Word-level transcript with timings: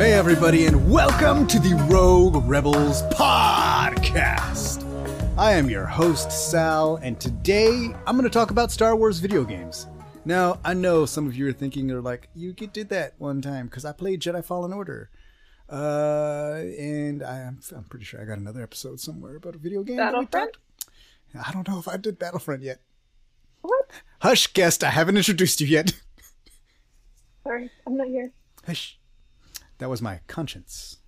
Hey, 0.00 0.14
everybody, 0.14 0.64
and 0.64 0.90
welcome 0.90 1.46
to 1.46 1.58
the 1.58 1.74
Rogue 1.90 2.42
Rebels 2.48 3.02
podcast. 3.12 4.82
I 5.36 5.52
am 5.52 5.68
your 5.68 5.84
host, 5.84 6.32
Sal, 6.32 6.96
and 7.02 7.20
today 7.20 7.94
I'm 8.06 8.16
going 8.16 8.22
to 8.22 8.30
talk 8.30 8.50
about 8.50 8.72
Star 8.72 8.96
Wars 8.96 9.18
video 9.18 9.44
games. 9.44 9.88
Now, 10.24 10.58
I 10.64 10.72
know 10.72 11.04
some 11.04 11.26
of 11.26 11.36
you 11.36 11.46
are 11.48 11.52
thinking, 11.52 11.86
they're 11.86 12.00
like, 12.00 12.30
you 12.34 12.54
did 12.54 12.88
that 12.88 13.12
one 13.18 13.42
time 13.42 13.66
because 13.66 13.84
I 13.84 13.92
played 13.92 14.22
Jedi 14.22 14.42
Fallen 14.42 14.72
Order. 14.72 15.10
Uh, 15.68 16.62
and 16.78 17.22
I 17.22 17.40
am, 17.40 17.60
I'm 17.76 17.84
pretty 17.84 18.06
sure 18.06 18.22
I 18.22 18.24
got 18.24 18.38
another 18.38 18.62
episode 18.62 19.00
somewhere 19.00 19.36
about 19.36 19.54
a 19.54 19.58
video 19.58 19.82
game. 19.82 19.98
Battlefront? 19.98 20.56
I 21.46 21.52
don't 21.52 21.68
know 21.68 21.78
if 21.78 21.88
I 21.88 21.98
did 21.98 22.18
Battlefront 22.18 22.62
yet. 22.62 22.80
What? 23.60 23.90
Hush, 24.22 24.46
guest, 24.54 24.82
I 24.82 24.88
haven't 24.88 25.18
introduced 25.18 25.60
you 25.60 25.66
yet. 25.66 25.92
Sorry, 27.44 27.70
I'm 27.86 27.98
not 27.98 28.06
here. 28.06 28.32
Hush. 28.64 28.96
That 29.80 29.90
was 29.90 30.00
my 30.00 30.20
conscience. 30.28 30.98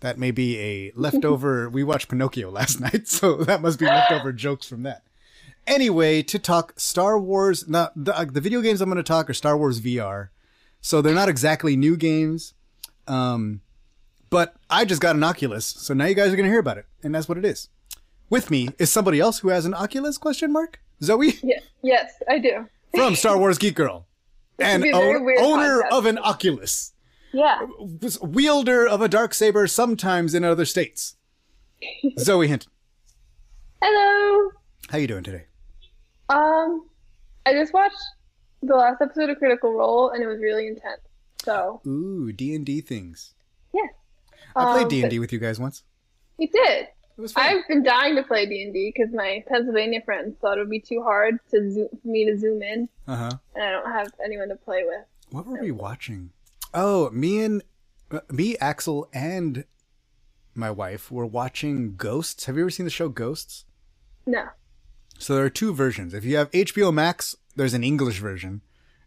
That 0.00 0.18
may 0.18 0.30
be 0.30 0.58
a 0.58 0.92
leftover. 0.96 1.70
we 1.70 1.84
watched 1.84 2.08
Pinocchio 2.08 2.50
last 2.50 2.80
night, 2.86 3.06
so 3.08 3.36
that 3.44 3.62
must 3.62 3.78
be 3.78 3.86
leftover 3.86 4.32
jokes 4.32 4.66
from 4.68 4.82
that. 4.82 5.04
Anyway, 5.66 6.22
to 6.22 6.38
talk 6.38 6.72
Star 6.76 7.18
Wars, 7.18 7.68
not 7.68 7.92
the, 7.96 8.16
uh, 8.16 8.24
the 8.24 8.40
video 8.40 8.60
games 8.60 8.80
I'm 8.80 8.88
going 8.88 8.96
to 8.96 9.02
talk 9.02 9.28
are 9.30 9.34
Star 9.34 9.56
Wars 9.56 9.80
VR. 9.80 10.28
So 10.80 11.02
they're 11.02 11.14
not 11.14 11.28
exactly 11.28 11.76
new 11.76 11.96
games. 11.96 12.54
Um, 13.08 13.60
but 14.30 14.54
I 14.70 14.84
just 14.84 15.00
got 15.00 15.16
an 15.16 15.24
Oculus, 15.24 15.64
so 15.66 15.94
now 15.94 16.04
you 16.06 16.14
guys 16.14 16.32
are 16.32 16.36
going 16.36 16.46
to 16.46 16.50
hear 16.50 16.60
about 16.60 16.78
it, 16.78 16.86
and 17.02 17.14
that's 17.14 17.28
what 17.28 17.38
it 17.38 17.44
is. 17.44 17.68
With 18.28 18.50
me 18.50 18.68
is 18.78 18.90
somebody 18.90 19.20
else 19.20 19.38
who 19.40 19.48
has 19.48 19.64
an 19.64 19.74
Oculus? 19.74 20.18
Question 20.18 20.52
mark. 20.52 20.80
Zoe 21.02 21.38
Yeah, 21.42 21.60
yes, 21.82 22.12
I 22.28 22.38
do. 22.38 22.66
from 22.94 23.14
Star 23.14 23.38
Wars 23.38 23.58
Geek 23.58 23.74
Girl, 23.76 24.06
and 24.58 24.82
be 24.82 24.90
a 24.90 24.92
very 24.96 25.16
own- 25.16 25.24
weird 25.24 25.38
owner 25.40 25.82
podcast. 25.82 25.98
of 25.98 26.06
an 26.06 26.18
Oculus 26.18 26.92
Yeah, 27.36 27.60
was 28.00 28.18
wielder 28.22 28.86
of 28.88 29.02
a 29.02 29.08
dark 29.08 29.34
saber 29.34 29.66
sometimes 29.66 30.34
in 30.34 30.42
other 30.42 30.64
states. 30.64 31.16
Zoe 32.18 32.48
Hinton, 32.48 32.70
hello. 33.82 34.50
how 34.88 34.96
you 34.98 35.06
doing 35.06 35.22
today? 35.22 35.44
Um, 36.30 36.88
I 37.44 37.52
just 37.52 37.72
watched 37.74 37.96
the 38.62 38.74
last 38.74 39.02
episode 39.02 39.28
of 39.30 39.38
Critical 39.38 39.72
Role, 39.74 40.10
and 40.10 40.22
it 40.22 40.26
was 40.26 40.40
really 40.40 40.66
intense. 40.66 41.02
So 41.44 41.80
Ooh, 41.86 42.32
D 42.32 42.54
and 42.54 42.64
D 42.64 42.80
things. 42.80 43.34
yeah, 43.74 43.82
I 44.56 44.72
played 44.72 44.84
Um, 44.84 44.88
D 44.88 45.02
and 45.02 45.10
D 45.10 45.18
with 45.18 45.32
you 45.32 45.38
guys 45.38 45.60
once. 45.60 45.82
You 46.38 46.48
did. 46.48 46.86
It 47.18 47.20
was 47.20 47.32
fun. 47.32 47.44
I've 47.46 47.68
been 47.68 47.82
dying 47.82 48.16
to 48.16 48.22
play 48.22 48.46
D 48.46 48.62
and 48.62 48.72
D 48.72 48.92
because 48.94 49.12
my 49.14 49.44
Pennsylvania 49.46 50.00
friends 50.04 50.36
thought 50.40 50.56
it 50.58 50.60
would 50.62 50.70
be 50.70 50.80
too 50.80 51.02
hard 51.02 51.38
to 51.50 51.70
zoom, 51.70 51.88
for 52.02 52.08
me 52.08 52.24
to 52.24 52.38
zoom 52.38 52.62
in, 52.62 52.88
Uh 53.06 53.16
huh. 53.16 53.30
and 53.54 53.62
I 53.64 53.70
don't 53.72 53.92
have 53.92 54.08
anyone 54.24 54.48
to 54.48 54.56
play 54.56 54.84
with. 54.86 55.04
What 55.30 55.46
were 55.46 55.60
we 55.60 55.70
watching? 55.70 56.30
Oh, 56.74 57.10
me 57.10 57.42
and 57.42 57.62
uh, 58.10 58.20
me, 58.30 58.56
Axel, 58.58 59.08
and 59.12 59.64
my 60.54 60.70
wife 60.70 61.10
were 61.10 61.26
watching 61.26 61.96
Ghosts. 61.96 62.46
Have 62.46 62.56
you 62.56 62.62
ever 62.62 62.70
seen 62.70 62.84
the 62.84 62.90
show 62.90 63.08
Ghosts? 63.08 63.64
No. 64.26 64.48
So 65.18 65.34
there 65.34 65.44
are 65.44 65.50
two 65.50 65.72
versions. 65.72 66.14
If 66.14 66.24
you 66.24 66.36
have 66.36 66.50
HBO 66.50 66.92
Max, 66.92 67.36
there's 67.54 67.74
an 67.74 67.84
English 67.84 68.18
version, 68.18 68.62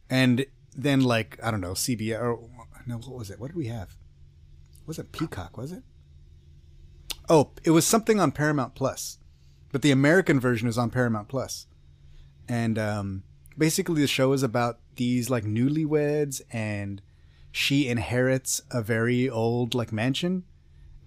and 0.09 0.45
then 0.75 1.01
like 1.01 1.39
I 1.43 1.51
don't 1.51 1.61
know 1.61 1.73
CBS 1.73 2.21
or 2.21 2.39
no, 2.87 2.97
what 2.97 3.15
was 3.15 3.29
it? 3.29 3.39
What 3.39 3.47
did 3.47 3.57
we 3.57 3.67
have? 3.67 3.95
Was 4.85 4.97
it 4.97 5.11
Peacock? 5.11 5.57
Was 5.57 5.71
it? 5.71 5.83
Oh, 7.27 7.51
it 7.63 7.71
was 7.71 7.85
something 7.85 8.19
on 8.19 8.31
Paramount 8.31 8.73
Plus, 8.73 9.19
but 9.71 9.83
the 9.83 9.91
American 9.91 10.39
version 10.39 10.67
is 10.67 10.77
on 10.77 10.89
Paramount 10.89 11.27
Plus, 11.27 11.67
and 12.47 12.79
um, 12.79 13.23
basically 13.57 14.01
the 14.01 14.07
show 14.07 14.33
is 14.33 14.41
about 14.41 14.79
these 14.95 15.29
like 15.29 15.43
newlyweds, 15.43 16.41
and 16.51 17.01
she 17.51 17.87
inherits 17.87 18.61
a 18.71 18.81
very 18.81 19.29
old 19.29 19.73
like 19.73 19.91
mansion, 19.91 20.43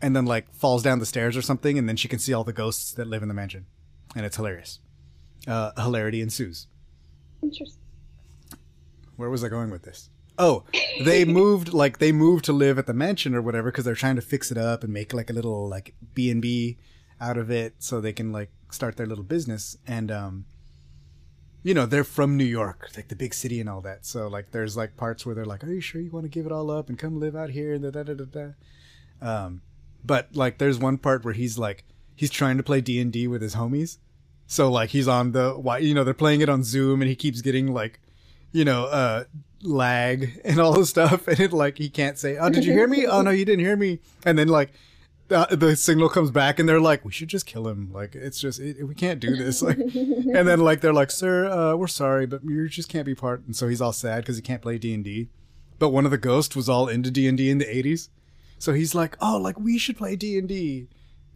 and 0.01 0.15
then 0.17 0.27
like 0.27 0.53
falls 0.53 0.83
down 0.83 0.99
the 0.99 1.07
stairs 1.07 1.37
or 1.37 1.43
something, 1.43 1.79
and 1.79 1.89
then 1.89 1.97
she 1.97 2.09
can 2.09 2.19
see 2.19 2.33
all 2.33 2.45
the 2.45 2.53
ghosts 2.53 2.93
that 2.93 3.07
live 3.07 3.23
in 3.23 3.29
the 3.29 3.35
mansion, 3.35 3.67
and 4.15 4.27
it's 4.27 4.37
hilarious 4.37 4.79
uh, 5.47 5.73
hilarity 5.81 6.21
ensues. 6.21 6.67
Interesting. 7.43 7.79
Where 9.17 9.31
was 9.31 9.45
I 9.45 9.49
going 9.49 9.71
with 9.71 9.83
this? 9.83 10.11
Oh, 10.39 10.65
they 11.05 11.25
moved 11.41 11.73
like 11.73 11.99
they 11.99 12.13
moved 12.13 12.45
to 12.47 12.53
live 12.53 12.79
at 12.79 12.87
the 12.87 12.95
mansion 12.95 13.35
or 13.35 13.43
whatever 13.43 13.71
because 13.71 13.85
they're 13.85 13.95
trying 13.95 14.17
to 14.17 14.23
fix 14.23 14.51
it 14.51 14.59
up 14.59 14.83
and 14.83 14.93
make 14.93 15.13
like 15.13 15.31
a 15.31 15.33
little 15.33 15.69
like 15.69 15.95
B 16.15 16.31
and 16.31 16.41
B 16.41 16.79
out 17.21 17.37
of 17.37 17.51
it 17.51 17.75
so 17.79 18.01
they 18.01 18.13
can 18.13 18.33
like 18.33 18.51
start 18.71 18.97
their 18.97 19.07
little 19.07 19.25
business 19.25 19.77
and 19.87 20.11
um 20.11 20.47
you 21.63 21.75
know 21.75 21.87
they're 21.87 22.05
from 22.05 22.37
New 22.37 22.45
York 22.45 22.91
like 22.97 23.09
the 23.09 23.17
big 23.17 23.35
city 23.35 23.61
and 23.61 23.69
all 23.69 23.81
that. 23.83 24.05
So 24.05 24.29
like 24.29 24.51
there's 24.51 24.77
like 24.77 24.97
parts 24.97 25.25
where 25.25 25.35
they're 25.35 25.45
like 25.45 25.65
are 25.65 25.73
you 25.73 25.81
sure 25.81 26.01
you 26.01 26.11
want 26.11 26.25
to 26.25 26.29
give 26.29 26.47
it 26.47 26.53
all 26.53 26.71
up 26.71 26.89
and 26.89 26.99
come 26.99 27.21
live 27.21 27.37
out 27.37 27.51
here? 27.51 27.75
And 27.75 27.83
da 27.83 28.03
da 28.03 28.15
da 28.15 28.25
da 28.25 28.49
um 29.21 29.63
but 30.05 30.35
like 30.35 30.59
there's 30.59 30.79
one 30.79 30.99
part 30.99 31.25
where 31.25 31.35
he's 31.35 31.59
like 31.59 31.85
he's 32.15 32.31
trying 32.31 32.57
to 32.57 32.63
play 32.63 32.81
D&D 32.81 33.29
with 33.29 33.43
his 33.43 33.55
homies. 33.55 33.99
So 34.47 34.71
like 34.71 34.91
he's 34.91 35.09
on 35.09 35.33
the 35.33 35.53
why 35.53 35.79
you 35.79 35.95
know 35.95 36.05
they're 36.05 36.15
playing 36.15 36.41
it 36.41 36.49
on 36.49 36.65
Zoom 36.65 37.01
and 37.01 37.09
he 37.09 37.15
keeps 37.15 37.41
getting 37.41 37.73
like 37.73 38.01
you 38.51 38.65
know 38.65 38.87
uh 38.87 39.25
lag 39.63 40.41
and 40.45 40.59
all 40.59 40.73
this 40.73 40.91
stuff. 40.91 41.29
And 41.29 41.39
it 41.39 41.53
like 41.53 41.79
he 41.79 41.89
can't 41.89 42.19
say 42.19 42.39
oh 42.39 42.51
did 42.51 42.65
you 42.65 42.73
hear 42.73 42.89
me? 42.89 43.07
Oh 43.07 43.23
no 43.23 43.31
you 43.31 43.45
didn't 43.45 43.65
hear 43.65 43.77
me. 43.77 44.01
And 44.27 44.39
then 44.39 44.49
like 44.49 44.73
the, 45.33 45.57
the 45.57 45.77
signal 45.77 46.09
comes 46.09 46.31
back 46.31 46.59
and 46.59 46.69
they're 46.69 46.81
like 46.81 47.05
we 47.05 47.13
should 47.13 47.29
just 47.29 47.47
kill 47.47 47.67
him. 47.69 47.91
Like 47.93 48.15
it's 48.15 48.41
just 48.41 48.61
it, 48.61 48.87
we 48.87 48.95
can't 48.95 49.21
do 49.21 49.37
this. 49.37 49.63
Like 49.63 49.79
and 49.95 50.47
then 50.49 50.61
like 50.61 50.81
they're 50.81 50.93
like 50.93 51.11
sir 51.11 51.47
uh 51.47 51.75
we're 51.77 51.87
sorry 51.89 52.27
but 52.27 52.45
you 52.45 52.69
just 52.69 52.89
can't 52.89 53.07
be 53.07 53.15
part. 53.15 53.45
And 53.47 53.57
so 53.57 53.69
he's 53.69 53.81
all 53.81 53.93
sad 53.93 54.19
because 54.23 54.37
he 54.37 54.43
can't 54.43 54.63
play 54.63 54.79
d&d 54.79 55.29
but 55.79 55.89
one 55.89 56.05
of 56.05 56.11
the 56.13 56.19
ghosts 56.19 56.55
was 56.55 56.69
all 56.69 56.87
into 56.89 57.11
d&d 57.11 57.51
in 57.51 57.59
the 57.59 57.65
80s 57.65 58.09
so 58.59 58.73
he's 58.73 58.95
like 58.95 59.17
oh 59.21 59.37
like 59.37 59.59
we 59.59 59.79
should 59.79 59.97
play 59.97 60.15
d&d 60.15 60.87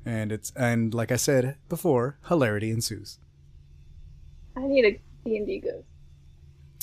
and 0.05 0.31
it's 0.31 0.53
and 0.55 0.95
like 0.95 1.11
i 1.11 1.17
said 1.17 1.57
before 1.69 2.17
hilarity 2.29 2.71
ensues. 2.71 3.19
I 4.57 4.61
need 4.67 4.85
a 4.85 4.93
D 5.25 5.37
and 5.37 5.47
D 5.47 5.59
ghost. 5.59 5.85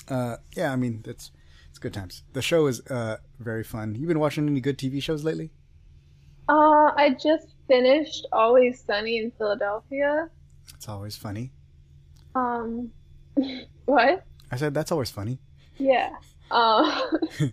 uh 0.10 0.38
yeah 0.58 0.74
i 0.74 0.76
mean 0.76 1.04
it's 1.06 1.32
it's 1.70 1.80
good 1.80 1.94
times. 1.94 2.24
The 2.34 2.42
show 2.42 2.68
is 2.68 2.82
uh 2.88 3.18
very 3.40 3.64
fun. 3.64 3.96
You 3.96 4.06
been 4.08 4.20
watching 4.20 4.48
any 4.48 4.60
good 4.60 4.78
tv 4.78 5.02
shows 5.02 5.24
lately 5.24 5.52
Uh, 6.50 6.92
I 6.96 7.16
just 7.22 7.48
finished 7.68 8.28
Always 8.32 8.82
Sunny 8.82 9.18
in 9.20 9.32
Philadelphia. 9.38 10.30
it's 10.74 10.88
always 10.90 11.16
funny 11.16 11.52
Um, 12.36 12.92
what? 13.86 14.26
i 14.52 14.56
said 14.58 14.74
that's 14.74 14.92
always 14.92 15.10
funny 15.10 15.40
Yeah. 15.78 16.10
Um, 16.52 16.86
uh, 17.42 17.50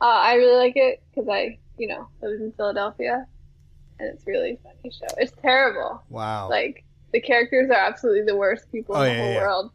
I 0.00 0.34
really 0.34 0.56
like 0.56 0.76
it 0.76 1.02
because 1.10 1.28
I, 1.28 1.58
you 1.78 1.88
know, 1.88 2.06
lived 2.22 2.40
in 2.42 2.52
Philadelphia, 2.52 3.26
and 3.98 4.08
it's 4.14 4.24
really 4.26 4.56
funny 4.62 4.92
show. 4.92 5.06
It's 5.18 5.32
terrible. 5.42 6.02
wow 6.10 6.48
Like 6.48 6.84
the 7.12 7.20
characters 7.20 7.70
are 7.70 7.74
absolutely 7.88 8.24
the 8.24 8.36
worst 8.36 8.70
people 8.70 8.94
Oh, 8.96 9.02
in 9.02 9.08
the 9.08 9.14
yeah, 9.14 9.22
whole 9.24 9.32
yeah. 9.32 9.40
world, 9.40 9.70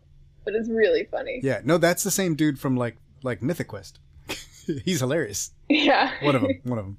but 0.46 0.54
it's 0.54 0.69
really 0.69 1.06
funny. 1.12 1.40
yeah 1.44 1.62
no 1.66 1.78
that's 1.78 2.04
the 2.04 2.12
same 2.12 2.36
dude 2.36 2.60
from 2.60 2.78
like 2.78 2.96
like 3.24 3.42
mythic 3.42 3.68
quest 3.68 4.00
he's 4.86 5.00
hilarious 5.02 5.52
Yeah. 5.68 6.12
one 6.24 6.36
of 6.36 6.42
them 6.44 6.52
one 6.64 6.78
of 6.80 6.86
them 6.86 6.98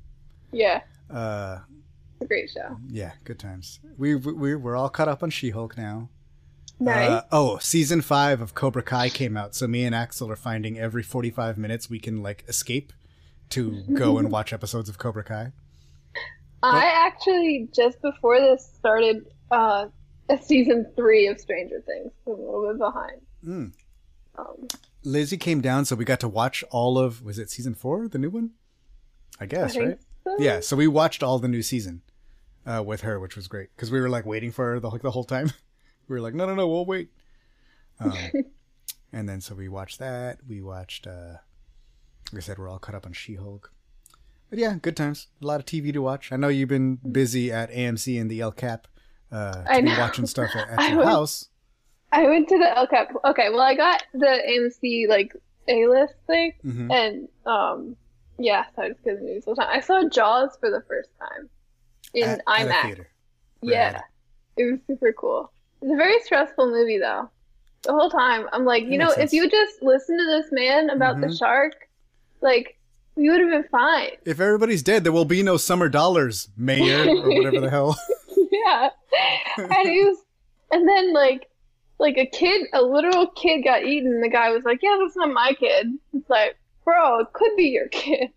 yeah. 0.52 0.82
Uh 1.12 1.58
It's 2.20 2.24
a 2.24 2.28
great 2.28 2.50
show. 2.50 2.76
yeah 2.88 3.12
good 3.24 3.38
times 3.38 3.80
we 3.98 4.14
we 4.14 4.54
we're 4.56 4.76
all 4.76 4.88
caught 4.88 5.08
up 5.08 5.22
on 5.22 5.30
she-hulk 5.30 5.76
now 5.76 6.08
Nice. 6.80 7.10
Uh, 7.10 7.22
oh, 7.30 7.58
season 7.58 8.00
five 8.00 8.40
of 8.40 8.54
Cobra 8.54 8.82
Kai 8.82 9.08
came 9.08 9.36
out, 9.36 9.54
so 9.54 9.68
me 9.68 9.84
and 9.84 9.94
Axel 9.94 10.28
are 10.32 10.36
finding 10.36 10.80
every 10.80 11.04
forty-five 11.04 11.56
minutes 11.56 11.88
we 11.88 12.00
can 12.00 12.24
like 12.24 12.44
escape 12.48 12.92
to 13.50 13.82
go 13.92 14.18
and 14.18 14.32
watch 14.36 14.52
episodes 14.52 14.88
of 14.88 14.98
Cobra 14.98 15.22
Kai. 15.22 15.52
I 16.60 17.06
actually 17.06 17.68
just 17.72 18.02
before 18.02 18.40
this 18.40 18.68
started 18.78 19.26
uh, 19.52 19.86
a 20.28 20.42
season 20.42 20.90
three 20.96 21.28
of 21.28 21.38
Stranger 21.40 21.80
Things. 21.86 22.10
So 22.24 22.32
I'm 22.32 22.40
a 22.40 22.42
little 22.42 22.72
bit 22.72 22.78
behind. 22.78 23.20
Mm. 23.46 23.72
Um, 24.38 24.68
Lizzie 25.04 25.36
came 25.36 25.60
down, 25.60 25.84
so 25.84 25.94
we 25.94 26.04
got 26.04 26.20
to 26.20 26.28
watch 26.28 26.64
all 26.70 26.98
of 26.98 27.22
was 27.22 27.38
it 27.38 27.48
season 27.50 27.74
four, 27.74 28.08
the 28.08 28.18
new 28.18 28.30
one? 28.30 28.52
I 29.40 29.44
I 29.44 29.46
guess 29.46 29.74
think 29.74 29.86
right. 29.86 29.98
Yeah, 30.38 30.60
so 30.60 30.76
we 30.76 30.86
watched 30.86 31.22
all 31.22 31.38
the 31.38 31.48
new 31.48 31.62
season 31.62 32.02
uh, 32.66 32.82
with 32.84 33.00
her, 33.02 33.18
which 33.20 33.36
was 33.36 33.48
great 33.48 33.68
because 33.74 33.90
we 33.90 34.00
were 34.00 34.08
like 34.08 34.24
waiting 34.26 34.52
for 34.52 34.72
her 34.72 34.80
the, 34.80 34.88
like, 34.88 35.02
the 35.02 35.10
whole 35.10 35.24
time. 35.24 35.52
we 36.08 36.14
were 36.14 36.20
like, 36.20 36.34
no, 36.34 36.46
no, 36.46 36.54
no, 36.54 36.68
we'll 36.68 36.84
wait. 36.86 37.10
Um, 38.00 38.14
and 39.12 39.28
then 39.28 39.40
so 39.40 39.54
we 39.54 39.68
watched 39.68 39.98
that. 39.98 40.38
We 40.48 40.62
watched, 40.62 41.06
uh, 41.06 41.36
like 42.32 42.38
I 42.38 42.40
said, 42.40 42.58
we're 42.58 42.68
all 42.68 42.78
caught 42.78 42.94
up 42.94 43.06
on 43.06 43.12
She 43.12 43.34
Hulk. 43.34 43.72
But 44.50 44.58
yeah, 44.58 44.74
good 44.80 44.96
times. 44.96 45.28
A 45.42 45.46
lot 45.46 45.60
of 45.60 45.66
TV 45.66 45.92
to 45.92 46.00
watch. 46.02 46.30
I 46.30 46.36
know 46.36 46.48
you've 46.48 46.68
been 46.68 46.96
busy 46.96 47.50
at 47.50 47.70
AMC 47.70 48.20
and 48.20 48.30
the 48.30 48.40
El 48.40 48.52
Cap 48.52 48.86
uh, 49.30 49.64
I 49.68 49.80
know. 49.80 49.96
watching 49.98 50.26
stuff 50.26 50.50
at, 50.54 50.68
at 50.78 50.90
your 50.90 50.98
was- 50.98 51.06
house. 51.08 51.48
I 52.14 52.26
went 52.28 52.46
to 52.50 52.58
the 52.58 52.76
El 52.76 52.86
Cap. 52.86 53.08
Okay, 53.24 53.48
well, 53.48 53.62
I 53.62 53.74
got 53.74 54.02
the 54.12 54.26
AMC 54.46 55.08
like 55.08 55.34
A 55.68 55.86
list 55.86 56.12
thing, 56.26 56.52
hmm 56.60 56.90
and 56.92 57.28
um, 57.46 57.96
yeah, 58.42 58.64
so 58.74 58.82
I 58.82 58.88
just 58.90 59.02
get 59.04 59.18
the 59.18 59.24
news 59.24 59.44
all 59.46 59.54
the 59.54 59.62
time. 59.62 59.70
I 59.72 59.80
saw 59.80 60.08
Jaws 60.08 60.56
for 60.60 60.70
the 60.70 60.82
first 60.88 61.10
time 61.18 61.48
in 62.14 62.24
at, 62.28 62.38
at 62.40 62.46
IMAX. 62.68 62.82
theater. 62.82 63.08
Yeah, 63.62 64.00
it 64.56 64.64
was 64.70 64.80
super 64.86 65.12
cool. 65.12 65.52
It's 65.80 65.92
a 65.92 65.96
very 65.96 66.20
stressful 66.20 66.70
movie 66.70 66.98
though. 66.98 67.30
The 67.82 67.92
whole 67.92 68.10
time, 68.10 68.46
I'm 68.52 68.64
like, 68.64 68.84
you 68.84 68.98
know, 68.98 69.08
makes 69.08 69.18
if 69.18 69.32
you 69.32 69.48
just 69.50 69.82
listen 69.82 70.16
to 70.18 70.24
this 70.24 70.52
man 70.52 70.90
about 70.90 71.20
the 71.20 71.26
Mhm. 71.28 71.38
shark, 71.38 71.72
like, 72.40 72.78
we 73.16 73.28
would 73.28 73.40
have 73.40 73.50
been 73.50 73.68
fine. 73.70 74.10
If 74.24 74.40
everybody's 74.40 74.82
dead, 74.82 75.02
there 75.04 75.12
will 75.12 75.24
be 75.24 75.42
no 75.42 75.56
summer 75.56 75.88
dollars, 75.88 76.48
mayor, 76.56 77.08
or 77.08 77.28
whatever 77.36 77.60
the 77.60 77.70
hell. 77.70 77.96
yeah, 78.52 78.88
and 79.58 79.88
he 79.88 80.04
was, 80.04 80.18
and 80.70 80.88
then 80.88 81.12
like, 81.12 81.48
like 81.98 82.16
a 82.18 82.26
kid, 82.26 82.68
a 82.72 82.82
literal 82.82 83.26
kid 83.28 83.62
got 83.62 83.84
eaten. 83.84 84.20
The 84.20 84.28
guy 84.28 84.50
was 84.50 84.64
like, 84.64 84.80
"Yeah, 84.82 84.96
that's 85.00 85.16
not 85.16 85.32
my 85.32 85.52
kid." 85.58 85.88
It's 86.14 86.28
like, 86.30 86.56
bro, 86.84 87.20
it 87.20 87.32
could 87.32 87.56
be 87.56 87.64
your 87.64 87.88
kid. 87.88 88.30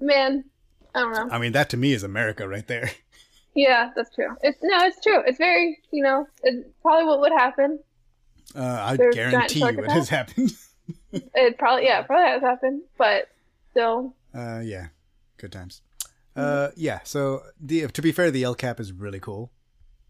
Man, 0.00 0.44
I 0.94 1.00
don't 1.00 1.12
know. 1.12 1.28
I 1.30 1.38
mean, 1.38 1.52
that 1.52 1.70
to 1.70 1.76
me 1.76 1.92
is 1.92 2.02
America 2.02 2.46
right 2.48 2.66
there. 2.66 2.90
Yeah, 3.56 3.90
that's 3.94 4.12
true. 4.12 4.36
It's 4.42 4.58
no, 4.62 4.78
it's 4.84 5.00
true. 5.00 5.22
It's 5.24 5.38
very, 5.38 5.78
you 5.92 6.02
know, 6.02 6.26
it's 6.42 6.66
probably 6.82 7.04
what 7.06 7.20
would 7.20 7.32
happen. 7.32 7.78
Uh, 8.54 8.62
I 8.82 8.96
There's 8.96 9.14
guarantee 9.14 9.60
you 9.60 9.68
it 9.68 9.90
has 9.90 10.08
happened. 10.08 10.52
It 11.12 11.56
probably, 11.56 11.84
yeah, 11.84 12.02
probably 12.02 12.26
has 12.30 12.42
happened, 12.42 12.82
but 12.98 13.28
still, 13.70 14.14
Uh, 14.34 14.60
yeah, 14.64 14.88
good 15.38 15.52
times. 15.52 15.80
Uh, 16.34 16.70
yeah. 16.76 16.98
So 17.04 17.44
the 17.60 17.86
to 17.86 18.02
be 18.02 18.10
fair, 18.10 18.32
the 18.32 18.42
El 18.42 18.56
Cap 18.56 18.80
is 18.80 18.92
really 18.92 19.20
cool. 19.20 19.52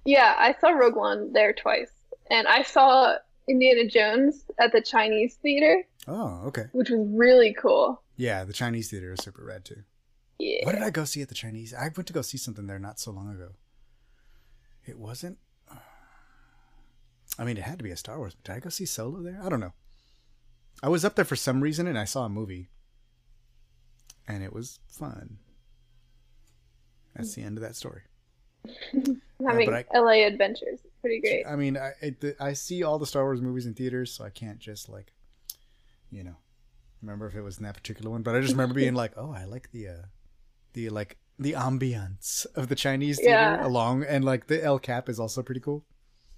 yeah, 0.06 0.34
I 0.38 0.54
saw 0.60 0.70
Rogue 0.70 0.96
One 0.96 1.32
there 1.34 1.52
twice, 1.52 1.92
and 2.30 2.48
I 2.48 2.62
saw 2.62 3.16
Indiana 3.46 3.86
Jones 3.86 4.44
at 4.58 4.72
the 4.72 4.80
Chinese 4.80 5.34
theater, 5.34 5.84
Oh, 6.06 6.42
okay. 6.46 6.64
which 6.72 6.90
was 6.90 7.06
really 7.10 7.54
cool. 7.54 8.02
Yeah, 8.16 8.44
the 8.44 8.52
Chinese 8.52 8.90
theater 8.90 9.12
is 9.12 9.20
super 9.22 9.44
rad 9.44 9.64
too. 9.64 9.82
Yeah. 10.38 10.64
What 10.64 10.72
did 10.72 10.82
I 10.82 10.90
go 10.90 11.04
see 11.04 11.22
at 11.22 11.28
the 11.28 11.34
Chinese? 11.34 11.72
I 11.72 11.84
went 11.84 12.06
to 12.06 12.12
go 12.12 12.22
see 12.22 12.38
something 12.38 12.66
there 12.66 12.78
not 12.78 12.98
so 12.98 13.10
long 13.10 13.30
ago. 13.30 13.52
It 14.84 14.98
wasn't. 14.98 15.38
Uh, 15.70 15.76
I 17.38 17.44
mean, 17.44 17.56
it 17.56 17.62
had 17.62 17.78
to 17.78 17.84
be 17.84 17.90
a 17.90 17.96
Star 17.96 18.18
Wars. 18.18 18.36
Did 18.44 18.52
I 18.52 18.60
go 18.60 18.68
see 18.68 18.84
Solo 18.84 19.22
there? 19.22 19.40
I 19.42 19.48
don't 19.48 19.60
know. 19.60 19.72
I 20.82 20.88
was 20.88 21.04
up 21.04 21.14
there 21.14 21.24
for 21.24 21.36
some 21.36 21.62
reason 21.62 21.86
and 21.86 21.98
I 21.98 22.04
saw 22.04 22.24
a 22.24 22.28
movie, 22.28 22.68
and 24.28 24.42
it 24.42 24.52
was 24.52 24.80
fun. 24.86 25.38
That's 27.16 27.34
the 27.34 27.42
end 27.42 27.56
of 27.56 27.62
that 27.62 27.76
story. 27.76 28.02
Having 29.46 29.68
uh, 29.72 29.82
but 29.90 30.02
LA 30.02 30.26
adventures. 30.26 30.80
It's 30.84 30.94
pretty 31.00 31.20
great. 31.20 31.46
I 31.46 31.56
mean, 31.56 31.76
I 31.76 31.92
it, 32.02 32.20
the, 32.20 32.36
I 32.40 32.52
see 32.52 32.82
all 32.82 32.98
the 32.98 33.06
Star 33.06 33.22
Wars 33.24 33.40
movies 33.40 33.66
in 33.66 33.74
theaters, 33.74 34.12
so 34.12 34.24
I 34.24 34.30
can't 34.30 34.58
just 34.58 34.88
like, 34.88 35.13
you 36.14 36.24
know, 36.24 36.36
remember 37.02 37.26
if 37.26 37.34
it 37.34 37.42
was 37.42 37.58
in 37.58 37.64
that 37.64 37.74
particular 37.74 38.10
one. 38.10 38.22
But 38.22 38.34
I 38.36 38.40
just 38.40 38.52
remember 38.52 38.74
being 38.74 38.94
like, 38.94 39.12
oh, 39.16 39.32
I 39.32 39.44
like 39.44 39.70
the, 39.72 39.88
uh, 39.88 40.02
the 40.72 40.88
like 40.90 41.16
the 41.38 41.52
ambiance 41.52 42.46
of 42.54 42.68
the 42.68 42.74
Chinese 42.74 43.18
theater 43.18 43.32
Yeah. 43.32 43.66
along, 43.66 44.04
and 44.04 44.24
like 44.24 44.46
the 44.46 44.62
El 44.62 44.78
Cap 44.78 45.08
is 45.08 45.18
also 45.18 45.42
pretty 45.42 45.60
cool. 45.60 45.84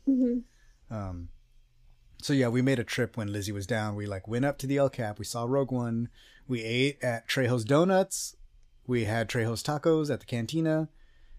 hmm 0.06 0.38
Um, 0.90 1.28
so 2.22 2.32
yeah, 2.32 2.48
we 2.48 2.62
made 2.62 2.78
a 2.78 2.84
trip 2.84 3.16
when 3.16 3.30
Lizzie 3.32 3.52
was 3.52 3.66
down. 3.66 3.94
We 3.96 4.06
like 4.06 4.26
went 4.26 4.44
up 4.44 4.56
to 4.58 4.66
the 4.66 4.78
El 4.78 4.88
Cap. 4.88 5.18
We 5.18 5.24
saw 5.24 5.44
Rogue 5.44 5.70
One. 5.72 6.08
We 6.48 6.62
ate 6.62 7.02
at 7.02 7.28
Trejo's 7.28 7.64
Donuts. 7.64 8.36
We 8.86 9.04
had 9.04 9.28
Trejo's 9.28 9.62
Tacos 9.62 10.10
at 10.12 10.20
the 10.20 10.26
cantina, 10.26 10.88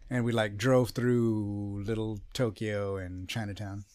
and 0.10 0.24
we 0.25 0.31
like 0.34 0.57
drove 0.57 0.89
through 0.92 1.81
Little 1.86 2.19
Tokyo 2.34 2.98
and 2.98 3.28
Chinatown. 3.28 3.86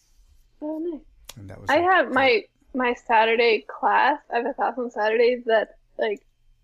Oh, 0.61 0.79
nice. 0.79 1.01
And 1.37 1.49
that 1.49 1.61
was. 1.61 1.69
I 1.69 1.77
like, 1.77 1.91
have 1.91 2.11
my 2.11 2.41
my 2.73 2.93
Saturday 2.93 3.65
class. 3.67 4.19
I 4.31 4.37
have 4.37 4.45
a 4.45 4.53
class 4.53 4.77
on 4.77 4.89
Saturdays 4.91 5.43
that 5.45 5.77
like 5.97 6.21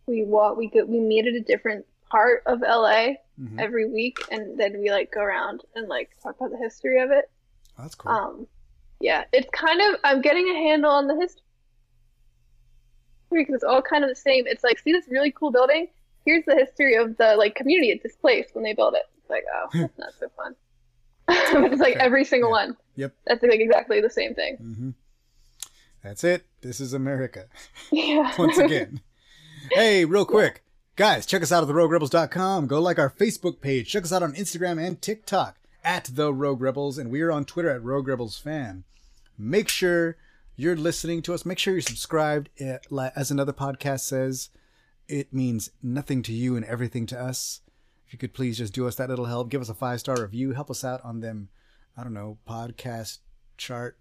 we 0.07 0.23
walk. 0.23 0.57
We 0.57 0.67
go. 0.67 0.85
We 0.85 0.99
meet 0.99 1.27
at 1.27 1.33
a 1.33 1.39
different 1.41 1.85
part 2.09 2.43
of 2.47 2.61
LA 2.61 3.15
Mhm. 3.39 3.59
every 3.59 3.87
week, 3.87 4.17
and 4.31 4.57
then 4.59 4.79
we 4.79 4.89
like 4.91 5.11
go 5.11 5.21
around 5.21 5.61
and 5.75 5.87
like 5.87 6.09
talk 6.21 6.35
about 6.37 6.51
the 6.51 6.57
history 6.57 6.99
of 7.01 7.11
it. 7.11 7.29
Oh, 7.77 7.83
that's 7.83 7.95
cool. 7.95 8.11
Um, 8.11 8.47
yeah, 8.99 9.23
it's 9.31 9.49
kind 9.51 9.81
of 9.81 9.99
I'm 10.03 10.21
getting 10.21 10.49
a 10.49 10.53
handle 10.55 10.91
on 10.91 11.07
the 11.07 11.15
history 11.15 11.43
because 13.31 13.55
it's 13.55 13.63
all 13.63 13.81
kind 13.81 14.03
of 14.03 14.09
the 14.09 14.15
same. 14.15 14.45
It's 14.47 14.63
like, 14.63 14.79
see 14.79 14.91
this 14.91 15.07
really 15.07 15.31
cool 15.31 15.51
building? 15.51 15.87
Here's 16.25 16.43
the 16.45 16.55
history 16.55 16.95
of 16.95 17.15
the 17.17 17.35
like 17.35 17.55
community 17.55 17.91
it 17.91 18.01
displaced 18.03 18.55
when 18.55 18.63
they 18.63 18.73
built 18.73 18.95
it. 18.95 19.03
It's 19.19 19.29
like, 19.29 19.43
oh, 19.53 19.67
that's 19.73 19.97
not 19.99 20.13
so 20.19 20.27
fun. 20.35 20.55
but 21.27 21.71
it's 21.71 21.81
like 21.81 21.95
every 21.97 22.25
single 22.25 22.49
Yeah. 22.49 22.65
one. 22.65 22.77
Yep. 22.95 23.13
That's 23.27 23.43
like 23.43 23.59
exactly 23.59 24.01
the 24.01 24.09
same 24.09 24.33
thing. 24.33 24.55
hmm 24.57 24.89
That's 26.03 26.23
it. 26.23 26.45
This 26.61 26.79
is 26.79 26.93
America. 26.93 27.45
Yeah. 27.91 28.33
Once 28.37 28.57
again. 28.57 29.01
hey, 29.71 30.05
real 30.05 30.25
quick. 30.25 30.63
Guys, 30.95 31.25
check 31.25 31.41
us 31.41 31.51
out 31.51 31.63
at 31.63 31.69
theroguerebels.com. 31.69 32.67
Go 32.67 32.81
like 32.81 32.99
our 32.99 33.09
Facebook 33.09 33.61
page. 33.61 33.89
Check 33.89 34.03
us 34.03 34.11
out 34.11 34.23
on 34.23 34.33
Instagram 34.33 34.85
and 34.85 35.01
TikTok 35.01 35.57
at 35.83 36.09
The 36.13 36.33
Rogue 36.33 36.61
Rebels. 36.61 36.97
And 36.97 37.09
we 37.09 37.21
are 37.21 37.31
on 37.31 37.45
Twitter 37.45 37.69
at 37.69 37.83
Rogue 37.83 38.07
Rebels 38.07 38.37
Fan. 38.37 38.83
Make 39.37 39.69
sure 39.69 40.17
you're 40.55 40.75
listening 40.75 41.21
to 41.23 41.33
us. 41.33 41.45
Make 41.45 41.57
sure 41.57 41.73
you're 41.73 41.81
subscribed. 41.81 42.49
Eh, 42.59 42.73
it, 42.73 43.13
as 43.15 43.31
another 43.31 43.53
podcast 43.53 44.01
says, 44.01 44.49
it 45.07 45.33
means 45.33 45.71
nothing 45.81 46.21
to 46.23 46.33
you 46.33 46.55
and 46.57 46.65
everything 46.65 47.05
to 47.07 47.19
us. 47.19 47.61
If 48.05 48.13
you 48.13 48.19
could 48.19 48.33
please 48.33 48.57
just 48.57 48.73
do 48.73 48.87
us 48.87 48.95
that 48.95 49.09
little 49.09 49.25
help, 49.25 49.49
give 49.49 49.61
us 49.61 49.69
a 49.69 49.73
five 49.73 49.99
star 50.01 50.21
review, 50.21 50.51
help 50.51 50.69
us 50.69 50.83
out 50.83 50.99
on 51.05 51.21
them, 51.21 51.49
I 51.95 52.03
don't 52.03 52.13
know, 52.13 52.39
podcast 52.47 53.19
chart 53.57 53.97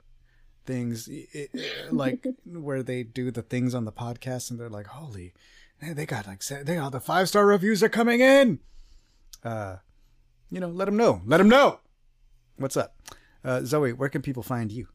things 0.69 1.09
it, 1.09 1.51
like 1.91 2.25
where 2.45 2.83
they 2.83 3.03
do 3.03 3.31
the 3.31 3.41
things 3.43 3.75
on 3.75 3.87
the 3.87 3.93
podcast 3.93 4.51
and 4.51 4.61
they're 4.61 4.69
like 4.69 4.87
holy 4.87 5.33
man, 5.81 5.97
they 5.97 6.05
got 6.05 6.27
like 6.27 6.45
they 6.45 6.75
got 6.75 6.93
the 6.93 7.01
five 7.01 7.29
star 7.29 7.47
reviews 7.47 7.83
are 7.83 7.89
coming 7.89 8.21
in. 8.21 8.61
Uh 9.43 9.77
you 10.51 10.61
know 10.61 10.69
let 10.69 10.85
them 10.85 10.97
know 10.97 11.23
let 11.25 11.39
them 11.39 11.49
know. 11.49 11.81
What's 12.57 12.77
up? 12.77 12.95
Uh 13.43 13.65
zoe 13.65 13.95
where 13.95 14.11
can 14.11 14.21
people 14.21 14.43
find 14.43 14.71
you? 14.71 14.89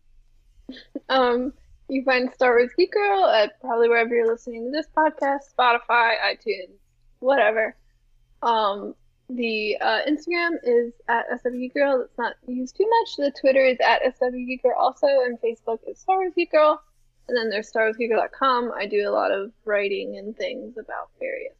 Um, 1.09 1.53
you 1.89 2.03
find 2.03 2.29
Star 2.33 2.51
Wars 2.51 2.71
Geek 2.77 2.91
Girl 2.91 3.25
at 3.25 3.59
probably 3.59 3.89
wherever 3.89 4.15
you're 4.15 4.31
listening 4.31 4.65
to 4.65 4.71
this 4.71 4.87
podcast, 4.95 5.53
Spotify, 5.57 6.15
iTunes, 6.23 6.77
whatever. 7.19 7.75
Um, 8.41 8.95
the 9.35 9.77
uh, 9.81 9.99
Instagram 10.07 10.57
is 10.63 10.93
at 11.07 11.25
SW 11.39 11.49
Geek 11.51 11.73
Girl. 11.73 11.99
That's 11.99 12.17
not 12.17 12.35
used 12.47 12.75
too 12.75 12.87
much. 12.87 13.15
The 13.17 13.31
Twitter 13.39 13.65
is 13.65 13.77
at 13.85 14.01
SW 14.15 14.45
Geek 14.47 14.63
Girl 14.63 14.75
also, 14.77 15.07
and 15.07 15.39
Facebook 15.39 15.79
is 15.87 15.99
Star 15.99 16.17
Wars 16.17 16.33
Geek 16.35 16.51
Girl. 16.51 16.81
And 17.27 17.37
then 17.37 17.49
there's 17.49 17.71
StarWarsGeekGirl.com. 17.71 18.73
I 18.77 18.85
do 18.85 19.07
a 19.07 19.11
lot 19.11 19.31
of 19.31 19.51
writing 19.63 20.17
and 20.17 20.35
things 20.35 20.77
about 20.77 21.09
various 21.19 21.55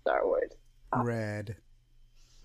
Star 0.00 0.24
Wars. 0.26 0.52
Oh. 0.94 1.04
rad 1.04 1.56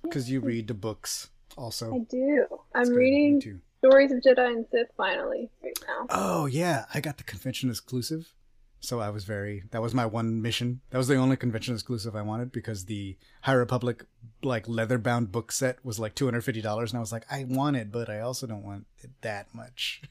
because 0.04 0.32
you 0.32 0.40
read 0.40 0.68
the 0.68 0.74
books 0.74 1.30
also 1.58 1.94
I 1.94 2.00
do. 2.10 2.46
That's 2.74 2.88
I'm 2.88 2.94
good. 2.94 3.00
Reading. 3.00 3.62
Stories 3.80 4.12
of 4.12 4.20
Jedi 4.20 4.48
and 4.48 4.66
Sith 4.72 4.88
finally 4.96 5.50
right 5.64 5.78
now. 5.88 6.08
Oh 6.10 6.46
yeah, 6.46 6.86
I 6.94 7.00
got 7.00 7.18
the 7.18 7.24
convention 7.24 7.70
exclusive. 7.70 8.34
So 8.80 9.00
I 9.00 9.10
was 9.10 9.26
very 9.26 9.64
that 9.72 9.82
was 9.82 9.94
my 9.94 10.06
one 10.06 10.42
mission. 10.42 10.82
That 10.92 10.98
was 11.00 11.08
the 11.08 11.16
only 11.16 11.36
convention 11.36 11.74
exclusive 11.74 12.16
I 12.16 12.22
wanted 12.22 12.52
because 12.52 12.86
the 12.86 13.18
High 13.42 13.54
Republic 13.54 14.06
like 14.44 14.68
leather 14.68 14.98
bound 14.98 15.32
book 15.32 15.52
set 15.52 15.84
was 15.84 16.00
like 16.00 16.14
two 16.16 16.26
hundred 16.26 16.42
fifty 16.42 16.62
dollars 16.62 16.92
and 16.92 16.98
I 16.98 17.02
was 17.02 17.12
like, 17.12 17.26
I 17.32 17.46
want 17.48 17.76
it, 17.76 17.92
but 17.92 18.10
I 18.10 18.20
also 18.20 18.46
don't 18.48 18.64
want 18.64 18.86
it 19.00 19.10
that 19.22 19.48
much. 19.54 20.02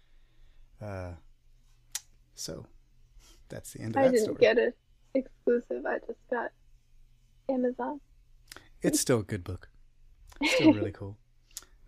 uh 0.82 1.12
so 2.34 2.64
that's 3.48 3.72
the 3.72 3.80
end 3.80 3.96
of 3.96 4.00
I 4.00 4.04
that 4.04 4.12
didn't 4.12 4.24
story. 4.24 4.38
get 4.40 4.56
it 4.58 4.76
exclusive. 5.14 5.84
I 5.84 5.98
just 6.06 6.20
got 6.30 6.52
Amazon. 7.48 8.00
It's 8.82 9.00
still 9.00 9.18
a 9.20 9.24
good 9.24 9.42
book. 9.44 9.68
It's 10.40 10.54
Still 10.54 10.72
really 10.72 10.92
cool. 10.92 11.16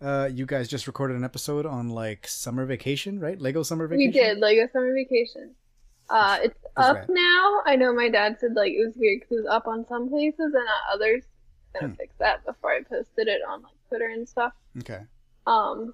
Uh 0.01 0.29
you 0.29 0.45
guys 0.45 0.67
just 0.67 0.85
recorded 0.85 1.15
an 1.15 1.23
episode 1.23 1.65
on 1.65 1.87
like 1.89 2.27
summer 2.27 2.65
vacation, 2.65 3.21
right? 3.21 3.39
Lego 3.39 3.63
summer 3.63 3.87
vacation? 3.87 4.07
We 4.07 4.11
did 4.11 4.37
Lego 4.39 4.67
Summer 4.73 4.93
Vacation. 4.93 5.55
Uh, 6.09 6.37
it's 6.43 6.59
That's 6.75 6.89
up 6.89 6.95
rad. 6.97 7.09
now. 7.09 7.61
I 7.65 7.75
know 7.75 7.93
my 7.93 8.09
dad 8.09 8.37
said 8.39 8.53
like 8.55 8.71
it 8.73 8.85
was 8.85 8.95
weird 8.95 9.21
because 9.21 9.31
it 9.31 9.41
was 9.41 9.45
up 9.49 9.67
on 9.67 9.85
some 9.87 10.09
places 10.09 10.37
and 10.39 10.53
not 10.53 10.93
others. 10.93 11.23
Gonna 11.73 11.87
Hmm. 11.89 11.93
fix 11.95 12.13
that 12.19 12.45
before 12.45 12.71
I 12.71 12.81
posted 12.83 13.27
it 13.27 13.41
on 13.47 13.63
like 13.63 13.73
Twitter 13.87 14.07
and 14.07 14.27
stuff. 14.27 14.53
Okay. 14.79 15.01
Um, 15.47 15.93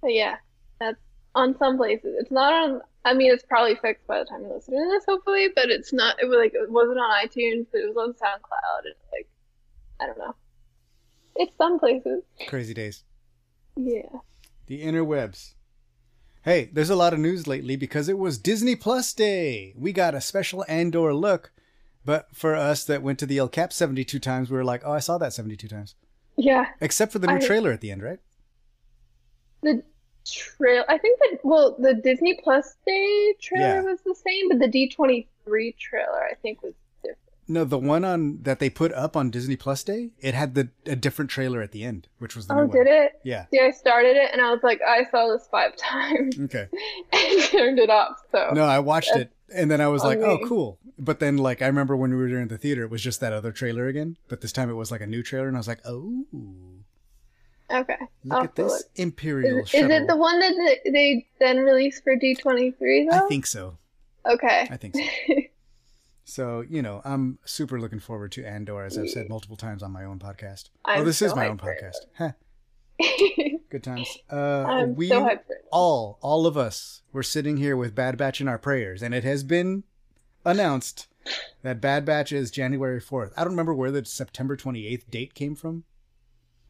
but 0.00 0.12
yeah, 0.12 0.36
that's 0.78 1.00
on 1.34 1.56
some 1.58 1.76
places. 1.76 2.14
It's 2.18 2.30
not 2.30 2.52
on. 2.52 2.80
I 3.04 3.14
mean, 3.14 3.32
it's 3.32 3.42
probably 3.44 3.74
fixed 3.76 4.06
by 4.06 4.18
the 4.18 4.24
time 4.26 4.42
you 4.42 4.52
listen 4.52 4.74
to 4.74 4.90
this, 4.92 5.04
hopefully. 5.08 5.48
But 5.54 5.70
it's 5.70 5.92
not. 5.92 6.16
It 6.22 6.26
was 6.26 6.36
like 6.38 6.52
it 6.54 6.70
wasn't 6.70 6.98
on 6.98 7.10
iTunes, 7.26 7.66
but 7.72 7.80
it 7.80 7.94
was 7.94 7.96
on 7.96 8.12
SoundCloud, 8.14 8.84
and 8.84 8.94
like 9.12 9.28
I 10.00 10.06
don't 10.06 10.18
know. 10.18 10.34
It's 11.36 11.56
some 11.56 11.78
places. 11.78 12.22
Crazy 12.48 12.74
days. 12.74 13.04
Yeah. 13.76 14.02
The 14.66 14.82
interwebs. 14.82 15.54
Hey, 16.50 16.68
there's 16.72 16.90
a 16.90 16.96
lot 16.96 17.12
of 17.12 17.20
news 17.20 17.46
lately 17.46 17.76
because 17.76 18.08
it 18.08 18.18
was 18.18 18.36
Disney 18.36 18.74
Plus 18.74 19.12
Day. 19.12 19.72
We 19.76 19.92
got 19.92 20.16
a 20.16 20.20
special 20.20 20.64
Andor 20.66 21.14
look, 21.14 21.52
but 22.04 22.26
for 22.34 22.56
us 22.56 22.82
that 22.86 23.04
went 23.04 23.20
to 23.20 23.26
the 23.26 23.38
El 23.38 23.48
Cap 23.48 23.72
72 23.72 24.18
times, 24.18 24.50
we 24.50 24.56
were 24.56 24.64
like, 24.64 24.82
oh, 24.84 24.90
I 24.90 24.98
saw 24.98 25.16
that 25.18 25.32
72 25.32 25.68
times. 25.68 25.94
Yeah. 26.36 26.64
Except 26.80 27.12
for 27.12 27.20
the 27.20 27.28
new 27.28 27.36
I- 27.36 27.38
trailer 27.46 27.70
at 27.70 27.80
the 27.80 27.92
end, 27.92 28.02
right? 28.02 28.18
The 29.62 29.84
trail. 30.26 30.82
I 30.88 30.98
think 30.98 31.20
that 31.20 31.38
well, 31.44 31.76
the 31.78 31.94
Disney 31.94 32.40
Plus 32.42 32.74
Day 32.84 33.34
trailer 33.40 33.66
Yeah. 33.66 33.82
was 33.82 34.00
the 34.04 34.16
same, 34.16 34.48
but 34.48 34.58
the 34.58 34.66
D 34.66 34.88
twenty 34.88 35.28
three 35.44 35.76
trailer 35.78 36.24
I 36.28 36.34
think 36.34 36.64
was. 36.64 36.74
No, 37.50 37.64
the 37.64 37.78
one 37.78 38.04
on 38.04 38.38
that 38.42 38.60
they 38.60 38.70
put 38.70 38.92
up 38.92 39.16
on 39.16 39.28
Disney 39.30 39.56
Plus 39.56 39.82
Day, 39.82 40.10
it 40.20 40.34
had 40.34 40.54
the 40.54 40.68
a 40.86 40.94
different 40.94 41.32
trailer 41.32 41.60
at 41.62 41.72
the 41.72 41.82
end, 41.82 42.06
which 42.18 42.36
was 42.36 42.46
the 42.46 42.54
Oh, 42.54 42.68
did 42.68 42.86
it? 42.86 43.20
Yeah. 43.24 43.46
See, 43.50 43.58
I 43.58 43.72
started 43.72 44.16
it 44.16 44.30
and 44.32 44.40
I 44.40 44.52
was 44.52 44.60
like, 44.62 44.80
I 44.86 45.04
saw 45.10 45.26
this 45.26 45.48
five 45.50 45.74
times 45.76 46.38
Okay. 46.38 46.68
and 47.12 47.42
turned 47.44 47.80
it 47.80 47.90
off. 47.90 48.18
So 48.30 48.50
No, 48.52 48.62
I 48.62 48.78
watched 48.78 49.16
it 49.16 49.32
and 49.52 49.68
then 49.68 49.80
I 49.80 49.88
was 49.88 50.04
like, 50.04 50.20
oh, 50.20 50.38
cool. 50.46 50.78
But 50.96 51.18
then, 51.18 51.38
like, 51.38 51.60
I 51.60 51.66
remember 51.66 51.96
when 51.96 52.10
we 52.10 52.16
were 52.16 52.38
in 52.38 52.46
the 52.46 52.58
theater, 52.58 52.84
it 52.84 52.90
was 52.90 53.02
just 53.02 53.20
that 53.20 53.32
other 53.32 53.50
trailer 53.50 53.88
again. 53.88 54.16
But 54.28 54.42
this 54.42 54.52
time 54.52 54.70
it 54.70 54.74
was 54.74 54.92
like 54.92 55.00
a 55.00 55.06
new 55.06 55.22
trailer, 55.24 55.48
and 55.48 55.56
I 55.56 55.60
was 55.60 55.66
like, 55.66 55.80
oh, 55.84 56.24
okay. 57.68 57.96
look 58.24 58.38
I'll 58.38 58.44
at 58.44 58.54
this 58.54 58.70
look. 58.70 58.82
Imperial 58.94 59.58
Is, 59.60 59.74
is 59.74 59.90
it 59.90 60.06
the 60.06 60.16
one 60.16 60.38
that 60.38 60.76
they 60.84 61.26
then 61.40 61.58
released 61.58 62.04
for 62.04 62.14
D 62.16 62.34
twenty 62.34 62.70
three 62.70 63.08
though? 63.10 63.24
I 63.24 63.28
think 63.28 63.46
so. 63.46 63.78
Okay. 64.24 64.68
I 64.70 64.76
think 64.76 64.94
so. 64.94 65.02
So, 66.30 66.64
you 66.68 66.80
know, 66.80 67.02
I'm 67.04 67.40
super 67.44 67.80
looking 67.80 67.98
forward 67.98 68.30
to 68.32 68.44
Andor, 68.44 68.84
as 68.84 68.96
I've 68.96 69.10
said 69.10 69.28
multiple 69.28 69.56
times 69.56 69.82
on 69.82 69.90
my 69.90 70.04
own 70.04 70.20
podcast. 70.20 70.70
oh, 70.84 70.92
I'm 70.92 71.04
this 71.04 71.20
is 71.22 71.34
my 71.34 71.48
own 71.48 71.58
hyped 71.58 71.60
for 71.60 71.72
it. 71.72 71.96
podcast. 72.16 72.34
Huh, 73.00 73.58
good 73.70 73.82
times. 73.82 74.16
Uh, 74.30 74.64
I'm 74.64 74.94
we 74.94 75.08
so 75.08 75.22
hyped 75.22 75.40
all, 75.72 76.20
all 76.22 76.46
of 76.46 76.56
us, 76.56 77.02
were 77.12 77.24
sitting 77.24 77.56
here 77.56 77.76
with 77.76 77.96
Bad 77.96 78.16
Batch 78.16 78.40
in 78.40 78.46
our 78.46 78.58
prayers, 78.58 79.02
and 79.02 79.12
it 79.12 79.24
has 79.24 79.42
been 79.42 79.82
announced 80.44 81.08
that 81.62 81.80
Bad 81.80 82.04
Batch 82.04 82.30
is 82.30 82.52
January 82.52 83.00
4th. 83.00 83.32
I 83.36 83.40
don't 83.40 83.52
remember 83.52 83.74
where 83.74 83.90
the 83.90 84.04
September 84.04 84.56
28th 84.56 85.10
date 85.10 85.34
came 85.34 85.56
from. 85.56 85.82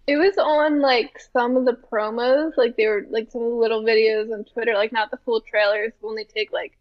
It 0.06 0.16
was 0.16 0.38
on 0.38 0.80
like 0.80 1.20
some 1.34 1.58
of 1.58 1.66
the 1.66 1.74
promos, 1.92 2.56
like 2.56 2.78
they 2.78 2.86
were 2.86 3.04
like 3.10 3.30
some 3.30 3.42
of 3.42 3.50
the 3.50 3.56
little 3.56 3.82
videos 3.82 4.32
on 4.32 4.44
Twitter, 4.44 4.72
like 4.72 4.92
not 4.92 5.10
the 5.10 5.18
full 5.18 5.42
trailers, 5.42 5.92
but 6.00 6.08
only 6.08 6.24
take 6.24 6.50
like. 6.50 6.78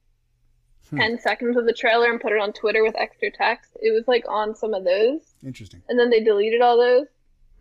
10 0.97 1.19
seconds 1.19 1.57
of 1.57 1.65
the 1.65 1.73
trailer 1.73 2.09
and 2.11 2.19
put 2.19 2.31
it 2.31 2.39
on 2.39 2.51
Twitter 2.53 2.83
with 2.83 2.95
extra 2.97 3.29
text. 3.31 3.71
It 3.81 3.91
was 3.91 4.07
like 4.07 4.25
on 4.27 4.55
some 4.55 4.73
of 4.73 4.83
those, 4.83 5.21
Interesting. 5.43 5.81
and 5.89 5.99
then 5.99 6.09
they 6.09 6.23
deleted 6.23 6.61
all 6.61 6.77
those, 6.77 7.07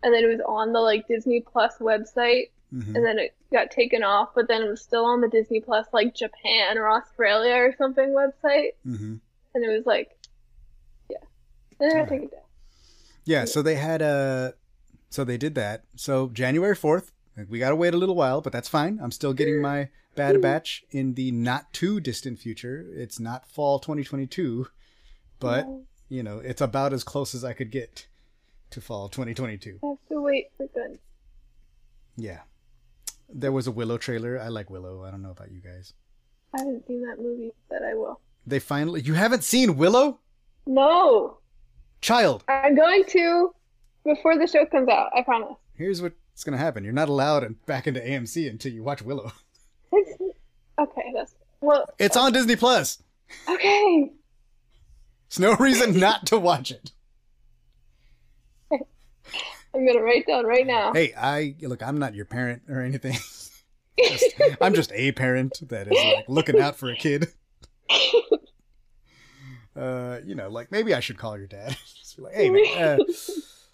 and 0.03 0.13
then 0.13 0.23
it 0.23 0.27
was 0.27 0.41
on 0.47 0.73
the 0.73 0.79
like 0.79 1.07
Disney 1.07 1.41
Plus 1.41 1.77
website, 1.79 2.49
hmm 2.71 2.95
and 2.95 3.03
then 3.05 3.17
it 3.19 3.33
got 3.51 3.71
taken 3.71 4.03
off, 4.03 4.29
but 4.35 4.47
then 4.47 4.61
it 4.61 4.69
was 4.69 4.81
still 4.81 5.05
on 5.05 5.21
the 5.21 5.27
Disney 5.27 5.59
Plus 5.59 5.87
like 5.93 6.13
Japan 6.15 6.77
or 6.77 6.87
Australia 6.89 7.55
or 7.55 7.75
something 7.77 8.09
website, 8.09 8.69
hmm 8.83 9.15
and 9.55 9.63
it 9.65 9.69
was 9.69 9.85
like, 9.85 10.15
yeah, 11.09 11.17
and 11.79 11.89
then 11.89 11.97
I 11.97 11.99
Alright. 12.01 12.09
take 12.09 12.23
it 12.23 12.31
down. 12.31 12.41
Yeah, 13.25 13.45
so 13.45 13.61
they 13.61 13.75
had 13.75 14.01
a, 14.01 14.53
so 15.09 15.23
they 15.23 15.37
did 15.37 15.55
that. 15.55 15.83
So 15.95 16.29
January 16.29 16.75
fourth, 16.75 17.11
we 17.47 17.59
gotta 17.59 17.75
wait 17.75 17.93
a 17.93 17.97
little 17.97 18.15
while, 18.15 18.41
but 18.41 18.51
that's 18.53 18.69
fine. 18.69 18.99
I'm 19.01 19.11
still 19.11 19.33
getting 19.33 19.61
my 19.61 19.89
Bad 20.15 20.41
Batch 20.41 20.83
in 20.91 21.13
the 21.13 21.31
not 21.31 21.71
too 21.73 21.99
distant 21.99 22.39
future. 22.39 22.85
It's 22.93 23.19
not 23.19 23.47
fall 23.47 23.79
2022, 23.79 24.67
but 25.39 25.67
you 26.09 26.23
know, 26.23 26.39
it's 26.39 26.61
about 26.61 26.93
as 26.93 27.03
close 27.03 27.33
as 27.33 27.43
I 27.43 27.53
could 27.53 27.71
get 27.71 28.07
to 28.71 28.81
fall 28.81 29.09
2022. 29.09 29.79
I 29.83 29.87
have 29.87 29.97
to 30.09 30.21
wait 30.21 30.47
for 30.57 30.67
good. 30.67 30.99
Yeah, 32.17 32.39
there 33.29 33.51
was 33.51 33.67
a 33.67 33.71
Willow 33.71 33.97
trailer. 33.97 34.39
I 34.39 34.49
like 34.49 34.69
Willow. 34.69 35.03
I 35.05 35.11
don't 35.11 35.21
know 35.21 35.31
about 35.31 35.51
you 35.51 35.61
guys. 35.61 35.93
I 36.53 36.59
haven't 36.59 36.87
seen 36.87 37.01
that 37.07 37.21
movie, 37.21 37.53
but 37.69 37.83
I 37.83 37.93
will. 37.93 38.19
They 38.45 38.59
finally, 38.59 39.01
you 39.01 39.13
haven't 39.13 39.43
seen 39.43 39.77
Willow, 39.77 40.19
No, 40.65 41.37
child. 42.01 42.43
I'm 42.47 42.75
going 42.75 43.03
to 43.09 43.53
before 44.03 44.37
the 44.37 44.47
show 44.47 44.65
comes 44.65 44.89
out. 44.89 45.11
I 45.15 45.21
promise. 45.21 45.55
Here's 45.75 46.01
what's 46.01 46.43
gonna 46.43 46.57
happen. 46.57 46.83
You're 46.83 46.93
not 46.93 47.09
allowed 47.09 47.55
back 47.65 47.87
into 47.87 47.99
AMC 48.01 48.49
until 48.49 48.73
you 48.73 48.83
watch 48.83 49.01
Willow. 49.01 49.31
Okay, 50.79 51.11
that's 51.13 51.35
well. 51.61 51.85
It's 51.99 52.15
on 52.17 52.31
Disney 52.31 52.55
Plus. 52.55 53.01
Okay, 53.47 54.11
There's 55.29 55.39
no 55.39 55.55
reason 55.55 55.99
not 55.99 56.25
to 56.27 56.39
watch 56.39 56.71
it. 56.71 56.91
I'm 58.71 59.85
gonna 59.85 60.01
write 60.01 60.25
down 60.25 60.45
right 60.45 60.65
now. 60.65 60.93
Hey, 60.93 61.13
I 61.15 61.55
look. 61.61 61.83
I'm 61.83 61.99
not 61.99 62.15
your 62.15 62.25
parent 62.25 62.63
or 62.69 62.81
anything. 62.81 63.17
Just- 63.99 64.33
I'm 64.61 64.73
just 64.73 64.91
a 64.93 65.11
parent 65.11 65.59
that 65.67 65.87
is 65.91 66.15
like 66.15 66.25
looking 66.29 66.59
out 66.61 66.77
for 66.77 66.89
a 66.89 66.95
kid. 66.95 67.27
Uh, 69.75 70.19
you 70.25 70.35
know, 70.35 70.49
like 70.49 70.71
maybe 70.71 70.93
I 70.93 70.99
should 70.99 71.17
call 71.17 71.37
your 71.37 71.47
dad. 71.47 71.77
just 71.99 72.17
be 72.17 72.23
like, 72.23 72.33
hey 72.35 72.49
man. 72.49 72.99
Uh, 72.99 73.13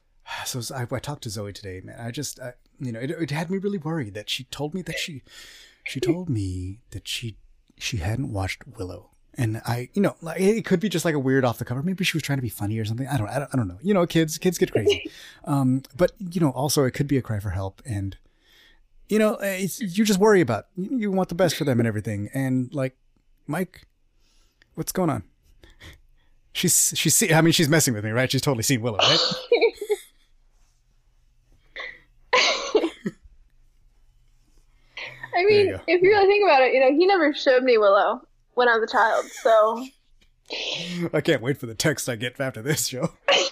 so 0.46 0.62
I, 0.76 0.86
I 0.92 1.00
talked 1.00 1.24
to 1.24 1.30
Zoe 1.30 1.52
today, 1.52 1.82
man. 1.84 2.00
I 2.00 2.12
just, 2.12 2.40
I, 2.40 2.54
you 2.80 2.92
know, 2.92 3.00
it, 3.00 3.10
it 3.10 3.32
had 3.32 3.50
me 3.50 3.58
really 3.58 3.80
worried 3.80 4.14
that 4.14 4.30
she 4.30 4.44
told 4.46 4.74
me 4.76 4.84
that 4.84 5.00
she, 5.00 5.24
she 5.86 6.00
told 6.00 6.30
me 6.30 6.80
that 6.92 7.08
she, 7.08 7.38
she 7.78 7.98
hadn't 7.98 8.32
watched 8.32 8.64
Willow. 8.68 9.12
And 9.38 9.62
I, 9.66 9.90
you 9.94 10.02
know, 10.02 10.16
like 10.22 10.40
it 10.40 10.64
could 10.66 10.80
be 10.80 10.88
just 10.88 11.04
like 11.04 11.14
a 11.14 11.20
weird 11.20 11.44
off 11.44 11.58
the 11.58 11.66
cover. 11.66 11.84
Maybe 11.84 12.04
she 12.06 12.16
was 12.16 12.24
trying 12.24 12.38
to 12.38 12.42
be 12.42 12.50
funny 12.50 12.80
or 12.80 12.86
something. 12.86 13.08
I 13.08 13.18
don't, 13.18 13.28
I 13.28 13.40
don't, 13.40 13.50
I 13.54 13.58
don't 13.58 13.68
know. 13.68 13.78
You 13.82 13.94
know, 13.94 14.08
kids, 14.08 14.38
kids 14.38 14.58
get 14.58 14.72
crazy. 14.72 15.10
Um, 15.48 15.84
but 15.96 16.14
you 16.18 16.42
know, 16.42 16.50
also 16.50 16.86
it 16.86 16.92
could 16.92 17.08
be 17.08 17.18
a 17.18 17.22
cry 17.22 17.40
for 17.40 17.52
help, 17.52 17.80
and 17.86 18.18
you 19.10 19.20
know, 19.20 19.38
it's, 19.42 19.80
you 19.80 20.04
just 20.04 20.20
worry 20.20 20.42
about. 20.42 20.66
You, 20.76 20.98
you 20.98 21.12
want 21.12 21.30
the 21.30 21.36
best 21.36 21.56
for 21.56 21.66
them 21.66 21.80
and 21.80 21.88
everything. 21.88 22.30
And 22.34 22.74
like, 22.74 22.98
Mike, 23.46 23.86
what's 24.74 24.92
going 24.92 25.12
on? 25.12 25.22
She's 26.54 26.94
she's 26.96 27.14
see, 27.14 27.32
I 27.32 27.42
mean, 27.42 27.52
she's 27.52 27.70
messing 27.70 27.94
with 27.94 28.04
me, 28.04 28.10
right? 28.12 28.32
She's 28.32 28.42
totally 28.42 28.64
seen 28.64 28.82
Willow, 28.82 28.98
right? 28.98 29.20
I 35.36 35.46
mean, 35.46 35.72
go. 35.72 35.82
if 35.88 36.02
you 36.02 36.10
really 36.10 36.28
think 36.28 36.44
about 36.46 36.62
it, 36.62 36.74
you 36.74 36.80
know, 36.80 36.92
he 36.98 37.06
never 37.06 37.34
showed 37.34 37.64
me 37.64 37.78
Willow 37.78 38.22
when 38.54 38.70
I 38.70 38.78
was 38.78 38.90
a 38.90 38.92
child, 38.92 39.26
so. 39.44 39.86
I 41.14 41.22
can't 41.22 41.42
wait 41.42 41.58
for 41.58 41.66
the 41.66 41.76
text 41.76 42.08
I 42.08 42.16
get 42.16 42.40
after 42.40 42.62
this 42.62 42.88
show. 42.88 43.10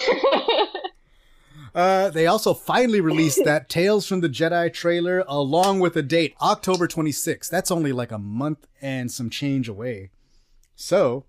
Uh, 1.75 2.09
they 2.09 2.27
also 2.27 2.53
finally 2.53 3.01
released 3.01 3.43
that 3.45 3.67
Tales 3.67 4.05
from 4.05 4.21
the 4.21 4.29
Jedi 4.29 4.71
trailer 4.71 5.23
along 5.27 5.79
with 5.79 5.95
a 5.95 6.03
date, 6.03 6.35
October 6.39 6.87
26th. 6.87 7.49
That's 7.49 7.71
only 7.71 7.91
like 7.91 8.11
a 8.11 8.19
month 8.19 8.67
and 8.81 9.11
some 9.11 9.29
change 9.29 9.67
away. 9.67 10.11
So, 10.75 11.25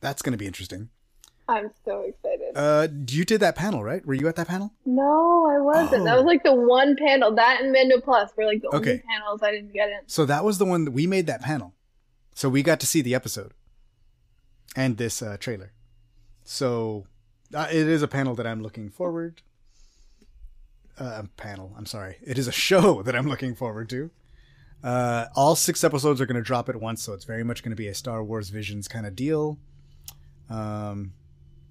that's 0.00 0.22
going 0.22 0.32
to 0.32 0.38
be 0.38 0.46
interesting. 0.46 0.88
I'm 1.46 1.70
so 1.84 2.02
excited. 2.02 2.37
Uh, 2.54 2.88
you 3.08 3.24
did 3.24 3.40
that 3.40 3.54
panel, 3.56 3.82
right? 3.84 4.04
Were 4.06 4.14
you 4.14 4.28
at 4.28 4.36
that 4.36 4.48
panel? 4.48 4.72
no, 4.84 5.46
I 5.46 5.58
wasn't. 5.60 6.04
That 6.04 6.14
Oh. 6.14 6.22
was 6.22 6.26
like 6.26 6.42
the 6.42 6.54
one 6.54 6.96
panel. 6.96 7.34
That 7.34 7.60
and 7.62 7.74
Mendo 7.74 8.02
Plus 8.02 8.30
were 8.36 8.44
like 8.46 8.60
the 8.62 8.68
Okay. 8.68 8.90
only 8.90 9.02
panels 9.08 9.42
I 9.42 9.50
didn't 9.52 9.72
get 9.72 9.88
in. 9.88 10.00
So 10.06 10.24
that 10.26 10.44
was 10.44 10.58
the 10.58 10.64
one 10.64 10.84
that 10.84 10.90
we 10.92 11.06
made 11.06 11.26
that 11.26 11.42
panel. 11.42 11.74
So 12.34 12.48
we 12.48 12.62
got 12.62 12.80
to 12.80 12.86
see 12.86 13.00
the 13.02 13.14
episode 13.14 13.52
and 14.76 14.96
this 14.96 15.20
uh, 15.22 15.36
trailer. 15.38 15.72
So 16.44 17.06
uh, 17.54 17.68
it 17.70 17.86
is 17.88 18.02
a 18.02 18.08
panel 18.08 18.34
that 18.36 18.46
I'm 18.46 18.62
looking 18.62 18.88
forward. 18.90 19.42
Uh, 20.98 21.22
panel. 21.36 21.74
I'm 21.76 21.86
sorry. 21.86 22.16
It 22.22 22.38
is 22.38 22.48
a 22.48 22.52
show 22.52 23.02
that 23.04 23.14
I'm 23.14 23.28
looking 23.28 23.54
forward 23.54 23.88
to. 23.90 24.10
Uh, 24.82 25.26
all 25.36 25.54
six 25.56 25.82
episodes 25.84 26.20
are 26.20 26.26
going 26.26 26.36
to 26.36 26.42
drop 26.42 26.68
at 26.68 26.76
once, 26.76 27.02
so 27.02 27.12
it's 27.12 27.24
very 27.24 27.42
much 27.44 27.62
going 27.62 27.70
to 27.70 27.76
be 27.76 27.88
a 27.88 27.94
Star 27.94 28.22
Wars 28.22 28.48
Visions 28.50 28.86
kind 28.88 29.06
of 29.06 29.14
deal. 29.16 29.58
Um, 30.48 31.12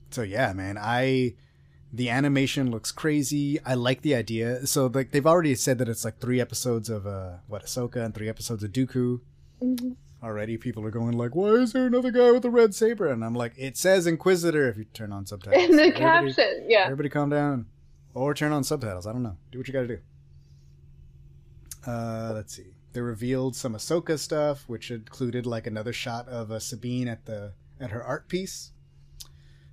so 0.09 0.21
yeah, 0.21 0.53
man, 0.53 0.77
I 0.79 1.35
the 1.93 2.09
animation 2.09 2.69
looks 2.69 2.91
crazy. 2.91 3.59
I 3.65 3.73
like 3.75 4.01
the 4.01 4.13
idea. 4.15 4.67
So 4.67 4.87
like 4.87 5.11
they've 5.11 5.25
already 5.25 5.55
said 5.55 5.77
that 5.79 5.87
it's 5.89 6.03
like 6.05 6.19
three 6.19 6.41
episodes 6.41 6.89
of 6.89 7.07
uh 7.07 7.37
what 7.47 7.63
Ahsoka 7.65 8.03
and 8.03 8.13
three 8.13 8.29
episodes 8.29 8.63
of 8.63 8.71
Dooku. 8.71 9.21
Mhm. 9.61 9.95
Already, 10.23 10.57
people 10.57 10.83
are 10.83 10.89
going 10.91 11.15
like, 11.15 11.35
"Why 11.35 11.49
is 11.49 11.73
there 11.73 11.85
another 11.85 12.09
guy 12.09 12.31
with 12.31 12.43
a 12.43 12.49
red 12.49 12.73
saber?" 12.73 13.07
And 13.07 13.23
I'm 13.23 13.35
like, 13.35 13.53
"It 13.55 13.77
says 13.77 14.07
Inquisitor 14.07 14.67
if 14.67 14.75
you 14.77 14.85
turn 14.85 15.11
on 15.13 15.25
subtitles." 15.27 15.63
In 15.63 15.75
the 15.75 15.83
Everybody- 15.83 15.99
caption, 16.33 16.65
yeah. 16.67 16.83
Everybody 16.85 17.09
calm 17.09 17.29
down. 17.29 17.67
Or 18.15 18.33
turn 18.33 18.51
on 18.51 18.63
subtitles. 18.63 19.05
I 19.05 19.13
don't 19.13 19.21
know. 19.21 19.37
Do 19.51 19.59
what 19.59 19.67
you 19.67 19.73
gotta 19.73 19.87
do. 19.87 19.99
Uh, 21.85 22.31
let's 22.33 22.55
see. 22.55 22.73
They 22.93 23.01
revealed 23.01 23.55
some 23.55 23.73
Ahsoka 23.75 24.17
stuff, 24.17 24.63
which 24.67 24.89
included 24.89 25.45
like 25.45 25.67
another 25.67 25.93
shot 25.93 26.27
of 26.27 26.51
uh, 26.51 26.59
Sabine 26.59 27.07
at 27.07 27.25
the 27.25 27.53
at 27.79 27.91
her 27.91 28.03
art 28.03 28.27
piece. 28.27 28.71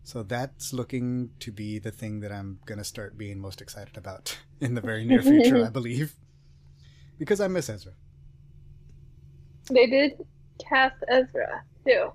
So 0.05 0.23
that's 0.23 0.73
looking 0.75 1.31
to 1.41 1.51
be 1.51 1.79
the 1.79 1.91
thing 1.91 2.21
that 2.21 2.31
I'm 2.31 2.59
gonna 2.67 2.85
start 2.85 3.17
being 3.17 3.41
most 3.41 3.61
excited 3.63 3.97
about 3.97 4.39
in 4.61 4.75
the 4.75 4.81
very 4.81 5.05
near 5.05 5.23
future, 5.23 5.65
I 5.65 5.71
believe, 5.71 6.15
because 7.19 7.41
I 7.41 7.49
miss 7.49 7.69
Ezra. 7.71 7.93
They 9.71 9.87
did 9.87 10.13
cast 10.69 10.97
Ezra 11.09 11.65
too. 11.87 12.13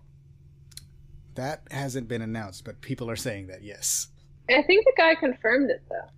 That 1.36 1.64
hasn't 1.72 2.08
been 2.08 2.22
announced, 2.22 2.64
but 2.64 2.80
people 2.82 3.10
are 3.10 3.16
saying 3.16 3.48
that 3.48 3.64
yes. 3.64 4.10
I 4.50 4.62
think 4.64 4.86
the 4.86 4.94
guy 4.96 5.16
confirmed 5.16 5.70
it 5.72 5.82
though. 5.90 6.10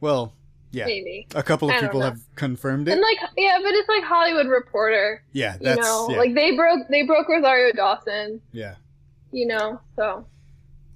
Well, 0.00 0.34
yeah, 0.72 0.86
Maybe. 0.86 1.26
a 1.34 1.42
couple 1.42 1.68
of 1.68 1.76
I 1.76 1.80
people 1.80 2.00
have 2.00 2.20
confirmed 2.36 2.88
it. 2.88 2.92
And 2.92 3.00
like 3.00 3.18
yeah, 3.36 3.58
but 3.62 3.72
it's 3.72 3.88
like 3.88 4.02
Hollywood 4.04 4.46
Reporter. 4.48 5.22
yeah, 5.32 5.56
You 5.60 5.76
know, 5.76 6.08
yeah, 6.10 6.16
like 6.18 6.34
they 6.34 6.56
broke 6.56 6.88
they 6.88 7.02
broke 7.02 7.28
Rosario 7.28 7.72
Dawson. 7.72 8.40
yeah. 8.52 8.74
You 9.32 9.46
know, 9.46 9.80
so 9.94 10.26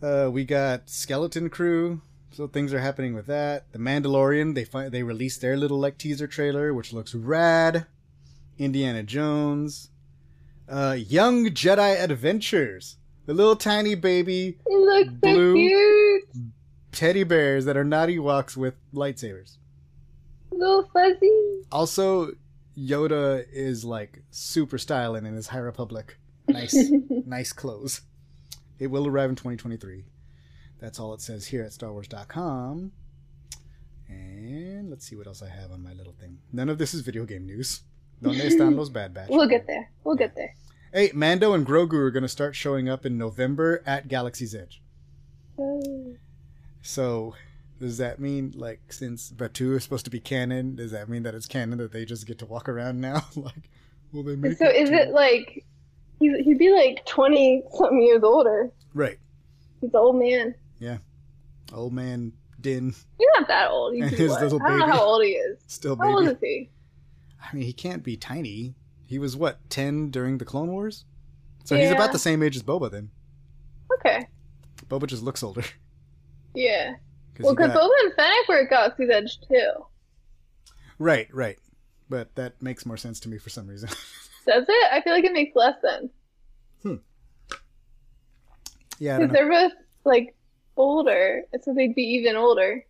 Uh, 0.04 0.28
we 0.30 0.44
got 0.44 0.90
Skeleton 0.90 1.48
Crew, 1.48 2.02
so 2.30 2.46
things 2.46 2.74
are 2.74 2.80
happening 2.80 3.14
with 3.14 3.26
that. 3.26 3.72
The 3.72 3.78
Mandalorian, 3.78 4.54
they 4.54 4.64
fi- 4.64 4.90
they 4.90 5.02
released 5.02 5.40
their 5.40 5.56
little 5.56 5.78
like 5.80 5.96
teaser 5.96 6.26
trailer, 6.26 6.74
which 6.74 6.92
looks 6.92 7.14
rad. 7.14 7.86
Indiana 8.58 9.02
Jones, 9.02 9.88
uh, 10.68 10.94
Young 10.98 11.46
Jedi 11.46 12.00
Adventures, 12.00 12.98
the 13.26 13.32
little 13.34 13.56
tiny 13.56 13.94
baby 13.94 14.58
it 14.66 14.78
looks 14.78 15.10
so 15.10 15.18
Blue. 15.20 15.54
cute. 15.54 16.22
teddy 16.92 17.24
bears 17.24 17.64
that 17.64 17.76
are 17.76 17.82
not 17.82 18.10
Ewoks 18.10 18.56
with 18.56 18.74
lightsabers. 18.92 19.56
Little 20.52 20.88
fuzzy. 20.92 21.62
Also, 21.72 22.32
Yoda 22.78 23.44
is 23.52 23.84
like 23.84 24.22
super 24.30 24.76
styling 24.78 25.24
in 25.26 25.34
his 25.34 25.48
High 25.48 25.58
Republic. 25.58 26.18
Nice, 26.46 26.76
nice 27.26 27.52
clothes. 27.54 28.02
It 28.84 28.90
will 28.90 29.06
arrive 29.06 29.30
in 29.30 29.36
2023. 29.36 30.04
That's 30.78 31.00
all 31.00 31.14
it 31.14 31.22
says 31.22 31.46
here 31.46 31.62
at 31.64 31.70
StarWars.com. 31.70 32.92
And 34.10 34.90
let's 34.90 35.06
see 35.08 35.16
what 35.16 35.26
else 35.26 35.42
I 35.42 35.48
have 35.48 35.70
on 35.72 35.82
my 35.82 35.94
little 35.94 36.12
thing. 36.12 36.38
None 36.52 36.68
of 36.68 36.76
this 36.76 36.92
is 36.92 37.00
video 37.00 37.24
game 37.24 37.46
news. 37.46 37.80
Donde 38.20 38.36
están 38.42 38.76
los 38.76 38.90
Bad 38.90 39.14
Batch? 39.14 39.30
We'll 39.30 39.48
get 39.48 39.66
there. 39.66 39.90
We'll 40.04 40.16
get 40.16 40.36
there. 40.36 40.54
Hey, 40.92 41.10
Mando 41.14 41.54
and 41.54 41.66
Grogu 41.66 41.94
are 41.94 42.10
going 42.10 42.24
to 42.24 42.28
start 42.28 42.54
showing 42.54 42.90
up 42.90 43.06
in 43.06 43.16
November 43.16 43.82
at 43.86 44.06
Galaxy's 44.06 44.54
Edge. 44.54 44.82
Oh. 45.58 46.16
So, 46.82 47.34
does 47.80 47.96
that 47.96 48.20
mean, 48.20 48.52
like, 48.54 48.92
since 48.92 49.32
Batuu 49.32 49.76
is 49.76 49.82
supposed 49.82 50.04
to 50.04 50.10
be 50.10 50.20
canon, 50.20 50.76
does 50.76 50.90
that 50.90 51.08
mean 51.08 51.22
that 51.22 51.34
it's 51.34 51.46
canon 51.46 51.78
that 51.78 51.92
they 51.92 52.04
just 52.04 52.26
get 52.26 52.38
to 52.40 52.46
walk 52.46 52.68
around 52.68 53.00
now? 53.00 53.24
like, 53.36 53.70
will 54.12 54.24
they 54.24 54.36
make 54.36 54.58
So 54.58 54.68
is 54.68 54.90
to- 54.90 54.94
it 54.94 55.08
like 55.10 55.64
he's, 56.18 56.44
he'd 56.44 56.58
be 56.58 56.70
like 56.70 57.04
twenty 57.06 57.62
something 57.76 58.00
years 58.02 58.22
older? 58.22 58.70
Right. 58.92 59.18
He's 59.80 59.90
an 59.90 59.96
old 59.96 60.16
man. 60.16 60.54
Yeah. 60.78 60.98
Old 61.72 61.92
man 61.92 62.32
Din, 62.60 62.94
He's 63.18 63.28
not 63.38 63.48
that 63.48 63.70
old. 63.70 63.94
He's 63.94 64.04
And 64.04 64.12
his 64.12 64.30
what? 64.30 64.42
little 64.42 64.62
I 64.62 64.68
don't 64.68 64.78
know 64.78 64.86
baby. 64.86 64.96
how 64.98 65.04
old 65.04 65.22
he 65.24 65.30
is. 65.32 65.58
still 65.66 65.96
How 65.96 66.14
old 66.16 66.28
is 66.28 66.36
he? 66.40 66.70
I 67.42 67.54
mean, 67.54 67.64
he 67.64 67.72
can't 67.74 68.02
be 68.02 68.16
tiny. 68.16 68.74
He 69.06 69.18
was, 69.18 69.36
what, 69.36 69.58
10 69.68 70.10
during 70.10 70.38
the 70.38 70.46
Clone 70.46 70.70
Wars? 70.72 71.04
So 71.64 71.76
he's 71.76 71.90
about 71.90 72.12
the 72.12 72.18
same 72.18 72.42
age 72.42 72.56
as 72.56 72.62
Boba 72.62 72.90
then. 72.90 73.10
Okay. 73.98 74.26
Boba 74.88 75.06
just 75.06 75.22
looks 75.22 75.42
older. 75.42 75.62
Yeah. 76.54 76.92
'Cause 77.34 77.44
Well, 77.46 77.54
because 77.56 77.72
got- 77.72 77.82
Boba 77.82 77.90
and 78.04 78.14
Fennec 78.14 78.48
were 78.48 78.60
at 78.62 78.70
Galaxy's 78.70 79.10
Edge 79.10 79.40
too. 79.48 79.72
Right, 81.00 81.26
right. 81.34 81.58
But 82.08 82.32
that 82.36 82.62
makes 82.62 82.86
more 82.86 82.96
sense 82.96 83.18
to 83.20 83.28
me 83.28 83.38
for 83.38 83.50
some 83.50 83.66
reason. 83.66 83.88
Does 84.46 84.64
it? 84.68 84.92
I 84.92 85.00
feel 85.02 85.12
like 85.12 85.24
it 85.24 85.32
makes 85.32 85.54
less 85.56 85.80
sense. 85.80 86.10
Hmm. 86.82 86.94
Yeah, 88.98 89.18
Because 89.18 89.32
they're 89.32 89.48
both 89.50 89.72
like 90.04 90.34
older, 90.76 91.42
so 91.62 91.74
they'd 91.74 91.94
be 91.94 92.02
even 92.02 92.36
older. 92.36 92.84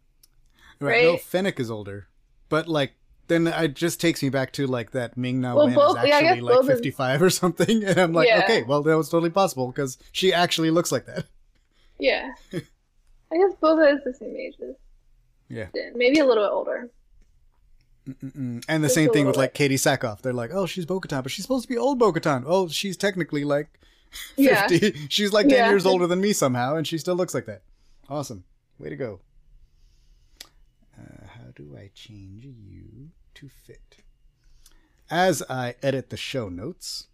Right. 0.81 1.05
No. 1.05 1.17
Fennec 1.17 1.59
is 1.61 1.71
older. 1.71 2.09
But, 2.49 2.69
like, 2.69 2.93
then 3.29 3.47
it 3.47 3.75
just 3.75 4.01
takes 4.01 4.23
me 4.23 4.29
back 4.29 4.53
to, 4.53 4.67
like, 4.67 4.91
that 4.91 5.17
Ming 5.17 5.41
Na 5.41 5.55
Well, 5.55 5.67
Wen 5.67 5.75
both- 5.75 5.97
is 5.99 6.05
actually, 6.13 6.35
guess 6.35 6.43
like, 6.43 6.55
both 6.57 6.65
is- 6.71 6.77
55 6.77 7.23
or 7.23 7.31
something. 7.31 7.85
And 7.85 7.99
I'm 7.99 8.13
like, 8.13 8.29
Yeah. 8.29 8.43
okay, 8.45 8.63
well, 8.65 8.83
that 8.83 8.97
was 8.97 9.09
totally 9.09 9.31
possible 9.31 9.69
because 9.69 9.97
she 10.13 10.33
actually 10.33 10.71
looks 10.71 10.93
like 10.93 11.07
that. 11.07 11.25
Yeah. 11.99 12.33
I 12.53 12.59
guess 13.37 13.55
Boba 13.63 13.95
is 13.97 14.05
the 14.05 14.13
same 14.13 14.37
ages. 14.37 14.77
Yeah. 15.49 15.69
Maybe 15.95 16.19
a 16.19 16.27
little 16.27 16.45
bit 16.45 16.51
older. 16.53 16.91
Mm-mm. 18.09 18.65
And 18.69 18.83
the 18.85 18.89
Just 18.89 18.95
same 18.95 19.11
thing 19.11 19.27
with 19.27 19.37
like 19.37 19.55
Katee 19.55 19.73
Sackhoff. 19.75 20.21
They're 20.21 20.33
like, 20.33 20.51
oh, 20.53 20.67
she's 20.67 20.85
Bo-Katan, 20.85 21.23
but 21.23 21.33
she's 21.33 21.45
supposed 21.45 21.63
to 21.63 21.69
be 21.69 21.79
old 21.79 21.99
Bo-Katan. 21.99 22.45
Oh, 22.47 22.69
she's 22.69 22.97
technically 22.97 23.45
like 23.45 23.69
Yeah. 24.37 24.67
50. 24.69 25.07
She's 25.09 25.33
like 25.33 25.49
10 25.49 25.57
Yeah. 25.57 25.71
years 25.71 25.87
older 25.87 26.07
than 26.07 26.21
me 26.21 26.33
somehow, 26.33 26.77
and 26.77 26.87
she 26.87 26.99
still 26.99 27.15
looks 27.17 27.35
like 27.35 27.47
that. 27.47 27.63
Awesome. 28.09 28.45
Way 28.79 28.91
to 28.91 28.97
go. 28.97 29.21
Uh, 30.99 31.27
how 31.27 31.51
do 31.57 31.77
I 31.79 31.91
change 31.95 32.45
you 32.45 33.09
to 33.35 33.49
fit? 33.49 33.81
As 35.11 35.43
I 35.49 35.75
edit 35.83 36.11
the 36.11 36.17
show 36.17 36.49
notes, 36.49 37.07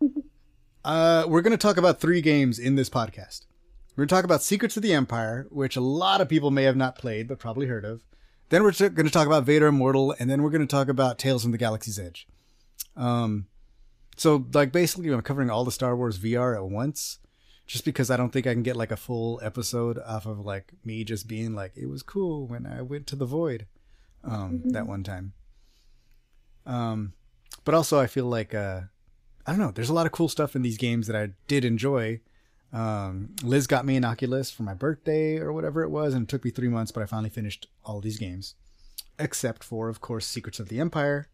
uh, 0.84 1.24
we're 1.28 1.42
going 1.42 1.50
to 1.52 1.56
talk 1.56 1.76
about 1.76 2.00
three 2.00 2.20
games 2.20 2.58
in 2.58 2.74
this 2.76 2.90
podcast. 2.90 3.46
We're 3.96 4.02
going 4.02 4.08
to 4.08 4.14
talk 4.14 4.24
about 4.24 4.42
Secrets 4.42 4.76
of 4.76 4.82
the 4.82 4.92
Empire, 4.94 5.46
which 5.50 5.76
a 5.76 5.80
lot 5.80 6.20
of 6.20 6.28
people 6.28 6.50
may 6.50 6.62
have 6.64 6.76
not 6.76 6.96
played, 6.96 7.28
but 7.28 7.38
probably 7.38 7.66
heard 7.66 7.84
of. 7.84 8.02
Then 8.50 8.62
we're 8.64 8.72
going 8.72 9.06
to 9.06 9.10
talk 9.10 9.26
about 9.26 9.44
Vader 9.44 9.68
Immortal, 9.68 10.14
and 10.18 10.28
then 10.28 10.42
we're 10.42 10.50
going 10.50 10.60
to 10.60 10.66
talk 10.66 10.88
about 10.88 11.18
Tales 11.18 11.42
from 11.42 11.52
the 11.52 11.58
Galaxy's 11.58 11.98
Edge. 11.98 12.26
Um, 12.96 13.46
so 14.16 14.44
like 14.52 14.72
basically, 14.72 15.10
I'm 15.10 15.22
covering 15.22 15.50
all 15.50 15.64
the 15.64 15.72
Star 15.72 15.96
Wars 15.96 16.18
VR 16.18 16.56
at 16.56 16.64
once, 16.64 17.18
just 17.66 17.84
because 17.84 18.10
I 18.10 18.16
don't 18.16 18.30
think 18.32 18.46
I 18.46 18.52
can 18.52 18.64
get 18.64 18.76
like 18.76 18.90
a 18.90 18.96
full 18.96 19.40
episode 19.42 19.98
off 20.04 20.26
of 20.26 20.40
like 20.40 20.72
me 20.84 21.04
just 21.04 21.28
being 21.28 21.54
like, 21.54 21.72
it 21.76 21.86
was 21.86 22.02
cool 22.02 22.46
when 22.46 22.66
I 22.66 22.82
went 22.82 23.06
to 23.08 23.16
the 23.16 23.24
void, 23.24 23.66
um, 24.24 24.62
that 24.66 24.86
one 24.86 25.04
time. 25.04 25.32
Um, 26.66 27.14
but 27.64 27.74
also 27.74 28.00
I 28.00 28.08
feel 28.08 28.26
like 28.26 28.52
uh, 28.52 28.82
I 29.46 29.52
don't 29.52 29.60
know. 29.60 29.70
There's 29.70 29.88
a 29.90 29.94
lot 29.94 30.06
of 30.06 30.12
cool 30.12 30.28
stuff 30.28 30.56
in 30.56 30.62
these 30.62 30.76
games 30.76 31.06
that 31.06 31.16
I 31.16 31.30
did 31.46 31.64
enjoy. 31.64 32.20
Um, 32.72 33.34
Liz 33.42 33.66
got 33.66 33.84
me 33.84 33.96
an 33.96 34.04
Oculus 34.04 34.50
for 34.50 34.62
my 34.62 34.74
birthday 34.74 35.38
or 35.38 35.52
whatever 35.52 35.82
it 35.82 35.90
was, 35.90 36.14
and 36.14 36.24
it 36.24 36.28
took 36.28 36.44
me 36.44 36.50
three 36.50 36.68
months, 36.68 36.92
but 36.92 37.02
I 37.02 37.06
finally 37.06 37.30
finished 37.30 37.66
all 37.84 38.00
these 38.00 38.18
games, 38.18 38.54
except 39.18 39.64
for, 39.64 39.88
of 39.88 40.00
course, 40.00 40.26
Secrets 40.26 40.60
of 40.60 40.68
the 40.68 40.78
Empire, 40.78 41.28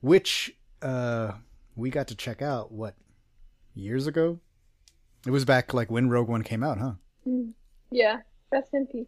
which 0.00 0.56
uh, 0.82 1.32
we 1.74 1.90
got 1.90 2.06
to 2.08 2.14
check 2.14 2.40
out 2.40 2.70
what 2.70 2.94
years 3.74 4.06
ago. 4.06 4.40
It 5.26 5.30
was 5.30 5.44
back 5.44 5.74
like 5.74 5.90
when 5.90 6.08
Rogue 6.08 6.28
One 6.28 6.42
came 6.42 6.62
out, 6.62 6.78
huh? 6.78 6.92
Yeah. 7.90 8.20
Rest 8.52 8.68
in 8.72 8.86
peace. 8.86 9.06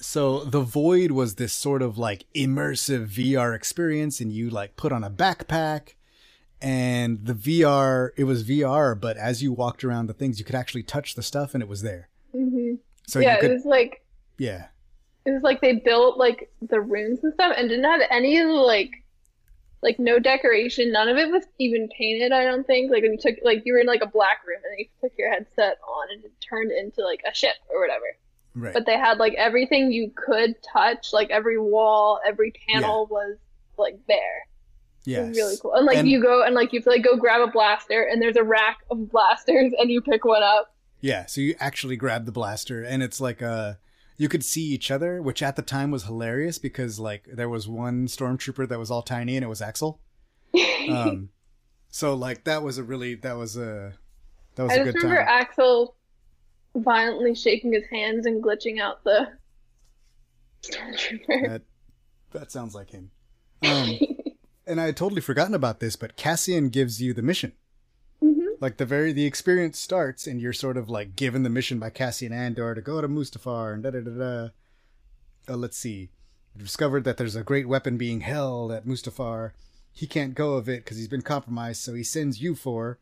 So 0.00 0.44
the 0.44 0.60
Void 0.60 1.10
was 1.10 1.34
this 1.34 1.52
sort 1.52 1.82
of 1.82 1.98
like 1.98 2.26
immersive 2.34 3.08
VR 3.08 3.56
experience, 3.56 4.20
and 4.20 4.32
you 4.32 4.50
like 4.50 4.76
put 4.76 4.92
on 4.92 5.02
a 5.02 5.10
backpack, 5.10 5.94
and 6.62 7.24
the 7.24 7.34
VR 7.34 8.10
it 8.16 8.24
was 8.24 8.44
VR, 8.44 8.98
but 8.98 9.16
as 9.16 9.42
you 9.42 9.52
walked 9.52 9.84
around 9.84 10.06
the 10.06 10.14
things, 10.14 10.38
you 10.38 10.44
could 10.44 10.54
actually 10.54 10.82
touch 10.82 11.14
the 11.14 11.22
stuff, 11.22 11.54
and 11.54 11.62
it 11.62 11.68
was 11.68 11.82
there. 11.82 12.08
hmm 12.32 12.74
So 13.06 13.20
yeah, 13.20 13.40
could, 13.40 13.50
it 13.50 13.54
was 13.54 13.64
like 13.64 14.04
yeah, 14.38 14.66
it 15.24 15.30
was 15.30 15.42
like 15.42 15.60
they 15.60 15.74
built 15.74 16.18
like 16.18 16.50
the 16.62 16.80
rooms 16.80 17.20
and 17.22 17.32
stuff 17.34 17.54
and 17.56 17.68
didn't 17.68 17.84
have 17.84 18.00
any 18.10 18.38
of 18.38 18.48
the 18.48 18.54
like 18.54 18.90
like 19.82 19.98
no 19.98 20.18
decoration. 20.18 20.92
None 20.92 21.08
of 21.08 21.16
it 21.16 21.30
was 21.30 21.44
even 21.58 21.88
painted 21.96 22.32
i 22.32 22.44
don't 22.44 22.66
think. 22.66 22.90
Like 22.90 23.02
when 23.02 23.12
you 23.12 23.18
took 23.18 23.36
like 23.42 23.62
you 23.64 23.72
were 23.72 23.80
in 23.80 23.86
like 23.86 24.02
a 24.02 24.06
black 24.06 24.46
room 24.46 24.60
and 24.68 24.78
you 24.78 24.86
took 25.00 25.12
your 25.18 25.30
headset 25.30 25.78
on 25.88 26.08
and 26.12 26.24
it 26.24 26.32
turned 26.40 26.70
into 26.72 27.02
like 27.02 27.22
a 27.30 27.34
ship 27.34 27.56
or 27.68 27.80
whatever. 27.80 28.04
Right. 28.52 28.74
but 28.74 28.84
they 28.84 28.98
had 28.98 29.18
like 29.18 29.34
everything 29.34 29.92
you 29.92 30.10
could 30.16 30.56
touch 30.60 31.12
like 31.12 31.30
every 31.30 31.56
wall 31.56 32.18
every 32.26 32.52
panel 32.68 33.06
was 33.06 33.36
like 33.78 33.96
there 34.08 34.44
was 35.06 35.36
really 35.36 35.56
cool 35.60 35.74
and 35.74 35.86
like 35.86 35.96
And- 35.98 36.08
you 36.08 36.20
go 36.22 36.42
and 36.44 36.54
like 36.54 36.72
you 36.72 36.82
like 36.86 37.02
go 37.02 37.16
grab 37.16 37.40
a 37.40 37.50
blaster 37.50 38.02
and 38.02 38.20
there's 38.20 38.36
a 38.36 38.44
rack 38.44 38.78
of 38.90 39.10
blasters 39.10 39.72
and 39.78 39.90
you 39.90 40.00
pick 40.00 40.24
one 40.24 40.42
up 40.42 40.74
Yeah, 41.00 41.26
so 41.26 41.40
you 41.40 41.54
actually 41.58 41.96
grab 41.96 42.26
the 42.26 42.32
blaster, 42.32 42.82
and 42.82 43.02
it's 43.02 43.20
like 43.20 43.40
uh 43.42 43.74
you 44.18 44.28
could 44.28 44.44
see 44.44 44.62
each 44.64 44.90
other, 44.90 45.22
which 45.22 45.42
at 45.42 45.56
the 45.56 45.62
time 45.62 45.90
was 45.90 46.04
hilarious 46.04 46.58
because 46.58 47.00
like 47.00 47.24
there 47.32 47.48
was 47.48 47.66
one 47.66 48.06
stormtrooper 48.06 48.68
that 48.68 48.78
was 48.78 48.90
all 48.90 49.00
tiny, 49.02 49.34
and 49.36 49.42
it 49.44 49.48
was 49.48 49.62
Axel. 49.62 50.00
Um, 50.90 51.28
so 51.88 52.14
like 52.14 52.44
that 52.44 52.62
was 52.62 52.76
a 52.78 52.82
really 52.82 53.14
that 53.16 53.36
was 53.36 53.56
a 53.56 53.94
that 54.56 54.62
was 54.64 54.72
I 54.72 54.76
a 54.76 54.84
just 54.84 54.96
good 54.96 55.02
remember 55.04 55.24
time. 55.24 55.40
Axel 55.40 55.94
violently 56.76 57.34
shaking 57.34 57.72
his 57.72 57.84
hands 57.90 58.26
and 58.26 58.42
glitching 58.42 58.80
out 58.80 59.02
the 59.04 59.28
stormtrooper. 60.62 61.48
That 61.48 61.62
that 62.32 62.50
sounds 62.52 62.74
like 62.74 62.90
him. 62.90 63.10
Um, 63.64 63.98
and 64.70 64.80
I 64.80 64.86
had 64.86 64.96
totally 64.96 65.20
forgotten 65.20 65.54
about 65.54 65.80
this, 65.80 65.96
but 65.96 66.16
Cassian 66.16 66.68
gives 66.68 67.02
you 67.02 67.12
the 67.12 67.22
mission. 67.22 67.52
Mhm. 68.22 68.56
Like 68.60 68.76
the 68.76 68.86
very 68.86 69.12
the 69.12 69.26
experience 69.26 69.78
starts, 69.78 70.26
and 70.26 70.40
you're 70.40 70.52
sort 70.52 70.76
of 70.76 70.88
like 70.88 71.16
given 71.16 71.42
the 71.42 71.50
mission 71.50 71.78
by 71.78 71.90
Cassian 71.90 72.32
Andor 72.32 72.74
to 72.74 72.80
go 72.80 73.00
to 73.00 73.08
Mustafar 73.08 73.74
and 73.74 73.82
da 73.82 73.90
da 73.90 74.00
da 74.00 74.10
da. 74.10 74.48
Uh, 75.48 75.56
let's 75.56 75.76
see. 75.76 76.10
You 76.54 76.62
discovered 76.62 77.04
that 77.04 77.16
there's 77.16 77.36
a 77.36 77.42
great 77.44 77.68
weapon 77.68 77.96
being 77.96 78.20
held 78.20 78.72
at 78.72 78.86
Mustafar. 78.86 79.52
He 79.92 80.06
can't 80.06 80.34
go 80.34 80.54
of 80.54 80.68
it 80.68 80.84
because 80.84 80.96
he's 80.98 81.08
been 81.08 81.22
compromised, 81.22 81.82
so 81.82 81.94
he 81.94 82.04
sends 82.04 82.40
you 82.40 82.54
for 82.54 82.98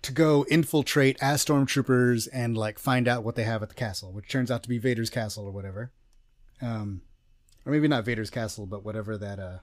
to 0.00 0.12
go 0.12 0.46
infiltrate 0.48 1.18
as 1.20 1.44
stormtroopers 1.44 2.28
and 2.32 2.56
like 2.56 2.78
find 2.78 3.08
out 3.08 3.24
what 3.24 3.34
they 3.34 3.42
have 3.44 3.62
at 3.62 3.68
the 3.68 3.74
castle, 3.74 4.12
which 4.12 4.28
turns 4.28 4.50
out 4.50 4.62
to 4.62 4.68
be 4.68 4.78
Vader's 4.78 5.10
castle 5.10 5.44
or 5.44 5.50
whatever. 5.50 5.90
Um, 6.62 7.02
or 7.66 7.72
maybe 7.72 7.88
not 7.88 8.04
Vader's 8.04 8.30
castle, 8.30 8.64
but 8.66 8.84
whatever 8.84 9.18
that 9.18 9.38
uh 9.38 9.58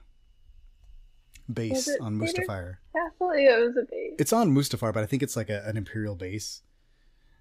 base 1.52 1.88
it 1.88 2.00
on 2.00 2.16
Mustafar. 2.18 2.76
Castle? 2.92 3.36
Yeah, 3.38 3.58
it 3.58 3.66
was 3.66 3.76
a 3.76 3.82
base. 3.90 4.14
It's 4.18 4.32
on 4.32 4.54
Mustafar, 4.54 4.92
but 4.92 5.02
I 5.02 5.06
think 5.06 5.22
it's 5.22 5.36
like 5.36 5.50
a, 5.50 5.62
an 5.66 5.76
Imperial 5.76 6.14
base. 6.14 6.62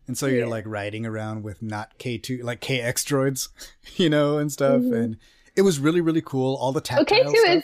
And 0.08 0.18
so 0.18 0.28
you're 0.28 0.46
like 0.48 0.65
riding 0.68 1.06
around 1.06 1.41
with 1.44 1.62
not 1.63 1.98
K2, 1.98 2.44
like 2.44 2.62
KX 2.62 3.04
droids, 3.06 3.50
you 3.98 4.10
know, 4.10 4.38
and 4.38 4.52
stuff. 4.52 4.82
Mhm. 4.82 4.96
And 4.96 5.18
it 5.56 5.63
was 5.63 5.80
really, 5.80 6.02
really 6.02 6.22
cool. 6.22 6.56
All 6.56 6.72
the 6.72 6.82
tactile 6.82 7.04
Okay, 7.20 7.24
two 7.24 7.38
stuff. 7.44 7.56
is 7.58 7.63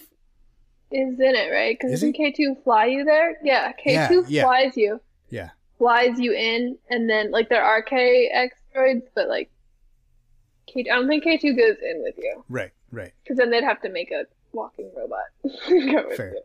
is 0.94 1.20
in 1.20 1.36
it, 1.36 1.52
right? 1.54 1.78
Because 1.80 1.92
doesn't 1.92 2.14
K 2.14 2.32
two 2.32 2.56
fly 2.64 2.86
you 2.88 3.06
there? 3.06 3.38
Yeah, 3.44 3.72
K2 3.74 4.26
yeah. 4.28 4.44
flies 4.44 4.76
you, 4.76 5.00
Yeah. 5.30 5.52
flies 5.78 6.20
you 6.20 6.34
in, 6.34 6.78
and 6.90 7.10
then 7.10 7.32
like 7.32 7.48
there 7.50 7.64
are 7.64 7.82
KX 7.84 8.50
droids, 8.76 9.04
but 9.16 9.30
like 9.30 9.50
K, 10.68 10.82
I 10.92 10.96
don't 10.96 11.08
think 11.08 11.24
K 11.24 11.38
two 11.38 11.56
goes 11.56 11.78
in 11.82 12.02
with 12.02 12.16
you, 12.18 12.44
Right, 12.50 12.72
right. 12.92 13.14
because 13.24 13.38
then 13.38 13.52
they'd 13.52 13.64
have 13.64 13.82
to 13.84 13.90
make 13.90 14.12
a 14.12 14.26
walking 14.54 14.92
robot 14.96 15.20
Fair. 16.16 16.34
you. 16.36 16.42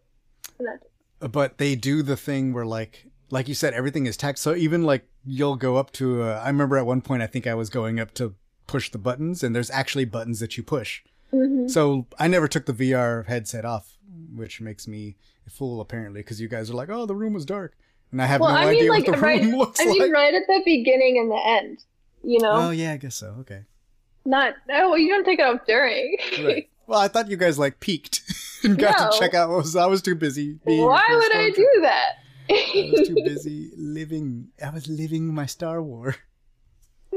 And 0.58 0.68
that- 0.68 1.30
but 1.32 1.58
they 1.58 1.74
do 1.74 2.02
the 2.02 2.16
thing 2.16 2.52
where 2.52 2.66
like 2.66 3.06
like 3.30 3.48
you 3.48 3.54
said 3.54 3.72
everything 3.74 4.06
is 4.06 4.16
text 4.16 4.42
so 4.42 4.54
even 4.54 4.82
like 4.84 5.08
you'll 5.24 5.56
go 5.56 5.76
up 5.76 5.90
to 5.92 6.22
uh, 6.22 6.40
i 6.44 6.48
remember 6.48 6.76
at 6.76 6.86
one 6.86 7.00
point 7.00 7.22
i 7.22 7.26
think 7.26 7.46
i 7.46 7.54
was 7.54 7.70
going 7.70 7.98
up 7.98 8.12
to 8.14 8.34
push 8.66 8.90
the 8.90 8.98
buttons 8.98 9.42
and 9.42 9.54
there's 9.56 9.70
actually 9.70 10.04
buttons 10.04 10.40
that 10.40 10.56
you 10.56 10.62
push 10.62 11.02
Mhm. 11.32 11.68
so 11.70 12.06
i 12.18 12.28
never 12.28 12.46
took 12.46 12.66
the 12.66 12.72
vr 12.72 13.26
headset 13.26 13.64
off 13.64 13.96
which 14.34 14.60
makes 14.60 14.86
me 14.86 15.16
a 15.46 15.50
fool 15.50 15.80
apparently 15.80 16.20
because 16.20 16.40
you 16.40 16.48
guys 16.48 16.70
are 16.70 16.74
like 16.74 16.88
oh 16.90 17.06
the 17.06 17.16
room 17.16 17.32
was 17.32 17.44
dark 17.44 17.76
and 18.12 18.22
i 18.22 18.26
have 18.26 18.40
Well, 18.40 18.50
no 18.52 18.56
I 18.56 18.66
mean, 18.70 18.76
idea 18.80 18.90
like 18.90 19.06
what 19.08 19.16
the 19.16 19.20
right. 19.22 19.42
room 19.42 19.54
looks 19.58 19.80
I 19.80 19.86
mean, 19.86 19.98
like 20.02 20.12
right 20.12 20.34
at 20.34 20.42
the 20.46 20.62
beginning 20.64 21.18
and 21.18 21.30
the 21.30 21.40
end. 21.44 21.78
You 22.22 22.40
know, 22.40 22.52
oh 22.52 22.70
yeah 22.70 22.92
i 22.92 22.96
guess 22.98 23.14
so 23.16 23.34
okay 23.40 23.62
not. 24.24 24.54
Oh, 24.72 24.96
you 24.96 25.08
don't 25.08 25.24
take 25.24 25.38
it 25.38 25.42
off 25.44 25.60
during. 25.66 26.16
right 26.44 26.68
well 26.87 26.99
i 27.01 27.09
thought 27.09 27.29
you 27.31 27.37
guys 27.37 27.59
like 27.59 27.81
peeked 27.81 28.20
and 28.64 28.79
got 28.79 28.99
No. 28.99 29.11
to 29.11 29.18
check 29.18 29.35
out 29.35 29.49
what 29.49 29.59
was 29.59 29.77
i 29.77 29.87
was 29.87 30.03
too 30.03 30.14
busy 30.14 30.59
being 30.66 30.85
Why 30.85 31.03
would 31.11 31.35
I 31.35 31.51
do 31.51 31.68
that? 31.83 32.12
I 32.49 32.90
was 32.92 33.09
too 33.09 33.14
busy 33.25 33.70
living. 33.77 34.49
I 34.64 34.70
was 34.70 34.87
living 34.88 35.35
my 35.35 35.46
Star 35.46 35.83
War. 35.83 36.14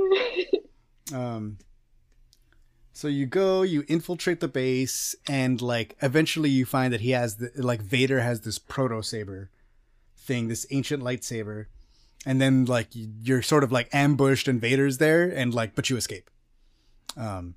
Um. 1.13 1.57
So 2.93 3.07
you 3.07 3.25
go, 3.25 3.61
you 3.61 3.83
infiltrate 3.87 4.39
the 4.41 4.47
base, 4.47 5.15
and 5.27 5.61
like 5.61 5.95
eventually 6.01 6.49
you 6.49 6.65
find 6.65 6.93
that 6.93 7.01
he 7.01 7.11
has 7.11 7.37
the 7.37 7.51
like 7.55 7.81
Vader 7.81 8.19
has 8.19 8.41
this 8.41 8.59
proto 8.59 9.01
saber 9.01 9.49
thing, 10.17 10.47
this 10.49 10.65
ancient 10.69 11.01
lightsaber, 11.01 11.65
and 12.25 12.39
then 12.41 12.65
like 12.65 12.95
you- 12.95 13.11
you're 13.21 13.41
sort 13.41 13.63
of 13.63 13.71
like 13.71 13.89
ambushed 13.93 14.47
and 14.47 14.59
Vader's 14.61 14.97
there, 14.97 15.23
and 15.29 15.53
like 15.53 15.75
but 15.75 15.89
you 15.89 15.97
escape. 15.97 16.29
Um. 17.17 17.55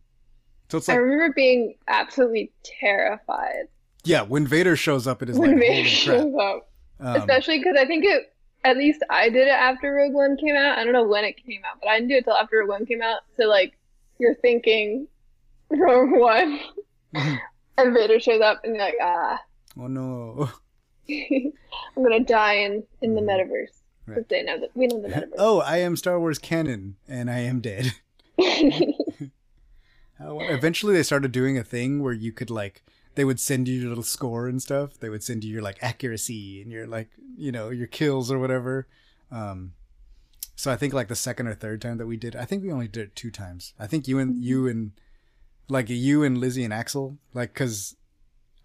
So 0.72 0.78
it's 0.78 0.88
I 0.88 0.94
remember 0.94 1.34
being 1.34 1.74
absolutely 1.86 2.50
terrified 2.80 3.64
yeah, 4.04 4.22
when 4.22 4.46
Vader 4.46 4.74
shows 4.74 5.06
up, 5.06 5.22
it 5.22 5.28
is 5.28 5.38
when 5.38 5.50
like 5.50 5.60
Vader 5.60 5.88
shows 5.88 6.34
up. 6.40 6.70
Um, 6.98 7.16
Especially 7.16 7.58
because 7.58 7.76
I 7.78 7.84
think 7.84 8.04
it, 8.06 8.34
at 8.64 8.76
least 8.78 9.00
I 9.10 9.28
did 9.28 9.46
it 9.46 9.50
after 9.50 9.92
Rogue 9.92 10.14
One 10.14 10.36
came 10.38 10.56
out. 10.56 10.78
I 10.78 10.82
don't 10.84 10.92
know 10.94 11.06
when 11.06 11.24
it 11.24 11.36
came 11.46 11.60
out, 11.70 11.78
but 11.80 11.88
I 11.90 11.98
didn't 11.98 12.08
do 12.08 12.16
it 12.16 12.24
till 12.24 12.32
after 12.32 12.56
Rogue 12.58 12.70
One 12.70 12.86
came 12.86 13.02
out. 13.02 13.20
So 13.36 13.44
like, 13.44 13.74
you're 14.18 14.34
thinking 14.34 15.06
Rogue 15.70 16.10
One, 16.18 16.58
and 17.14 17.94
Vader 17.94 18.18
shows 18.18 18.40
up, 18.40 18.62
and 18.64 18.74
you're 18.74 18.84
like, 18.84 18.96
ah, 19.00 19.38
oh 19.78 19.86
no. 19.88 20.48
I'm 21.10 22.02
gonna 22.02 22.20
die 22.20 22.54
in 22.54 22.82
in 23.02 23.14
the 23.14 23.20
Mhm. 23.20 23.26
metaverse. 23.28 23.82
Right. 24.06 24.28
They 24.28 24.42
know 24.42 24.58
that 24.58 24.70
we 24.74 24.86
know 24.88 25.00
the 25.02 25.08
metaverse. 25.08 25.34
oh, 25.38 25.60
I 25.60 25.76
am 25.76 25.96
Star 25.96 26.18
Wars 26.18 26.38
canon, 26.40 26.96
and 27.06 27.30
I 27.30 27.40
am 27.40 27.60
dead. 27.60 27.92
Uh, 30.24 30.36
Eventually, 30.38 30.94
they 30.94 31.02
started 31.02 31.32
doing 31.32 31.58
a 31.58 31.64
thing 31.64 32.02
where 32.02 32.12
you 32.12 32.32
could 32.32 32.50
like 32.50 32.82
they 33.14 33.24
would 33.24 33.40
send 33.40 33.68
you 33.68 33.80
your 33.80 33.88
little 33.88 34.04
score 34.04 34.48
and 34.48 34.62
stuff. 34.62 34.98
They 34.98 35.08
would 35.08 35.22
send 35.22 35.44
you 35.44 35.52
your 35.52 35.62
like 35.62 35.78
accuracy 35.82 36.62
and 36.62 36.70
your 36.72 36.86
like 36.86 37.10
you 37.36 37.52
know 37.52 37.70
your 37.70 37.86
kills 37.86 38.30
or 38.30 38.38
whatever. 38.38 38.86
Um, 39.30 39.72
so 40.56 40.70
I 40.70 40.76
think 40.76 40.92
like 40.94 41.08
the 41.08 41.16
second 41.16 41.46
or 41.48 41.54
third 41.54 41.82
time 41.82 41.98
that 41.98 42.06
we 42.06 42.16
did, 42.16 42.36
I 42.36 42.44
think 42.44 42.62
we 42.62 42.70
only 42.72 42.88
did 42.88 43.08
it 43.08 43.16
two 43.16 43.30
times. 43.30 43.74
I 43.78 43.86
think 43.86 44.06
you 44.06 44.18
and 44.18 44.42
you 44.42 44.66
and 44.68 44.92
like 45.68 45.88
you 45.88 46.22
and 46.22 46.38
Lizzie 46.38 46.64
and 46.64 46.72
Axel, 46.72 47.18
like 47.34 47.52
because 47.54 47.96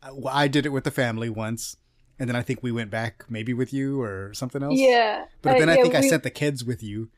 I, 0.04 0.12
I 0.30 0.48
did 0.48 0.66
it 0.66 0.70
with 0.70 0.84
the 0.84 0.92
family 0.92 1.30
once, 1.30 1.78
and 2.20 2.30
then 2.30 2.36
I 2.36 2.42
think 2.42 2.62
we 2.62 2.72
went 2.72 2.92
back 2.92 3.26
maybe 3.30 3.54
with 3.54 3.74
you 3.74 4.02
or 4.02 4.34
something 4.34 4.62
else. 4.62 4.80
yeah, 4.80 5.26
But 5.42 5.58
then 5.58 5.70
I 5.70 5.76
yeah, 5.76 5.82
think 5.84 5.96
I 5.96 6.02
sent 6.02 6.24
the 6.24 6.30
kids 6.30 6.64
with 6.64 6.84
you. 6.84 7.10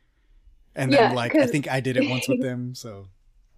And 0.75 0.93
then 0.93 1.09
Yeah, 1.09 1.13
like 1.15 1.35
I 1.35 1.47
think 1.47 1.67
I 1.67 1.79
did 1.79 1.97
it 1.97 2.07
once 2.09 2.27
with 2.27 2.41
them, 2.41 2.73
so 2.75 3.07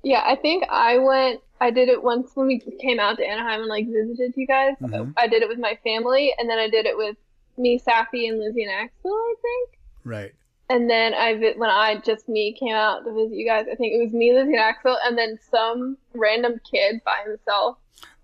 Yeah, 0.04 0.24
I 0.26 0.36
think 0.36 0.64
I 0.70 0.98
went. 0.98 1.42
I 1.60 1.70
did 1.70 1.90
it 1.90 2.02
once 2.02 2.32
when 2.36 2.48
we 2.48 2.60
came 2.60 3.00
out 3.00 3.18
to 3.18 3.26
Anaheim 3.26 3.62
and 3.62 3.70
like 3.70 3.88
visited 3.88 4.34
you 4.36 4.48
guys. 4.48 4.76
Mhm. 4.82 5.14
I 5.18 5.28
did 5.28 5.44
it 5.44 5.50
with 5.50 5.60
my 5.60 5.78
family, 5.84 6.34
and 6.38 6.50
then 6.50 6.58
I 6.58 6.68
did 6.70 6.86
it 6.86 6.98
with 6.98 7.18
me, 7.58 7.80
Safi, 7.80 8.28
and 8.28 8.40
Lizzie 8.40 8.64
and 8.64 8.72
Axel. 8.72 9.12
I 9.12 9.36
think. 9.42 9.80
right. 10.04 10.34
And 10.70 10.90
then 10.90 11.14
I 11.14 11.34
when 11.58 11.70
I 11.70 11.98
just 11.98 12.30
me 12.30 12.54
came 12.54 12.74
out 12.74 13.04
to 13.04 13.14
visit 13.14 13.36
you 13.36 13.46
guys, 13.46 13.66
I 13.72 13.76
think 13.76 13.94
it 13.94 14.02
was 14.04 14.14
me, 14.14 14.34
Lizzie, 14.34 14.54
and 14.54 14.60
Axel, 14.60 14.98
and 15.06 15.18
then 15.18 15.38
some 15.50 15.98
random 16.14 16.60
kid 16.70 17.02
by 17.06 17.18
himself 17.26 17.78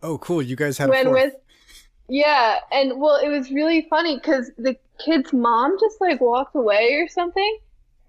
Oh, 0.03 0.17
cool! 0.19 0.41
You 0.41 0.55
guys 0.55 0.77
had 0.77 0.89
a 0.89 0.91
went 0.91 1.11
with. 1.11 1.35
Yeah, 2.07 2.59
and 2.71 3.01
well, 3.01 3.15
it 3.17 3.27
was 3.29 3.51
really 3.51 3.87
funny 3.89 4.15
because 4.15 4.51
the 4.57 4.77
kid's 4.99 5.33
mom 5.33 5.77
just 5.79 5.99
like 5.99 6.21
walked 6.21 6.55
away 6.55 6.93
or 6.95 7.07
something, 7.07 7.57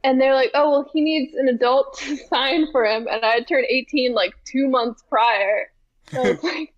and 0.05 0.21
they're 0.21 0.35
like, 0.35 0.51
"Oh, 0.55 0.71
well, 0.71 0.91
he 0.93 1.01
needs 1.01 1.35
an 1.35 1.49
adult 1.49 1.99
to 1.99 2.17
sign 2.17 2.71
for 2.73 2.85
him," 2.85 3.07
and 3.11 3.25
I 3.25 3.35
had 3.35 3.49
turned 3.49 3.67
eighteen 3.69 4.15
like 4.15 4.35
two 4.45 4.69
months 4.69 5.03
prior. 5.09 5.71
So 6.11 6.23
I 6.23 6.31
was 6.31 6.43
like, 6.45 6.75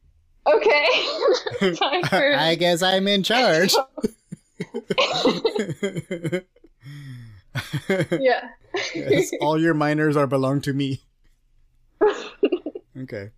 "Okay, 0.46 1.74
for 2.08 2.34
I 2.34 2.56
guess 2.58 2.82
I'm 2.82 3.06
in 3.08 3.22
charge. 3.22 3.74
yeah. 8.18 8.48
yes, 8.94 9.30
all 9.40 9.60
your 9.60 9.74
minors 9.74 10.16
are 10.16 10.26
belong 10.26 10.60
to 10.62 10.72
me. 10.72 11.02
okay. 12.96 13.30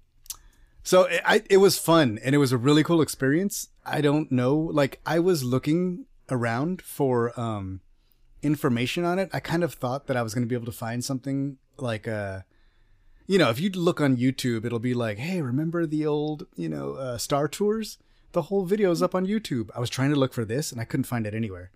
So 0.85 1.05
it, 1.05 1.23
I, 1.25 1.43
it 1.49 1.59
was 1.59 1.79
fun 1.79 2.19
and 2.25 2.35
it 2.35 2.39
was 2.39 2.53
a 2.53 2.59
really 2.59 2.83
cool 2.83 3.01
experience. 3.01 3.69
I 3.85 4.01
don't 4.01 4.31
know, 4.33 4.57
like 4.57 5.01
I 5.07 5.21
was 5.21 5.45
looking 5.45 6.07
around 6.31 6.83
for 6.83 7.39
um 7.39 7.81
information 8.43 9.05
on 9.05 9.19
it. 9.19 9.31
I 9.33 9.41
kind 9.41 9.63
of 9.65 9.75
thought 9.75 10.07
that 10.07 10.17
I 10.17 10.23
was 10.23 10.35
going 10.35 10.43
to 10.43 10.49
be 10.49 10.55
able 10.55 10.67
to 10.67 10.73
find 10.73 11.05
something 11.05 11.59
like 11.79 12.07
uh 12.09 12.41
you 13.27 13.39
know, 13.39 13.51
if 13.51 13.61
you 13.61 13.71
look 13.71 14.01
on 14.01 14.17
YouTube, 14.17 14.65
it'll 14.65 14.81
be 14.81 14.95
like, 14.95 15.17
"Hey, 15.19 15.41
remember 15.41 15.87
the 15.87 16.05
old, 16.05 16.47
you 16.57 16.69
know, 16.69 16.95
uh, 16.95 17.17
Star 17.19 17.47
Tours? 17.49 17.99
The 18.33 18.43
whole 18.43 18.65
video's 18.67 19.01
up 19.01 19.15
on 19.15 19.27
YouTube." 19.27 19.71
I 19.77 19.81
was 19.81 19.89
trying 19.89 20.11
to 20.11 20.17
look 20.19 20.33
for 20.35 20.45
this 20.45 20.73
and 20.73 20.81
I 20.81 20.85
couldn't 20.85 21.05
find 21.05 21.27
it 21.27 21.35
anywhere. 21.35 21.71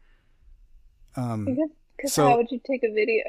Um 1.17 1.45
Because 1.97 2.13
So- 2.13 2.29
how 2.29 2.37
would 2.37 2.51
you 2.51 2.61
take 2.67 2.83
a 2.83 2.93
video? 2.93 3.25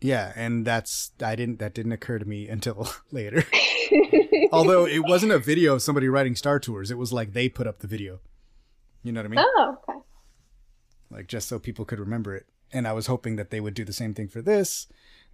yeah, 0.00 0.32
and 0.36 0.64
that's 0.66 1.12
I 1.22 1.36
didn't 1.36 1.58
that 1.58 1.74
didn't 1.74 1.92
occur 1.92 2.18
to 2.18 2.24
me 2.24 2.48
until 2.48 2.88
later. 3.12 3.44
Although 4.52 4.86
it 4.86 5.00
wasn't 5.04 5.32
a 5.32 5.38
video 5.38 5.74
of 5.74 5.82
somebody 5.82 6.08
riding 6.08 6.34
Star 6.36 6.58
Tours, 6.58 6.90
it 6.90 6.96
was 6.98 7.12
like 7.12 7.32
they 7.32 7.48
put 7.48 7.66
up 7.66 7.80
the 7.80 7.86
video. 7.86 8.20
You 9.02 9.12
know 9.12 9.20
what 9.20 9.26
I 9.26 9.34
mean? 9.36 9.44
oh, 9.46 9.76
okay. 9.88 9.98
Like 11.10 11.26
just 11.28 11.48
so 11.48 11.58
people 11.58 11.84
could 11.84 12.00
remember 12.00 12.34
it. 12.34 12.46
And 12.72 12.86
I 12.86 12.92
was 12.92 13.06
hoping 13.06 13.36
that 13.36 13.50
they 13.50 13.60
would 13.60 13.74
do 13.74 13.84
the 13.84 13.92
same 13.92 14.14
thing 14.14 14.28
for 14.28 14.42
this. 14.42 14.86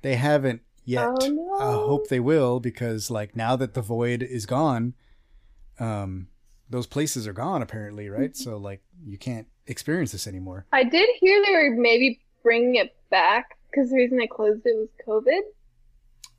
They 0.02 0.16
haven't 0.16 0.62
yet. 0.84 1.08
Oh, 1.08 1.26
no. 1.28 1.58
I 1.60 1.72
hope 1.72 2.08
they 2.08 2.20
will 2.20 2.60
because 2.60 3.10
like 3.10 3.34
now 3.34 3.56
that 3.56 3.74
the 3.74 3.82
void 3.82 4.22
is 4.22 4.46
gone, 4.46 4.94
um 5.78 6.28
those 6.70 6.86
places 6.86 7.26
are 7.26 7.32
gone 7.32 7.62
apparently, 7.62 8.08
right? 8.08 8.32
Mm-hmm. 8.32 8.42
So 8.42 8.56
like 8.56 8.82
you 9.04 9.18
can't 9.18 9.46
experience 9.66 10.12
this 10.12 10.26
anymore. 10.26 10.66
I 10.72 10.84
did 10.84 11.08
hear 11.20 11.42
they 11.44 11.52
were 11.52 11.74
maybe 11.76 12.20
bringing 12.42 12.76
it 12.76 12.94
back 13.10 13.56
because 13.70 13.90
the 13.90 13.96
reason 13.96 14.18
they 14.18 14.26
closed 14.26 14.62
it 14.64 14.76
was 14.76 14.88
COVID. 15.06 15.40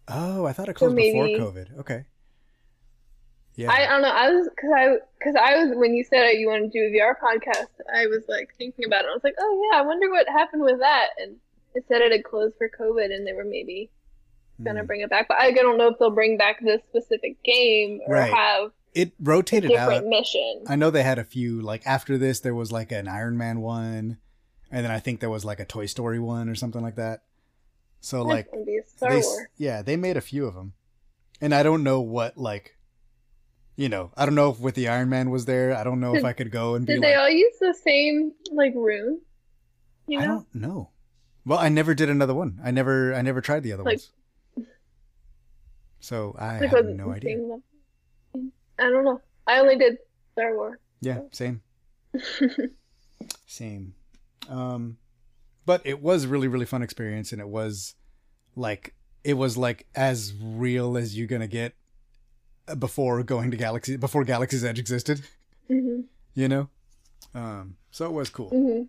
Oh, 0.07 0.45
I 0.45 0.53
thought 0.53 0.69
it 0.69 0.77
So 0.77 0.87
closed 0.87 0.95
before 0.95 1.27
COVID. 1.27 1.79
Okay. 1.79 2.05
Yeah. 3.55 3.71
I, 3.71 3.85
I 3.85 3.89
don't 3.89 4.01
know. 4.01 4.09
I 4.09 4.29
was 4.31 4.49
because 4.49 4.71
I 4.75 4.95
because 5.17 5.35
I 5.41 5.63
was 5.63 5.77
when 5.77 5.93
you 5.93 6.03
said 6.03 6.31
you 6.31 6.47
wanted 6.47 6.71
to 6.71 6.79
do 6.79 6.85
a 6.87 6.99
VR 6.99 7.13
podcast, 7.17 7.67
I 7.93 8.07
was 8.07 8.23
like 8.27 8.53
thinking 8.57 8.85
about 8.85 9.05
it. 9.05 9.09
I 9.09 9.13
was 9.13 9.23
like, 9.23 9.35
oh 9.39 9.69
yeah, 9.71 9.79
I 9.79 9.81
wonder 9.83 10.09
what 10.09 10.27
happened 10.27 10.61
with 10.63 10.79
that. 10.79 11.09
And 11.17 11.37
it 11.73 11.85
said 11.87 12.01
it 12.01 12.11
had 12.11 12.23
closed 12.23 12.55
for 12.57 12.69
COVID, 12.69 13.13
and 13.13 13.25
they 13.25 13.33
were 13.33 13.45
maybe 13.45 13.89
gonna 14.63 14.81
Hmm. 14.81 14.85
bring 14.87 15.01
it 15.01 15.09
back. 15.09 15.27
But 15.27 15.37
I 15.37 15.51
don't 15.51 15.77
know 15.77 15.87
if 15.89 15.99
they'll 15.99 16.11
bring 16.11 16.37
back 16.37 16.61
this 16.61 16.81
specific 16.89 17.41
game 17.43 18.01
or 18.07 18.15
Right. 18.15 18.33
have 18.33 18.71
it 18.93 19.09
a 19.09 19.11
rotated 19.23 19.69
different 19.71 20.05
out. 20.05 20.09
mission. 20.09 20.63
I 20.67 20.75
know 20.75 20.89
they 20.89 21.03
had 21.03 21.19
a 21.19 21.23
few 21.25 21.61
like 21.61 21.85
after 21.85 22.17
this 22.17 22.39
there 22.41 22.55
was 22.55 22.71
like 22.71 22.91
an 22.91 23.07
Iron 23.07 23.37
Man 23.37 23.59
one 23.61 24.17
and 24.71 24.83
then 24.85 24.91
I 24.91 24.99
think 24.99 25.19
there 25.19 25.29
was 25.29 25.43
like 25.45 25.59
a 25.59 25.65
Toy 25.65 25.85
Story 25.85 26.19
one 26.19 26.47
or 26.49 26.55
something 26.55 26.81
like 26.81 26.95
that. 26.95 27.23
So 27.99 28.19
That's 28.19 28.29
like 28.53 28.65
be 28.65 28.77
a 28.77 28.87
Star 28.87 29.09
they 29.09 29.21
Wars. 29.21 29.47
yeah, 29.57 29.81
they 29.81 29.95
made 29.97 30.15
a 30.17 30.21
few 30.21 30.45
of 30.45 30.55
them. 30.55 30.73
And 31.41 31.53
I 31.53 31.61
don't 31.63 31.83
know 31.83 31.99
what 32.01 32.37
like 32.37 32.74
you 33.75 33.89
know, 33.89 34.11
I 34.15 34.25
don't 34.25 34.35
know 34.35 34.49
if 34.51 34.59
with 34.59 34.75
the 34.75 34.87
Iron 34.87 35.09
Man 35.09 35.29
was 35.29 35.45
there. 35.45 35.75
I 35.75 35.83
don't 35.83 35.99
know 35.99 36.15
if 36.15 36.23
I 36.23 36.33
could 36.33 36.51
go 36.51 36.75
and 36.75 36.85
be 36.85 36.93
Did 36.93 37.01
like 37.01 37.09
they 37.09 37.15
all 37.15 37.29
use 37.29 37.55
the 37.59 37.73
same 37.73 38.31
like 38.51 38.73
room? 38.75 39.19
You 40.07 40.19
I 40.19 40.25
don't 40.25 40.53
know. 40.55 40.89
Well, 41.45 41.59
I 41.59 41.69
never 41.69 41.93
did 41.93 42.09
another 42.09 42.33
one. 42.33 42.59
I 42.63 42.71
never 42.71 43.13
I 43.13 43.21
never 43.21 43.41
tried 43.41 43.63
the 43.63 43.73
other 43.73 43.83
Like- 43.83 43.99
ones. 44.57 44.67
So 45.99 46.35
I 46.37 46.59
Like, 46.59 46.69
have 46.69 46.85
no 46.85 47.11
idea. 47.11 47.37
I 48.35 48.89
don't 48.89 49.03
know. 49.05 49.21
I 49.47 49.59
only 49.59 49.77
did 49.77 49.97
Star 50.33 50.55
Wars. 50.55 50.77
Yeah, 51.01 51.21
same. 51.31 51.61
Same. 53.47 53.93
Um, 54.49 54.97
but 55.65 55.81
it 55.85 56.01
was 56.01 56.25
a 56.25 56.27
really 56.27 56.47
really 56.47 56.65
fun 56.65 56.83
experience, 56.83 57.31
and 57.31 57.41
it 57.41 57.47
was 57.47 57.95
like 58.55 58.93
it 59.23 59.33
was 59.33 59.57
like 59.57 59.87
as 59.95 60.33
real 60.39 60.97
as 60.97 61.17
you're 61.17 61.27
gonna 61.27 61.47
get 61.47 61.73
before 62.79 63.21
going 63.23 63.51
to 63.51 63.57
Galaxy 63.57 63.97
before 63.97 64.23
Galaxy's 64.23 64.63
Edge 64.63 64.79
existed. 64.79 65.21
hmm 65.67 66.01
You 66.33 66.47
know. 66.47 66.69
Um, 67.33 67.77
so 67.91 68.05
it 68.05 68.11
was 68.13 68.29
cool. 68.29 68.49
hmm 68.49 68.83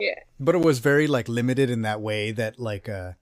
Yeah. 0.00 0.14
but 0.38 0.54
it 0.54 0.62
was 0.62 0.78
very 0.78 1.06
like 1.06 1.28
limited 1.28 1.68
in 1.70 1.82
that 1.82 2.00
way 2.00 2.32
that 2.32 2.58
like 2.58 2.88
uh 2.88 3.12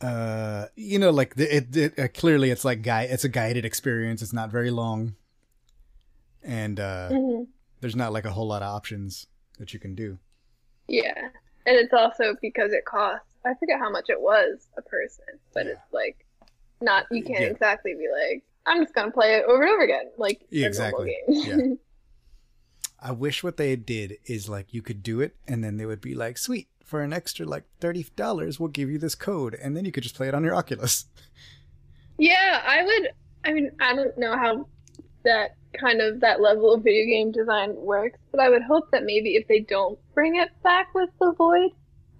uh 0.00 0.66
you 0.74 0.98
know 0.98 1.10
like 1.10 1.34
the- 1.36 1.56
it, 1.56 1.76
it 1.76 1.98
uh, 1.98 2.08
clearly 2.08 2.50
it's 2.50 2.64
like 2.64 2.82
guy 2.82 3.02
it's 3.02 3.24
a 3.24 3.28
guided 3.28 3.64
experience 3.64 4.20
it's 4.22 4.32
not 4.32 4.50
very 4.50 4.70
long 4.70 5.14
and 6.42 6.80
uh 6.80 7.08
hmm 7.10 7.42
there's 7.80 7.94
not 7.96 8.12
like 8.12 8.24
a 8.24 8.30
whole 8.30 8.46
lot 8.48 8.62
of 8.62 8.68
options 8.74 9.26
that 9.58 9.72
you 9.74 9.80
can 9.80 9.94
do 9.94 10.18
Yeah. 10.88 11.28
And 11.66 11.76
it's 11.76 11.92
also 11.92 12.34
because 12.42 12.72
it 12.72 12.84
costs, 12.84 13.26
I 13.44 13.54
forget 13.54 13.78
how 13.78 13.88
much 13.90 14.06
it 14.08 14.20
was 14.20 14.66
a 14.76 14.82
person, 14.82 15.24
but 15.54 15.66
Yeah. 15.66 15.72
it's 15.72 15.92
like 15.92 16.24
not, 16.82 17.06
you 17.10 17.22
can't 17.22 17.40
Yeah. 17.40 17.46
exactly 17.48 17.94
be 17.94 18.06
like, 18.30 18.42
I'm 18.66 18.82
just 18.82 18.94
going 18.94 19.08
to 19.08 19.12
play 19.12 19.34
it 19.36 19.44
over 19.46 19.62
and 19.62 19.70
over 19.70 19.82
again. 19.82 20.10
Like, 20.18 20.42
Yeah, 20.50 20.66
exactly. 20.66 21.16
Yeah. 21.28 21.56
i 23.00 23.10
wish 23.10 23.42
what 23.42 23.56
they 23.56 23.74
did 23.74 24.16
is 24.26 24.48
like 24.48 24.72
you 24.72 24.80
could 24.80 25.02
do 25.02 25.20
it 25.20 25.34
and 25.48 25.64
then 25.64 25.76
they 25.76 25.84
would 25.86 26.00
be 26.00 26.14
like 26.14 26.38
sweet 26.38 26.68
for 26.84 27.00
an 27.00 27.12
extra 27.12 27.44
like 27.44 27.64
$30 27.80 28.60
we'll 28.60 28.68
give 28.68 28.88
you 28.90 28.98
this 28.98 29.16
code 29.16 29.54
and 29.54 29.76
then 29.76 29.84
you 29.84 29.90
could 29.90 30.04
just 30.04 30.14
play 30.14 30.28
it 30.28 30.34
on 30.34 30.44
your 30.44 30.54
oculus 30.54 31.06
Yeah, 32.18 32.62
I 32.64 32.84
would. 32.84 33.08
I 33.44 33.52
mean, 33.52 33.70
I 33.80 33.94
don't 33.96 34.16
know 34.16 34.36
how 34.36 34.68
that 35.24 35.56
kind 35.80 36.00
of 36.00 36.20
that 36.20 36.40
level 36.40 36.72
of 36.74 36.84
video 36.84 37.06
game 37.06 37.32
design 37.32 37.74
works, 37.74 38.18
but 38.30 38.38
I 38.40 38.48
would 38.48 38.62
hope 38.62 38.90
that 38.92 39.02
maybe 39.04 39.34
if 39.34 39.48
they 39.48 39.60
don't 39.60 39.98
bring 40.14 40.36
it 40.36 40.50
back 40.62 40.94
with 40.94 41.08
the 41.18 41.32
Void, 41.32 41.70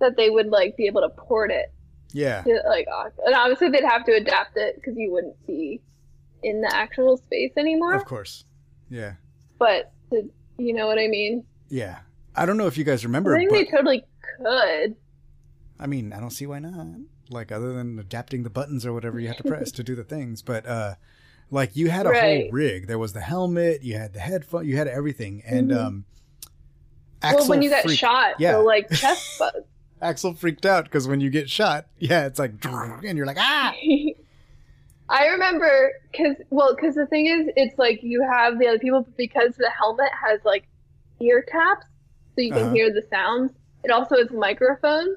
that 0.01 0.17
they 0.17 0.31
would 0.31 0.49
like 0.49 0.77
be 0.77 0.87
able 0.87 1.03
to 1.03 1.11
port 1.11 1.51
it 1.53 1.73
yeah 2.13 2.43
to 2.43 2.61
like, 2.69 2.87
and 3.27 3.35
obviously 3.35 3.69
they'd 3.69 3.85
have 3.85 4.05
to 4.05 4.13
adapt 4.13 4.57
it 4.57 4.77
because 4.77 4.95
you 4.97 5.11
wouldn't 5.13 5.47
be 5.47 5.81
in 6.43 6.61
the 6.61 6.75
actual 6.75 7.17
space 7.17 7.53
anymore. 7.57 7.95
of 7.95 8.05
course 8.05 8.45
yeah 8.91 9.15
But 9.59 9.93
to, 10.11 10.29
you 10.59 10.73
know 10.75 10.87
what 10.87 10.99
I 10.99 11.09
mean? 11.09 11.45
yeah 11.69 11.99
i 12.37 12.45
don't 12.47 12.57
know 12.57 12.67
if 12.67 12.77
you 12.79 12.85
guys 12.85 13.05
remember 13.05 13.35
I 13.35 13.39
think 13.41 13.51
but 13.51 13.57
they 13.59 13.65
totally 13.67 14.05
could. 14.39 14.97
I 15.81 15.87
mean, 15.87 16.13
I 16.13 16.21
don't 16.21 16.31
see 16.31 16.47
why 16.47 16.61
not. 16.61 16.87
Like 17.29 17.51
other 17.51 17.73
than 17.73 17.99
adapting 17.99 18.45
the 18.45 18.51
buttons 18.51 18.87
or 18.87 18.93
whatever 18.93 19.19
you 19.19 19.27
have 19.29 19.37
to 19.39 19.43
press 19.45 19.73
to 19.73 19.83
do 19.83 19.95
the 19.97 20.05
things, 20.05 20.41
but 20.43 20.65
uh 20.67 20.95
like 21.51 21.75
you 21.77 21.91
had 21.91 22.07
a 22.07 22.13
whole 22.19 22.51
rig. 22.53 22.87
There 22.87 22.99
was 22.99 23.13
the 23.15 23.21
helmet, 23.21 23.83
you 23.83 23.97
had 23.97 24.13
the 24.15 24.21
headphone, 24.21 24.67
you 24.67 24.77
had 24.77 24.87
everything. 24.89 25.43
And 25.45 25.71
Mhm. 25.71 25.85
um 25.85 26.05
well, 27.23 27.47
when 27.49 27.63
you 27.63 27.71
got 27.71 27.83
freaked, 27.85 28.01
shot, 28.01 28.35
yeah. 28.41 28.57
like 28.57 28.89
chest. 28.91 29.41
Axel 30.03 30.35
freaked 30.35 30.67
out 30.67 30.85
because 30.85 31.07
when 31.09 31.21
you 31.21 31.31
get 31.31 31.49
shot, 31.49 31.87
yeah, 31.99 32.27
it's 32.27 32.39
like 32.39 32.53
and 32.65 33.17
you're 33.17 33.27
like, 33.27 33.39
ah 33.41 33.73
I 35.09 35.27
remember 35.29 35.93
because 36.11 36.37
well, 36.51 36.75
because 36.75 36.95
the 36.95 37.07
thing 37.07 37.27
is, 37.27 37.49
it's 37.57 37.79
like 37.79 38.03
you 38.03 38.23
have 38.23 38.59
the 38.59 38.67
other 38.69 38.79
people 38.79 39.03
but 39.03 39.17
because 39.17 39.55
the 39.57 39.71
helmet 39.79 40.11
has 40.27 40.41
like 40.45 40.67
ear 41.21 41.43
caps, 41.43 41.87
so 42.35 42.41
you 42.43 42.53
can 42.53 42.65
Uh-huh. 42.65 42.75
hear 42.75 42.93
the 42.93 43.03
sounds. 43.11 43.53
It 43.85 43.91
also 43.91 44.17
has 44.17 44.31
microphones, 44.31 45.17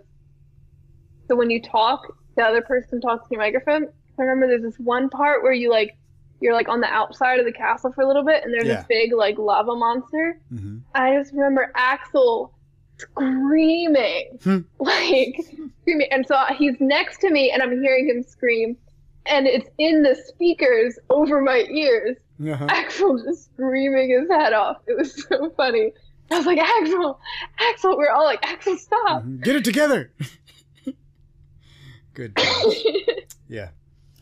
so 1.27 1.35
when 1.35 1.49
you 1.49 1.61
talk, 1.61 2.01
the 2.35 2.43
other 2.43 2.61
person 2.61 2.99
talks 3.01 3.27
to 3.27 3.35
your 3.35 3.41
microphone. 3.41 3.87
I 4.19 4.21
remember 4.23 4.47
there's 4.47 4.63
this 4.63 4.79
one 4.79 5.09
part 5.09 5.43
where 5.43 5.53
you 5.53 5.69
like 5.69 5.97
you're 6.41 6.53
like 6.53 6.67
on 6.67 6.81
the 6.81 6.87
outside 6.87 7.39
of 7.39 7.45
the 7.45 7.51
castle 7.53 7.91
for 7.93 8.01
a 8.01 8.07
little 8.07 8.25
bit, 8.25 8.43
and 8.43 8.53
there's 8.53 8.67
Yeah. 8.67 8.75
this 8.77 8.85
big 8.89 9.13
like 9.13 9.37
lava 9.37 9.75
monster. 9.75 10.37
hmm 10.49 10.79
I 10.93 11.15
just 11.17 11.33
remember 11.33 11.71
Axel 11.75 12.53
screaming, 12.97 14.39
Hmm. 14.43 14.59
like 14.79 15.35
screaming, 15.81 16.07
and 16.11 16.25
so 16.27 16.35
he's 16.57 16.75
next 16.79 17.19
to 17.21 17.29
me, 17.31 17.51
and 17.51 17.61
I'm 17.61 17.81
hearing 17.81 18.07
him 18.07 18.23
scream, 18.23 18.77
and 19.25 19.47
it's 19.47 19.67
in 19.77 20.01
the 20.03 20.15
speakers 20.15 20.97
over 21.09 21.41
my 21.41 21.65
ears. 21.69 22.17
uh-huh. 22.41 22.65
Axel 22.69 23.17
just 23.23 23.45
screaming 23.53 24.09
his 24.09 24.29
head 24.29 24.53
off. 24.53 24.77
It 24.87 24.97
was 24.97 25.23
so 25.27 25.49
funny. 25.57 25.93
I 26.31 26.37
was 26.37 26.45
like, 26.45 26.57
Axel, 26.59 27.19
Axel. 27.59 27.97
We're 27.97 28.09
all 28.09 28.23
like, 28.25 28.43
Axel, 28.43 28.77
stop. 28.77 29.23
Mhm. 29.23 29.41
Get 29.43 29.55
it 29.55 29.63
together. 29.63 30.11
Good. 32.13 32.33
yeah. 33.49 33.69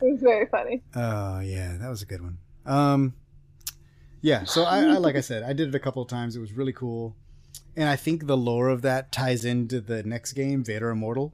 it 0.02 0.12
was 0.12 0.20
very 0.22 0.48
funny. 0.48 0.82
Oh 0.96 1.40
yeah, 1.40 1.78
that 1.80 1.90
was 1.90 2.02
a 2.02 2.06
good 2.06 2.22
one. 2.22 2.38
Um, 2.66 3.14
yeah. 4.22 4.46
So 4.46 4.64
I, 4.64 4.80
I 4.80 4.98
like 4.98 5.16
I 5.16 5.22
said, 5.22 5.44
I 5.44 5.54
did 5.54 5.70
it 5.70 5.76
a 5.76 5.80
couple 5.80 6.02
of 6.02 6.08
times. 6.10 6.36
It 6.36 6.40
was 6.40 6.54
really 6.54 6.74
cool, 6.74 7.16
and 7.76 7.90
I 7.90 7.96
think 7.96 8.28
the 8.28 8.38
lore 8.38 8.70
of 8.70 8.82
that 8.84 9.12
ties 9.12 9.44
into 9.46 9.82
the 9.82 10.04
next 10.04 10.34
game, 10.34 10.64
Vader 10.64 10.90
Immortal. 10.90 11.34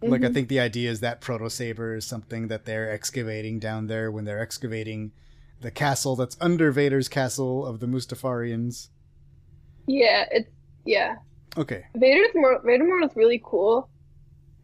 Like 0.00 0.22
I 0.24 0.28
Mhm. 0.28 0.34
think 0.34 0.48
the 0.48 0.60
idea 0.60 0.90
is 0.90 1.00
that 1.00 1.20
proto 1.20 1.50
saber 1.50 1.96
is 1.96 2.04
something 2.04 2.46
that 2.48 2.64
they're 2.64 2.90
excavating 2.90 3.58
down 3.58 3.88
there 3.88 4.12
when 4.12 4.24
they're 4.24 4.40
excavating 4.40 5.10
the 5.60 5.72
castle 5.72 6.14
that's 6.14 6.36
under 6.40 6.70
Vader's 6.70 7.08
castle 7.08 7.66
of 7.66 7.80
the 7.80 7.86
Mustafarians. 7.86 8.90
Yeah, 9.86 10.26
it's 10.30 10.48
yeah. 10.84 11.16
Okay. 11.56 11.84
Vader's 11.96 12.28
Vader 12.32 12.84
Immortal 12.84 13.08
is 13.08 13.16
really 13.16 13.42
cool. 13.44 13.88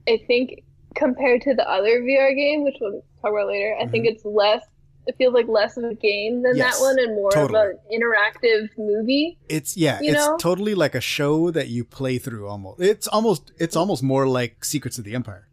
I 0.07 0.19
think 0.29 0.63
compared 0.95 1.41
to 1.43 1.55
the 1.55 1.69
other 1.69 2.01
VR 2.03 2.33
game, 2.35 2.63
which 2.63 2.77
we'll 2.81 3.03
talk 3.21 3.33
about 3.33 3.49
later, 3.49 3.75
I 3.81 3.87
think 3.89 4.07
it's 4.07 4.25
less. 4.25 4.63
It 5.07 5.17
feels 5.19 5.35
like 5.35 5.49
less 5.49 5.77
of 5.77 5.85
a 5.85 5.95
game 5.95 6.43
than 6.43 6.53
Mm-hmm. 6.53 6.59
Yes, 6.59 6.79
that 6.79 6.85
one, 6.85 6.99
and 6.99 7.15
more 7.15 7.31
totally. 7.31 7.61
of 7.61 7.67
an 7.71 7.79
interactive 7.93 8.71
movie. 8.79 9.39
It's 9.49 9.77
yeah, 9.77 9.99
it's 10.01 10.15
know? 10.15 10.37
totally 10.39 10.75
like 10.75 10.95
a 10.95 11.01
show 11.01 11.51
that 11.51 11.69
you 11.69 11.85
play 11.85 12.19
through 12.19 12.49
almost. 12.49 12.81
It's 12.81 13.07
almost 13.09 13.53
it's 13.59 13.77
almost 13.77 14.03
more 14.03 14.27
like 14.27 14.65
Secrets 14.65 14.97
of 14.99 15.05
the 15.05 15.15
Empire. 15.15 15.49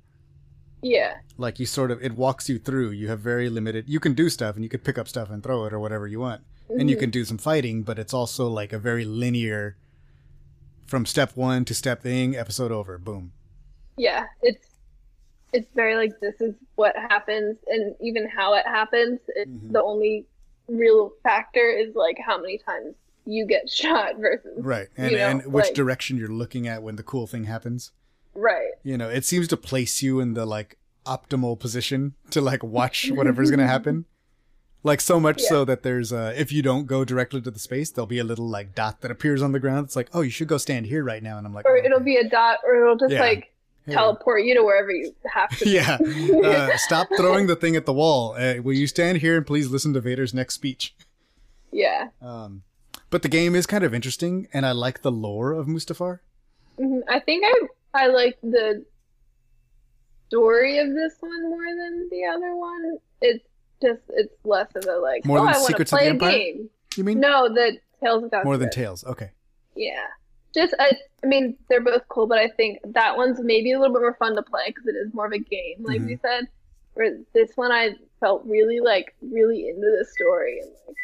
Yeah, 0.83 1.17
like 1.37 1.59
you 1.59 1.65
sort 1.65 1.91
of 1.91 2.01
it 2.03 2.13
walks 2.13 2.49
you 2.49 2.57
through 2.57 2.89
you 2.89 3.07
have 3.07 3.19
very 3.19 3.49
limited 3.49 3.87
you 3.87 3.99
can 3.99 4.15
do 4.15 4.29
stuff 4.31 4.55
and 4.55 4.63
you 4.63 4.69
could 4.69 4.83
pick 4.83 4.97
up 4.97 5.07
stuff 5.07 5.29
and 5.29 5.43
throw 5.43 5.65
it 5.65 5.73
or 5.73 5.79
whatever 5.79 6.07
you 6.07 6.19
want 6.19 6.41
and 6.69 6.89
you 6.89 6.95
Mhm. 6.95 7.01
can 7.01 7.09
do 7.11 7.23
some 7.23 7.37
fighting 7.37 7.83
but 7.83 7.99
it's 7.99 8.15
also 8.15 8.47
like 8.47 8.73
a 8.73 8.79
very 8.79 9.05
linear 9.05 9.77
from 10.87 11.05
step 11.05 11.37
one 11.37 11.65
to 11.65 11.75
step 11.75 12.01
thing 12.01 12.35
episode 12.35 12.71
over 12.71 12.97
boom 12.97 13.31
yeah. 13.97 14.25
It's 14.41 14.65
it's 15.53 15.67
very 15.75 15.95
like 15.95 16.11
this 16.21 16.39
is 16.41 16.53
what 16.75 16.95
happens, 16.95 17.57
and 17.67 17.95
even 18.01 18.27
how 18.29 18.53
it 18.53 18.65
happens. 18.65 19.19
It's 19.29 19.49
Mhm. 19.49 19.73
the 19.73 19.81
only 19.83 20.25
real 20.67 21.11
factor 21.23 21.69
is 21.69 21.93
like 21.95 22.17
how 22.25 22.39
many 22.39 22.57
times 22.57 22.95
you 23.25 23.45
get 23.45 23.69
shot 23.81 24.17
versus 24.19 24.57
right 24.63 24.87
and, 24.97 25.11
You 25.11 25.17
know, 25.17 25.27
and 25.27 25.45
which 25.53 25.65
like- 25.65 25.73
direction 25.73 26.17
you're 26.17 26.29
looking 26.29 26.67
at 26.67 26.81
when 26.81 26.95
the 26.95 27.03
cool 27.03 27.27
thing 27.27 27.43
happens 27.43 27.91
right. 28.33 28.71
you 28.83 28.97
know 28.97 29.09
it 29.09 29.25
seems 29.25 29.47
to 29.49 29.57
place 29.57 30.01
you 30.01 30.19
in 30.21 30.33
the 30.33 30.45
like 30.45 30.77
optimal 31.05 31.59
position 31.59 32.13
to 32.29 32.39
like 32.41 32.63
watch 32.63 33.11
whatever's 33.11 33.51
gonna 33.51 33.67
happen 33.77 34.05
like 34.83 35.01
so 35.01 35.19
much 35.19 35.41
Yeah. 35.41 35.49
so 35.49 35.65
that 35.65 35.83
there's 35.83 36.13
uh 36.13 36.33
if 36.37 36.51
you 36.53 36.61
don't 36.61 36.85
go 36.85 37.03
directly 37.03 37.41
to 37.41 37.51
the 37.51 37.59
space 37.59 37.91
there'll 37.91 38.07
be 38.07 38.19
a 38.19 38.23
little 38.23 38.47
like 38.47 38.73
dot 38.73 39.01
that 39.01 39.11
appears 39.11 39.41
on 39.41 39.51
the 39.51 39.59
ground 39.59 39.85
it's 39.85 39.95
like 39.95 40.09
oh 40.13 40.21
you 40.21 40.29
should 40.31 40.47
go 40.47 40.57
stand 40.57 40.85
here 40.85 41.03
right 41.03 41.21
now 41.21 41.37
and 41.37 41.45
i'm 41.45 41.53
like 41.53 41.65
Or 41.65 41.75
"Oh, 41.77 41.83
it'll 41.83 41.97
okay." 41.97 42.05
be 42.05 42.15
a 42.17 42.29
dot, 42.29 42.59
or 42.65 42.75
it'll 42.81 42.97
just 42.97 43.11
Yeah. 43.11 43.19
like. 43.21 43.50
Teleport 43.89 44.44
you 44.44 44.54
to 44.56 44.63
wherever 44.63 44.91
you 44.91 45.13
have 45.34 45.50
to. 45.58 45.70
yeah. 45.70 45.98
Uh, 46.44 46.76
stop 46.78 47.08
throwing 47.17 47.48
the 47.48 47.56
thing 47.56 47.76
at 47.76 47.86
the 47.86 47.94
wall. 47.94 48.36
Uh, 48.38 48.56
will 48.62 48.74
you 48.74 48.88
stand 48.88 49.20
here 49.20 49.38
and 49.38 49.46
please 49.46 49.70
listen 49.70 49.94
to 49.94 50.02
Vader's 50.02 50.34
next 50.34 50.54
speech? 50.56 50.96
yeah. 51.72 52.08
Um, 52.22 52.63
but 53.10 53.22
the 53.24 53.30
game 53.30 53.56
is 53.56 53.65
kind 53.65 53.84
of 53.84 53.94
interesting, 53.94 54.48
and 54.54 54.65
I 54.65 54.72
like 54.72 55.02
the 55.02 55.12
lore 55.12 55.52
of 55.54 55.67
Mustafar. 55.67 56.20
Mhm. 56.80 57.02
I 57.10 57.20
think 57.20 57.44
I 57.46 58.04
I 58.04 58.08
like 58.08 58.38
the 58.41 58.86
story 60.28 60.80
of 60.80 60.88
this 60.94 61.13
one 61.20 61.50
more 61.50 61.65
than 61.65 62.08
the 62.10 62.26
other 62.26 62.56
one. 62.56 62.98
It's 63.22 63.44
just 63.82 64.02
it's 64.10 64.34
less 64.46 64.67
of 64.76 64.86
a 64.86 64.98
like 65.00 65.26
More 65.26 65.39
oh 65.39 65.46
than 65.46 65.56
I 65.56 65.58
Secrets 65.60 65.91
of 65.91 65.98
play 66.00 66.06
the 66.08 66.12
Empire? 66.13 66.32
game. 66.32 66.70
You 66.96 67.04
mean 67.04 67.20
No, 67.20 67.50
the 67.50 67.78
Tales 68.02 68.24
of 68.24 68.32
more 68.46 68.58
than. 68.58 68.70
Tails? 68.70 69.04
Okay. 69.04 69.32
Yeah. 69.76 70.06
Just 70.53 70.73
I, 70.79 70.91
I 71.23 71.27
mean 71.27 71.57
they're 71.69 71.81
both 71.81 72.03
cool, 72.09 72.27
but 72.27 72.37
I 72.37 72.49
think 72.49 72.79
that 72.83 73.15
one's 73.17 73.39
maybe 73.41 73.71
a 73.71 73.79
little 73.79 73.93
bit 73.93 74.01
more 74.01 74.15
fun 74.19 74.35
to 74.35 74.41
play 74.43 74.65
because 74.67 74.85
it 74.87 74.95
is 74.95 75.13
more 75.13 75.25
of 75.27 75.31
a 75.33 75.39
game, 75.39 75.77
like 75.83 76.01
Mhm. 76.01 76.05
we 76.07 76.17
said. 76.21 76.45
Where 76.93 77.17
this 77.33 77.51
one 77.55 77.71
I 77.71 77.95
felt 78.19 78.43
really 78.45 78.81
like 78.81 79.15
really 79.21 79.69
into 79.69 79.95
the 79.97 80.05
story 80.05 80.59
and 80.59 80.69
like 80.87 80.95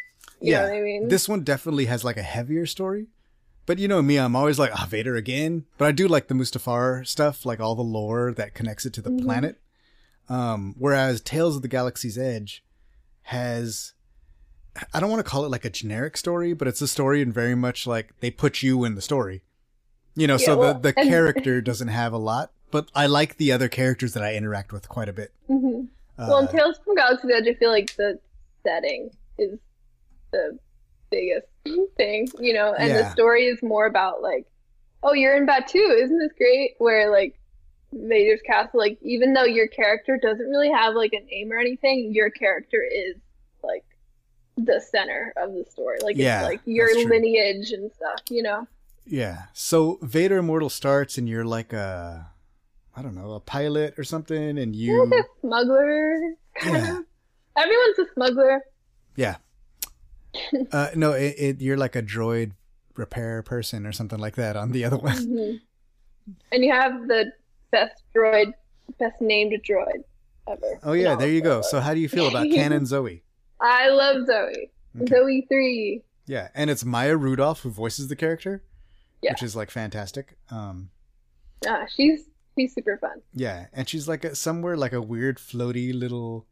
you 0.42 0.50
Yeah, 0.52 0.58
know 0.60 0.68
what 0.68 0.76
I 0.76 0.80
mean. 0.82 1.08
This 1.08 1.28
one 1.28 1.44
definitely 1.44 1.86
has 1.86 2.04
like 2.04 2.18
a 2.18 2.22
heavier 2.22 2.66
story. 2.66 3.06
But 3.64 3.78
you 3.78 3.88
know 3.88 4.02
me, 4.02 4.18
I'm 4.18 4.36
always 4.36 4.58
like, 4.58 4.70
ah, 4.74 4.86
Vader 4.88 5.16
again. 5.16 5.64
But 5.78 5.86
I 5.88 5.92
do 5.92 6.06
like 6.08 6.28
the 6.28 6.34
Mustafar 6.34 7.06
stuff, 7.06 7.46
like 7.46 7.58
all 7.60 7.74
the 7.74 7.82
lore 7.82 8.32
that 8.34 8.52
connects 8.54 8.84
it 8.86 8.92
to 8.94 9.02
the 9.02 9.10
Mhm. 9.10 9.24
planet. 9.24 9.56
Um, 10.28 10.74
whereas 10.78 11.20
Tales 11.22 11.56
of 11.56 11.62
the 11.62 11.68
Galaxy's 11.68 12.18
Edge 12.18 12.62
has, 13.22 13.94
I 14.94 15.00
don't 15.00 15.10
want 15.10 15.24
to 15.24 15.30
call 15.30 15.44
it 15.44 15.50
like 15.50 15.64
a 15.64 15.70
generic 15.70 16.16
story, 16.16 16.52
but 16.52 16.68
it's 16.68 16.80
a 16.80 16.88
story 16.88 17.22
and 17.22 17.32
very 17.32 17.54
much 17.54 17.86
like 17.86 18.18
they 18.20 18.30
put 18.30 18.62
you 18.62 18.84
in 18.84 18.94
the 18.94 19.02
story. 19.02 19.42
You 20.14 20.26
know, 20.26 20.34
Yeah, 20.34 20.46
so 20.46 20.58
well, 20.58 20.74
the, 20.74 20.92
the 20.92 20.92
character 20.92 21.60
doesn't 21.60 21.88
have 21.88 22.12
a 22.12 22.18
lot, 22.18 22.50
but 22.70 22.90
I 22.94 23.06
like 23.06 23.36
the 23.36 23.52
other 23.52 23.68
characters 23.68 24.14
that 24.14 24.22
I 24.22 24.34
interact 24.34 24.72
with 24.72 24.88
quite 24.88 25.08
a 25.08 25.12
bit. 25.12 25.32
hmm 25.46 25.82
Uh, 26.18 26.26
well, 26.28 26.38
in 26.38 26.48
Tales 26.48 26.78
from 26.84 26.96
Galaxy's 26.96 27.30
Edge, 27.32 27.46
I 27.46 27.54
feel 27.54 27.70
like 27.70 27.94
the 27.96 28.18
setting 28.64 29.10
is 29.38 29.58
the 30.32 30.58
biggest 31.10 31.46
thing, 31.96 32.28
you 32.38 32.52
know. 32.52 32.74
And 32.74 32.90
the 32.90 33.10
story 33.12 33.46
is 33.46 33.62
more 33.62 33.86
about 33.86 34.22
like, 34.22 34.46
oh, 35.02 35.12
you're 35.12 35.36
in 35.36 35.46
Batuu, 35.46 36.02
isn't 36.02 36.18
this 36.18 36.32
great? 36.36 36.74
Where 36.78 37.10
like 37.10 37.38
Vader's 37.92 38.40
castle, 38.44 38.80
like 38.80 38.98
even 39.02 39.32
though 39.32 39.44
your 39.44 39.68
character 39.68 40.18
doesn't 40.20 40.46
really 40.48 40.70
have 40.70 40.94
like 40.94 41.12
a 41.12 41.24
name 41.24 41.52
or 41.52 41.58
anything, 41.58 42.12
your 42.12 42.30
character 42.30 42.82
is 42.82 43.14
the 44.64 44.80
center 44.80 45.32
of 45.36 45.52
the 45.54 45.64
story. 45.70 45.98
Like 46.02 46.16
Yeah, 46.16 46.40
it's 46.40 46.48
like 46.48 46.60
your 46.64 46.88
lineage 47.08 47.70
and 47.72 47.90
stuff, 47.92 48.20
you 48.30 48.42
know. 48.42 48.66
Yeah. 49.06 49.44
So 49.54 49.98
Vader 50.02 50.38
Immortal 50.38 50.68
starts, 50.68 51.16
and 51.18 51.28
you're 51.28 51.44
like 51.44 51.72
a, 51.72 52.30
I 52.94 53.02
don't 53.02 53.14
know, 53.14 53.32
a 53.32 53.40
pilot 53.40 53.94
or 53.98 54.04
something, 54.04 54.58
and 54.58 54.74
You're 54.76 55.06
like 55.06 55.20
a 55.24 55.40
smuggler. 55.40 56.18
yeah. 56.64 56.98
Everyone's 57.56 57.98
a 57.98 58.06
smuggler. 58.14 58.62
yeah. 59.16 59.36
Uh, 60.72 60.88
no, 60.94 61.12
it, 61.12 61.34
it, 61.38 61.60
you're 61.60 61.76
like 61.78 61.96
a 61.96 62.02
droid 62.02 62.52
repair 62.96 63.42
person 63.42 63.86
or 63.86 63.92
something 63.92 64.18
like 64.18 64.36
that 64.36 64.56
on 64.56 64.72
the 64.72 64.84
other 64.84 64.98
one. 64.98 65.16
Mhm. 65.16 65.60
And 66.52 66.62
you 66.64 66.70
have 66.70 67.08
the 67.08 67.32
best 67.72 68.02
droid, 68.14 68.52
best 68.98 69.20
named 69.22 69.52
droid 69.68 70.04
ever. 70.46 70.78
Oh 70.84 70.92
yeah, 70.92 71.14
there 71.16 71.28
you 71.30 71.40
go. 71.40 71.62
So 71.62 71.80
how 71.80 71.94
do 71.94 72.00
you 72.00 72.08
feel 72.08 72.28
about 72.28 72.46
Canon 72.54 72.84
Zoe? 72.86 73.22
I 73.60 73.88
love 73.88 74.26
Zoe. 74.26 74.70
Okay. 75.00 75.06
Zoe 75.14 75.46
3. 75.48 76.02
Yeah, 76.26 76.48
and 76.54 76.68
it's 76.70 76.84
Maya 76.84 77.16
Rudolph 77.16 77.60
who 77.62 77.70
voices 77.70 78.08
the 78.08 78.16
character, 78.16 78.62
Yeah. 79.22 79.32
which 79.32 79.42
is 79.42 79.56
like 79.56 79.70
fantastic. 79.70 80.36
Um, 80.50 80.90
Ah, 81.66 81.86
she's 81.88 82.24
she's 82.56 82.74
super 82.74 82.98
fun. 82.98 83.20
yeah, 83.34 83.66
and 83.72 83.88
she's 83.88 84.06
like 84.08 84.24
a, 84.24 84.34
somewhere 84.34 84.76
like 84.76 84.92
a 84.92 85.00
weird 85.02 85.38
floaty 85.38 85.92
little, 85.98 86.46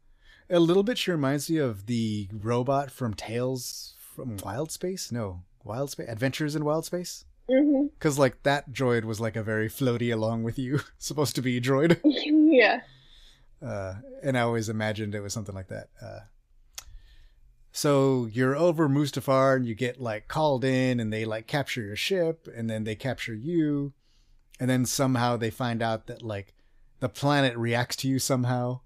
a 0.49 0.59
little 0.59 0.83
bit. 0.83 0.97
She 0.97 1.11
reminds 1.11 1.49
me 1.49 1.57
of 1.57 1.85
the 1.85 2.27
robot 2.33 2.91
from 2.91 3.13
Tales 3.13 3.93
from 3.99 4.37
Wild 4.43 4.71
Space. 4.71 5.11
No, 5.11 5.43
Wild 5.63 5.91
Space 5.91 6.09
Adventures 6.09 6.55
in 6.55 6.65
Wild 6.65 6.85
Space. 6.85 7.23
Because 7.47 8.19
like 8.19 8.43
that 8.43 8.71
droid 8.71 9.05
was 9.05 9.21
like 9.21 9.35
a 9.37 9.43
very 9.43 9.69
floaty 9.69 10.11
along 10.11 10.43
with 10.43 10.59
you, 10.59 10.81
supposed 10.97 11.35
to 11.35 11.41
be 11.41 11.61
droid. 11.61 11.99
yeah. 12.03 12.81
Uh, 13.65 13.95
and 14.23 14.37
I 14.37 14.41
always 14.41 14.67
imagined 14.69 15.15
it 15.15 15.21
was 15.21 15.33
something 15.33 15.55
like 15.55 15.69
that. 15.69 15.87
Uh, 16.01 16.19
so 17.77 18.27
you're 18.33 18.55
over 18.55 18.89
Mustafar 18.89 19.55
and 19.55 19.63
you 19.63 19.75
get 19.75 20.01
like 20.01 20.27
called 20.27 20.65
in 20.65 20.99
and 20.99 21.13
they 21.13 21.25
like 21.25 21.45
capture 21.45 21.83
your 21.83 21.95
ship 21.95 22.47
and 22.55 22.67
then 22.67 22.85
they 22.85 22.95
capture 22.95 23.35
you. 23.35 23.93
And 24.59 24.67
then 24.67 24.83
somehow 24.87 25.37
they 25.37 25.51
find 25.51 25.83
out 25.83 26.07
that 26.07 26.23
like 26.23 26.55
the 27.01 27.07
planet 27.07 27.55
reacts 27.55 27.95
to 27.97 28.07
you 28.07 28.17
somehow. 28.17 28.79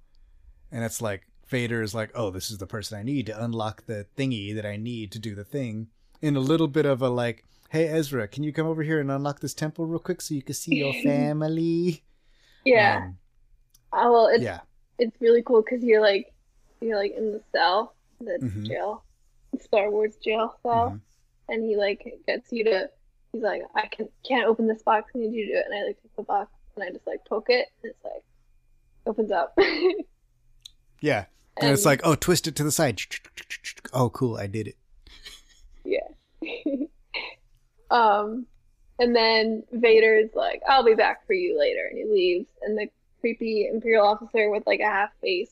And 0.73 0.83
it's 0.83 1.01
like 1.01 1.25
Vader 1.47 1.81
is 1.81 1.95
like, 1.95 2.11
oh, 2.15 2.31
this 2.31 2.51
is 2.51 2.57
the 2.57 2.67
person 2.67 2.99
I 2.99 3.03
need 3.03 3.27
to 3.27 3.41
unlock 3.41 3.85
the 3.85 4.07
thingy 4.17 4.53
that 4.55 4.65
I 4.65 4.75
need 4.75 5.13
to 5.13 5.19
do 5.19 5.35
the 5.35 5.45
thing. 5.45 5.87
In 6.21 6.35
a 6.35 6.41
little 6.41 6.67
bit 6.67 6.85
of 6.85 7.01
a 7.01 7.07
like, 7.07 7.45
hey, 7.69 7.87
Ezra, 7.87 8.27
can 8.27 8.43
you 8.43 8.51
come 8.51 8.67
over 8.67 8.83
here 8.83 8.99
and 8.99 9.09
unlock 9.09 9.39
this 9.39 9.53
temple 9.53 9.85
real 9.85 9.99
quick 9.99 10.19
so 10.19 10.35
you 10.35 10.41
can 10.41 10.53
see 10.53 10.75
your 10.75 10.93
family? 11.01 12.03
Yeah. 12.65 13.03
Um, 13.05 13.17
oh, 13.93 14.11
well, 14.11 14.27
it's 14.27 14.43
yeah. 14.43 14.59
it's 14.99 15.15
really 15.21 15.43
cool 15.43 15.61
because 15.61 15.81
you're 15.81 16.01
like 16.01 16.33
you're 16.81 16.97
like 16.97 17.15
in 17.15 17.31
the 17.31 17.41
cell, 17.53 17.95
the 18.25 18.37
Mhm. 18.41 18.65
jail, 18.67 19.03
Star 19.59 19.89
Wars 19.89 20.15
jail 20.17 20.55
cell, 20.63 20.91
Mhm. 20.91 21.01
and 21.49 21.63
he 21.63 21.75
like 21.75 22.05
gets 22.27 22.51
you 22.51 22.63
to. 22.65 22.89
He's 23.33 23.41
like, 23.43 23.61
I 23.75 23.87
can 23.87 24.09
can't 24.27 24.45
open 24.47 24.67
this 24.67 24.83
box. 24.83 25.11
I 25.15 25.19
need 25.19 25.33
you 25.33 25.45
to 25.45 25.51
do 25.53 25.57
it. 25.57 25.65
And 25.65 25.73
I 25.75 25.83
like 25.83 26.01
take 26.01 26.15
the 26.15 26.23
box 26.23 26.51
and 26.75 26.83
I 26.83 26.89
just 26.91 27.07
like 27.07 27.23
poke 27.25 27.49
it, 27.49 27.67
and 27.81 27.91
it's 27.91 28.03
like 28.03 28.23
opens 29.05 29.31
up. 29.31 29.57
Yeah. 31.03 31.25
And, 31.57 31.71
it's 31.71 31.83
like, 31.85 32.01
oh, 32.03 32.13
twist 32.13 32.47
it 32.47 32.55
to 32.57 32.63
the 32.63 32.71
side. 32.71 33.01
Oh, 33.93 34.09
cool. 34.11 34.37
I 34.37 34.45
did 34.47 34.67
it. 34.67 34.77
Yeah. 35.83 36.07
um, 37.91 38.45
and 38.99 39.15
then 39.15 39.63
Vader 39.71 40.15
is 40.15 40.29
like, 40.35 40.61
"I'll 40.69 40.85
be 40.85 40.93
back 40.93 41.25
for 41.25 41.33
you 41.33 41.57
later," 41.59 41.87
and 41.89 41.97
he 41.97 42.05
leaves. 42.05 42.47
And 42.61 42.77
the 42.77 42.87
creepy 43.19 43.67
Imperial 43.67 44.05
officer 44.05 44.49
with 44.49 44.63
like 44.67 44.79
a 44.79 44.85
half 44.85 45.09
face, 45.21 45.51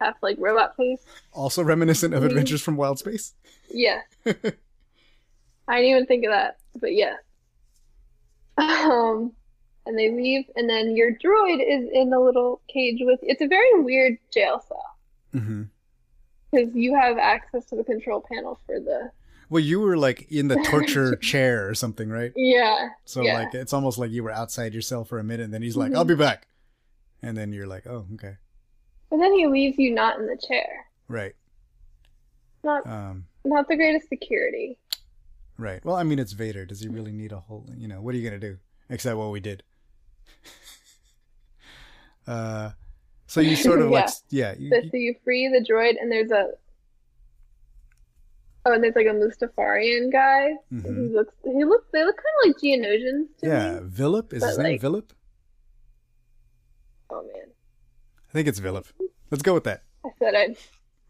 half 0.00 0.16
like 0.22 0.36
robot 0.40 0.76
face. 0.76 1.04
Also 1.32 1.62
reminiscent 1.62 2.14
of 2.14 2.22
Mhm. 2.22 2.26
Adventures 2.26 2.62
from 2.62 2.76
Wild 2.76 2.98
Space. 2.98 3.34
Yeah. 3.70 4.00
I 4.26 4.32
didn't 5.76 5.90
even 5.90 6.06
think 6.06 6.24
of 6.24 6.32
that, 6.32 6.58
but 6.80 6.94
yeah. 6.94 7.16
Um, 8.58 9.32
and 9.86 9.98
they 9.98 10.10
leave, 10.10 10.44
and 10.56 10.68
then 10.68 10.96
your 10.96 11.12
droid 11.12 11.60
is 11.66 11.88
in 11.92 12.12
a 12.12 12.20
little 12.20 12.60
cage 12.68 12.98
with. 13.00 13.20
It's 13.22 13.40
a 13.40 13.46
very 13.46 13.80
weird 13.82 14.18
jail 14.32 14.62
cell 14.66 14.84
hmm 15.32 15.62
because 16.52 16.74
you 16.74 16.96
have 16.96 17.16
access 17.16 17.64
to 17.66 17.76
the 17.76 17.84
control 17.84 18.24
panel 18.28 18.58
for 18.66 18.80
the. 18.80 19.12
Well, 19.48 19.62
you 19.62 19.80
were 19.80 19.96
like 19.96 20.30
in 20.32 20.48
the 20.48 20.56
torture 20.68 21.14
chair 21.30 21.68
or 21.68 21.74
something, 21.74 22.08
right? 22.10 22.32
Yeah. 22.34 22.88
So 23.04 23.22
Yeah. 23.22 23.34
like 23.34 23.54
it's 23.54 23.72
almost 23.72 23.98
like 23.98 24.10
you 24.10 24.24
were 24.24 24.32
outside 24.32 24.74
yourself 24.74 25.08
for 25.08 25.18
a 25.20 25.24
minute, 25.24 25.44
and 25.44 25.54
then 25.54 25.62
he's 25.62 25.76
like, 25.76 25.92
Mhm. 25.92 25.96
"I'll 25.96 26.04
be 26.04 26.16
back," 26.16 26.48
and 27.22 27.36
then 27.36 27.52
you're 27.52 27.68
like, 27.68 27.86
"Oh, 27.86 28.06
okay, 28.14 28.34
But 29.10 29.18
then 29.18 29.32
he 29.32 29.46
leaves 29.46 29.76
you 29.78 29.92
not 29.92 30.18
in 30.18 30.26
the 30.26 30.36
chair. 30.36 30.86
right, 31.08 31.34
Not 32.62 32.86
um, 32.86 33.26
not 33.44 33.66
the 33.68 33.76
greatest 33.76 34.08
security. 34.08 34.78
right." 35.58 35.84
Well, 35.84 35.96
I 35.96 36.04
mean, 36.04 36.18
it's 36.20 36.32
Vader. 36.32 36.64
Does 36.64 36.80
he 36.80 36.88
really 36.88 37.12
need 37.12 37.32
a 37.32 37.40
whole? 37.40 37.66
You 37.76 37.88
know, 37.88 38.00
what 38.00 38.14
are 38.14 38.18
you 38.18 38.24
gonna 38.24 38.38
do 38.40 38.58
except 38.88 39.16
what 39.16 39.30
we 39.32 39.40
did? 39.40 39.62
uh, 42.26 42.70
so 43.26 43.40
you 43.40 43.56
sort 43.56 43.80
of 43.80 43.90
like, 43.90 44.08
yeah, 44.30 44.54
you, 44.58 44.70
So, 44.70 44.80
so 44.90 44.96
you 44.96 45.14
free 45.24 45.48
the 45.48 45.64
droid, 45.68 45.94
and 46.00 46.10
there's 46.10 46.30
a 46.30 46.50
oh, 48.66 48.72
and 48.72 48.82
there's 48.84 48.94
like 48.96 49.06
a 49.06 49.10
Mustafarian 49.10 50.12
guy. 50.12 50.52
Mhm. 50.72 50.84
He 51.08 51.14
looks 51.14 51.34
he 51.44 51.64
looks 51.64 51.86
they 51.92 52.04
look 52.04 52.16
kind 52.16 52.36
of 52.44 52.48
like 52.48 52.56
Geonosians 52.62 53.26
to 53.40 53.46
yeah, 53.46 53.80
me. 53.80 53.88
Villip 53.88 54.32
is 54.32 54.44
his 54.44 54.58
name. 54.58 54.72
like- 54.72 54.80
Villip. 54.80 55.10
Oh 57.12 57.22
man, 57.22 57.48
I 58.30 58.32
think 58.32 58.46
it's 58.46 58.60
Villip. 58.60 58.86
Let's 59.30 59.42
go 59.42 59.54
with 59.54 59.64
that. 59.64 59.82
I 60.04 60.10
said 60.18 60.34
I'd 60.34 60.56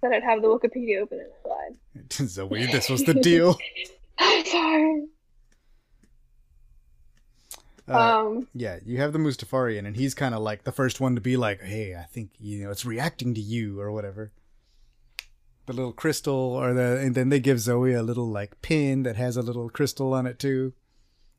said 0.00 0.12
I'd 0.12 0.22
have 0.22 0.40
the 0.40 0.48
Wikipedia 0.48 1.02
open 1.02 1.20
and 1.20 1.28
lied. 1.44 2.12
Zoe, 2.28 2.66
this 2.66 2.88
was 2.88 3.04
the 3.04 3.14
deal. 3.14 3.58
I'm 4.18 4.44
sorry. 4.46 5.04
Uh, 7.88 7.92
um, 7.92 8.48
yeah, 8.54 8.78
you 8.84 8.98
have 8.98 9.12
the 9.12 9.18
Mustafarian, 9.18 9.86
and 9.86 9.96
he's 9.96 10.14
kind 10.14 10.34
of 10.34 10.40
like 10.40 10.64
the 10.64 10.72
first 10.72 11.00
one 11.00 11.14
to 11.16 11.20
be 11.20 11.36
like, 11.36 11.60
"Hey, 11.60 11.94
I 11.94 12.04
think 12.04 12.30
you 12.38 12.64
know 12.64 12.70
it's 12.70 12.84
reacting 12.86 13.34
to 13.34 13.40
you 13.40 13.80
or 13.80 13.90
whatever." 13.92 14.32
The 15.66 15.72
little 15.74 15.92
crystal, 15.92 16.34
or 16.34 16.72
the, 16.72 16.98
and 16.98 17.14
then 17.14 17.28
they 17.28 17.40
give 17.40 17.60
Zoe 17.60 17.92
a 17.92 18.02
little 18.02 18.28
like 18.28 18.62
pin 18.62 19.02
that 19.02 19.16
has 19.16 19.36
a 19.36 19.42
little 19.42 19.68
crystal 19.68 20.14
on 20.14 20.26
it 20.26 20.38
too. 20.38 20.72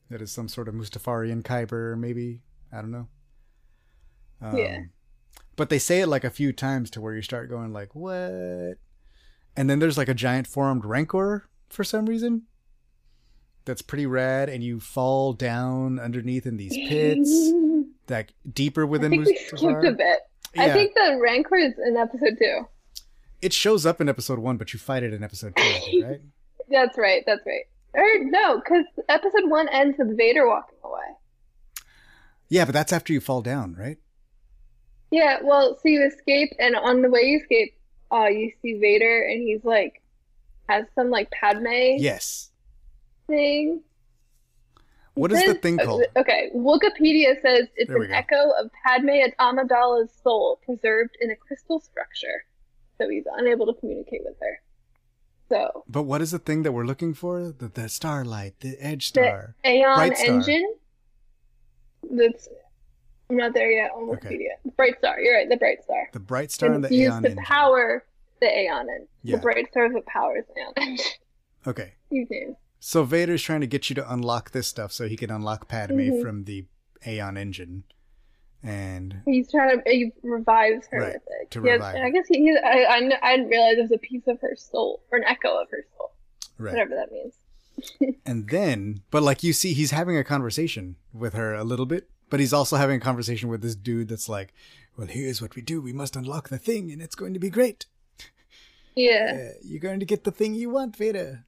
That 0.10 0.22
is 0.22 0.32
some 0.32 0.48
sort 0.48 0.67
of 0.67 0.76
Mustafarian 0.76 1.41
Kyber, 1.41 1.98
maybe 1.98 2.41
I 2.72 2.78
don't 2.78 2.91
know. 2.91 3.08
Um, 4.41 4.58
Yeah. 4.58 4.80
But 5.56 5.70
they 5.70 5.80
say 5.80 6.02
it 6.02 6.08
like 6.08 6.24
a 6.24 6.30
few 6.30 6.54
times 6.54 6.90
to 6.92 7.02
where 7.02 7.14
you 7.14 7.22
start 7.22 7.50
going 7.50 7.74
like, 7.74 7.94
"What?" 7.94 8.78
And 9.56 9.70
then 9.70 9.80
there's 9.80 9.98
like 9.98 10.08
a 10.10 10.14
giant 10.14 10.48
formed 10.48 10.86
Rancor 10.86 11.50
for 11.70 11.84
some 11.84 12.06
reason. 12.06 12.44
That's 13.66 13.82
pretty 13.82 14.06
rad, 14.08 14.50
and 14.50 14.64
you 14.64 14.80
fall 14.80 15.34
down 15.34 16.00
underneath 16.00 16.46
in 16.48 16.58
these 16.58 16.76
pits, 16.90 17.52
like 18.10 18.34
deeper 18.52 18.82
I 18.84 18.86
within 18.86 19.12
think 19.12 19.26
we 19.26 19.36
skipped 19.38 19.86
a 19.86 19.92
bit. 19.92 20.20
Yeah, 20.56 20.64
I 20.64 20.74
think 20.74 20.94
the 20.96 21.20
Rancor 21.22 21.58
is 21.58 21.74
in 21.86 21.96
episode 21.96 22.38
two. 22.40 22.68
it 23.42 23.54
shows 23.54 23.86
up 23.86 24.02
in 24.02 24.10
episode 24.10 24.40
one, 24.40 24.58
but 24.58 24.74
you 24.74 24.80
fight 24.80 25.04
it 25.04 25.14
in 25.14 25.24
episode 25.24 25.56
two, 25.56 25.64
think, 25.64 26.04
right? 26.06 26.22
That's 26.70 26.98
right. 26.98 27.24
That's 27.28 27.42
right. 27.46 27.66
Or 27.94 28.08
no, 28.24 28.56
because 28.62 28.86
episode 29.10 29.50
one 29.50 29.68
ends 29.70 29.98
with 30.00 30.18
Vader 30.18 30.48
walking 30.48 30.78
away. 30.84 31.04
Yeah, 32.48 32.66
but 32.66 32.72
that's 32.74 32.94
after 32.94 33.12
you 33.14 33.20
fall 33.20 33.42
down, 33.42 33.76
right? 33.76 33.98
Yeah, 35.12 35.39
well, 35.43 35.76
so 35.82 35.89
you 35.89 36.06
escape, 36.06 36.54
and 36.58 36.76
on 36.76 37.02
the 37.02 37.10
way 37.10 37.21
you 37.24 37.39
escape, 37.39 37.78
uh, 38.12 38.28
you 38.28 38.52
see 38.62 38.80
Vader, 38.80 39.24
and 39.30 39.41
he's 39.41 39.63
like, 39.63 40.02
has 40.69 40.86
some 40.95 41.10
like 41.10 41.30
Padme 41.32 41.97
Yes. 41.97 42.52
thing. 43.28 43.82
What 45.16 45.34
is 45.34 45.43
the 45.45 45.55
thing 45.55 45.80
uh, 45.80 45.84
called? 45.86 46.03
Okay, 46.16 46.49
Wikipedia 46.55 47.36
says 47.41 47.68
it's 47.76 47.89
an 47.91 48.07
go. 48.07 48.14
echo 48.14 48.51
of 48.57 48.72
Padme 48.86 49.09
Amidala's 49.39 50.09
soul 50.24 50.59
preserved 50.64 51.18
in 51.20 51.30
a 51.30 51.36
crystal 51.36 51.82
structure. 51.82 52.45
So 52.97 53.09
he's 53.09 53.26
unable 53.38 53.66
to 53.66 53.74
communicate 53.80 54.22
with 54.24 54.36
her. 54.41 54.62
So 55.49 55.84
But 55.89 56.03
what 56.03 56.22
is 56.22 56.32
the 56.32 56.39
thing 56.39 56.64
that 56.64 56.72
we're 56.72 56.86
looking 56.86 57.14
for? 57.14 57.51
The 57.51 57.68
the 57.68 57.89
starlight, 57.89 58.62
the 58.62 58.78
edge 58.80 59.07
star, 59.07 59.55
The-. 59.64 59.70
Aeon 59.72 59.95
Bright 59.97 60.18
Star. 60.18 60.36
engine. 60.36 60.76
That's 62.09 62.47
I'm 63.32 63.38
not 63.38 63.54
there 63.54 63.72
yet 63.72 63.92
on 63.96 64.10
Okay. 64.10 64.36
Wikipedia. 64.36 64.76
Bright 64.76 64.98
Star. 65.00 65.20
You're 65.22 65.36
right. 65.36 65.50
The 65.50 65.58
Bright 65.58 65.84
Star. 65.84 66.10
The 66.12 66.20
bright 66.20 66.52
star 66.52 66.68
and 66.68 66.76
and 66.76 66.84
the 66.84 66.88
it's 66.90 66.96
used 66.96 67.12
Aeon 67.14 67.24
to 67.24 67.30
engine. 67.30 67.44
power 67.46 68.04
the 68.42 68.48
Aeon 68.48 68.88
engine. 68.90 69.08
Yeah. 69.24 69.36
The 69.38 69.42
Bright 69.42 69.68
Star 69.72 69.86
is 69.86 69.94
what 69.94 70.06
powers 70.06 70.44
the 70.54 70.62
Aeon 70.62 70.74
engine. 70.78 71.06
Okay. 71.68 71.94
You 72.10 72.26
names. 72.30 72.56
So 72.80 73.04
Vader's 73.04 73.44
trying 73.44 73.62
to 73.62 73.68
get 73.68 73.90
you 73.90 73.96
to 73.96 74.12
unlock 74.14 74.50
this 74.52 74.68
stuff 74.68 74.92
so 74.92 75.08
he 75.08 75.16
can 75.16 75.30
unlock 75.30 75.68
Padme 75.68 76.00
Mhm. 76.00 76.22
from 76.24 76.44
the 76.46 76.66
Aeon 77.06 77.38
engine. 77.38 77.84
And 78.64 79.22
He's 79.26 79.50
trying 79.52 79.82
to 79.82 79.90
he 79.90 80.12
revives 80.24 80.88
her 80.92 81.00
Right, 81.00 81.14
with 81.14 81.22
it. 81.42 81.52
to 81.52 81.62
He 81.62 81.70
revive 81.72 81.96
her. 81.98 82.04
I 82.06 82.10
guess 82.10 82.28
he, 82.28 82.40
he 82.40 82.58
I, 82.58 82.84
I, 82.90 83.12
I 83.22 83.36
didn't 83.38 83.50
realize 83.50 83.78
it 83.78 83.82
was 83.84 83.92
a 83.92 83.98
piece 84.00 84.28
of 84.28 84.40
her 84.42 84.56
soul 84.56 85.04
or 85.12 85.20
an 85.20 85.24
echo 85.26 85.62
of 85.62 85.70
her 85.72 85.84
soul. 85.98 86.12
Right. 86.58 86.72
whatever 86.74 86.96
that 86.96 87.12
means. 87.12 88.16
And 88.26 88.50
then, 88.50 89.02
but 89.12 89.24
like 89.24 89.44
you 89.44 89.54
see, 89.54 89.74
he's 89.74 89.92
having 89.92 90.18
a 90.18 90.24
conversation 90.24 90.98
with 91.14 91.34
her 91.34 91.54
a 91.56 91.64
little 91.64 91.86
bit, 91.88 92.10
but 92.32 92.40
he's 92.40 92.52
also 92.54 92.78
having 92.78 92.98
a 92.98 93.00
conversation 93.00 93.48
with 93.50 93.62
this 93.62 93.76
dude 93.76 94.08
that's 94.08 94.28
like, 94.28 94.52
well, 94.98 95.06
here's 95.08 95.40
what 95.42 95.56
we 95.56 95.62
do. 95.62 95.80
We 95.82 95.94
must 95.94 96.16
unlock 96.16 96.50
the 96.50 96.58
thing 96.58 96.92
and 96.92 97.00
it's 97.02 97.14
going 97.16 97.34
to 97.36 97.40
be 97.40 97.52
great. 97.52 97.86
Yeah. 98.96 99.52
Uh, 99.52 99.54
you're 99.64 99.80
going 99.80 100.00
to 100.00 100.06
get 100.06 100.24
the 100.24 100.32
thing 100.32 100.54
you 100.56 100.70
want, 100.72 100.96
Vader. 100.96 101.46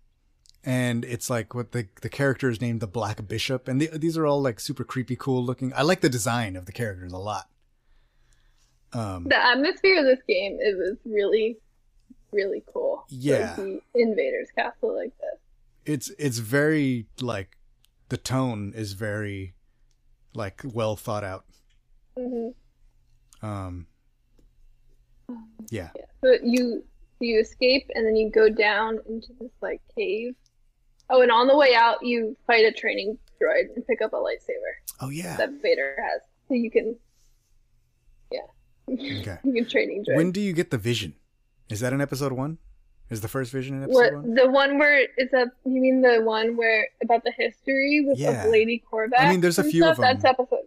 And 0.64 1.04
it's 1.04 1.30
like 1.30 1.54
what 1.54 1.74
the 1.74 1.88
the 2.02 2.08
character 2.08 2.50
is 2.50 2.62
named 2.62 2.80
the 2.80 2.88
Black 2.88 3.28
Bishop, 3.28 3.68
and 3.68 3.82
the, 3.82 3.88
these 3.98 4.18
are 4.18 4.26
all 4.26 4.42
like 4.42 4.62
super 4.62 4.86
creepy, 4.86 5.18
cool 5.18 5.44
looking. 5.44 5.74
I 5.76 5.82
like 5.82 6.00
the 6.00 6.08
design 6.08 6.56
of 6.56 6.66
the 6.68 6.72
characters 6.72 7.12
a 7.12 7.18
lot. 7.18 7.50
Um, 8.94 9.26
The 9.26 9.36
atmosphere 9.36 10.00
of 10.00 10.06
this 10.06 10.24
game 10.26 10.58
is, 10.62 10.76
was 10.78 10.98
really, 11.04 11.58
really 12.32 12.64
cool. 12.74 13.04
Yeah. 13.10 13.56
The 13.56 13.82
invaders 13.96 14.48
castle 14.56 14.96
like 14.96 15.12
this. 15.18 15.40
it's 15.86 16.10
it's 16.18 16.38
very 16.38 17.08
like 17.20 17.58
the 18.08 18.18
tone 18.18 18.72
is 18.74 18.94
very 18.94 19.56
like 20.34 20.62
well 20.64 20.96
thought 20.96 21.24
out. 21.24 21.46
hmm 22.18 22.50
Um, 23.42 23.88
yeah, 25.70 25.90
Yeah. 25.96 26.06
So 26.24 26.38
you 26.44 26.84
you 27.20 27.40
escape 27.40 27.90
and 27.96 28.06
then 28.06 28.16
you 28.16 28.30
go 28.30 28.50
down 28.50 29.00
into 29.08 29.30
this 29.40 29.52
like 29.62 29.82
cave. 29.96 30.36
Oh, 31.10 31.22
and 31.22 31.32
on 31.32 31.48
the 31.48 31.56
way 31.58 31.74
out 31.76 31.98
you 32.06 32.36
fight 32.48 32.66
a 32.66 32.72
training 32.72 33.18
droid 33.42 33.74
and 33.76 33.86
pick 33.88 34.02
up 34.02 34.14
a 34.14 34.18
lightsaber 34.18 34.74
oh 35.02 35.10
yeah. 35.10 35.36
that 35.38 35.50
Vader 35.62 35.96
has. 35.98 36.22
So 36.48 36.54
you 36.56 36.70
can 36.72 36.96
Yeah. 38.32 38.40
Okay. 39.22 39.38
you 39.44 39.54
can 39.54 39.66
training 39.70 40.04
droid. 40.08 40.16
When 40.18 40.32
do 40.32 40.42
you 40.42 40.54
get 40.54 40.72
the 40.72 40.78
vision? 40.78 41.16
Is 41.70 41.80
that 41.80 41.94
in 41.94 42.02
episode 42.02 42.34
one? 42.34 42.58
Is 43.14 43.22
the 43.22 43.28
first 43.28 43.52
vision 43.52 43.84
in 43.84 43.90
what 43.90 44.08
episode 44.08 44.24
one? 44.26 44.34
the 44.36 44.50
one 44.52 44.78
where 44.80 45.08
it's 45.18 45.34
a 45.34 45.52
you 45.66 45.82
mean 45.82 46.02
the 46.02 46.22
one 46.22 46.58
where 46.58 46.88
about 47.02 47.24
the 47.24 47.32
history 47.38 48.04
with 48.06 48.18
Yeah. 48.20 48.44
of 48.46 48.52
Lady 48.52 48.84
Corvax? 48.92 49.12
I 49.20 49.30
mean, 49.32 49.42
there's 49.42 49.60
a 49.60 49.64
few 49.64 49.86
of 49.86 49.96
stuff? 49.96 50.02
That's 50.06 50.24
them. 50.24 50.36
episode. 50.40 50.66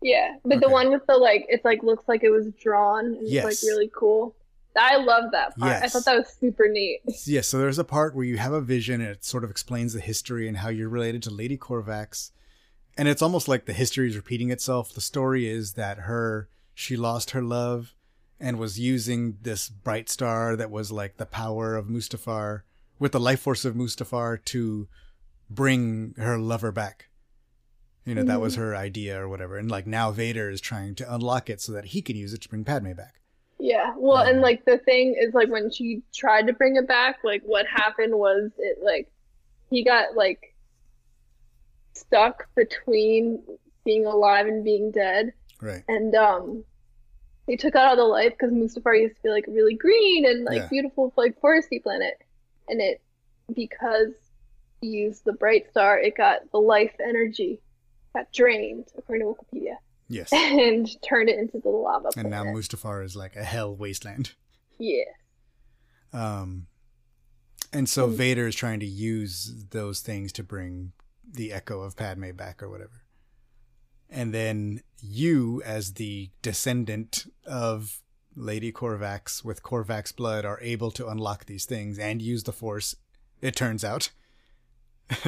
Yeah, 0.00 0.36
but 0.44 0.60
the 0.60 0.68
one 0.68 0.90
with 0.92 1.04
the 1.06 1.16
like, 1.16 1.46
it's 1.48 1.64
like 1.64 1.82
looks 1.82 2.04
like 2.06 2.22
it 2.22 2.30
was 2.30 2.48
drawn 2.62 3.06
and 3.06 3.16
it's 3.22 3.30
Yes. 3.30 3.44
like 3.44 3.56
really 3.64 3.90
cool. 3.94 4.34
I 4.80 4.96
love 4.96 5.32
that 5.32 5.56
part. 5.58 5.72
Yes. 5.72 5.82
I 5.82 5.88
thought 5.88 6.04
that 6.04 6.18
was 6.18 6.28
super 6.40 6.68
neat. 6.68 7.00
Yeah, 7.26 7.40
so 7.40 7.58
there's 7.58 7.80
a 7.80 7.84
part 7.84 8.14
where 8.14 8.24
you 8.24 8.36
have 8.38 8.52
a 8.52 8.60
vision 8.60 9.00
and 9.00 9.10
it 9.10 9.24
sort 9.24 9.42
of 9.42 9.50
explains 9.50 9.92
the 9.92 10.00
history 10.00 10.46
and 10.46 10.58
how 10.58 10.68
you're 10.68 10.88
related 10.88 11.20
to 11.24 11.30
Lady 11.30 11.58
Corvax. 11.58 12.30
And 12.96 13.08
it's 13.08 13.22
almost 13.22 13.48
like 13.48 13.64
the 13.66 13.72
history 13.72 14.08
is 14.08 14.14
repeating 14.14 14.50
itself. 14.52 14.92
The 14.92 15.00
story 15.00 15.48
is 15.48 15.72
that 15.72 15.98
her 16.00 16.48
she 16.74 16.96
lost 16.96 17.32
her 17.32 17.42
love 17.42 17.94
and 18.40 18.58
was 18.58 18.78
using 18.78 19.38
this 19.42 19.68
bright 19.68 20.08
star 20.08 20.56
that 20.56 20.70
was 20.70 20.92
like 20.92 21.16
the 21.16 21.26
power 21.26 21.76
of 21.76 21.86
Mustafar 21.86 22.62
with 22.98 23.12
the 23.12 23.20
life 23.20 23.40
force 23.40 23.64
of 23.64 23.74
Mustafar 23.74 24.44
to 24.46 24.88
bring 25.50 26.14
her 26.18 26.38
lover 26.38 26.72
back. 26.72 27.08
You 28.04 28.14
know, 28.14 28.24
that 28.24 28.40
was 28.40 28.54
her 28.54 28.74
idea 28.74 29.20
or 29.20 29.28
whatever. 29.28 29.58
And 29.58 29.70
like 29.70 29.86
now 29.86 30.10
Vader 30.12 30.48
is 30.48 30.62
trying 30.62 30.94
to 30.94 31.14
unlock 31.14 31.50
it 31.50 31.60
so 31.60 31.72
that 31.72 31.86
he 31.86 32.00
can 32.00 32.16
use 32.16 32.32
it 32.32 32.40
to 32.42 32.48
bring 32.48 32.64
Padme 32.64 32.92
back. 32.92 33.20
Yeah. 33.58 33.92
Well, 33.96 34.22
Um, 34.22 34.28
and 34.28 34.40
like 34.40 34.64
the 34.64 34.78
thing 34.78 35.14
is 35.20 35.34
like 35.34 35.50
when 35.50 35.70
she 35.70 36.02
tried 36.14 36.46
to 36.46 36.54
bring 36.54 36.76
it 36.76 36.88
back, 36.88 37.18
like 37.22 37.42
what 37.44 37.66
happened 37.66 38.14
was 38.14 38.50
it 38.56 38.78
like 38.82 39.10
he 39.68 39.84
got 39.84 40.16
like 40.16 40.54
stuck 41.92 42.48
between 42.54 43.42
being 43.84 44.06
alive 44.06 44.46
and 44.46 44.64
being 44.64 44.90
dead. 44.90 45.34
Right. 45.60 45.82
And 45.88 46.14
um 46.14 46.64
they 47.48 47.56
took 47.56 47.74
out 47.74 47.88
all 47.88 47.96
the 47.96 48.04
life 48.04 48.32
because 48.38 48.52
Mustafar 48.52 49.00
used 49.00 49.16
to 49.16 49.22
be 49.24 49.30
like 49.30 49.46
really 49.48 49.74
green 49.74 50.24
and 50.26 50.44
like 50.44 50.56
Yeah. 50.58 50.68
beautiful 50.68 51.12
like 51.16 51.40
foresty 51.40 51.82
planet. 51.82 52.22
And 52.68 52.80
it 52.80 53.00
because 53.54 54.12
he 54.80 54.88
used 54.88 55.24
the 55.24 55.32
bright 55.32 55.68
star, 55.70 55.98
it 55.98 56.16
got 56.16 56.50
the 56.52 56.58
life 56.58 56.94
energy 57.04 57.60
got 58.14 58.30
drained, 58.32 58.86
according 58.96 59.26
to 59.26 59.34
Wikipedia, 59.34 59.76
Yes. 60.08 60.30
and 60.32 60.88
turned 61.02 61.28
it 61.28 61.38
into 61.38 61.58
the 61.58 61.68
lava 61.70 62.10
And 62.16 62.30
now 62.30 62.42
planet. 62.42 62.62
Mustafar 62.62 63.04
is 63.04 63.16
like 63.16 63.34
a 63.34 63.42
hell 63.44 63.74
wasteland. 63.74 64.34
yeah. 64.78 65.04
Um, 66.12 66.66
and 67.72 67.88
so 67.88 68.08
Mm. 68.08 68.12
Vader 68.14 68.46
is 68.46 68.54
trying 68.54 68.80
to 68.80 68.86
use 68.86 69.66
those 69.70 70.00
things 70.00 70.32
to 70.34 70.42
bring 70.42 70.92
the 71.30 71.52
echo 71.52 71.80
of 71.82 71.96
Padme 71.96 72.30
back 72.32 72.62
or 72.62 72.68
whatever. 72.70 73.02
And 74.10 74.32
then 74.32 74.82
you, 75.02 75.62
as 75.64 75.94
the 75.94 76.30
descendant 76.42 77.26
of 77.46 78.00
Lady 78.34 78.72
Corvax 78.72 79.44
with 79.44 79.62
Corvax 79.62 80.14
blood, 80.14 80.44
are 80.44 80.60
able 80.62 80.90
to 80.92 81.08
unlock 81.08 81.44
these 81.46 81.64
things 81.66 81.98
and 81.98 82.22
use 82.22 82.44
the 82.44 82.52
Force, 82.52 82.94
it 83.42 83.54
turns 83.54 83.84
out. 83.84 84.10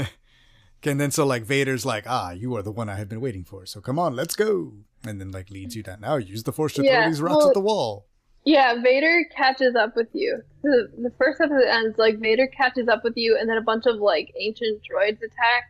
and 0.84 1.00
then 1.00 1.10
so 1.10 1.26
like 1.26 1.42
Vader's 1.44 1.84
like, 1.84 2.04
ah, 2.06 2.30
you 2.30 2.54
are 2.56 2.62
the 2.62 2.72
one 2.72 2.88
I 2.88 2.96
have 2.96 3.08
been 3.08 3.20
waiting 3.20 3.44
for. 3.44 3.66
So 3.66 3.80
come 3.80 3.98
on, 3.98 4.16
let's 4.16 4.36
go. 4.36 4.72
And 5.06 5.20
then 5.20 5.30
like 5.30 5.50
leads 5.50 5.76
you 5.76 5.82
down. 5.82 6.00
Now 6.00 6.16
use 6.16 6.42
the 6.44 6.52
Force 6.52 6.74
to 6.74 6.84
Yeah, 6.84 7.02
throw 7.02 7.10
these 7.10 7.20
rocks 7.22 7.36
well- 7.36 7.48
at 7.48 7.54
the 7.54 7.60
wall. 7.60 8.06
Yeah, 8.46 8.80
Vader 8.82 9.26
catches 9.36 9.76
up 9.76 9.94
with 9.96 10.08
you. 10.14 10.40
The 10.62 10.88
the 10.96 11.12
first 11.18 11.42
episode 11.42 11.66
ends 11.68 11.98
like 11.98 12.18
Vader 12.20 12.46
catches 12.46 12.88
up 12.88 13.04
with 13.04 13.12
you, 13.18 13.36
and 13.38 13.46
then 13.46 13.58
a 13.58 13.62
bunch 13.62 13.84
of 13.84 13.96
like 13.96 14.32
ancient 14.40 14.80
droids 14.80 15.18
attack, 15.18 15.64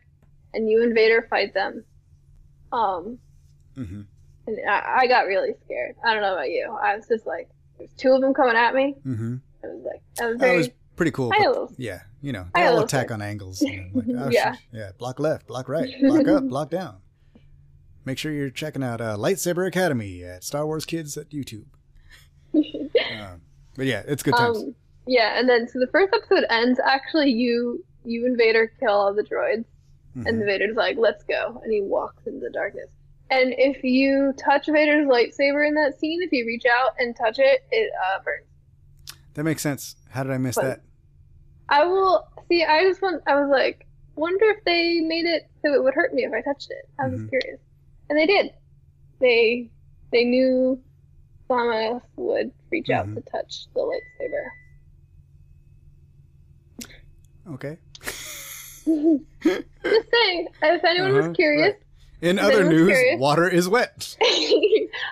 and 0.53 0.69
you 0.69 0.81
and 0.81 0.95
Vader 0.95 1.27
fight 1.29 1.53
them. 1.53 1.83
Um, 2.71 3.17
mm-hmm. 3.77 4.01
and 4.47 4.57
I, 4.69 4.99
I 5.01 5.07
got 5.07 5.25
really 5.27 5.51
scared. 5.65 5.95
I 6.05 6.13
don't 6.13 6.21
know 6.21 6.33
about 6.33 6.49
you. 6.49 6.71
I 6.81 6.95
was 6.95 7.07
just 7.07 7.25
like, 7.25 7.49
there's 7.77 7.91
two 7.97 8.11
of 8.11 8.21
them 8.21 8.33
coming 8.33 8.55
at 8.55 8.73
me. 8.73 8.95
Mm-hmm. 9.05 9.35
I 9.63 9.67
was 9.67 9.85
like, 9.85 10.01
I 10.21 10.25
was 10.27 10.37
very. 10.39 10.57
was 10.57 10.69
pretty 10.95 11.11
cool. 11.11 11.31
I 11.33 11.37
had 11.37 11.41
a 11.45 11.49
but- 11.49 11.59
little- 11.61 11.75
yeah, 11.77 12.01
you 12.21 12.31
know, 12.31 12.45
I 12.55 12.61
they 12.63 12.67
all 12.67 12.79
attack 12.83 13.09
fun. 13.09 13.21
on 13.21 13.27
angles. 13.27 13.61
You 13.61 13.81
know, 13.81 13.89
like, 13.93 14.05
oh, 14.25 14.29
Yeah. 14.29 14.53
shit. 14.53 14.61
yeah, 14.71 14.91
block 14.97 15.19
left, 15.19 15.47
block 15.47 15.67
right, 15.69 15.89
block 16.01 16.27
up, 16.27 16.47
block 16.47 16.69
down. 16.69 16.97
Make 18.05 18.17
sure 18.17 18.31
you're 18.31 18.49
checking 18.49 18.83
out 18.83 18.99
uh, 18.99 19.15
Lightsaber 19.15 19.67
Academy 19.67 20.23
at 20.23 20.43
Star 20.43 20.65
Wars 20.65 20.85
Kids 20.85 21.17
at 21.17 21.29
YouTube. 21.29 21.65
Um, 22.53 23.41
but 23.75 23.85
yeah, 23.85 24.03
it's 24.07 24.23
good 24.23 24.33
times. 24.35 24.57
um, 24.57 24.75
yeah, 25.07 25.39
and 25.39 25.47
then 25.47 25.67
so 25.67 25.79
the 25.79 25.87
first 25.91 26.13
episode 26.13 26.45
ends. 26.49 26.79
Actually, 26.85 27.31
you 27.31 27.83
you 28.03 28.25
and 28.25 28.37
Vader 28.37 28.71
kill 28.79 28.91
all 28.91 29.13
the 29.13 29.23
droids. 29.23 29.65
Mhm. 30.15 30.25
And 30.27 30.45
Vader's 30.45 30.75
like, 30.75 30.97
let's 30.97 31.23
go. 31.23 31.61
And 31.63 31.71
he 31.71 31.81
walks 31.81 32.25
into 32.27 32.39
the 32.41 32.49
darkness. 32.49 32.89
And 33.29 33.53
if 33.57 33.81
you 33.83 34.33
touch 34.37 34.65
Vader's 34.67 35.07
lightsaber 35.07 35.65
in 35.65 35.73
that 35.75 35.97
scene, 35.99 36.21
if 36.21 36.31
you 36.33 36.45
reach 36.45 36.65
out 36.65 36.91
and 36.99 37.15
touch 37.15 37.39
it, 37.39 37.61
it 37.71 37.91
uh, 38.05 38.19
burns. 38.23 38.45
That 39.35 39.43
makes 39.45 39.61
sense. 39.61 39.95
How 40.09 40.23
did 40.23 40.33
I 40.33 40.37
miss 40.37 40.55
But- 40.55 40.63
that? 40.63 40.81
I 41.69 41.85
will 41.85 42.27
see. 42.49 42.65
I 42.65 42.83
just 42.83 43.01
want. 43.01 43.23
I 43.27 43.35
was 43.35 43.49
like, 43.49 43.87
wonder 44.15 44.43
if 44.49 44.61
they 44.65 44.99
made 44.99 45.25
it 45.25 45.49
so 45.61 45.73
it 45.73 45.81
would 45.81 45.93
hurt 45.93 46.13
me 46.13 46.25
if 46.25 46.33
I 46.33 46.41
touched 46.41 46.69
it. 46.69 46.89
I 46.99 47.07
was 47.07 47.21
Mhm. 47.21 47.29
curious, 47.29 47.61
and 48.09 48.19
they 48.19 48.25
did. 48.25 48.51
They 49.19 49.71
they 50.11 50.25
knew 50.25 50.83
Sama 51.47 52.01
would 52.17 52.51
reach 52.71 52.89
out 52.89 53.07
Mhm. 53.07 53.15
to 53.15 53.21
touch 53.31 53.67
the 53.73 53.79
lightsaber. 53.79 54.49
Okay. 57.53 57.77
just 59.43 60.09
saying, 60.11 60.47
if 60.61 60.83
anyone 60.83 61.11
Uh-huh, 61.11 61.27
was 61.29 61.35
curious. 61.35 61.75
In 62.21 62.37
other 62.37 62.63
news, 62.69 62.87
curious- 62.89 63.19
water 63.19 63.47
is 63.49 63.67
wet. 63.67 64.15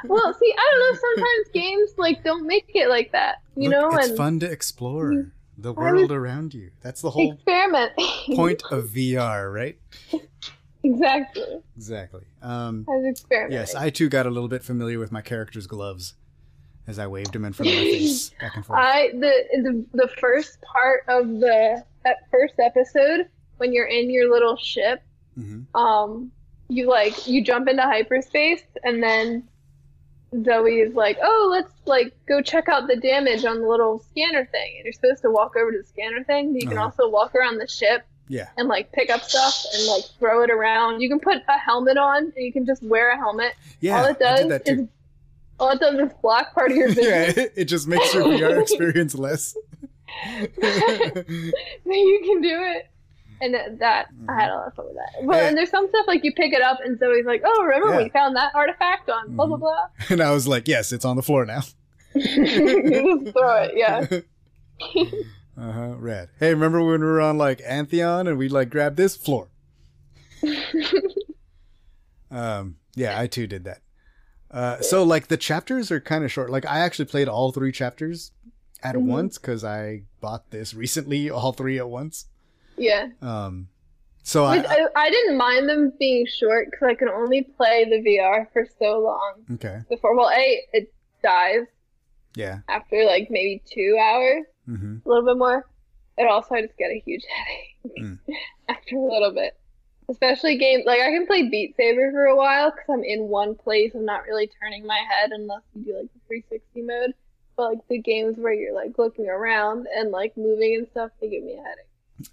well, 0.05 0.33
see, 0.33 0.53
I 0.57 0.71
don't 0.71 0.79
know. 0.93 0.99
Sometimes 1.15 1.47
games 1.53 1.91
like 1.97 2.23
don't 2.23 2.45
make 2.45 2.69
it 2.75 2.87
like 2.89 3.11
that, 3.13 3.37
you 3.55 3.69
Look, 3.69 3.71
know, 3.93 3.97
it's 3.97 4.09
and 4.09 4.17
fun 4.17 4.39
to 4.41 4.51
explore 4.51 5.25
the 5.57 5.73
world 5.73 6.11
around 6.11 6.53
you. 6.53 6.69
That's 6.81 7.01
the 7.01 7.09
whole 7.09 7.33
experiment. 7.33 7.93
point 8.35 8.61
of 8.71 8.85
VR, 8.89 9.51
right? 9.53 9.77
exactly. 10.83 11.43
Exactly. 11.75 12.25
Um, 12.41 12.85
I 12.87 12.91
was 12.91 13.05
experimenting. 13.09 13.57
Yes, 13.57 13.75
I 13.75 13.89
too 13.89 14.09
got 14.09 14.25
a 14.25 14.29
little 14.29 14.47
bit 14.49 14.63
familiar 14.63 14.99
with 14.99 15.11
my 15.11 15.21
character's 15.21 15.67
gloves 15.67 16.13
as 16.87 16.99
I 16.99 17.07
waved 17.07 17.33
them 17.33 17.45
in 17.45 17.53
front 17.53 17.71
of 17.71 17.75
my 17.77 17.83
face 17.83 18.29
back 18.39 18.55
and 18.55 18.65
forth. 18.65 18.79
I 18.79 19.09
the 19.13 19.33
the 19.63 19.85
the 19.93 20.07
first 20.19 20.59
part 20.61 21.01
of 21.07 21.27
the 21.27 21.83
that 22.05 22.17
first 22.31 22.53
episode 22.59 23.27
when 23.59 23.71
you're 23.73 23.85
in 23.87 24.09
your 24.09 24.29
little 24.31 24.57
ship, 24.57 25.01
hmm 25.35 25.61
um, 25.75 26.31
you 26.67 26.87
like 26.87 27.27
you 27.27 27.43
jump 27.43 27.67
into 27.67 27.81
hyperspace 27.83 28.61
and 28.83 29.01
then 29.01 29.47
Zoe 30.43 30.79
is 30.81 30.93
like, 30.93 31.17
"Oh, 31.23 31.47
let's 31.51 31.73
like 31.85 32.13
go 32.27 32.41
check 32.41 32.69
out 32.69 32.87
the 32.87 32.95
damage 32.95 33.45
on 33.45 33.61
the 33.61 33.67
little 33.67 33.99
scanner 34.11 34.45
thing." 34.45 34.73
And 34.77 34.83
you're 34.85 34.93
supposed 34.93 35.21
to 35.23 35.31
walk 35.31 35.55
over 35.55 35.71
to 35.71 35.77
the 35.79 35.87
scanner 35.87 36.23
thing. 36.23 36.53
But 36.53 36.61
you 36.61 36.67
can 36.67 36.77
Uh-huh. 36.77 36.85
also 36.85 37.09
walk 37.09 37.33
around 37.33 37.57
the 37.57 37.67
ship 37.67 38.05
Yeah. 38.27 38.47
and 38.57 38.67
like 38.67 38.91
pick 38.91 39.09
up 39.09 39.23
stuff 39.23 39.65
and 39.73 39.87
like 39.87 40.03
throw 40.19 40.43
it 40.43 40.51
around. 40.51 41.01
You 41.01 41.09
can 41.09 41.19
put 41.19 41.37
a 41.47 41.57
helmet 41.57 41.97
on 41.97 42.25
and 42.25 42.33
you 42.45 42.53
can 42.53 42.65
just 42.67 42.83
wear 42.83 43.09
a 43.11 43.17
helmet. 43.17 43.53
Yeah. 43.79 43.99
all 43.99 44.05
it 44.05 44.19
does 44.19 44.51
is 44.67 44.87
all 45.59 45.71
it 45.71 45.79
does 45.79 45.95
is 45.95 46.13
block 46.21 46.53
part 46.53 46.69
of 46.71 46.77
your 46.77 46.89
vision. 46.93 47.03
yeah, 47.05 47.23
it, 47.35 47.53
it 47.55 47.65
just 47.65 47.87
makes 47.87 48.13
your 48.13 48.23
VR 48.25 48.61
experience 48.61 49.15
less. 49.15 49.55
You 51.85 52.21
can 52.25 52.41
do 52.41 52.49
it. 52.75 52.87
And 53.41 53.53
that, 53.53 53.79
that 53.79 54.07
I 54.27 54.35
had 54.35 54.49
a 54.49 54.55
lot 54.55 54.67
of 54.67 54.73
fun 54.75 54.85
with 54.87 54.95
that. 54.95 55.23
Well, 55.25 55.37
Yeah. 55.41 55.47
and 55.47 55.57
there's 55.57 55.69
some 55.69 55.87
stuff 55.89 56.05
like 56.07 56.23
you 56.23 56.33
pick 56.33 56.51
it 56.53 56.61
up, 56.61 56.79
and 56.83 56.99
Zoe's 56.99 57.25
like, 57.25 57.41
"Oh, 57.45 57.63
remember 57.63 57.91
Yeah. 57.97 58.03
we 58.03 58.09
found 58.09 58.35
that 58.35 58.53
artifact 58.53 59.09
on 59.09 59.35
blah 59.35 59.45
blah 59.45 59.57
Mhm. 59.57 59.61
blah." 59.61 59.87
and 60.09 60.21
I 60.21 60.31
was 60.31 60.47
like, 60.47 60.67
yes, 60.67 60.91
it's 60.91 61.05
on 61.05 61.15
the 61.15 61.21
floor 61.23 61.45
now. 61.45 61.61
you 62.15 63.21
just 63.23 63.33
throw 63.37 63.63
it, 63.63 63.71
yeah. 63.75 64.07
Uh 65.57 65.71
huh. 65.73 65.95
Red. 65.97 66.29
Hey, 66.39 66.53
remember 66.53 66.79
when 66.81 67.01
we 67.01 67.05
were 67.05 67.19
on 67.19 67.37
like 67.37 67.59
Antheon 67.59 68.29
and 68.29 68.37
we 68.37 68.47
like 68.47 68.69
grabbed 68.69 68.95
this 68.95 69.17
floor? 69.17 69.49
um. 72.31 72.77
Yeah, 72.95 73.19
I 73.19 73.27
too 73.27 73.45
did 73.47 73.63
that. 73.65 73.81
Uh, 74.51 74.81
so 74.81 75.03
like 75.03 75.27
the 75.27 75.37
chapters 75.37 75.91
are 75.91 75.99
kind 75.99 76.23
of 76.23 76.31
short. 76.31 76.49
Like 76.49 76.65
I 76.65 76.79
actually 76.79 77.05
played 77.05 77.27
all 77.27 77.51
three 77.51 77.71
chapters 77.71 78.31
at 78.81 78.95
Mhm. 78.95 79.03
once 79.07 79.37
because 79.37 79.63
I 79.63 80.03
bought 80.21 80.49
this 80.51 80.73
recently, 80.73 81.29
all 81.29 81.51
three 81.53 81.77
at 81.77 81.89
once. 81.89 82.25
Yeah. 82.79 83.07
Um, 83.21 83.67
so 84.23 84.45
I, 84.45 84.57
I, 84.57 84.87
I 84.95 85.09
didn't 85.09 85.37
mind 85.37 85.67
them 85.67 85.93
being 85.99 86.25
short 86.27 86.69
because 86.69 86.87
I 86.87 86.95
can 86.95 87.09
only 87.09 87.41
play 87.43 87.85
the 87.85 87.97
VR 88.07 88.47
for 88.53 88.65
so 88.77 88.99
long 88.99 89.45
okay, 89.55 89.79
before. 89.89 90.15
Well, 90.15 90.29
A, 90.29 90.61
it 90.73 90.93
dies 91.23 91.65
yeah, 92.35 92.59
after 92.67 93.03
like 93.05 93.29
maybe 93.31 93.61
two 93.65 93.97
hours, 94.01 94.45
hmm 94.65 94.97
a 95.05 95.09
little 95.09 95.25
bit 95.25 95.37
more. 95.37 95.65
And 96.17 96.27
also, 96.27 96.55
I 96.55 96.61
just 96.61 96.77
get 96.77 96.91
a 96.91 97.01
huge 97.05 97.23
headache 97.83 97.97
Mm. 97.97 98.19
after 98.67 98.95
a 98.97 99.01
little 99.01 99.31
bit. 99.33 99.57
Especially 100.09 100.57
games 100.57 100.83
like 100.85 100.99
I 100.99 101.11
can 101.11 101.25
play 101.25 101.47
Beat 101.49 101.75
Saber 101.77 102.11
for 102.11 102.25
a 102.25 102.35
while 102.35 102.71
because 102.71 102.85
I'm 102.89 103.03
in 103.03 103.29
one 103.29 103.55
place. 103.55 103.93
I'm 103.95 104.05
not 104.05 104.23
really 104.23 104.49
turning 104.61 104.85
my 104.85 105.01
head 105.09 105.31
unless 105.31 105.61
you 105.73 105.83
do 105.85 105.93
like 105.97 106.13
the 106.13 106.19
360 106.27 106.81
mode. 106.81 107.13
But 107.55 107.69
like 107.69 107.87
the 107.89 107.99
games 107.99 108.37
where 108.37 108.53
you're 108.53 108.73
like 108.75 108.97
looking 108.97 109.29
around 109.29 109.87
and 109.95 110.11
like 110.11 110.35
moving 110.35 110.75
and 110.75 110.87
stuff, 110.91 111.11
they 111.21 111.29
give 111.29 111.43
me 111.43 111.53
a 111.53 111.57
headache. 111.63 111.85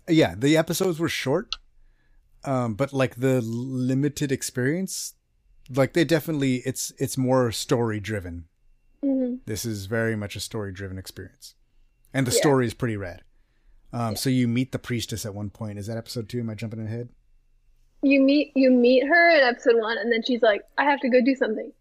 Yeah. 0.09 0.35
The 0.37 0.57
episodes 0.57 0.99
were 0.99 1.09
short, 1.09 1.55
um, 2.45 2.75
but 2.75 2.93
like 2.93 3.17
the 3.17 3.41
limited 3.41 4.31
experience, 4.33 5.15
like 5.75 5.93
they 5.93 6.05
definitely 6.05 6.57
it's 6.65 6.93
it's 6.99 7.17
more 7.19 7.51
story 7.53 8.01
driven. 8.01 8.45
hmm 9.03 9.37
This 9.47 9.65
is 9.65 9.87
very 9.87 10.17
much 10.17 10.37
a 10.37 10.41
story 10.41 10.73
driven 10.73 10.99
experience, 10.99 11.55
and 12.15 12.27
the 12.27 12.33
Yeah. 12.33 12.39
story 12.39 12.67
is 12.67 12.75
pretty 12.75 12.97
rad. 12.97 13.23
Um, 13.93 14.11
Yeah. 14.13 14.15
so 14.15 14.31
you 14.31 14.49
meet 14.49 14.73
the 14.73 14.79
priestess 14.79 15.25
at 15.27 15.35
one 15.35 15.51
point. 15.51 15.79
Is 15.79 15.87
that 15.87 15.97
episode 15.97 16.29
two? 16.29 16.41
Am 16.41 16.51
I 16.51 16.55
jumping 16.55 16.81
ahead? 16.85 17.09
You 18.03 18.21
meet 18.21 18.53
you 18.55 18.71
meet 18.71 19.07
her 19.07 19.31
in 19.37 19.43
episode 19.43 19.77
one, 19.81 19.99
and 19.99 20.13
then 20.13 20.23
she's 20.23 20.43
like, 20.43 20.63
"I 20.79 20.85
have 20.85 21.01
to 21.01 21.09
go 21.09 21.21
do 21.25 21.35
something," 21.35 21.73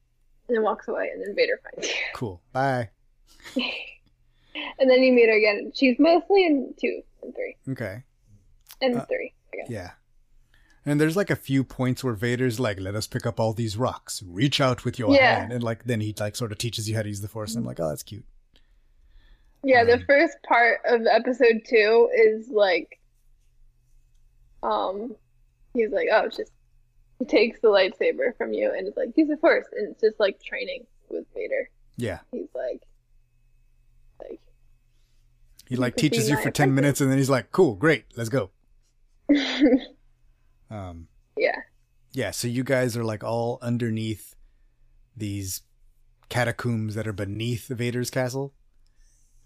and 0.47 0.55
then 0.55 0.63
walks 0.63 0.87
away, 0.87 1.09
and 1.13 1.21
then 1.21 1.35
Vader 1.35 1.59
finds 1.63 1.87
you. 1.89 1.95
Cool. 2.13 2.41
Bye. 2.53 2.89
and 3.55 4.89
then 4.89 5.01
you 5.03 5.11
meet 5.13 5.27
her 5.27 5.35
again. 5.37 5.71
She's 5.75 5.97
mostly 5.99 6.45
in 6.45 6.73
two 6.79 7.01
and 7.25 7.35
three 7.35 7.55
Okay. 7.69 8.03
and 8.81 8.95
Uh, 8.97 9.05
three. 9.05 9.33
I 9.53 9.57
guess. 9.57 9.69
Yeah. 9.69 9.91
And 10.85 11.01
there's 11.01 11.15
like 11.17 11.31
a 11.31 11.35
few 11.35 11.63
points 11.63 12.03
where 12.03 12.13
Vader's 12.13 12.59
like, 12.59 12.79
"Let 12.79 12.93
us 12.95 13.07
pick 13.07 13.25
up 13.25 13.39
all 13.39 13.53
these 13.53 13.75
rocks. 13.75 14.21
Reach 14.25 14.61
out 14.61 14.85
with 14.85 14.99
your 14.99 15.13
Yeah. 15.13 15.39
hand," 15.39 15.51
and 15.53 15.63
like 15.63 15.85
then 15.85 15.99
he 16.01 16.13
like 16.19 16.35
sort 16.35 16.51
of 16.51 16.57
teaches 16.59 16.87
you 16.87 16.95
how 16.95 17.01
to 17.01 17.07
use 17.09 17.21
the 17.21 17.27
Force. 17.27 17.55
And 17.55 17.63
I'm 17.63 17.65
like, 17.67 17.79
"Oh, 17.79 17.89
that's 17.89 18.03
cute." 18.03 18.25
Yeah, 19.63 19.83
the 19.83 19.93
Um, 19.93 20.03
first 20.05 20.37
part 20.47 20.79
of 20.85 21.07
episode 21.07 21.63
two 21.67 22.09
is 22.15 22.49
like, 22.49 22.99
um, 24.61 25.15
he's 25.73 25.89
like, 25.91 26.07
oh, 26.11 26.25
it's 26.25 26.37
just 26.37 26.51
he 27.19 27.25
takes 27.25 27.59
the 27.61 27.69
lightsaber 27.69 28.35
from 28.37 28.53
you 28.53 28.71
and 28.77 28.87
it's 28.87 28.97
like 28.97 29.09
use 29.15 29.29
it 29.29 29.39
force. 29.39 29.65
and 29.71 29.89
it's 29.91 30.01
just 30.01 30.19
like 30.19 30.39
training 30.41 30.85
with 31.09 31.25
Vader. 31.33 31.69
Yeah. 31.97 32.19
He's 32.31 32.49
like, 32.53 32.81
He 35.67 35.75
like 35.75 35.95
teaches 35.95 36.29
you 36.29 36.37
for 36.37 36.51
ten 36.51 36.75
minutes, 36.75 37.01
and 37.01 37.09
then 37.09 37.17
he's 37.17 37.29
like, 37.29 37.51
"Cool, 37.51 37.75
great, 37.75 38.05
let's 38.15 38.29
go." 38.29 38.51
Um, 40.67 41.07
yeah, 41.37 41.59
yeah. 42.11 42.31
So 42.31 42.47
you 42.47 42.63
guys 42.63 42.97
are 42.97 43.03
like 43.03 43.23
all 43.23 43.59
underneath 43.61 44.35
these 45.15 45.61
catacombs 46.27 46.95
that 46.95 47.07
are 47.07 47.13
beneath 47.13 47.67
Vader's 47.67 48.09
castle, 48.09 48.53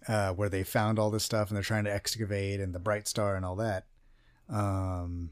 uh, 0.08 0.32
where 0.32 0.50
they 0.50 0.64
found 0.64 0.98
all 0.98 1.12
this 1.12 1.24
stuff, 1.24 1.50
and 1.50 1.58
they're 1.58 1.64
trying 1.64 1.84
to 1.84 1.94
excavate, 1.94 2.60
and 2.60 2.74
the 2.74 2.80
Bright 2.80 3.08
Star, 3.08 3.36
and 3.36 3.46
all 3.46 3.58
that. 3.58 3.86
Um, 4.50 5.32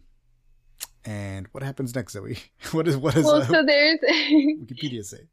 and 1.06 1.48
what 1.54 1.64
happens 1.64 1.96
next, 1.96 2.14
Zoe? 2.14 2.38
what 2.72 2.88
is 2.88 2.98
what 2.98 3.16
is? 3.16 3.26
well, 3.26 3.42
uh, 3.42 3.46
so 3.46 3.64
there's 3.66 4.00
Wikipedia 4.10 5.06
say? 5.06 5.28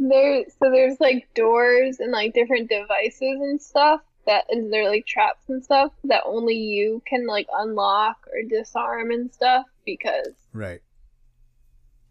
there, 0.00 0.44
so 0.48 0.70
there's 0.70 0.98
like 0.98 1.28
doors 1.34 2.00
and 2.00 2.10
like 2.10 2.34
different 2.34 2.68
devices 2.68 3.20
and 3.20 3.60
stuff 3.60 4.00
that, 4.30 4.46
there 4.70 4.88
like 4.88 5.06
traps 5.06 5.48
and 5.48 5.62
stuff 5.64 5.92
that 6.04 6.22
only 6.24 6.54
you 6.54 7.02
can 7.06 7.26
like 7.26 7.48
unlock 7.52 8.26
or 8.32 8.42
disarm 8.48 9.10
and 9.10 9.32
stuff 9.32 9.66
because 9.84 10.28
Right. 10.52 10.80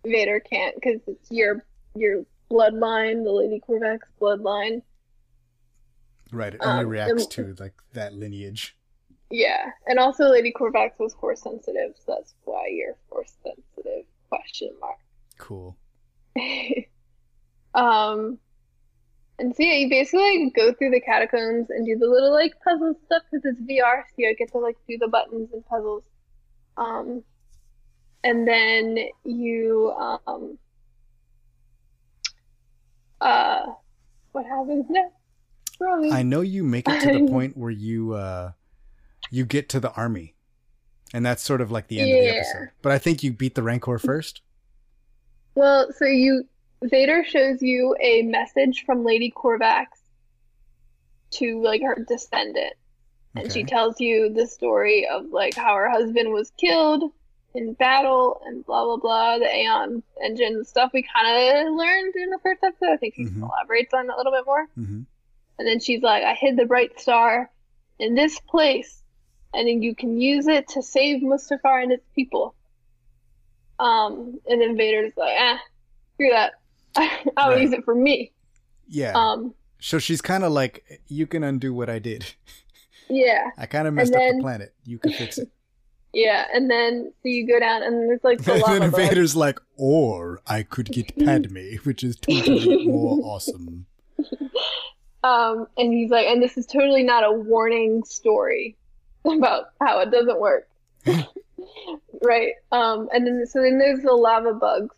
Vader 0.06 0.40
can't 0.40 0.76
because 0.76 1.02
it's 1.08 1.32
your 1.32 1.66
your 1.96 2.26
bloodline, 2.52 3.24
the 3.24 3.32
Lady 3.32 3.62
Corvax 3.68 4.00
bloodline. 4.22 4.82
Right. 6.32 6.54
It 6.54 6.62
only 6.64 6.84
Um, 6.84 6.90
reacts 6.90 7.24
and- 7.24 7.32
to 7.32 7.56
like 7.64 7.74
that 7.94 8.14
lineage. 8.14 8.76
Yeah, 9.32 9.72
and 9.86 10.00
also 10.00 10.26
Lady 10.28 10.52
Corvax 10.52 10.98
was 10.98 11.14
force 11.14 11.42
sensitive, 11.44 11.94
so 12.04 12.16
that's 12.16 12.34
why 12.46 12.66
you're 12.68 12.96
force 13.10 13.36
sensitive. 13.44 14.06
Question 14.30 14.72
mark. 14.82 14.98
Cool. 15.38 15.78
um, 17.76 18.40
and 19.40 19.56
so 19.56 19.64
yeah, 19.64 19.74
you 19.74 19.90
basically 19.90 20.46
like, 20.46 20.54
go 20.56 20.74
through 20.74 20.92
the 20.92 21.02
catacombs 21.02 21.70
and 21.70 21.86
do 21.86 21.98
the 21.98 22.08
little 22.08 22.32
like 22.32 22.54
puzzle 22.64 22.96
stuff 23.06 23.24
because 23.32 23.46
it's 23.46 23.62
VR, 23.62 24.04
so 24.08 24.14
you 24.18 24.36
get 24.36 24.52
to 24.52 24.60
like 24.60 24.78
do 24.88 24.98
the 24.98 25.08
buttons 25.08 25.50
and 25.54 25.66
puzzles. 25.66 26.04
Um, 26.78 27.24
and 28.24 28.48
then 28.48 28.98
you 29.24 29.94
um, 29.98 30.58
uh, 33.22 33.66
what 34.32 34.46
happens 34.46 34.86
next? 34.90 35.14
Romy? 35.80 36.12
I 36.12 36.24
know 36.24 36.42
you 36.42 36.64
make 36.64 36.88
it 36.88 37.02
to 37.02 37.20
the 37.20 37.28
point 37.32 37.56
where 37.56 37.72
you 37.72 38.14
uh 38.14 38.52
you 39.32 39.46
get 39.46 39.70
to 39.70 39.80
the 39.80 39.92
army. 39.94 40.36
And 41.14 41.26
that's 41.26 41.42
sort 41.42 41.62
of 41.62 41.72
like 41.72 41.88
the 41.88 42.00
end 42.00 42.12
of 42.12 42.20
the 42.20 42.38
episode. 42.38 42.70
But 42.84 42.92
I 42.92 43.00
think 43.00 43.24
you 43.24 43.34
beat 43.34 43.56
the 43.56 43.64
Rancor 43.64 43.98
first. 43.98 44.42
Well, 45.56 45.88
so 45.98 46.06
you 46.06 46.44
Vader 46.84 47.24
shows 47.24 47.62
you 47.62 47.96
a 48.00 48.22
message 48.24 48.84
from 48.86 49.04
Lady 49.04 49.32
Corvax 49.36 49.88
to 51.32 51.62
like 51.62 51.82
her 51.82 52.04
descendant, 52.08 52.74
and 53.36 53.52
she 53.52 53.64
tells 53.64 54.00
you 54.00 54.30
the 54.34 54.48
story 54.48 55.08
of 55.08 55.28
like 55.32 55.56
how 55.56 55.76
her 55.76 55.90
husband 55.90 56.32
was 56.32 56.52
killed 56.58 57.12
in 57.54 57.74
battle 57.74 58.42
and 58.46 58.66
blah 58.66 58.86
blah 58.86 58.98
blah. 58.98 59.38
The 59.40 59.54
Aeon 59.54 60.04
engine 60.24 60.64
stuff 60.66 60.92
we 60.94 61.04
kind 61.04 61.28
of 61.68 61.74
learned 61.74 62.16
in 62.16 62.30
the 62.30 62.40
first 62.42 62.64
episode. 62.64 62.92
I 62.94 62.98
think 62.98 63.16
she 63.16 63.26
Mhm. 63.26 63.42
elaborates 63.44 63.94
on 63.94 64.06
it 64.10 64.14
a 64.14 64.18
little 64.18 64.32
bit 64.32 64.46
more. 64.46 64.66
hmm 64.76 65.02
And 65.58 65.68
then 65.68 65.80
she's 65.82 66.02
like, 66.02 66.24
I 66.24 66.34
hid 66.36 66.56
the 66.58 66.66
bright 66.66 67.00
star 67.00 67.52
in 68.00 68.16
this 68.16 68.40
place, 68.40 69.04
and 69.54 69.68
then 69.68 69.82
you 69.84 69.94
can 69.94 70.20
use 70.22 70.48
it 70.48 70.70
to 70.70 70.82
save 70.82 71.22
Mustafar 71.22 71.84
and 71.84 71.92
its 71.92 72.08
people. 72.16 72.56
Um, 73.78 74.40
and 74.48 74.62
then 74.62 74.78
Vader's 74.78 75.14
like, 75.18 75.36
ah, 75.38 75.60
screw 76.14 76.30
that. 76.32 76.54
I'll 77.38 77.52
Right. 77.52 77.62
use 77.62 77.72
it 77.74 77.84
for 77.86 77.96
me. 77.96 78.32
Yeah. 78.88 79.14
Um, 79.14 79.54
so 79.80 80.00
she's 80.00 80.22
kind 80.22 80.44
of 80.44 80.52
like, 80.52 81.02
you 81.08 81.26
can 81.28 81.44
undo 81.44 81.74
what 81.74 81.90
I 81.90 82.00
did. 82.00 82.26
yeah, 83.10 83.52
I 83.58 83.66
kind 83.66 83.88
of 83.88 83.94
messed 83.94 84.14
And 84.14 84.22
up 84.22 84.36
the 84.38 84.42
planet. 84.42 84.74
You 84.86 84.98
can 85.00 85.12
fix 85.14 85.38
it. 85.38 85.50
yeah. 86.14 86.46
And 86.54 86.70
then 86.70 87.12
so 87.24 87.30
you 87.30 87.48
go 87.48 87.60
down, 87.60 87.84
and 87.84 88.10
there's 88.10 88.24
like 88.24 88.44
the 88.44 88.54
and 88.54 88.62
lava 88.62 88.80
then 88.80 88.92
bug. 88.92 89.36
Like, 89.36 89.60
or 89.78 90.42
I 90.48 90.64
could 90.64 90.88
get 90.92 91.18
Padme, 91.18 91.76
which 91.84 92.04
is 92.04 92.16
totally 92.18 92.86
more 92.86 93.20
awesome. 93.24 93.86
Um, 95.24 95.68
and 95.78 95.94
he's 95.94 96.10
like, 96.10 96.28
and 96.28 96.42
this 96.42 96.58
is 96.58 96.66
totally 96.66 97.04
not 97.04 97.24
a 97.26 97.32
warning 97.32 98.04
story 98.06 98.78
about 99.26 99.66
how 99.82 100.00
it 100.00 100.12
doesn't 100.12 100.40
work. 100.40 100.70
right. 102.24 102.54
Um, 102.72 103.10
and 103.14 103.26
then 103.28 103.46
so 103.46 103.62
then 103.62 103.78
there's 103.80 104.02
the 104.02 104.14
lava 104.14 104.54
bugs. 104.54 104.96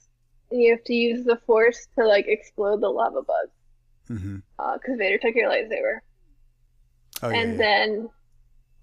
And 0.51 0.61
you 0.61 0.71
have 0.71 0.83
to 0.85 0.93
use 0.93 1.25
the 1.25 1.37
force 1.47 1.87
to 1.97 2.05
like 2.05 2.25
explode 2.27 2.81
the 2.81 2.89
lava 2.89 3.21
bugs. 3.23 3.51
hmm 4.07 4.37
Uh, 4.59 4.73
because 4.77 4.97
Vader 4.97 5.17
took 5.17 5.35
your 5.35 5.49
lightsaber. 5.49 5.99
Oh, 7.23 7.29
yeah. 7.29 7.39
and 7.41 7.51
yeah. 7.51 7.57
then 7.57 8.09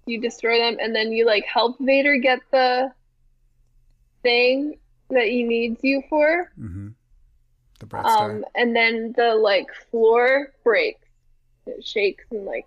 you 0.05 0.19
destroy 0.21 0.57
them 0.59 0.77
and 0.81 0.95
then 0.95 1.11
you 1.11 1.25
like 1.25 1.45
help 1.45 1.77
Vader 1.79 2.17
get 2.17 2.39
the 2.51 2.91
thing 4.23 4.79
that 5.09 5.25
he 5.27 5.43
needs 5.43 5.79
you 5.83 6.01
for. 6.09 6.51
hmm 6.57 6.89
The 7.79 7.87
Star. 7.87 8.31
Um, 8.31 8.45
and 8.55 8.75
then 8.75 9.13
the 9.15 9.35
like 9.35 9.67
floor 9.91 10.53
breaks, 10.63 11.07
it 11.67 11.85
shakes 11.85 12.25
and 12.31 12.45
like 12.45 12.65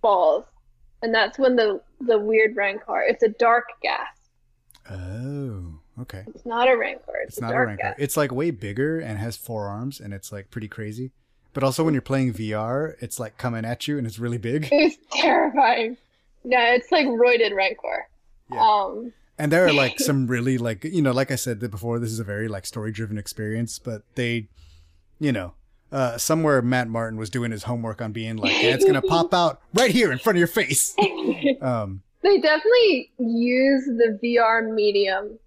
falls, 0.00 0.44
and 1.02 1.14
that's 1.14 1.38
when 1.38 1.56
the 1.56 1.80
the 2.00 2.18
weird 2.18 2.56
rancor. 2.56 3.02
It's 3.02 3.22
a 3.22 3.28
dark 3.28 3.66
gas. 3.82 4.08
oh, 4.90 5.71
okay. 6.00 6.24
It's 6.34 6.46
not 6.46 6.68
a 6.68 6.76
rancor. 6.76 7.12
It's, 7.22 7.34
It's 7.34 7.40
not 7.40 7.54
a 7.54 7.58
Rancor. 7.58 7.76
gas. 7.82 7.94
It's 7.98 8.16
like 8.16 8.32
way 8.32 8.50
bigger 8.50 8.98
and 8.98 9.18
has 9.18 9.36
four 9.36 9.66
arms, 9.68 10.00
and 10.00 10.12
it's 10.14 10.32
like 10.32 10.50
pretty 10.50 10.68
crazy. 10.68 11.12
But 11.54 11.62
also, 11.62 11.84
when 11.84 11.92
you're 11.92 12.00
playing 12.00 12.32
VR, 12.32 12.94
it's 13.00 13.20
like 13.20 13.36
coming 13.36 13.64
at 13.64 13.86
you, 13.86 13.98
and 13.98 14.06
it's 14.06 14.18
really 14.18 14.38
big. 14.38 14.68
It's 14.72 14.96
terrifying. 15.12 15.96
Yeah, 16.44 16.74
it's 16.74 16.90
like 16.90 17.06
roided 17.06 17.54
rancor. 17.54 18.08
Yeah. 18.52 18.60
Um, 18.62 19.12
And 19.38 19.52
there 19.52 19.66
are 19.66 19.72
like 19.72 19.98
some 20.08 20.26
really 20.26 20.58
like 20.58 20.84
you 20.84 21.02
know, 21.02 21.12
like 21.12 21.30
I 21.30 21.36
said 21.36 21.58
before, 21.70 21.98
this 21.98 22.10
is 22.10 22.18
a 22.20 22.24
very 22.24 22.48
like 22.48 22.66
story 22.66 22.90
driven 22.92 23.18
experience, 23.18 23.78
but 23.78 24.02
they, 24.14 24.48
you 25.20 25.30
know, 25.32 25.54
uh, 25.92 26.16
somewhere 26.16 26.62
Matt 26.62 26.88
Martin 26.88 27.18
was 27.18 27.28
doing 27.30 27.50
his 27.50 27.64
homework 27.64 28.00
on 28.00 28.12
being 28.12 28.36
like, 28.36 28.52
yeah, 28.62 28.70
it's 28.74 28.84
gonna 28.84 29.02
pop 29.16 29.34
out 29.34 29.60
right 29.74 29.90
here 29.90 30.10
in 30.10 30.18
front 30.18 30.36
of 30.36 30.40
your 30.40 30.48
face. 30.48 30.94
Um, 31.60 32.02
they 32.22 32.40
definitely 32.40 33.10
use 33.18 33.84
the 33.84 34.18
VR 34.22 34.72
medium 34.74 35.38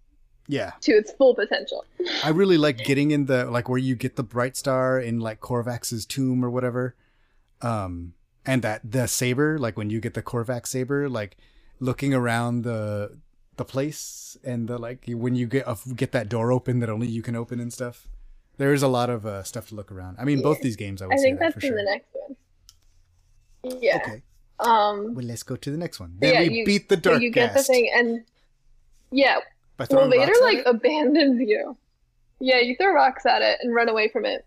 yeah, 0.47 0.71
to 0.81 0.91
its 0.91 1.11
full 1.13 1.35
potential. 1.35 1.85
I 2.23 2.29
really 2.29 2.57
like 2.57 2.77
getting 2.85 3.11
in 3.11 3.25
the 3.25 3.45
like 3.45 3.69
where 3.69 3.77
you 3.79 3.95
get 3.95 4.15
the 4.15 4.23
bright 4.23 4.55
star 4.55 4.99
in 4.99 5.19
like 5.19 5.39
Corvax's 5.39 6.05
tomb 6.05 6.43
or 6.43 6.49
whatever. 6.49 6.95
Um, 7.61 8.13
and 8.45 8.61
that 8.61 8.81
the 8.89 9.07
saber, 9.07 9.57
like 9.57 9.77
when 9.77 9.89
you 9.89 9.99
get 9.99 10.13
the 10.13 10.21
Corvax 10.21 10.67
saber, 10.67 11.09
like 11.09 11.37
looking 11.79 12.13
around 12.13 12.63
the 12.63 13.17
the 13.57 13.65
place 13.65 14.37
and 14.43 14.67
the 14.67 14.77
like 14.77 15.05
when 15.07 15.35
you 15.35 15.47
get 15.47 15.67
uh, 15.67 15.75
get 15.95 16.11
that 16.11 16.29
door 16.29 16.51
open 16.51 16.79
that 16.79 16.89
only 16.89 17.07
you 17.07 17.21
can 17.21 17.35
open 17.35 17.59
and 17.59 17.71
stuff. 17.73 18.07
There 18.57 18.71
is 18.71 18.83
a 18.83 18.87
lot 18.87 19.09
of 19.09 19.25
uh, 19.25 19.43
stuff 19.43 19.69
to 19.69 19.75
look 19.75 19.91
around. 19.91 20.17
I 20.17 20.23
mean, 20.23 20.41
both 20.41 20.61
these 20.61 20.77
games, 20.77 21.01
I 21.01 21.07
would 21.07 21.15
I 21.15 21.17
say 21.17 21.23
think 21.23 21.39
that 21.39 21.53
that's 21.55 21.65
in 21.65 21.71
sure. 21.71 21.77
the 21.77 21.83
next 21.83 22.07
one. 22.13 23.81
Yeah. 23.81 23.97
Okay, 23.97 24.21
Um. 24.59 25.13
well, 25.13 25.25
let's 25.25 25.43
go 25.43 25.55
to 25.55 25.71
the 25.71 25.77
next 25.77 25.99
one. 25.99 26.15
Then 26.19 26.33
yeah, 26.33 26.47
we 26.47 26.59
you, 26.59 26.65
beat 26.65 26.87
the 26.87 26.95
dark 26.95 27.17
so 27.17 27.21
you 27.21 27.31
get 27.31 27.53
the 27.53 27.63
thing, 27.63 27.91
and 27.93 28.23
yeah, 29.11 29.39
by 29.77 29.87
well, 29.89 30.09
Vader 30.09 30.33
like 30.41 30.59
it? 30.59 30.67
abandons 30.67 31.39
you. 31.39 31.77
Yeah, 32.39 32.59
you 32.59 32.75
throw 32.75 32.93
rocks 32.93 33.25
at 33.25 33.41
it 33.41 33.59
and 33.61 33.73
run 33.73 33.89
away 33.89 34.09
from 34.09 34.25
it. 34.25 34.45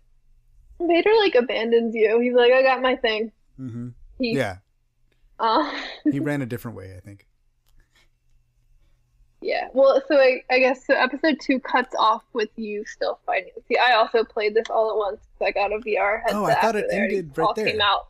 Vader 0.79 1.11
like 1.19 1.35
abandons 1.35 1.93
you. 1.95 2.19
He's 2.19 2.33
like, 2.33 2.51
I 2.51 2.61
got 2.61 2.81
my 2.81 2.95
thing. 2.95 3.31
Mm-hmm. 3.59 3.89
He, 4.19 4.35
Yeah, 4.35 4.57
Uh, 5.39 5.71
he 6.09 6.19
ran 6.19 6.41
a 6.41 6.45
different 6.45 6.77
way, 6.77 6.93
I 6.95 6.99
think. 6.99 7.27
yeah. 9.41 9.67
Well, 9.73 10.01
so 10.07 10.15
I, 10.15 10.41
I 10.49 10.59
guess 10.59 10.85
so. 10.85 10.93
Episode 10.93 11.37
two 11.41 11.59
cuts 11.59 11.95
off 11.97 12.23
with 12.33 12.49
you 12.55 12.85
still 12.85 13.19
fighting. 13.25 13.51
See, 13.67 13.77
I 13.77 13.93
also 13.93 14.23
played 14.23 14.55
this 14.55 14.69
all 14.69 14.91
at 14.91 14.97
once 14.97 15.21
because 15.37 15.47
I 15.47 15.51
got 15.51 15.73
a 15.73 15.79
VR 15.79 16.21
headset. 16.21 16.37
Oh, 16.37 16.45
I 16.45 16.55
thought 16.55 16.75
it 16.75 16.85
ended 16.91 17.37
right 17.37 17.45
all 17.45 17.53
there. 17.53 17.65
Came 17.65 17.81
out. 17.81 18.07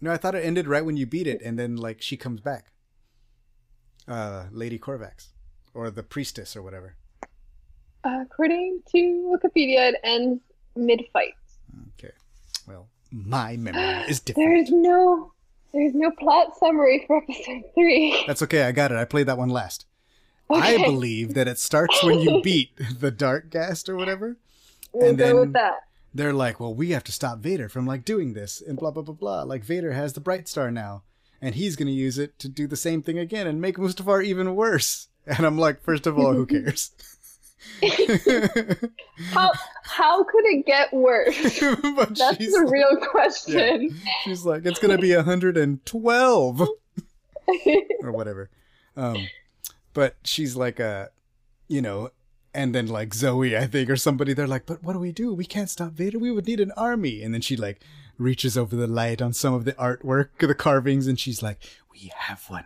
No, 0.00 0.12
I 0.12 0.16
thought 0.16 0.34
it 0.34 0.44
ended 0.44 0.68
right 0.68 0.84
when 0.84 0.96
you 0.96 1.06
beat 1.06 1.26
it, 1.26 1.42
and 1.42 1.58
then 1.58 1.76
like 1.76 2.00
she 2.00 2.16
comes 2.16 2.40
back. 2.40 2.72
Uh, 4.06 4.44
Lady 4.50 4.78
Corvax, 4.78 5.28
or 5.78 5.90
the 5.90 6.02
priestess, 6.02 6.56
or 6.56 6.62
whatever. 6.62 6.96
Uh, 8.04 8.22
according 8.22 8.80
to 8.90 8.98
Wikipedia, 9.36 9.90
it 9.90 9.96
ends 10.02 10.40
mid-fight. 10.74 11.34
Okay. 11.98 12.12
Well, 12.66 12.88
my 13.12 13.56
memory 13.56 13.82
is 14.08 14.18
different. 14.20 14.48
There's 14.48 14.70
no, 14.70 15.32
there's 15.72 15.94
no 15.94 16.10
plot 16.10 16.56
summary 16.58 17.04
for 17.06 17.18
episode 17.22 17.62
three. 17.74 18.24
That's 18.26 18.42
okay. 18.42 18.62
I 18.64 18.72
got 18.72 18.90
it. 18.92 18.96
I 18.98 19.04
played 19.04 19.26
that 19.26 19.38
one 19.38 19.50
last. 19.50 19.86
Okay. 20.50 20.76
I 20.76 20.84
believe 20.84 21.34
that 21.34 21.46
it 21.46 21.58
starts 21.58 22.02
when 22.02 22.20
you 22.20 22.40
beat 22.42 22.70
the 23.00 23.12
Darkghast 23.12 23.88
or 23.88 23.96
whatever. 23.96 24.36
We'll 24.92 25.10
and 25.10 25.18
go 25.18 25.26
then- 25.26 25.36
with 25.36 25.52
that. 25.52 25.74
They're 26.14 26.32
like, 26.32 26.58
well, 26.58 26.74
we 26.74 26.90
have 26.90 27.04
to 27.04 27.12
stop 27.12 27.38
Vader 27.40 27.68
from 27.68 27.86
like 27.86 28.04
doing 28.04 28.32
this 28.32 28.62
and 28.66 28.78
blah 28.78 28.90
blah 28.90 29.02
blah 29.02 29.14
blah. 29.14 29.42
Like 29.42 29.62
Vader 29.62 29.92
has 29.92 30.14
the 30.14 30.20
Bright 30.22 30.48
Star 30.48 30.70
now, 30.70 31.02
and 31.40 31.54
he's 31.54 31.76
gonna 31.76 31.90
use 31.90 32.18
it 32.18 32.38
to 32.38 32.48
do 32.48 32.66
the 32.66 32.76
same 32.78 33.02
thing 33.02 33.18
again 33.18 33.46
and 33.46 33.60
make 33.60 33.76
Mustafar 33.76 34.24
even 34.24 34.54
worse. 34.56 35.08
And 35.36 35.46
I'm 35.46 35.58
like, 35.58 35.82
first 35.82 36.06
of 36.06 36.18
all, 36.18 36.32
who 36.34 36.46
cares? 36.46 36.90
How 39.30 39.52
how 39.82 40.24
could 40.24 40.44
it 40.46 40.64
get 40.66 40.92
worse? 40.92 41.36
That's 41.60 42.36
she's 42.36 42.52
the 42.52 42.62
like- 42.64 42.72
real 42.72 42.96
question. 43.10 44.00
She's 44.24 44.44
like, 44.44 44.64
it's 44.64 44.78
gonna 44.78 44.98
be 44.98 45.14
112 45.14 46.60
or 48.02 48.12
whatever. 48.12 48.50
Um, 48.96 49.28
but 49.94 50.16
she's 50.24 50.56
like, 50.56 50.80
uh, 50.80 51.06
you 51.68 51.82
know, 51.82 52.10
and 52.54 52.74
then 52.74 52.86
like 52.88 53.14
Zoe, 53.14 53.56
I 53.56 53.66
think, 53.66 53.90
or 53.90 53.96
somebody, 53.96 54.32
they're 54.32 54.46
like, 54.46 54.66
but 54.66 54.82
what 54.82 54.92
do 54.94 54.98
we 54.98 55.12
do? 55.12 55.32
We 55.34 55.44
can't 55.44 55.70
stop 55.70 55.92
Vader. 55.92 56.18
We 56.18 56.30
would 56.30 56.46
need 56.46 56.60
an 56.60 56.72
army. 56.72 57.22
And 57.22 57.32
then 57.34 57.40
she 57.40 57.56
like 57.56 57.80
reaches 58.18 58.56
over 58.58 58.74
the 58.76 58.86
light 58.88 59.22
on 59.22 59.32
some 59.32 59.54
of 59.54 59.64
the 59.64 59.72
artwork, 59.74 60.28
the 60.38 60.54
carvings, 60.54 61.06
and 61.06 61.18
she's 61.18 61.42
like, 61.42 61.58
we 61.92 62.10
have 62.16 62.44
one. 62.48 62.64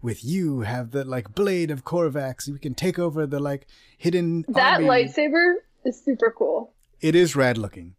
With 0.00 0.24
you 0.24 0.60
have 0.60 0.92
the 0.92 1.04
like 1.04 1.34
blade 1.34 1.70
of 1.70 1.84
Corvax. 1.84 2.48
We 2.48 2.58
can 2.58 2.74
take 2.74 2.98
over 2.98 3.26
the 3.26 3.40
like 3.40 3.66
hidden 3.96 4.44
that 4.48 4.74
army. 4.74 4.86
lightsaber 4.86 5.54
is 5.84 6.00
super 6.02 6.32
cool. 6.36 6.72
It 7.00 7.14
is 7.14 7.34
rad 7.34 7.58
looking. 7.58 7.94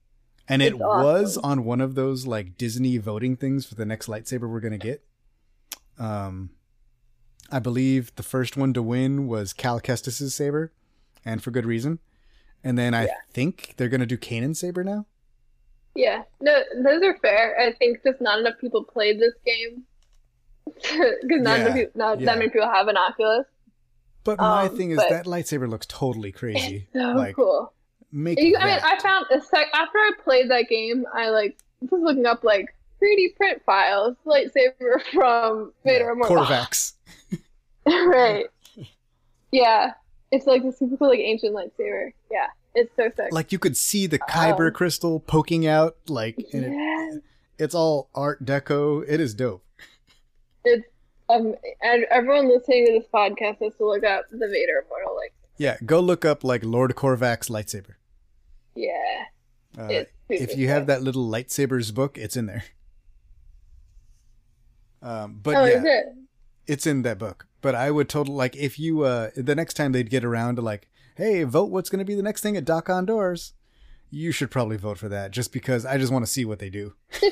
And 0.48 0.62
it 0.62 0.74
It's 0.74 0.80
was 0.80 1.38
awesome. 1.38 1.52
on 1.52 1.66
one 1.66 1.82
of 1.82 1.96
those 1.96 2.26
like 2.26 2.58
Disney 2.58 2.98
voting 2.98 3.36
things 3.36 3.66
for 3.66 3.76
the 3.76 3.86
next 3.86 4.08
lightsaber 4.08 4.50
we're 4.50 4.60
gonna 4.62 4.78
get. 4.78 5.04
Um 5.98 6.52
I 7.52 7.60
believe 7.60 8.16
the 8.16 8.24
first 8.24 8.56
one 8.58 8.74
to 8.74 8.82
win 8.82 9.28
was 9.28 9.54
Cal 9.54 9.80
Kestis' 9.82 10.32
saber, 10.32 10.72
and 11.26 11.42
for 11.44 11.52
good 11.52 11.66
reason. 11.66 12.00
And 12.64 12.78
then 12.78 12.94
I 12.94 13.06
Yeah. 13.06 13.14
think 13.32 13.74
they're 13.78 13.90
gonna 13.90 14.06
do 14.06 14.18
Kanan's 14.18 14.60
saber 14.60 14.84
now. 14.84 15.06
Yeah, 15.96 16.24
no, 16.40 16.62
those 16.84 17.02
are 17.04 17.18
fair. 17.18 17.60
I 17.60 17.74
think 17.74 18.04
just 18.04 18.22
not 18.22 18.40
enough 18.40 18.60
people 18.62 18.84
played 18.84 19.20
this 19.20 19.34
game 19.46 19.84
because 20.82 21.42
not, 21.42 21.60
Yeah, 21.60 21.74
people, 21.74 21.92
not 21.96 22.20
yeah. 22.20 22.26
that 22.26 22.38
many 22.38 22.50
people 22.50 22.68
have 22.70 22.88
an 22.88 22.98
Oculus. 22.98 23.46
But 24.24 24.38
my 24.40 24.66
Um, 24.68 24.78
thing 24.78 24.92
is 24.92 24.98
that 24.98 25.26
lightsaber 25.26 25.70
looks 25.70 25.86
totally 25.88 26.32
crazy. 26.32 26.88
So 26.94 27.00
like 27.00 27.36
cool. 27.36 27.74
make 28.12 28.40
You, 28.40 28.56
I 28.58 28.66
mean. 28.66 28.80
I 28.84 29.00
found 29.00 29.26
a 29.32 29.42
sec 29.42 29.68
after 29.74 29.98
I 29.98 30.12
played 30.24 30.50
that 30.52 30.68
game, 30.70 31.06
I 31.14 31.30
like 31.30 31.58
was 31.82 32.02
looking 32.02 32.26
up 32.26 32.44
like 32.44 32.68
3D 33.02 33.36
print 33.38 33.62
files, 33.66 34.16
lightsaber 34.26 35.02
from 35.14 35.72
Vader 35.86 36.14
yeah. 36.20 36.28
Corvax. 36.28 36.94
right. 37.86 38.46
Yeah, 39.52 39.94
it's 40.32 40.46
like 40.46 40.64
a 40.64 40.72
super 40.72 40.98
cool 40.98 41.10
like 41.10 41.20
ancient 41.20 41.56
lightsaber. 41.56 42.12
Yeah, 42.30 42.48
it's 42.76 42.92
so 42.96 43.10
sick. 43.16 43.32
Like 43.32 43.52
you 43.52 43.58
could 43.60 43.76
see 43.78 44.06
the 44.06 44.20
Kyber 44.20 44.68
Um, 44.68 44.74
crystal 44.74 45.20
poking 45.20 45.66
out, 45.66 45.96
like 46.08 46.38
and 46.54 46.66
it, 46.66 47.24
it's 47.58 47.74
all 47.74 48.10
Art 48.14 48.46
Deco. 48.46 49.04
It 49.08 49.20
is 49.20 49.34
dope. 49.34 49.64
It's 50.66 50.86
um, 51.30 51.56
and 51.82 52.06
everyone 52.10 52.50
listening 52.50 52.88
to 52.88 52.94
this 52.94 53.06
podcast 53.14 53.60
has 53.64 53.76
to 53.78 53.86
look 53.86 54.04
up 54.04 54.26
the 54.32 54.48
Vader 54.48 54.84
Immortal. 54.86 55.16
Like, 55.16 55.34
Yeah, 55.58 55.78
go 55.86 56.00
look 56.00 56.26
up 56.26 56.44
like 56.44 56.64
Lord 56.64 56.96
Corvax 56.96 57.50
lightsaber. 57.50 57.96
yeah, 58.76 59.26
Uh, 59.78 60.06
if 60.30 60.58
you 60.58 60.68
have 60.70 60.88
that 60.88 61.04
little 61.04 61.30
lightsabers 61.30 61.94
book, 61.94 62.18
it's 62.18 62.36
in 62.36 62.48
there. 62.48 62.64
Um, 65.02 65.40
but 65.42 65.56
oh, 65.56 65.66
yeah, 65.66 65.78
is 65.78 65.84
it? 65.86 66.06
it's 66.68 66.88
in 66.88 67.04
that 67.04 67.18
book. 67.20 67.48
But 67.62 67.76
I 67.76 67.92
would 67.92 68.10
totally 68.10 68.36
like 68.38 68.56
if 68.56 68.80
you 68.80 69.04
uh 69.04 69.30
the 69.36 69.56
next 69.56 69.76
time 69.76 69.92
they'd 69.92 70.10
get 70.10 70.24
around 70.26 70.56
to 70.56 70.62
like, 70.62 70.90
hey, 71.16 71.44
vote 71.44 71.70
what's 71.70 71.90
going 71.90 72.00
to 72.00 72.06
be 72.06 72.16
the 72.16 72.24
next 72.24 72.42
thing 72.42 72.58
at 72.58 72.66
Dok-Ondar's. 72.66 73.54
You 74.10 74.32
should 74.32 74.50
probably 74.50 74.78
vote 74.78 74.98
for 74.98 75.10
that 75.10 75.32
just 75.32 75.54
because 75.54 75.86
I 75.86 75.98
just 75.98 76.12
want 76.12 76.26
to 76.26 76.32
see 76.32 76.44
what 76.44 76.60
they 76.60 76.70
do. 76.70 76.94
Even 77.22 77.32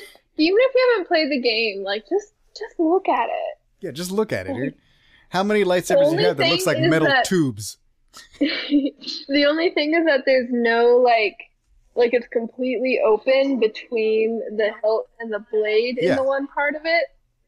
if 0.60 0.74
you 0.74 0.92
haven't 0.94 1.08
played 1.08 1.30
the 1.30 1.40
game, 1.40 1.82
like 1.82 2.04
just 2.08 2.32
just 2.58 2.78
look 2.78 3.08
at 3.08 3.28
it. 3.28 3.58
Yeah, 3.80 3.90
just 3.92 4.10
look 4.10 4.32
at 4.32 4.46
it, 4.46 4.54
dude. 4.54 4.74
How 5.30 5.42
many 5.42 5.62
lightsabers 5.64 6.06
only 6.06 6.22
you 6.22 6.28
have 6.28 6.36
that 6.38 6.48
looks 6.50 6.66
like 6.66 6.78
metal 6.80 7.06
that- 7.08 7.24
tubes? 7.26 7.78
the 8.40 9.44
only 9.46 9.70
thing 9.70 9.94
is 9.94 10.04
that 10.06 10.22
there's 10.26 10.48
no 10.50 10.96
like 10.96 11.36
like 11.94 12.14
it's 12.14 12.26
completely 12.28 12.98
open 13.04 13.58
between 13.60 14.40
the 14.56 14.70
hilt 14.82 15.08
and 15.20 15.32
the 15.32 15.44
blade 15.52 15.98
Yeah. 16.00 16.10
in 16.12 16.16
the 16.16 16.22
one 16.22 16.46
part 16.48 16.74
of 16.74 16.82
it. 16.84 17.04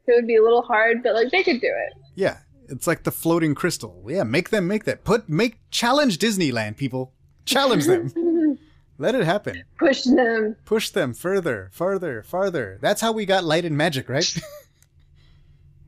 So 0.07 0.13
it 0.13 0.17
would 0.17 0.27
be 0.27 0.37
a 0.37 0.43
little 0.43 0.63
hard, 0.63 1.03
but 1.03 1.15
like 1.15 1.31
they 1.31 1.43
could 1.43 1.61
do 1.61 1.69
it. 1.69 1.93
Yeah, 2.15 2.39
it's 2.69 2.87
like 2.87 3.05
the 3.05 3.13
floating 3.13 3.55
crystal. 3.55 4.05
Yeah, 4.09 4.25
make 4.25 4.51
them 4.51 4.67
make 4.67 4.85
that. 4.85 5.05
Put 5.05 5.29
make 5.29 5.59
challenge 5.71 6.19
Disneyland 6.19 6.77
people. 6.77 7.13
Challenge 7.47 7.87
them. 7.87 8.59
Let 8.99 9.15
it 9.15 9.25
happen. 9.25 9.65
Push 9.79 10.03
them. 10.03 10.57
Push 10.67 10.91
them 10.91 11.15
further, 11.15 11.71
farther, 11.73 12.23
farther. 12.23 12.79
That's 12.83 13.01
how 13.01 13.13
we 13.13 13.25
got 13.25 13.45
light 13.45 13.65
and 13.65 13.77
magic, 13.77 14.09
right? 14.11 14.31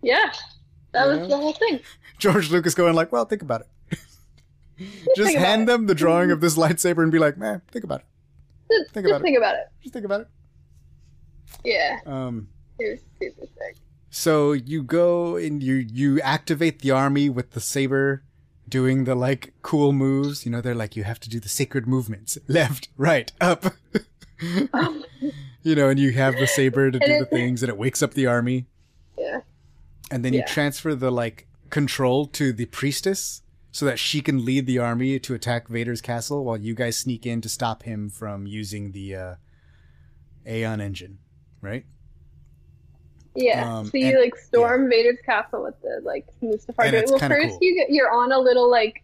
Yeah. 0.02 0.32
That 0.92 1.06
Yeah. 1.08 1.16
was 1.20 1.28
the 1.28 1.36
whole 1.36 1.52
thing. 1.54 1.80
George 2.18 2.50
Lucas 2.50 2.74
going 2.74 2.94
like, 2.94 3.12
well, 3.12 3.24
think 3.24 3.42
about 3.42 3.62
it. 3.62 3.98
Just 5.16 5.34
hand 5.36 5.62
it. 5.62 5.66
them 5.66 5.86
the 5.86 5.94
drawing 5.94 6.30
of 6.30 6.40
this 6.40 6.56
lightsaber 6.56 7.02
and 7.02 7.12
be 7.12 7.18
like, 7.18 7.36
man, 7.38 7.62
think 7.70 7.84
about 7.84 8.00
it. 8.00 8.06
Just, 8.70 8.92
Think 8.94 9.06
just 9.06 9.10
about 9.12 9.20
it. 9.20 9.24
think 9.24 9.36
about 9.38 9.54
it. 9.54 9.64
Just 9.82 9.92
think 9.92 10.04
about 10.04 10.20
it. 10.22 10.28
Yeah. 11.64 11.98
Um, 12.06 12.48
It 12.78 12.90
was 12.92 13.00
super 13.20 13.46
sick. 13.46 13.76
so 14.10 14.52
you 14.52 14.82
go 14.82 15.36
and 15.36 15.62
you 15.62 15.74
you 15.74 16.20
activate 16.22 16.78
the 16.80 16.90
army 16.90 17.28
with 17.28 17.50
the 17.50 17.60
saber, 17.60 18.22
doing 18.68 19.04
the 19.04 19.14
like 19.14 19.52
cool 19.62 19.92
moves. 19.92 20.46
You 20.46 20.52
know, 20.52 20.60
they're 20.62 20.74
like 20.74 20.96
you 20.96 21.04
have 21.04 21.20
to 21.20 21.28
do 21.28 21.38
the 21.38 21.50
sacred 21.50 21.86
movements, 21.86 22.38
left, 22.48 22.88
right, 22.96 23.30
up. 23.42 23.66
you 24.40 25.74
know, 25.76 25.88
and 25.90 26.00
you 26.00 26.12
have 26.12 26.34
the 26.36 26.46
saber 26.46 26.90
to 26.90 26.98
do 26.98 27.18
the 27.18 27.26
things, 27.26 27.62
and 27.62 27.68
it 27.70 27.76
wakes 27.76 28.02
up 28.02 28.14
the 28.14 28.26
army. 28.26 28.66
Yeah. 29.18 29.40
And 30.12 30.24
then 30.24 30.32
you 30.32 30.42
transfer 30.46 30.94
the 30.94 31.10
like 31.10 31.46
control 31.70 32.26
to 32.26 32.52
the 32.52 32.66
priestess 32.66 33.42
so 33.70 33.86
that 33.86 33.98
she 33.98 34.20
can 34.20 34.44
lead 34.44 34.66
the 34.66 34.78
army 34.78 35.18
to 35.18 35.34
attack 35.34 35.68
Vader's 35.68 36.00
castle 36.02 36.44
while 36.44 36.58
you 36.58 36.74
guys 36.74 36.98
sneak 36.98 37.24
in 37.26 37.40
to 37.40 37.48
stop 37.48 37.82
him 37.84 38.10
from 38.10 38.46
using 38.46 38.92
the 38.92 39.14
uh, 39.16 39.34
Aeon 40.46 40.80
engine, 40.80 41.18
right? 41.62 41.84
Yeah. 43.34 43.78
Um, 43.78 43.86
so 43.86 43.96
you 43.96 44.08
and- 44.08 44.20
like 44.20 44.36
storm 44.36 44.90
Vader's 44.90 45.18
castle 45.24 45.62
with 45.62 45.80
the 45.80 46.00
like 46.04 46.26
Mustafar. 46.42 46.92
Well, 47.10 47.18
first 47.18 47.48
cool. 47.50 47.58
you 47.62 47.74
get, 47.76 47.90
you're 47.90 48.10
on 48.12 48.30
a 48.32 48.38
little 48.38 48.70
like 48.70 49.02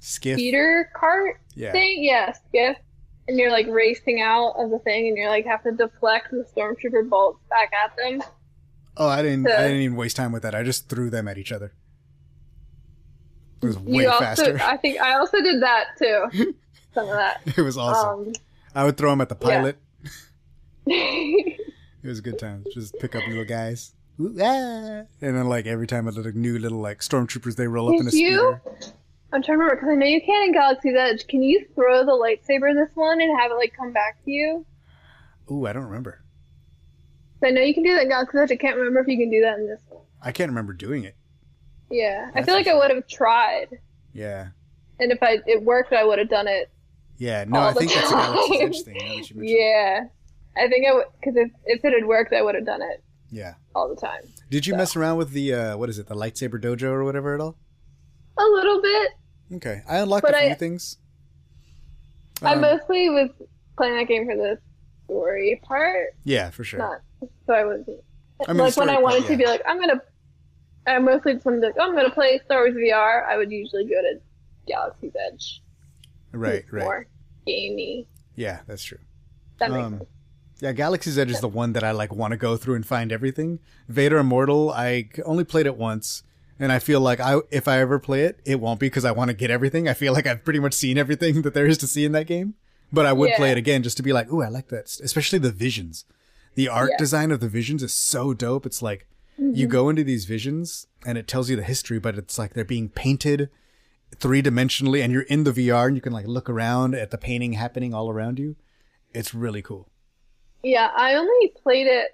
Skiff. 0.00 0.38
speeder 0.38 0.90
cart 0.96 1.40
Yeah. 1.54 1.70
thing. 1.72 2.02
Yeah, 2.02 2.32
skiff. 2.32 2.76
and 3.28 3.38
you're 3.38 3.52
like 3.52 3.68
racing 3.68 4.20
out 4.20 4.54
of 4.58 4.70
the 4.70 4.78
thing, 4.80 5.06
and 5.08 5.16
you're 5.16 5.28
like 5.28 5.44
have 5.46 5.62
to 5.62 5.70
deflect 5.72 6.30
the 6.32 6.44
stormtrooper 6.56 7.08
bolts 7.08 7.38
back 7.50 7.70
at 7.72 7.94
them. 7.96 8.22
Oh, 8.98 9.08
I 9.08 9.22
didn't. 9.22 9.48
I 9.48 9.68
didn't 9.68 9.82
even 9.82 9.96
waste 9.96 10.16
time 10.16 10.32
with 10.32 10.42
that. 10.42 10.54
I 10.54 10.62
just 10.62 10.88
threw 10.88 11.08
them 11.08 11.28
at 11.28 11.38
each 11.38 11.52
other. 11.52 11.72
It 13.62 13.66
was 13.66 13.78
way 13.78 14.02
you 14.04 14.10
also, 14.10 14.24
faster. 14.24 14.60
I 14.62 14.76
think 14.76 15.00
I 15.00 15.14
also 15.14 15.40
did 15.40 15.62
that 15.62 15.96
too. 15.98 16.54
Some 16.94 17.08
of 17.08 17.14
that. 17.14 17.40
it 17.44 17.60
was 17.62 17.78
awesome. 17.78 18.28
Um, 18.28 18.32
I 18.74 18.84
would 18.84 18.96
throw 18.96 19.10
them 19.10 19.20
at 19.20 19.28
the 19.28 19.36
yeah. 19.40 19.48
pilot. 19.48 19.78
It 22.00 22.06
was 22.06 22.20
a 22.20 22.22
good 22.22 22.38
time. 22.38 22.64
Just 22.72 22.94
pick 23.00 23.16
up 23.16 23.26
little 23.26 23.44
guys. 23.44 23.92
Ooh, 24.20 24.34
ah. 24.40 25.02
And 25.20 25.36
then 25.36 25.48
like 25.48 25.66
every 25.66 25.86
time 25.86 26.06
a 26.06 26.10
little 26.12 26.32
new 26.32 26.58
little 26.58 26.78
like 26.78 27.00
stormtroopers 27.00 27.56
they 27.56 27.66
roll 27.66 27.88
up 27.88 28.00
in 28.00 28.06
a 28.06 28.10
Did 28.10 28.20
you? 28.20 28.60
speeder. 28.64 28.92
I'm 29.32 29.42
trying 29.42 29.58
to 29.58 29.64
remember 29.64 29.74
because 29.74 29.88
I 29.90 29.94
know 29.96 30.06
you 30.06 30.22
can 30.22 30.44
in 30.44 30.52
Galaxy's 30.52 30.94
Edge. 30.96 31.26
Can 31.26 31.42
you 31.42 31.66
throw 31.74 32.04
the 32.06 32.12
lightsaber 32.12 32.70
in 32.70 32.76
this 32.76 32.94
one 32.94 33.20
and 33.20 33.38
have 33.38 33.50
it 33.50 33.54
like 33.54 33.74
come 33.76 33.92
back 33.92 34.24
to 34.24 34.30
you? 34.30 34.64
Ooh, 35.50 35.66
I 35.66 35.72
don't 35.72 35.84
remember. 35.84 36.22
'Cause 37.40 37.48
I 37.48 37.50
know 37.50 37.60
you 37.62 37.74
can 37.74 37.82
do 37.84 37.94
that 37.94 38.02
in 38.02 38.08
Galaxy's 38.08 38.40
Edge. 38.40 38.52
I 38.52 38.56
can't 38.56 38.76
remember 38.76 39.00
if 39.00 39.06
you 39.08 39.16
can 39.16 39.30
do 39.30 39.40
that 39.42 39.58
in 39.58 39.66
this 39.68 39.80
one. 39.88 40.02
I 40.20 40.32
can't 40.32 40.48
remember 40.50 40.72
doing 40.72 41.04
it. 41.04 41.14
Yeah, 41.90 42.30
I 42.34 42.42
feel 42.42 42.54
like 42.54 42.66
I 42.66 42.74
would 42.74 42.90
have 42.90 43.06
tried, 43.06 43.68
Yeah. 44.12 44.48
and 45.00 45.10
if 45.12 45.22
I 45.22 45.38
it 45.46 45.62
worked, 45.62 45.92
I 45.92 46.04
would 46.04 46.18
have 46.18 46.28
done 46.28 46.46
it. 46.48 46.70
Yeah. 47.16 47.44
No, 47.48 47.60
I 47.60 47.72
think 47.72 47.92
that's 47.92 48.10
a 48.10 48.14
Galaxy's. 48.14 48.60
Edge 48.60 48.82
thing. 48.82 48.94
Now 48.94 49.00
that 49.00 49.30
you 49.30 49.36
mention. 49.36 49.44
Yeah, 49.44 50.00
I 50.56 50.68
think 50.68 50.86
I 50.86 50.92
would 50.92 51.06
because 51.20 51.36
if 51.36 51.50
if 51.64 51.84
it 51.84 51.92
had 51.94 52.06
worked, 52.06 52.32
I 52.34 52.42
would 52.42 52.54
have 52.56 52.66
done 52.66 52.82
it 52.82 53.02
Yeah. 53.30 53.54
all 53.74 53.88
the 53.88 53.96
time. 54.00 54.22
Did 54.50 54.66
you 54.66 54.72
So- 54.74 54.76
mess 54.76 54.96
around 54.96 55.16
with 55.18 55.30
the 55.30 55.54
uh 55.54 55.76
what 55.78 55.88
is 55.88 55.98
it, 55.98 56.06
the 56.08 56.14
lightsaber 56.14 56.60
dojo 56.60 56.90
or 56.90 57.04
whatever 57.04 57.34
at 57.34 57.40
all? 57.40 57.56
A 58.36 58.44
little 58.44 58.82
bit. 58.82 59.12
Okay. 59.54 59.82
I 59.88 59.98
unlocked 59.98 60.22
But 60.22 60.34
a 60.34 60.38
few 60.40 60.48
I- 60.50 60.54
things. 60.54 60.98
I 62.42 62.52
Um, 62.54 62.60
mostly 62.60 63.08
was 63.08 63.30
playing 63.76 63.96
that 63.96 64.06
game 64.08 64.26
for 64.26 64.36
the 64.36 64.58
story 65.08 65.60
part, 65.64 66.14
Yeah, 66.24 66.50
for 66.50 66.64
sure. 66.64 66.78
not 66.78 67.00
so 67.46 67.54
I 67.54 67.64
wasn't. 67.64 67.88
I 68.46 68.52
mean, 68.52 68.58
like 68.62 68.76
when 68.76 68.88
I 68.88 68.94
part, 68.94 69.02
wanted 69.04 69.22
yeah. 69.24 69.28
to 69.30 69.36
be 69.36 69.46
like, 69.46 69.62
I'm 69.66 69.80
gonna. 69.80 70.00
I 70.86 70.98
mostly 71.00 71.34
just 71.34 71.44
wanted 71.44 71.60
to, 71.60 71.66
like, 71.68 71.76
oh, 71.78 71.82
I'm 71.88 71.94
gonna 71.96 72.10
play 72.10 72.40
Star 72.44 72.58
Wars 72.60 72.74
VR. 72.74 73.26
I 73.26 73.36
would 73.36 73.50
usually 73.50 73.84
go 73.84 73.90
to 74.00 74.20
Galaxy's 74.66 75.12
Edge. 75.32 75.62
Right, 76.32 76.64
right. 76.70 76.82
More 76.84 77.06
gamey. 77.46 78.06
Yeah, 78.36 78.60
that's 78.66 78.84
true. 78.84 78.98
That 79.58 79.70
makes 79.72 79.86
Um, 79.86 79.98
sense. 79.98 80.10
Yeah, 80.60 80.72
Galaxy's 80.72 81.18
Edge 81.18 81.30
is 81.30 81.40
the 81.40 81.48
one 81.48 81.72
that 81.74 81.84
I 81.84 81.92
like 81.92 82.12
want 82.14 82.32
to 82.32 82.36
go 82.36 82.56
through 82.56 82.74
and 82.76 82.86
find 82.86 83.12
everything. 83.12 83.60
Vader 83.88 84.18
Immortal, 84.18 84.70
I 84.72 85.08
only 85.24 85.44
played 85.44 85.66
it 85.66 85.76
once, 85.76 86.22
and 86.58 86.72
I 86.72 86.78
feel 86.80 87.00
like 87.00 87.20
I 87.20 87.38
if 87.50 87.66
I 87.68 87.78
ever 87.80 87.98
play 87.98 88.24
it, 88.24 88.40
it 88.44 88.60
won't 88.60 88.80
be 88.80 88.86
because 88.86 89.04
I 89.04 89.12
want 89.12 89.28
to 89.28 89.34
get 89.34 89.50
everything. 89.50 89.88
I 89.88 89.94
feel 89.94 90.12
like 90.12 90.26
I've 90.26 90.44
pretty 90.44 90.58
much 90.60 90.74
seen 90.74 90.98
everything 90.98 91.42
that 91.42 91.54
there 91.54 91.66
is 91.66 91.78
to 91.78 91.86
see 91.86 92.04
in 92.04 92.12
that 92.12 92.26
game. 92.26 92.54
But 92.92 93.06
I 93.06 93.12
would 93.12 93.32
play 93.36 93.50
it 93.50 93.58
again 93.58 93.82
just 93.82 93.96
to 93.98 94.02
be 94.02 94.12
like, 94.12 94.32
"Ooh, 94.32 94.42
I 94.42 94.48
like 94.48 94.68
that." 94.68 94.98
Especially 95.02 95.38
the 95.38 95.52
visions. 95.52 96.04
The 96.54 96.68
art 96.68 96.90
Yeah. 96.92 96.96
design 96.98 97.30
of 97.30 97.40
the 97.40 97.48
visions 97.48 97.82
is 97.82 97.92
so 97.92 98.32
dope. 98.34 98.64
It's 98.66 98.80
like 98.82 99.06
you 99.36 99.44
Mm-hmm. 99.66 99.70
go 99.70 99.88
into 99.88 100.02
these 100.04 100.24
visions 100.24 100.86
and 101.06 101.16
it 101.18 101.28
tells 101.28 101.48
you 101.50 101.56
the 101.56 101.62
history, 101.62 101.98
but 102.00 102.16
it's 102.18 102.38
like 102.38 102.54
they're 102.54 102.64
being 102.64 102.88
painted 102.88 103.50
three 104.16 104.42
dimensionally, 104.42 105.02
and 105.04 105.12
you're 105.12 105.22
in 105.22 105.44
the 105.44 105.52
VR 105.52 105.86
and 105.86 105.94
you 105.96 106.00
can 106.00 106.12
like 106.14 106.26
look 106.26 106.48
around 106.48 106.94
at 106.94 107.10
the 107.10 107.18
painting 107.18 107.52
happening 107.52 107.92
all 107.94 108.08
around 108.10 108.38
you. 108.38 108.56
It's 109.14 109.34
really 109.34 109.60
cool. 109.62 109.88
Yeah, 110.62 110.90
I 110.96 111.14
only 111.14 111.52
played 111.62 111.86
it. 111.86 112.08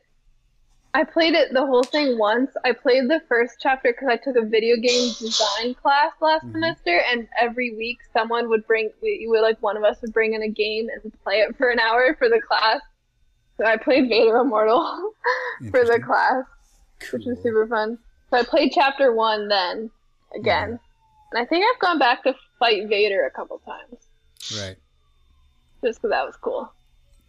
I 0.96 1.02
played 1.02 1.34
it 1.34 1.52
the 1.52 1.66
whole 1.66 1.82
thing 1.82 2.18
once. 2.18 2.52
I 2.64 2.72
played 2.72 3.08
the 3.10 3.20
first 3.28 3.56
chapter 3.60 3.92
because 3.92 4.08
I 4.08 4.16
took 4.16 4.36
a 4.36 4.46
video 4.46 4.76
game 4.76 5.12
design 5.18 5.74
class 5.74 6.12
last 6.20 6.44
Mhm. 6.46 6.52
semester, 6.52 6.98
and 7.10 7.26
every 7.40 7.72
week 7.74 7.98
someone 8.12 8.48
would 8.48 8.64
bring, 8.66 8.92
we 9.02 9.26
would 9.28 9.40
like 9.42 9.60
one 9.60 9.76
of 9.76 9.82
us 9.82 10.00
would 10.02 10.12
bring 10.12 10.34
in 10.34 10.42
a 10.42 10.48
game 10.48 10.88
and 10.88 11.12
play 11.24 11.40
it 11.40 11.56
for 11.56 11.68
an 11.68 11.80
hour 11.80 12.14
for 12.14 12.28
the 12.28 12.40
class. 12.40 12.80
So 13.56 13.64
I 13.64 13.76
played 13.76 14.08
Vader 14.08 14.36
Immortal 14.38 15.12
for 15.72 15.84
the 15.84 15.98
class, 16.00 16.44
which 17.12 17.24
was 17.26 17.42
super 17.42 17.66
fun. 17.66 17.98
So 18.30 18.36
I 18.38 18.44
played 18.44 18.70
chapter 18.72 19.12
one 19.12 19.48
then 19.48 19.90
again, 20.34 20.70
Mm-hmm. 20.74 21.36
and 21.36 21.42
I 21.42 21.44
think 21.44 21.64
I've 21.72 21.80
gone 21.80 21.98
back 21.98 22.22
to 22.22 22.34
fight 22.60 22.88
Vader 22.88 23.24
a 23.26 23.30
couple 23.32 23.58
times 23.60 24.08
Right. 24.56 24.76
just 25.84 25.98
because 26.00 26.10
that 26.10 26.24
was 26.24 26.36
cool. 26.36 26.72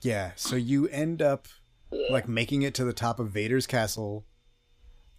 Yeah. 0.02 0.32
So 0.36 0.56
you 0.56 0.88
end 0.90 1.22
up 1.24 1.48
Yeah. 1.96 2.14
like 2.14 2.28
making 2.28 2.62
it 2.64 2.74
to 2.76 2.84
the 2.86 2.94
top 2.94 3.20
of 3.20 3.30
Vader's 3.30 3.68
castle. 3.68 4.26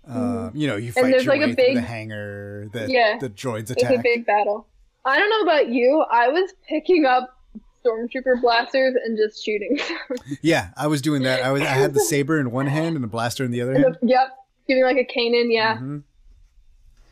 Uh, 0.09 0.51
You 0.55 0.69
know, 0.69 0.77
you 0.77 0.93
fight 0.93 1.03
Mm-hmm. 1.05 1.11
there's, 1.13 1.25
your 1.25 1.35
like, 1.35 1.43
a 1.43 1.45
way 1.47 1.51
the 1.51 1.57
big- 1.57 1.79
hangar. 1.79 2.69
The 2.73 2.87
Yeah. 2.91 3.19
the 3.21 3.29
droids 3.31 3.71
attack. 3.71 3.91
It's 3.91 3.99
a 4.01 4.03
big 4.03 4.25
battle. 4.27 4.67
I 5.05 5.19
don't 5.19 5.31
know 5.31 5.41
about 5.43 5.69
you. 5.69 6.05
I 6.11 6.29
was 6.29 6.53
picking 6.69 7.05
up 7.05 7.37
stormtrooper 7.85 8.41
blasters 8.41 8.95
and 9.05 9.17
just 9.17 9.45
shooting. 9.45 9.79
Yeah, 10.43 10.71
I 10.77 10.87
was 10.89 11.01
doing 11.03 11.23
that. 11.23 11.43
I 11.43 11.51
was 11.53 11.63
I 11.63 11.67
had 11.67 11.95
the 11.95 12.01
saber 12.13 12.39
in 12.41 12.51
one 12.51 12.67
hand 12.67 12.95
and 12.97 13.03
the 13.05 13.09
blaster 13.09 13.45
in 13.45 13.51
the 13.53 13.61
other 13.63 13.73
And 13.75 13.85
hand. 13.85 13.99
the- 14.03 14.09
yep, 14.09 14.29
giving 14.69 14.83
like 14.85 14.97
a 14.97 15.05
Kanan. 15.05 15.53
Yeah, 15.53 15.77
Mhm. 15.79 16.03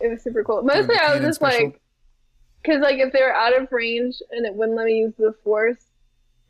it 0.01 0.09
was 0.09 0.23
super 0.23 0.43
cool. 0.45 0.63
Mostly, 0.63 0.97
I 0.97 1.15
was 1.15 1.21
just 1.23 1.37
special. 1.41 1.67
like, 1.67 1.81
because 2.63 2.81
like 2.81 2.99
if 2.99 3.13
they 3.13 3.23
were 3.23 3.35
out 3.35 3.57
of 3.61 3.71
range 3.73 4.21
and 4.31 4.45
it 4.47 4.55
wouldn't 4.55 4.77
let 4.77 4.87
me 4.87 4.99
use 4.99 5.15
the 5.19 5.35
force, 5.45 5.85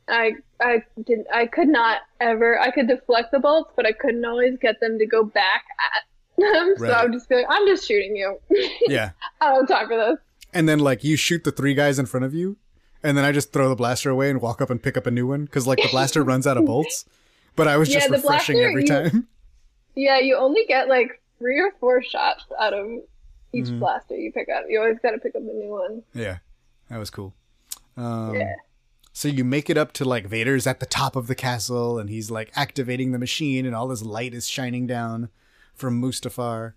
I 0.09 0.33
I 0.61 0.83
didn't. 1.05 1.27
I 1.33 1.47
could 1.47 1.69
not 1.69 1.99
ever. 2.21 2.59
I 2.61 2.71
could 2.71 2.89
deflect 2.89 3.33
the 3.33 3.39
bolts, 3.41 3.73
but 3.77 3.87
I 3.87 3.93
couldn't 3.93 4.25
always 4.25 4.59
get 4.59 4.81
them 4.81 4.99
to 4.99 5.07
go 5.07 5.25
back 5.25 5.65
at 5.81 6.03
them. 6.39 6.75
So 6.79 6.87
I 6.91 7.05
would 7.05 7.13
just 7.13 7.29
be 7.29 7.37
like, 7.37 7.47
I'm 7.49 7.67
just 7.67 7.87
shooting 7.87 8.17
you. 8.17 8.39
Yeah. 8.89 9.11
I 9.41 9.49
don't 9.51 9.69
have 9.69 9.79
time 9.79 9.89
for 9.89 9.97
this. 9.97 10.19
And 10.53 10.69
then 10.69 10.79
like 10.79 11.03
you 11.05 11.17
shoot 11.17 11.45
the 11.45 11.53
three 11.53 11.75
guys 11.75 11.99
in 11.99 12.07
front 12.07 12.25
of 12.27 12.35
you, 12.35 12.57
and 13.03 13.17
then 13.17 13.25
I 13.25 13.33
just 13.33 13.53
throw 13.53 13.69
the 13.69 13.75
blaster 13.77 14.11
away 14.11 14.31
and 14.31 14.41
walk 14.41 14.61
up 14.61 14.71
and 14.71 14.83
pick 14.83 14.97
up 14.97 15.07
a 15.07 15.11
new 15.11 15.27
one 15.27 15.45
because 15.47 15.67
like 15.67 15.79
the 15.83 15.89
blaster 15.91 16.23
runs 16.33 16.47
out 16.47 16.57
of 16.57 16.65
bolts. 16.67 17.05
But 17.57 17.69
I 17.69 17.77
was 17.77 17.89
just 17.89 18.07
Yeah, 18.07 18.17
the 18.17 18.23
refreshing 18.23 18.57
blaster, 18.57 18.69
every 18.71 18.83
you- 18.83 18.89
time. 18.89 19.29
Yeah, 19.97 20.19
you 20.19 20.37
only 20.37 20.65
get 20.67 20.89
like 20.89 21.23
three 21.39 21.59
or 21.61 21.71
four 21.81 22.03
shots 22.03 22.45
out 22.61 22.75
of 22.75 22.87
each 23.53 23.67
Mhm. 23.67 23.79
blaster 23.79 24.17
you 24.17 24.33
pick 24.33 24.49
up. 24.49 24.65
You 24.69 24.81
always 24.81 24.99
got 25.01 25.13
to 25.13 25.19
pick 25.19 25.37
up 25.37 25.43
a 25.43 25.45
new 25.45 25.71
one. 25.71 26.03
Yeah, 26.15 26.39
that 26.91 26.99
was 26.99 27.11
cool. 27.11 27.33
Um, 27.97 28.35
Yeah. 28.35 28.55
So 29.17 29.29
you 29.29 29.45
make 29.45 29.71
it 29.71 29.79
up 29.79 29.93
to 29.93 30.05
like 30.05 30.27
Vader's 30.27 30.67
at 30.67 30.81
the 30.81 30.87
top 30.87 31.15
of 31.15 31.29
the 31.29 31.37
castle, 31.37 32.01
and 32.01 32.11
he's 32.11 32.33
like 32.33 32.51
activating 32.57 33.13
the 33.13 33.19
machine, 33.19 33.65
and 33.65 33.73
all 33.73 33.87
this 33.87 34.03
light 34.03 34.35
is 34.35 34.49
shining 34.49 34.89
down 34.89 35.29
from 35.73 36.03
Mustafar. 36.03 36.73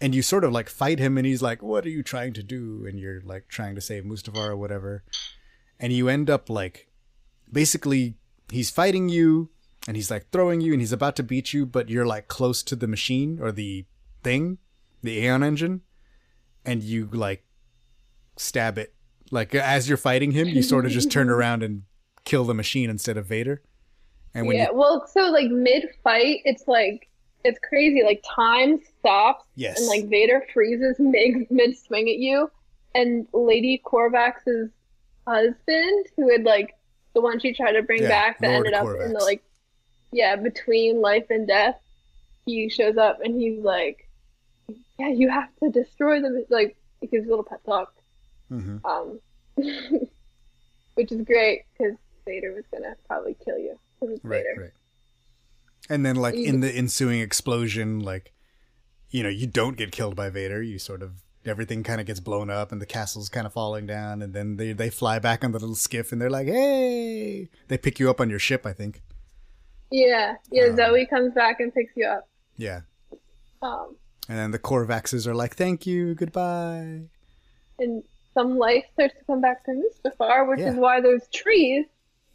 And 0.00 0.12
you 0.12 0.20
sort 0.20 0.42
of 0.42 0.50
like 0.50 0.68
fight 0.68 0.98
him, 0.98 1.16
and 1.16 1.24
he's 1.24 1.42
like, 1.42 1.62
"What 1.62 1.86
are 1.86 1.90
you 1.90 2.02
trying 2.02 2.32
to 2.32 2.42
do?" 2.42 2.84
And 2.86 2.98
you're 2.98 3.20
like 3.20 3.46
trying 3.46 3.76
to 3.76 3.80
save 3.80 4.02
Mustafar 4.02 4.48
or 4.48 4.56
whatever. 4.56 5.04
And 5.78 5.92
you 5.92 6.08
end 6.08 6.28
up 6.28 6.50
like, 6.50 6.88
basically, 7.50 8.16
he's 8.50 8.68
fighting 8.68 9.08
you, 9.08 9.50
and 9.86 9.96
he's 9.96 10.10
like 10.10 10.28
throwing 10.32 10.60
you, 10.60 10.72
and 10.72 10.82
he's 10.82 10.92
about 10.92 11.14
to 11.16 11.22
beat 11.22 11.52
you, 11.52 11.66
but 11.66 11.88
you're 11.88 12.04
like 12.04 12.26
close 12.26 12.64
to 12.64 12.74
the 12.74 12.88
machine 12.88 13.38
or 13.40 13.52
the 13.52 13.86
thing, 14.24 14.58
the 15.04 15.18
Aeon 15.20 15.44
engine, 15.44 15.82
and 16.64 16.82
you 16.82 17.08
like 17.12 17.44
stab 18.36 18.76
it. 18.76 18.92
Like 19.30 19.54
as 19.54 19.88
you're 19.88 19.98
fighting 19.98 20.32
him, 20.32 20.48
you 20.48 20.62
sort 20.62 20.86
of 20.86 20.92
just 20.92 21.10
turn 21.10 21.30
around 21.30 21.62
and 21.62 21.82
kill 22.24 22.44
the 22.44 22.54
machine 22.54 22.90
instead 22.90 23.16
of 23.16 23.26
Vader. 23.26 23.62
And 24.34 24.46
when 24.46 24.56
yeah, 24.56 24.68
you 24.70 24.74
well, 24.74 25.06
so 25.06 25.30
like 25.30 25.50
mid 25.50 25.88
fight, 26.04 26.40
it's 26.44 26.66
like 26.68 27.08
it's 27.44 27.58
crazy. 27.68 28.02
Like 28.02 28.22
time 28.34 28.80
stops, 28.98 29.44
yes, 29.54 29.78
and 29.78 29.88
like 29.88 30.08
Vader 30.08 30.44
freezes 30.52 30.96
mid 30.98 31.50
mid 31.50 31.76
swing 31.76 32.08
at 32.08 32.18
you, 32.18 32.50
and 32.94 33.26
Lady 33.32 33.80
Corvax's 33.84 34.70
husband, 35.26 36.06
who 36.16 36.30
had 36.30 36.44
like 36.44 36.74
the 37.14 37.20
one 37.20 37.40
she 37.40 37.52
tried 37.52 37.72
to 37.72 37.82
bring 37.82 38.02
Yeah, 38.02 38.08
back 38.08 38.40
that 38.40 38.48
Lord 38.48 38.66
ended 38.66 38.74
up 38.74 38.86
in 39.04 39.12
the 39.12 39.20
like 39.20 39.42
yeah 40.12 40.36
between 40.36 41.00
life 41.00 41.26
and 41.30 41.46
death. 41.46 41.80
He 42.46 42.68
shows 42.68 42.96
up 42.96 43.20
and 43.22 43.40
he's 43.40 43.62
like, 43.62 44.08
"Yeah, 44.98 45.08
you 45.08 45.28
have 45.28 45.48
to 45.62 45.70
destroy 45.70 46.20
them." 46.20 46.44
Like 46.48 46.76
he 47.00 47.06
gives 47.08 47.26
a 47.26 47.30
little 47.30 47.44
pep 47.44 47.64
talk. 47.64 47.92
Hmm 48.50 48.76
um, 48.84 49.20
which 50.94 51.12
is 51.12 51.22
great 51.22 51.62
because 51.78 51.94
Vader 52.26 52.52
was 52.52 52.64
gonna 52.72 52.94
probably 53.06 53.36
kill 53.44 53.58
you. 53.58 53.78
right, 54.02 54.20
Vader. 54.44 54.60
right. 54.62 54.70
And 55.88 56.04
then 56.04 56.16
like 56.16 56.34
You- 56.34 56.44
in 56.46 56.60
the 56.60 56.70
ensuing 56.76 57.20
explosion, 57.20 58.00
like 58.00 58.32
you 59.10 59.22
know, 59.24 59.28
you 59.28 59.46
don't 59.46 59.76
get 59.76 59.90
killed 59.90 60.14
by 60.14 60.30
Vader. 60.30 60.62
You 60.62 60.78
sort 60.78 61.02
of 61.02 61.22
everything 61.44 61.82
kind 61.82 62.00
of 62.00 62.06
gets 62.06 62.20
blown 62.20 62.48
up, 62.50 62.70
and 62.70 62.80
the 62.80 62.86
castle's 62.86 63.28
kind 63.28 63.46
of 63.46 63.52
falling 63.52 63.86
down, 63.86 64.22
and 64.22 64.34
then 64.34 64.56
they 64.56 64.72
they 64.72 64.90
fly 64.90 65.18
back 65.18 65.42
on 65.44 65.52
the 65.52 65.58
little 65.58 65.74
skiff, 65.74 66.12
and 66.12 66.20
they're 66.20 66.30
like, 66.30 66.46
"Hey!" 66.46 67.48
They 67.68 67.78
pick 67.78 67.98
you 67.98 68.08
up 68.10 68.20
on 68.20 68.30
your 68.30 68.38
ship, 68.38 68.64
I 68.66 68.72
think. 68.72 69.02
Yeah, 69.90 70.36
yeah. 70.52 70.66
Um, 70.66 70.76
Zoe 70.76 71.06
comes 71.06 71.34
back 71.34 71.58
and 71.58 71.74
picks 71.74 71.92
you 71.96 72.06
up. 72.06 72.28
Yeah. 72.56 72.82
Um, 73.62 73.96
And 74.28 74.38
then 74.38 74.50
the 74.52 74.58
Corvaxes 74.60 75.26
are 75.26 75.34
like, 75.34 75.56
"Thank 75.56 75.86
you, 75.86 76.14
goodbye." 76.14 77.08
and 77.80 78.02
some 78.34 78.58
life 78.58 78.84
starts 78.94 79.14
to 79.18 79.24
come 79.24 79.40
back 79.40 79.64
to 79.64 79.72
Mustafar, 79.72 80.48
which 80.48 80.60
Yeah. 80.60 80.70
is 80.70 80.76
why 80.76 81.00
there's 81.00 81.26
trees 81.28 81.86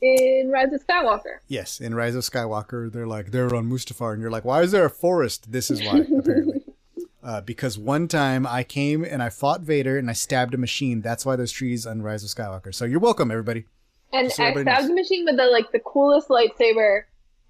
in 0.02 0.50
Rise 0.52 0.74
of 0.74 0.86
Skywalker. 0.86 1.38
Yes, 1.48 1.80
in 1.80 1.96
Rise 1.96 2.16
of 2.16 2.24
Skywalker, 2.24 2.92
they're 2.92 3.08
like 3.08 3.32
they're 3.32 3.54
on 3.56 3.70
Mustafar, 3.70 4.14
and 4.14 4.22
you're 4.22 4.32
like, 4.32 4.46
why 4.46 4.62
is 4.62 4.72
there 4.72 4.86
a 4.86 4.90
forest? 4.90 5.52
This 5.52 5.72
is 5.72 5.82
why, 5.82 6.00
apparently. 6.20 6.62
Uh, 7.24 7.42
because 7.42 7.76
one 7.78 8.08
time 8.08 8.46
I 8.46 8.64
came 8.64 9.04
and 9.04 9.24
I 9.24 9.30
fought 9.30 9.62
Vader 9.62 9.98
and 9.98 10.10
I 10.12 10.14
stabbed 10.14 10.54
a 10.54 10.58
machine. 10.60 11.02
That's 11.02 11.26
why 11.26 11.36
there's 11.36 11.52
trees 11.52 11.88
on 11.88 12.04
Rise 12.04 12.24
of 12.24 12.30
Skywalker. 12.30 12.74
So 12.76 12.86
you're 12.86 13.00
welcome, 13.00 13.32
everybody. 13.32 13.66
And 14.14 14.32
so 14.32 14.44
I 14.44 14.52
stabbed 14.52 14.66
knows. 14.68 14.88
the 14.90 14.94
machine 14.94 15.26
with 15.26 15.36
the 15.38 15.46
like 15.46 15.72
the 15.72 15.80
coolest 15.80 16.28
lightsaber 16.28 17.04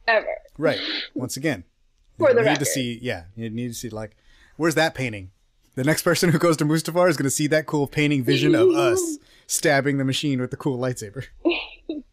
ever. 0.08 0.38
Right. 0.58 0.80
Once 1.14 1.36
again, 1.36 1.66
For 2.18 2.30
you 2.30 2.36
the 2.36 2.41
need 2.41 2.48
record. 2.48 2.60
to 2.60 2.66
see. 2.66 3.00
Yeah, 3.02 3.24
you 3.36 3.50
need 3.50 3.68
to 3.68 3.74
see 3.74 3.89
like, 3.89 4.16
where's 4.56 4.76
that 4.76 4.96
painting? 4.96 5.32
The 5.76 5.84
next 5.84 6.01
person 6.03 6.30
who 6.32 6.39
goes 6.39 6.57
to 6.57 6.65
Mustafar 6.65 7.09
is 7.09 7.17
going 7.17 7.26
to 7.26 7.30
see 7.30 7.47
that 7.47 7.65
cool 7.65 7.86
painting 7.88 8.23
vision 8.23 8.55
of 8.55 8.69
us 8.76 9.17
stabbing 9.47 9.97
the 9.97 10.05
machine 10.05 10.39
with 10.41 10.51
the 10.51 10.57
cool 10.57 10.78
lightsaber. 10.80 11.26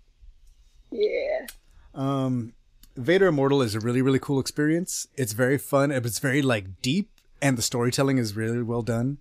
Yeah. 0.91 1.47
Um, 1.95 2.53
Vader 2.97 3.29
Immortal 3.29 3.63
is 3.63 3.75
a 3.75 3.81
really 3.81 4.03
really 4.03 4.19
cool 4.19 4.39
experience. 4.41 5.07
It's 5.17 5.33
very 5.33 5.57
fun. 5.59 5.91
It's 5.91 6.19
very 6.19 6.43
like 6.43 6.83
deep, 6.83 7.11
and 7.41 7.57
the 7.57 7.63
storytelling 7.63 8.19
is 8.19 8.37
really 8.37 8.63
well 8.63 8.83
done. 8.83 9.19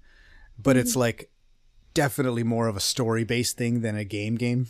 But 0.61 0.75
it's 0.77 0.95
like 0.95 1.31
definitely 1.93 2.43
more 2.43 2.67
of 2.67 2.75
a 2.75 2.81
story 2.81 3.23
based 3.23 3.57
thing 3.57 3.81
than 3.81 3.95
a 3.95 4.03
game 4.03 4.35
game. 4.35 4.67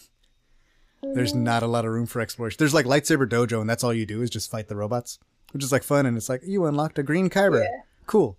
There's 1.02 1.34
not 1.34 1.64
a 1.64 1.68
lot 1.68 1.86
of 1.86 1.92
room 1.92 2.06
for 2.06 2.22
exploration. 2.22 2.58
There's 2.60 2.76
like 2.76 2.86
lightsaber 2.86 3.28
dojo, 3.28 3.60
and 3.60 3.70
that's 3.70 3.84
all 3.84 3.94
you 3.94 4.06
do 4.06 4.22
is 4.22 4.30
just 4.30 4.52
fight 4.52 4.68
the 4.68 4.76
robots, 4.76 5.18
which 5.54 5.64
is 5.64 5.72
like 5.72 5.82
fun. 5.84 6.06
And 6.06 6.16
it's 6.16 6.30
like 6.30 6.42
you 6.46 6.66
unlocked 6.68 7.00
a 7.00 7.04
green 7.04 7.32
kyber, 7.32 7.64
Yeah. 7.64 7.82
cool. 8.06 8.38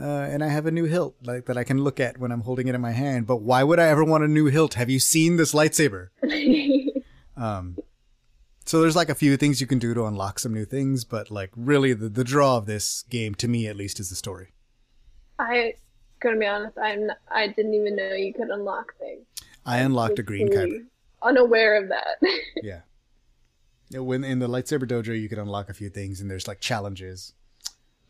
Uh, 0.00 0.04
and 0.04 0.42
I 0.42 0.48
have 0.48 0.64
a 0.66 0.70
new 0.70 0.84
hilt 0.84 1.16
like 1.22 1.46
that 1.46 1.58
I 1.58 1.64
can 1.64 1.84
look 1.84 2.00
at 2.00 2.18
when 2.18 2.32
I'm 2.32 2.40
holding 2.42 2.66
it 2.68 2.74
in 2.74 2.80
my 2.80 2.92
hand. 2.92 3.26
But 3.26 3.42
why 3.42 3.62
would 3.62 3.78
I 3.78 3.88
ever 3.88 4.04
want 4.04 4.24
a 4.24 4.28
new 4.28 4.46
hilt? 4.46 4.74
Have 4.74 4.88
you 4.88 4.98
seen 4.98 5.36
this 5.36 5.52
lightsaber? 5.54 6.08
Um, 7.34 7.78
so 8.66 8.80
there's 8.82 8.94
like 8.94 9.08
a 9.08 9.14
few 9.14 9.36
things 9.36 9.60
you 9.60 9.66
can 9.66 9.78
do 9.78 9.94
to 9.94 10.04
unlock 10.04 10.38
some 10.38 10.52
new 10.54 10.64
things, 10.64 11.04
but 11.04 11.30
like 11.30 11.50
really 11.56 11.92
the, 11.94 12.08
the 12.08 12.24
draw 12.24 12.58
of 12.58 12.66
this 12.66 13.02
game 13.10 13.34
to 13.36 13.48
me 13.48 13.66
at 13.66 13.74
least 13.74 13.98
is 13.98 14.10
the 14.10 14.16
story. 14.16 14.52
I 15.38 15.74
gonna 16.20 16.38
be 16.38 16.46
honest, 16.46 16.76
I'm 16.78 17.08
not, 17.08 17.16
I 17.30 17.48
didn't 17.48 17.74
even 17.74 17.96
know 17.96 18.12
you 18.12 18.32
could 18.32 18.50
unlock 18.50 18.96
things. 18.98 19.26
I 19.66 19.78
unlocked 19.78 20.18
a 20.18 20.22
green 20.22 20.48
kyber. 20.50 20.84
Unaware 21.22 21.82
of 21.82 21.88
that. 21.88 22.18
Yeah. 22.62 22.80
Yeah, 23.88 24.00
When 24.00 24.24
in 24.24 24.38
the 24.38 24.48
lightsaber 24.48 24.84
dojo, 24.86 25.18
you 25.20 25.28
can 25.28 25.38
unlock 25.38 25.68
a 25.68 25.74
few 25.74 25.90
things, 25.90 26.20
and 26.20 26.30
there's 26.30 26.46
like 26.48 26.60
challenges. 26.60 27.34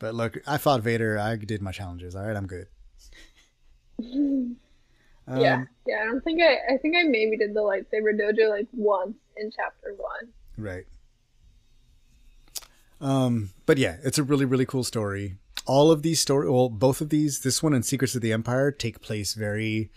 But 0.03 0.17
look, 0.17 0.43
I 0.49 0.59
fought 0.59 0.81
Vader. 0.81 1.17
I 1.17 1.37
did 1.37 1.63
my 1.63 1.71
challenges. 1.71 2.17
All 2.17 2.27
right, 2.27 2.37
I'm 2.37 2.47
good. 2.47 2.67
Um, 5.25 5.41
yeah, 5.41 5.63
yeah. 5.87 6.01
I 6.03 6.07
don't 6.07 6.21
think 6.25 6.43
I. 6.43 6.75
I 6.75 6.79
think 6.79 6.97
I 6.97 7.05
maybe 7.05 7.37
did 7.37 7.55
the 7.55 7.61
lightsaber 7.61 8.11
dojo 8.13 8.51
like 8.51 8.67
once 8.73 9.15
in 9.37 9.53
chapter 9.55 9.95
one. 9.97 10.33
Right. 10.59 10.85
Um, 13.01 13.51
but 13.65 13.79
yeah, 13.79 13.99
it's 14.03 14.19
a 14.19 14.25
really, 14.25 14.45
really 14.45 14.67
cool 14.67 14.83
story. 14.83 15.37
All 15.65 15.93
of 15.93 16.03
these 16.03 16.21
story, 16.21 16.51
well, 16.51 16.69
both 16.69 17.01
of 17.01 17.11
these, 17.11 17.43
this 17.43 17.63
one 17.63 17.73
and 17.73 17.87
Secrets 17.87 18.17
of 18.17 18.21
the 18.21 18.33
Empire, 18.33 18.73
take 18.73 19.01
place 19.01 19.35
very, 19.35 19.93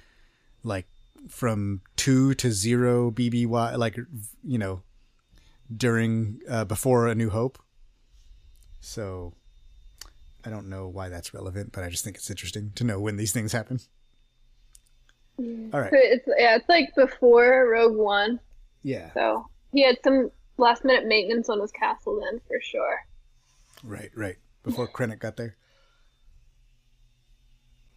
like, 0.63 0.85
from 1.27 1.81
two 1.95 2.35
to 2.35 2.51
zero 2.51 3.09
BBY, 3.09 3.79
like, 3.79 3.97
you 4.43 4.59
know, 4.59 4.83
during 5.75 6.39
uh, 6.47 6.65
before 6.65 7.07
A 7.07 7.15
New 7.15 7.31
Hope. 7.31 7.57
So, 8.79 9.33
I 10.45 10.49
don't 10.49 10.69
know 10.69 10.87
why 10.87 11.09
that's 11.09 11.33
relevant, 11.33 11.71
but 11.71 11.83
I 11.83 11.89
just 11.89 12.03
think 12.03 12.15
it's 12.17 12.29
interesting 12.29 12.71
to 12.75 12.83
know 12.83 12.99
when 12.99 13.17
these 13.17 13.31
things 13.31 13.51
happen. 13.51 13.79
All 15.39 15.79
right. 15.79 15.89
So 15.89 15.97
it's 15.97 16.27
yeah, 16.37 16.55
it's 16.55 16.69
like 16.69 16.93
before 16.95 17.67
Rogue 17.69 17.97
One. 17.97 18.39
Yeah. 18.83 19.11
So 19.13 19.47
he 19.71 19.83
had 19.83 19.97
some 20.03 20.31
last 20.57 20.85
minute 20.85 21.05
maintenance 21.07 21.49
on 21.49 21.59
his 21.59 21.71
castle 21.71 22.21
then 22.23 22.39
for 22.47 22.61
sure. 22.61 22.99
Right. 23.83 24.11
Right. 24.15 24.35
Before 24.63 24.87
Krennic 24.87 25.19
got 25.19 25.35
there. 25.35 25.55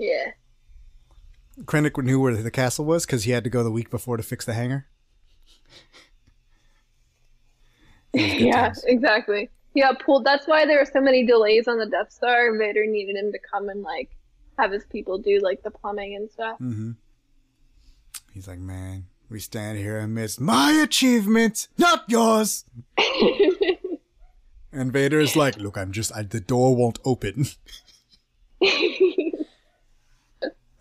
Yeah. 0.01 0.33
Krennic 1.65 2.03
knew 2.03 2.21
where 2.21 2.37
the 2.37 2.51
castle 2.51 2.85
was 2.85 3.05
because 3.05 3.25
he 3.25 3.33
had 3.33 3.45
to 3.45 3.51
go 3.51 3.63
the 3.65 3.71
week 3.71 3.91
before 3.91 4.17
to 4.17 4.23
fix 4.23 4.45
the 4.45 4.55
hangar. 4.55 4.87
It 8.15 8.23
was 8.23 8.33
good 8.33 8.41
yeah, 8.47 8.63
times. 8.63 8.85
exactly. 8.85 9.51
He 9.75 9.81
got 9.83 10.03
pulled. 10.05 10.25
That's 10.25 10.47
why 10.47 10.67
there 10.67 10.79
were 10.79 10.91
so 10.91 11.01
many 11.01 11.25
delays 11.27 11.69
on 11.69 11.79
the 11.79 11.87
Death 11.87 12.11
Star. 12.13 12.57
Vader 12.57 12.87
needed 12.87 13.17
him 13.17 13.33
to 13.33 13.39
come 13.39 13.69
and 13.69 13.83
like 13.83 14.11
have 14.59 14.73
his 14.73 14.85
people 14.87 15.19
do 15.19 15.39
like 15.41 15.63
the 15.63 15.71
plumbing 15.71 16.17
and 16.17 16.31
stuff. 16.31 16.59
Mm-hmm. 16.59 16.93
He's 18.33 18.49
like, 18.49 18.59
man, 18.59 19.07
we 19.31 19.39
stand 19.41 19.79
here 19.79 19.99
amidst 19.99 20.41
my 20.41 20.73
achievement, 20.73 21.69
not 21.79 22.05
yours. 22.09 22.65
and 24.73 24.93
Vader 24.93 25.21
is 25.21 25.37
like, 25.37 25.57
look, 25.59 25.77
I'm 25.77 25.93
just, 25.93 26.13
I, 26.15 26.23
the 26.23 26.41
door 26.41 26.75
won't 26.75 26.99
open. 27.05 27.47
Good 28.61 29.45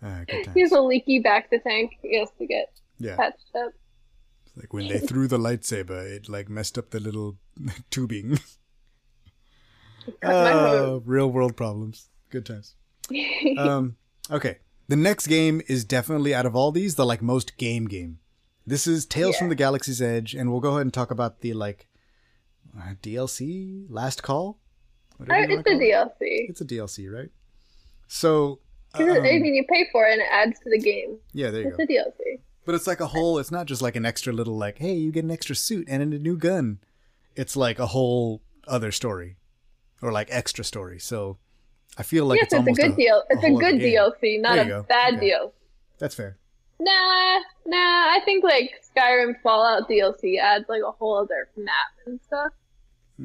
times. 0.00 0.48
He's 0.54 0.72
a 0.72 0.80
leaky 0.80 1.18
back 1.20 1.50
to 1.50 1.58
tank. 1.58 1.92
He 2.02 2.18
has 2.18 2.30
to 2.38 2.46
get 2.46 2.72
Yeah, 2.98 3.16
patched 3.16 3.54
up. 3.56 3.72
like 4.56 4.72
when 4.72 4.88
they 4.88 4.98
threw 4.98 5.26
the 5.28 5.38
lightsaber, 5.38 6.04
it 6.16 6.28
like 6.28 6.48
messed 6.48 6.78
up 6.78 6.90
the 6.90 7.00
little 7.00 7.36
tubing. 7.90 8.38
Uh, 10.22 10.98
real 11.04 11.30
world 11.30 11.56
problems. 11.56 12.08
Good 12.30 12.46
times. 12.46 12.74
um, 13.58 13.96
okay. 14.30 14.58
The 14.88 14.96
next 14.96 15.26
game 15.26 15.60
is 15.68 15.84
definitely 15.84 16.34
out 16.34 16.46
of 16.46 16.56
all 16.56 16.72
these 16.72 16.94
the 16.94 17.04
like 17.06 17.20
most 17.22 17.56
game 17.56 17.86
game. 17.86 18.18
This 18.66 18.86
is 18.86 19.06
Tales 19.06 19.36
from 19.36 19.48
the 19.48 19.54
Galaxy's 19.54 20.02
Edge, 20.02 20.34
and 20.34 20.50
we'll 20.50 20.60
go 20.60 20.70
ahead 20.72 20.82
and 20.82 20.92
talk 20.92 21.10
about 21.10 21.40
the 21.40 21.52
like 21.54 21.86
uh, 22.78 22.94
DLC 23.02 23.86
Last 23.88 24.22
Call. 24.22 24.58
I- 25.28 25.46
it's 25.48 25.66
a 25.66 25.72
it. 25.72 25.80
DLC. 25.80 26.10
It's 26.50 26.60
a 26.60 26.64
DLC, 26.64 27.10
right? 27.12 27.30
So, 28.06 28.60
it- 28.98 29.08
I 29.08 29.16
um, 29.18 29.22
mean, 29.22 29.54
you 29.54 29.64
pay 29.68 29.86
for 29.92 30.06
it 30.06 30.12
and 30.12 30.20
it 30.22 30.28
adds 30.30 30.58
to 30.60 30.70
the 30.70 30.78
game. 30.78 31.18
yeah, 31.32 31.50
there 31.50 31.62
you 31.62 31.68
It's 31.68 31.76
go. 31.76 31.82
a 31.82 31.86
DLC. 31.86 32.40
But 32.64 32.74
it's 32.74 32.86
like 32.86 33.00
a 33.00 33.06
whole. 33.06 33.38
It's 33.38 33.50
not 33.50 33.66
just 33.66 33.80
like 33.80 33.96
an 33.96 34.04
extra 34.04 34.32
little 34.32 34.56
like, 34.56 34.78
hey, 34.78 34.92
you 34.94 35.10
get 35.10 35.24
an 35.24 35.30
extra 35.30 35.56
suit 35.56 35.86
and 35.88 36.02
a 36.02 36.06
new 36.18 36.36
gun. 36.36 36.78
It's 37.36 37.56
like 37.56 37.78
a 37.78 37.86
whole 37.86 38.42
other 38.66 38.92
story, 38.92 39.36
or 40.02 40.12
like 40.12 40.28
extra 40.30 40.64
story. 40.64 40.98
So, 40.98 41.38
I 41.96 42.02
feel 42.02 42.26
like 42.26 42.40
yes, 42.40 42.52
it's 42.52 42.68
it's, 42.68 42.78
a 42.78 42.82
good 42.82 42.96
deal. 42.96 43.22
It's 43.30 43.42
a 43.42 43.48
other 43.48 43.58
good. 43.58 43.80
DLC, 43.80 44.40
not 44.40 44.58
a 44.58 44.64
go. 44.64 44.82
bad 44.88 45.14
Okay. 45.14 45.30
DLC. 45.30 45.50
That's 45.98 46.14
fair. 46.14 46.36
Nah, 46.80 47.40
nah. 47.66 47.76
I 47.76 48.20
think 48.24 48.44
like 48.44 48.70
Skyrim 48.96 49.34
Fallout 49.42 49.88
DLC 49.88 50.38
adds 50.38 50.66
like 50.68 50.82
a 50.86 50.92
whole 50.92 51.18
other 51.18 51.48
map 51.56 51.74
and 52.06 52.20
stuff. 52.24 52.52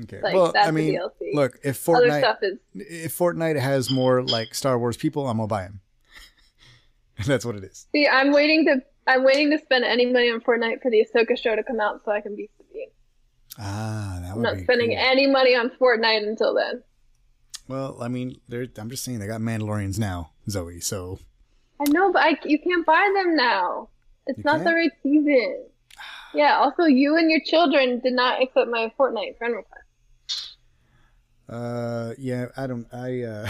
Okay. 0.04 0.22
Like, 0.22 0.34
well, 0.34 0.52
that's 0.52 0.66
I 0.66 0.70
a 0.70 0.74
mean, 0.74 0.96
DLC. 0.96 1.36
look, 1.36 1.60
if 1.64 1.84
Fortnite 1.84 2.20
stuff 2.20 2.40
is 2.42 2.58
if 2.74 3.16
Fortnite 3.16 3.60
has 3.60 3.92
more 3.92 4.24
like 4.24 4.56
Star 4.56 4.80
Wars 4.80 4.98
people, 4.98 5.28
I'm 5.28 5.38
gonna 5.38 5.48
buy 5.48 5.64
them. 5.64 5.82
that's 7.28 7.46
what 7.46 7.56
it 7.56 7.64
is. 7.64 7.88
see. 7.92 8.08
I'm 8.08 8.32
waiting 8.32 8.66
to. 8.66 8.82
I'm 9.06 9.24
waiting 9.24 9.52
to 9.52 9.60
spend 9.60 9.84
any 9.84 10.06
money 10.06 10.32
on 10.32 10.40
Fortnite 10.40 10.82
for 10.82 10.90
the 10.90 11.06
Ahsoka 11.06 11.38
show 11.38 11.56
to 11.56 11.64
come 11.64 11.80
out 11.80 12.02
so 12.06 12.12
I 12.12 12.22
can 12.22 12.36
be. 12.36 12.50
Ah, 13.60 14.20
that 14.22 14.32
I'm 14.32 14.42
not 14.42 14.58
spending 14.60 14.90
cool. 14.90 15.00
any 15.00 15.28
money 15.28 15.56
on 15.56 15.70
Fortnite 15.80 16.28
until 16.28 16.54
then. 16.56 16.82
Well, 17.68 17.98
I 18.02 18.08
mean, 18.08 18.40
I'm 18.78 18.90
just 18.90 19.04
saying 19.04 19.20
they 19.20 19.28
got 19.28 19.42
Mandalorians 19.42 19.98
now, 20.00 20.32
Zoe. 20.50 20.80
So 20.80 21.20
I 21.80 21.86
know, 21.92 22.12
but 22.12 22.24
I, 22.24 22.38
you 22.46 22.60
can't 22.60 22.86
buy 22.86 23.12
them 23.16 23.36
now. 23.36 23.90
It's 24.28 24.38
You 24.40 24.44
not 24.46 24.60
the 24.60 24.64
can't? 24.66 24.76
right 24.76 24.92
season. 25.04 25.66
Yeah. 26.34 26.58
Also, 26.58 26.84
you 26.86 27.16
and 27.18 27.30
your 27.30 27.42
children 27.46 28.00
did 28.00 28.14
not 28.14 28.42
accept 28.42 28.70
my 28.70 28.92
Fortnite 29.00 29.38
friend 29.38 29.56
request. 29.56 30.58
Uh, 31.48 32.14
yeah, 32.18 32.48
I 32.58 32.68
don't. 32.68 32.88
I 32.94 33.22
uh, 33.22 33.50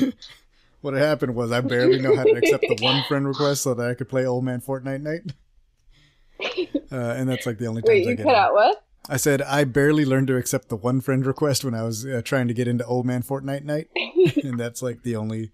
what 0.82 0.94
happened 0.94 1.34
was 1.34 1.50
I 1.50 1.60
barely 1.62 2.00
know 2.00 2.14
how 2.14 2.24
to 2.24 2.32
accept 2.36 2.62
the 2.62 2.76
one 2.80 3.02
friend 3.08 3.26
request 3.26 3.62
so 3.62 3.74
that 3.74 3.90
I 3.90 3.94
could 3.94 4.08
play 4.08 4.24
Old 4.26 4.44
Man 4.44 4.60
Fortnite 4.60 5.02
Night. 5.02 5.22
Uh, 6.92 7.14
and 7.16 7.28
that's 7.28 7.46
like 7.46 7.58
the 7.58 7.66
only 7.66 7.80
times 7.82 7.88
Wait, 7.88 8.06
I 8.06 8.10
you 8.10 8.16
get 8.16 8.26
cut 8.26 8.34
out 8.36 8.52
what? 8.52 8.84
I 9.08 9.16
said 9.16 9.42
I 9.42 9.64
barely 9.64 10.04
learned 10.04 10.26
to 10.28 10.36
accept 10.36 10.68
the 10.68 10.76
one 10.76 11.00
friend 11.00 11.24
request 11.24 11.64
when 11.64 11.74
I 11.74 11.82
was 11.82 12.04
uh, 12.04 12.22
trying 12.24 12.48
to 12.48 12.54
get 12.54 12.66
into 12.68 12.84
Old 12.84 13.06
Man 13.06 13.22
Fortnite 13.22 13.64
Night, 13.64 13.88
and 14.42 14.58
that's 14.58 14.82
like 14.82 15.02
the 15.02 15.16
only, 15.16 15.52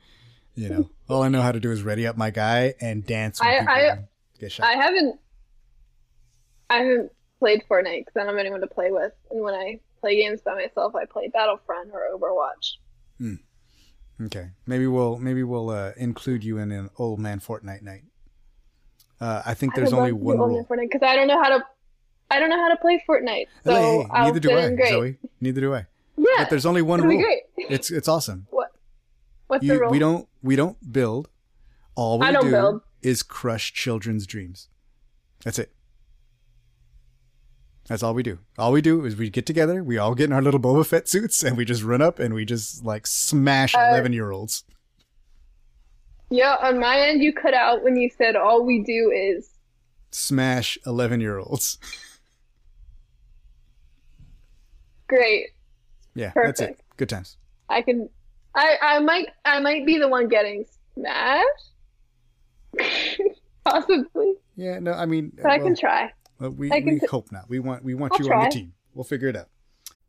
you 0.55 0.69
know, 0.69 0.91
all 1.09 1.23
I 1.23 1.29
know 1.29 1.43
how 1.43 1.53
to 1.53 1.61
do 1.61 1.71
is 1.71 1.83
ready 1.83 2.07
up 2.07 2.17
my 2.17 2.31
guy 2.31 2.75
and 2.81 3.05
dance. 3.07 3.41
I- 3.43 3.59
I- 3.59 4.49
shot. 4.49 4.67
I 4.67 4.73
haven't. 4.73 5.21
I 6.69 6.77
haven't 6.79 7.13
played 7.39 7.63
Fortnite 7.71 8.01
because 8.07 8.15
I 8.17 8.21
don't 8.21 8.29
have 8.29 8.39
anyone 8.39 8.61
to 8.63 8.67
play 8.67 8.91
with, 8.91 9.13
and 9.31 9.43
when 9.43 9.55
I 9.55 9.79
play 10.01 10.17
games 10.17 10.41
by 10.41 10.55
myself, 10.55 10.95
I 10.97 11.05
play 11.05 11.29
Battlefront 11.29 11.91
or 11.93 12.01
Overwatch. 12.19 13.37
Okay, 14.27 14.51
maybe 14.67 14.87
we'll 14.87 15.19
maybe 15.19 15.43
we'll 15.43 15.71
uh, 15.71 15.93
include 15.97 16.45
you 16.45 16.59
in 16.59 16.71
an 16.73 16.91
Old 16.99 17.19
Man 17.19 17.41
Fortnite 17.41 17.83
Night. 17.83 18.03
Uh, 19.21 19.43
I 19.45 19.55
think 19.55 19.75
there's 19.75 19.93
I 19.93 19.97
only 19.99 20.13
one 20.13 20.39
rule. 20.39 20.65
Fortnite 20.69 20.91
because 20.91 21.03
I 21.07 21.15
don't 21.17 21.27
know 21.29 21.43
how 21.43 21.59
to. 21.59 21.65
I 22.33 22.41
don't 22.41 22.49
know 22.51 22.59
how 22.59 22.68
to 22.68 22.76
play 22.76 23.03
Fortnite, 23.09 23.47
so 23.64 23.72
Hey, 23.72 23.99
hey, 24.12 24.22
neither 24.24 24.41
do 24.41 24.57
I, 24.59 24.70
great. 24.74 24.89
Zoe. 24.91 25.16
Neither 25.41 25.61
do 25.61 25.74
I. 25.74 25.87
Yeah, 26.16 26.26
But 26.39 26.51
there's 26.51 26.66
only 26.66 26.83
one 26.83 27.01
rule. 27.03 27.24
It's 27.57 27.91
it's 27.91 28.09
awesome. 28.09 28.47
What? 28.51 28.70
What's 29.49 29.64
You, 29.64 29.74
the 29.74 29.80
rule? 29.80 29.91
we 29.91 29.99
don't 29.99 30.28
we 30.43 30.57
don't 30.57 30.93
build. 30.93 31.28
All 31.95 32.18
we 32.18 32.26
do 32.33 32.51
build. 32.51 32.83
is 33.03 33.22
crush 33.22 33.72
children's 33.72 34.26
dreams. 34.26 34.68
That's 35.45 35.59
it. 35.59 35.72
That's 37.89 38.03
all 38.03 38.14
we 38.14 38.22
do. 38.22 38.39
All 38.59 38.72
we 38.72 38.80
do 38.80 39.05
is 39.05 39.16
we 39.16 39.28
get 39.28 39.45
together, 39.45 39.83
we 39.83 39.99
all 39.99 40.14
get 40.14 40.24
in 40.26 40.33
our 40.33 40.41
little 40.41 40.61
Boba 40.61 40.87
Fett 40.87 41.09
suits, 41.09 41.43
and 41.43 41.57
we 41.57 41.64
just 41.64 41.83
run 41.83 42.01
up 42.01 42.18
and 42.18 42.33
we 42.35 42.45
just 42.45 42.85
like 42.85 43.07
smash 43.07 43.74
Uh, 43.74 43.80
eleven 43.91 44.12
year 44.12 44.30
olds. 44.30 44.64
Yeah, 46.30 46.57
on 46.62 46.78
my 46.80 46.99
end, 46.99 47.22
you 47.22 47.33
cut 47.35 47.53
out 47.53 47.83
when 47.85 47.97
you 47.97 48.09
said 48.16 48.37
all 48.37 48.64
we 48.64 48.83
do 48.83 49.11
is 49.14 49.51
smash 50.12 50.78
11 50.87 51.20
year 51.20 51.39
olds. 51.39 51.78
Great. 55.13 55.49
Yeah, 56.15 56.33
that's 56.35 56.61
it. 56.61 56.69
Perfect. 56.69 56.83
Good 56.97 57.09
times. 57.11 57.37
I 57.69 57.83
can. 57.83 58.09
I 58.55 58.77
I 58.81 58.99
might 59.01 59.27
I 59.45 59.61
might 59.61 59.85
be 59.85 59.99
the 59.99 60.09
one 60.09 60.29
getting 60.29 60.65
smashed. 60.95 61.71
Possibly, 63.65 64.35
Yeah, 64.57 64.79
no, 64.81 64.93
I 64.93 65.05
mean, 65.07 65.33
but 65.37 65.51
I 65.51 65.59
can 65.59 65.77
try. 65.77 66.11
well, 66.41 66.51
we, 66.51 66.73
I 66.73 66.81
can 66.81 66.95
we 66.95 67.01
t- 67.01 67.07
hope 67.07 67.31
not. 67.31 67.49
We 67.49 67.59
want 67.61 67.85
we 67.85 67.95
want 67.95 68.15
I'll 68.15 68.27
you 68.27 68.33
on 68.33 68.45
the 68.45 68.51
team. 68.51 68.73
We'll 68.95 69.05
figure 69.05 69.29
it 69.29 69.37
out. 69.37 69.49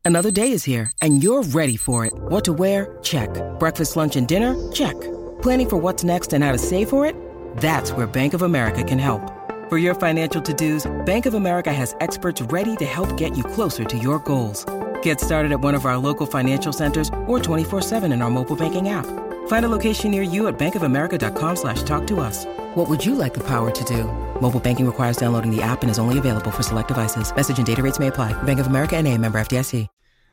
Another 0.05 0.31
day 0.31 0.51
is 0.51 0.63
here, 0.63 0.89
and 1.01 1.21
you're 1.21 1.43
ready 1.43 1.75
for 1.77 2.05
it. 2.05 2.13
What 2.13 2.45
to 2.45 2.53
wear? 2.53 2.97
Check. 3.03 3.29
Breakfast, 3.59 3.95
lunch, 3.95 4.15
and 4.15 4.27
dinner? 4.27 4.55
Check. 4.71 4.99
Planning 5.41 5.69
for 5.69 5.77
what's 5.77 6.03
next 6.03 6.33
and 6.33 6.43
how 6.43 6.51
to 6.53 6.57
save 6.57 6.89
for 6.89 7.05
it? 7.05 7.15
That's 7.57 7.91
where 7.91 8.07
Bank 8.07 8.33
of 8.33 8.41
America 8.41 8.83
can 8.83 8.97
help. 8.99 9.21
For 9.69 9.77
your 9.77 9.95
financial 9.95 10.41
to-dos, 10.41 10.91
Bank 11.05 11.25
of 11.25 11.33
America 11.35 11.71
has 11.71 11.95
experts 11.99 12.41
ready 12.41 12.75
to 12.77 12.85
help 12.85 13.15
get 13.17 13.37
you 13.37 13.43
closer 13.43 13.83
to 13.85 13.97
your 13.97 14.19
goals. 14.19 14.65
Get 15.03 15.21
started 15.21 15.53
at 15.53 15.61
one 15.61 15.75
of 15.75 15.85
our 15.85 15.97
local 15.97 16.25
financial 16.25 16.73
centers 16.73 17.07
or 17.25 17.39
24-7 17.39 18.11
in 18.11 18.21
our 18.21 18.29
mobile 18.29 18.57
banking 18.57 18.89
app. 18.89 19.05
Find 19.47 19.65
a 19.65 19.69
location 19.69 20.11
near 20.11 20.21
you 20.23 20.47
at 20.47 20.57
bankofamerica.com 20.59 21.55
slash 21.55 21.83
talk 21.83 22.05
to 22.07 22.19
us. 22.19 22.45
What 22.75 22.89
would 22.89 23.05
you 23.05 23.15
like 23.15 23.33
the 23.33 23.43
power 23.43 23.71
to 23.71 23.83
do? 23.85 24.03
Mobile 24.41 24.59
banking 24.59 24.85
requires 24.85 25.15
downloading 25.15 25.55
the 25.55 25.61
app 25.61 25.83
and 25.83 25.89
is 25.89 25.99
only 25.99 26.17
available 26.17 26.51
for 26.51 26.63
select 26.63 26.89
devices. 26.89 27.33
Message 27.33 27.57
and 27.57 27.67
data 27.67 27.81
rates 27.81 27.99
may 27.99 28.07
apply. 28.07 28.31
Bank 28.43 28.59
of 28.59 28.67
America 28.67 28.97
and 28.97 29.07
a 29.07 29.17
member 29.17 29.39
FDIC. 29.39 29.87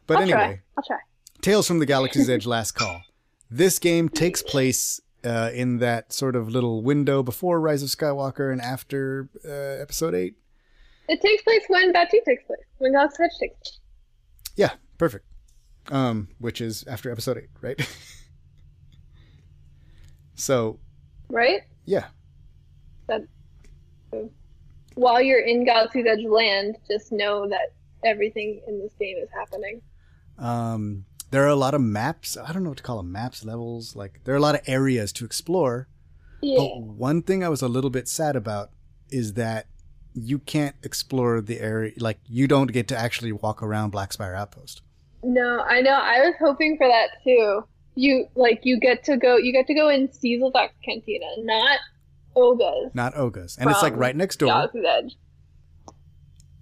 But 0.07 0.17
I'll 0.17 0.23
anyway, 0.23 0.39
try. 0.39 0.61
I'll 0.77 0.85
try. 0.85 0.99
Tales 1.41 1.69
from 1.69 1.79
the 1.79 1.87
Galaxy's 1.87 2.29
Edge 2.29 2.47
Last 2.47 2.73
Call. 2.73 3.03
This 3.51 3.79
game 3.79 4.09
takes 4.09 4.43
place 4.43 5.01
uh, 5.25 5.51
in 5.53 5.79
that 5.79 6.13
sort 6.13 6.35
of 6.35 6.49
little 6.49 6.83
window 6.83 7.23
before 7.23 7.61
Rise 7.61 7.83
of 7.83 7.89
Skywalker 7.91 8.53
and 8.53 8.61
after 8.61 9.29
uh, 9.45 9.83
Episode 9.83 10.15
8. 10.15 10.35
It 11.09 11.21
takes 11.21 11.43
place 11.43 11.63
when 11.69 11.93
Batuu 11.93 12.25
takes 12.25 12.45
place. 12.45 12.61
When 12.79 12.93
God's 12.93 13.17
Touch 13.17 13.33
takes 13.41 13.55
place. 13.61 13.80
Yeah, 14.57 14.73
perfect. 14.99 15.25
Um, 15.91 16.29
which 16.39 16.61
is 16.61 16.85
after 16.87 17.11
Episode 17.11 17.39
8, 17.39 17.45
right? 17.63 17.97
so, 20.35 20.79
Right? 21.29 21.63
yeah. 21.85 22.07
That. 23.09 23.23
While 24.95 25.23
you're 25.23 25.41
in 25.41 25.65
Galaxy's 25.65 26.07
Edge 26.07 26.25
land, 26.25 26.77
just 26.91 27.13
know 27.13 27.49
that 27.49 27.73
everything 28.05 28.61
in 28.67 28.81
this 28.81 28.93
game 28.99 29.17
is 29.19 29.29
happening. 29.33 29.81
Um, 30.39 31.05
there 31.31 31.45
are 31.45 31.49
a 31.49 31.55
lot 31.57 31.75
of 31.75 31.81
maps. 31.81 32.37
I 32.37 32.53
don't 32.53 32.65
know 32.65 32.71
what 32.71 32.79
to 32.79 32.83
call 32.83 32.97
them. 32.99 33.13
Maps, 33.13 33.45
levels. 33.45 33.95
Like, 33.95 34.21
there 34.25 34.35
are 34.35 34.39
a 34.39 34.43
lot 34.43 34.57
of 34.57 34.63
areas 34.67 35.13
to 35.15 35.25
explore. 35.25 35.89
Yeah. 36.43 36.59
But 36.59 36.83
one 36.83 37.23
thing 37.23 37.45
I 37.45 37.49
was 37.49 37.63
a 37.63 37.69
little 37.69 37.91
bit 37.91 38.09
sad 38.09 38.35
about 38.37 38.71
is 39.11 39.35
that 39.35 39.67
you 40.15 40.39
can't 40.39 40.77
explore 40.83 41.41
the 41.41 41.61
area. 41.61 41.93
Like, 41.99 42.19
you 42.27 42.47
don't 42.47 42.73
get 42.73 42.89
to 42.89 42.97
actually 42.97 43.33
walk 43.33 43.63
around 43.63 43.91
Black 43.91 44.13
Spire 44.13 44.35
Outpost. 44.35 44.83
No, 45.23 45.61
I 45.61 45.81
know. 45.81 45.93
I 45.93 46.21
was 46.21 46.35
hoping 46.39 46.77
for 46.77 46.89
that 46.89 47.23
too. 47.25 47.65
You 47.95 48.27
like 48.35 48.61
you 48.63 48.81
get 48.81 49.05
to 49.05 49.17
go. 49.17 49.37
You 49.37 49.53
get 49.53 49.67
to 49.67 49.75
go 49.75 49.89
in 49.89 50.11
Cecil's 50.13 50.55
Cantina, 50.85 51.27
not 51.39 51.79
Oga's. 52.35 52.95
Not 52.95 53.17
Oga's. 53.17 53.59
And 53.59 53.71
it's 53.71 53.83
like 53.83 53.95
um, 53.95 53.99
right 53.99 54.17
next 54.17 54.37
door. 54.37 54.49
Galaxy's 54.49 54.85
Edge. 54.87 55.17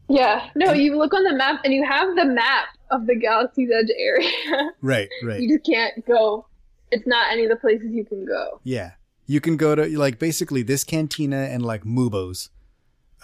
Yeah. 0.08 0.48
No, 0.54 0.72
you 0.72 0.96
look 0.96 1.12
on 1.12 1.22
the 1.24 1.34
map 1.34 1.60
and 1.64 1.72
you 1.72 1.84
have 1.84 2.16
the 2.16 2.24
map 2.24 2.68
of 2.90 3.06
the 3.06 3.14
Galaxy's 3.14 3.70
Edge 3.70 3.90
area. 3.96 4.30
Right, 4.80 5.08
right. 5.24 5.40
you 5.40 5.48
just 5.56 5.66
can't 5.66 6.04
go. 6.06 6.46
It's 6.90 7.06
not 7.06 7.30
any 7.32 7.44
of 7.44 7.50
the 7.50 7.56
places 7.56 7.88
you 7.90 8.04
can 8.04 8.24
go. 8.24 8.60
Yeah. 8.64 8.92
You 9.26 9.40
can 9.40 9.56
go 9.56 9.74
to 9.74 9.98
like 9.98 10.18
basically 10.18 10.62
this 10.62 10.84
cantina 10.84 11.36
and 11.36 11.62
like 11.64 11.84
Mubo's 11.84 12.48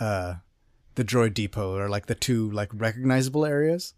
uh 0.01 0.35
the 0.97 1.05
droid 1.05 1.35
depot 1.35 1.77
are 1.77 1.89
like 1.89 2.07
the 2.07 2.15
two 2.15 2.51
like 2.51 2.71
recognizable 2.73 3.45
areas. 3.45 3.95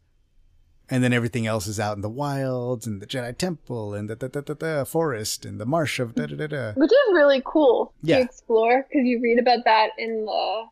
And 0.88 1.03
then 1.03 1.12
everything 1.12 1.49
else 1.49 1.66
is 1.66 1.80
out 1.80 1.97
in 1.97 2.01
the 2.03 2.09
wilds 2.09 2.86
and 2.86 3.03
the 3.03 3.07
Jedi 3.09 3.36
Temple 3.36 3.92
and 3.92 4.09
the, 4.09 4.14
the, 4.14 4.28
the, 4.28 4.42
the, 4.42 4.55
the 4.55 4.86
forest 4.88 5.44
and 5.44 5.61
the 5.61 5.66
marsh 5.66 5.99
of 5.99 6.14
da 6.14 6.26
da 6.26 6.36
da 6.36 6.47
da. 6.47 6.72
Which 6.74 6.92
is 6.92 7.12
really 7.12 7.42
cool 7.44 7.92
Yeah. 8.03 8.18
to 8.18 8.22
explore 8.22 8.84
because 8.88 9.05
you 9.05 9.20
read 9.20 9.40
about 9.40 9.64
that 9.64 9.88
in 9.99 10.24
the 10.24 10.64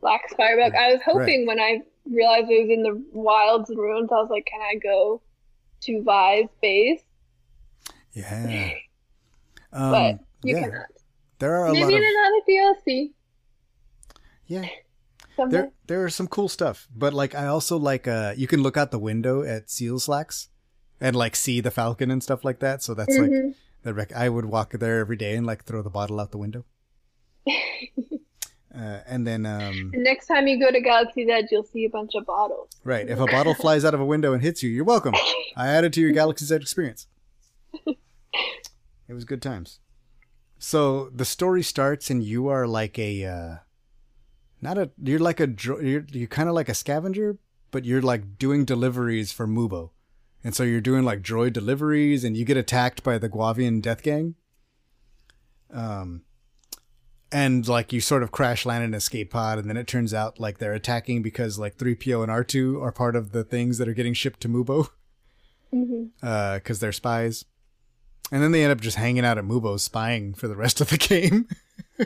Black 0.00 0.22
Spire 0.30 0.56
book. 0.56 0.74
I 0.74 0.92
was 0.92 1.02
hoping 1.04 1.46
when 1.46 1.60
I 1.60 1.82
realized 2.10 2.46
it 2.50 2.62
was 2.62 2.70
in 2.70 2.82
the 2.82 3.04
wilds 3.12 3.68
and 3.68 3.78
ruins, 3.78 4.08
I 4.10 4.14
was 4.16 4.30
like, 4.30 4.46
can 4.46 4.62
I 4.62 4.76
go 4.82 5.20
to 5.82 6.02
Vi's 6.02 6.46
base? 6.62 7.02
Yeah. 8.14 8.70
But 9.70 10.12
Um, 10.12 10.20
you 10.42 10.56
yeah. 10.56 10.62
cannot. 10.62 10.86
There 11.40 11.54
are 11.56 11.66
a 11.66 11.72
Maybe 11.72 11.84
lot 11.84 11.92
in 11.92 11.98
of 11.98 12.04
another 12.04 12.40
DLC. 12.88 13.10
Yeah. 14.48 14.66
There 15.50 15.70
there 15.86 16.02
are 16.04 16.10
some 16.10 16.26
cool 16.26 16.48
stuff, 16.48 16.88
but 16.96 17.14
like 17.14 17.32
I 17.36 17.46
also 17.46 17.76
like 17.76 18.08
uh 18.08 18.34
you 18.36 18.48
can 18.48 18.60
look 18.62 18.76
out 18.76 18.90
the 18.90 18.98
window 18.98 19.42
at 19.44 19.68
Seezelslak's 19.68 20.48
and 21.00 21.14
like 21.14 21.36
see 21.36 21.60
the 21.60 21.70
Falcon 21.70 22.10
and 22.10 22.20
stuff 22.22 22.44
like 22.44 22.58
that. 22.58 22.82
So 22.82 22.92
that's 22.94 23.16
like 23.16 23.30
Mhm. 23.30 23.54
the 23.84 23.94
rec- 23.94 24.12
I 24.16 24.28
would 24.28 24.46
walk 24.46 24.72
there 24.72 24.98
every 24.98 25.16
day 25.16 25.36
and 25.36 25.46
like 25.46 25.64
throw 25.64 25.80
the 25.82 25.90
bottle 25.90 26.18
out 26.18 26.32
the 26.32 26.38
window. 26.38 26.64
uh, 27.46 29.00
and 29.06 29.26
then 29.26 29.46
um 29.46 29.90
And 29.94 30.02
next 30.02 30.26
time 30.26 30.46
you 30.48 30.58
go 30.58 30.70
to 30.72 30.80
Galaxy's 30.80 31.28
Edge, 31.30 31.46
you'll 31.52 31.62
see 31.62 31.84
a 31.84 31.90
bunch 31.90 32.12
of 32.16 32.26
bottles. 32.26 32.70
right, 32.84 33.08
if 33.08 33.18
a 33.20 33.26
bottle 33.26 33.54
flies 33.54 33.84
out 33.84 33.94
of 33.94 34.00
a 34.00 34.04
window 34.04 34.32
and 34.32 34.42
hits 34.42 34.62
you, 34.62 34.70
you're 34.70 34.84
welcome. 34.84 35.14
I 35.56 35.68
added 35.68 35.92
to 35.94 36.00
your 36.00 36.12
Galaxy's 36.12 36.50
Edge 36.52 36.62
experience. 36.62 37.06
It 39.10 39.14
was 39.14 39.24
good 39.24 39.40
times. 39.40 39.80
So 40.58 41.08
the 41.08 41.24
story 41.24 41.62
starts 41.62 42.10
and 42.10 42.22
you 42.22 42.48
are 42.48 42.66
like 42.66 42.98
a 42.98 43.24
uh 43.24 43.54
not 44.60 44.78
a 44.78 44.90
you're 45.02 45.18
like 45.18 45.40
a 45.40 45.48
you're 45.60 46.04
you're 46.10 46.26
kind 46.28 46.48
of 46.48 46.54
like 46.54 46.68
a 46.68 46.74
scavenger, 46.74 47.38
but 47.70 47.84
you're 47.84 48.02
like 48.02 48.38
doing 48.38 48.64
deliveries 48.64 49.32
for 49.32 49.46
Mubo. 49.46 49.90
And 50.44 50.54
so 50.54 50.62
you're 50.62 50.80
doing 50.80 51.04
like 51.04 51.22
droid 51.22 51.52
deliveries 51.52 52.24
and 52.24 52.36
you 52.36 52.44
get 52.44 52.56
attacked 52.56 53.02
by 53.02 53.18
the 53.18 53.28
Guavian 53.28 53.82
death 53.82 54.02
gang. 54.02 54.34
Um 55.72 56.22
and 57.30 57.68
like 57.68 57.92
you 57.92 58.00
sort 58.00 58.22
of 58.22 58.32
crash 58.32 58.64
land 58.64 58.82
in 58.84 58.90
an 58.90 58.94
escape 58.94 59.30
pod 59.30 59.58
and 59.58 59.68
then 59.68 59.76
it 59.76 59.86
turns 59.86 60.14
out 60.14 60.40
like 60.40 60.58
they're 60.58 60.72
attacking 60.72 61.22
because 61.22 61.58
like 61.58 61.76
3PO 61.76 62.22
and 62.22 62.32
R2 62.32 62.80
are 62.82 62.90
part 62.92 63.14
of 63.16 63.32
the 63.32 63.44
things 63.44 63.76
that 63.78 63.88
are 63.88 63.92
getting 63.94 64.14
shipped 64.14 64.40
to 64.40 64.48
Mubo 64.48 64.88
hmm 65.70 66.04
uh 66.22 66.58
cuz 66.64 66.80
they're 66.80 66.92
spies. 66.92 67.44
And 68.30 68.42
then 68.42 68.52
they 68.52 68.62
end 68.62 68.72
up 68.72 68.80
just 68.80 68.96
hanging 68.96 69.24
out 69.24 69.38
at 69.38 69.44
Mubo 69.44 69.78
spying 69.80 70.34
for 70.34 70.48
the 70.48 70.56
rest 70.56 70.80
of 70.80 70.90
the 70.90 70.98
game. 71.10 71.48
They 71.96 72.04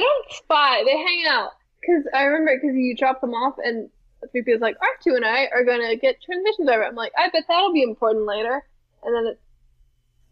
don't 0.00 0.26
spy. 0.30 0.82
They 0.84 0.96
hang 0.96 1.24
out. 1.28 1.50
Because 1.86 2.04
I 2.14 2.24
remember, 2.24 2.56
because 2.60 2.76
you 2.76 2.96
drop 2.96 3.20
them 3.20 3.30
off, 3.34 3.56
and 3.62 3.90
3PO's 4.34 4.60
like, 4.60 4.76
R2 4.78 5.16
and 5.16 5.24
I 5.24 5.46
are 5.52 5.64
going 5.64 5.86
to 5.88 5.96
get 5.96 6.22
transmissions 6.22 6.68
over. 6.68 6.84
I'm 6.84 6.94
like, 6.94 7.12
I 7.18 7.28
bet 7.30 7.44
that'll 7.48 7.72
be 7.72 7.82
important 7.82 8.26
later. 8.26 8.62
And 9.02 9.14
then 9.14 9.32
it's 9.32 9.40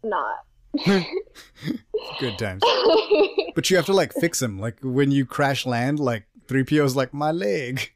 not. 0.03 0.37
good 2.19 2.37
times. 2.39 2.63
But 3.55 3.69
you 3.69 3.77
have 3.77 3.85
to 3.85 3.93
like 3.93 4.11
fix 4.13 4.39
them. 4.39 4.59
Like 4.59 4.77
when 4.81 5.11
you 5.11 5.25
crash 5.25 5.65
land, 5.67 5.99
like 5.99 6.25
3PO's 6.47 6.95
like 6.95 7.13
my 7.13 7.31
leg. 7.31 7.91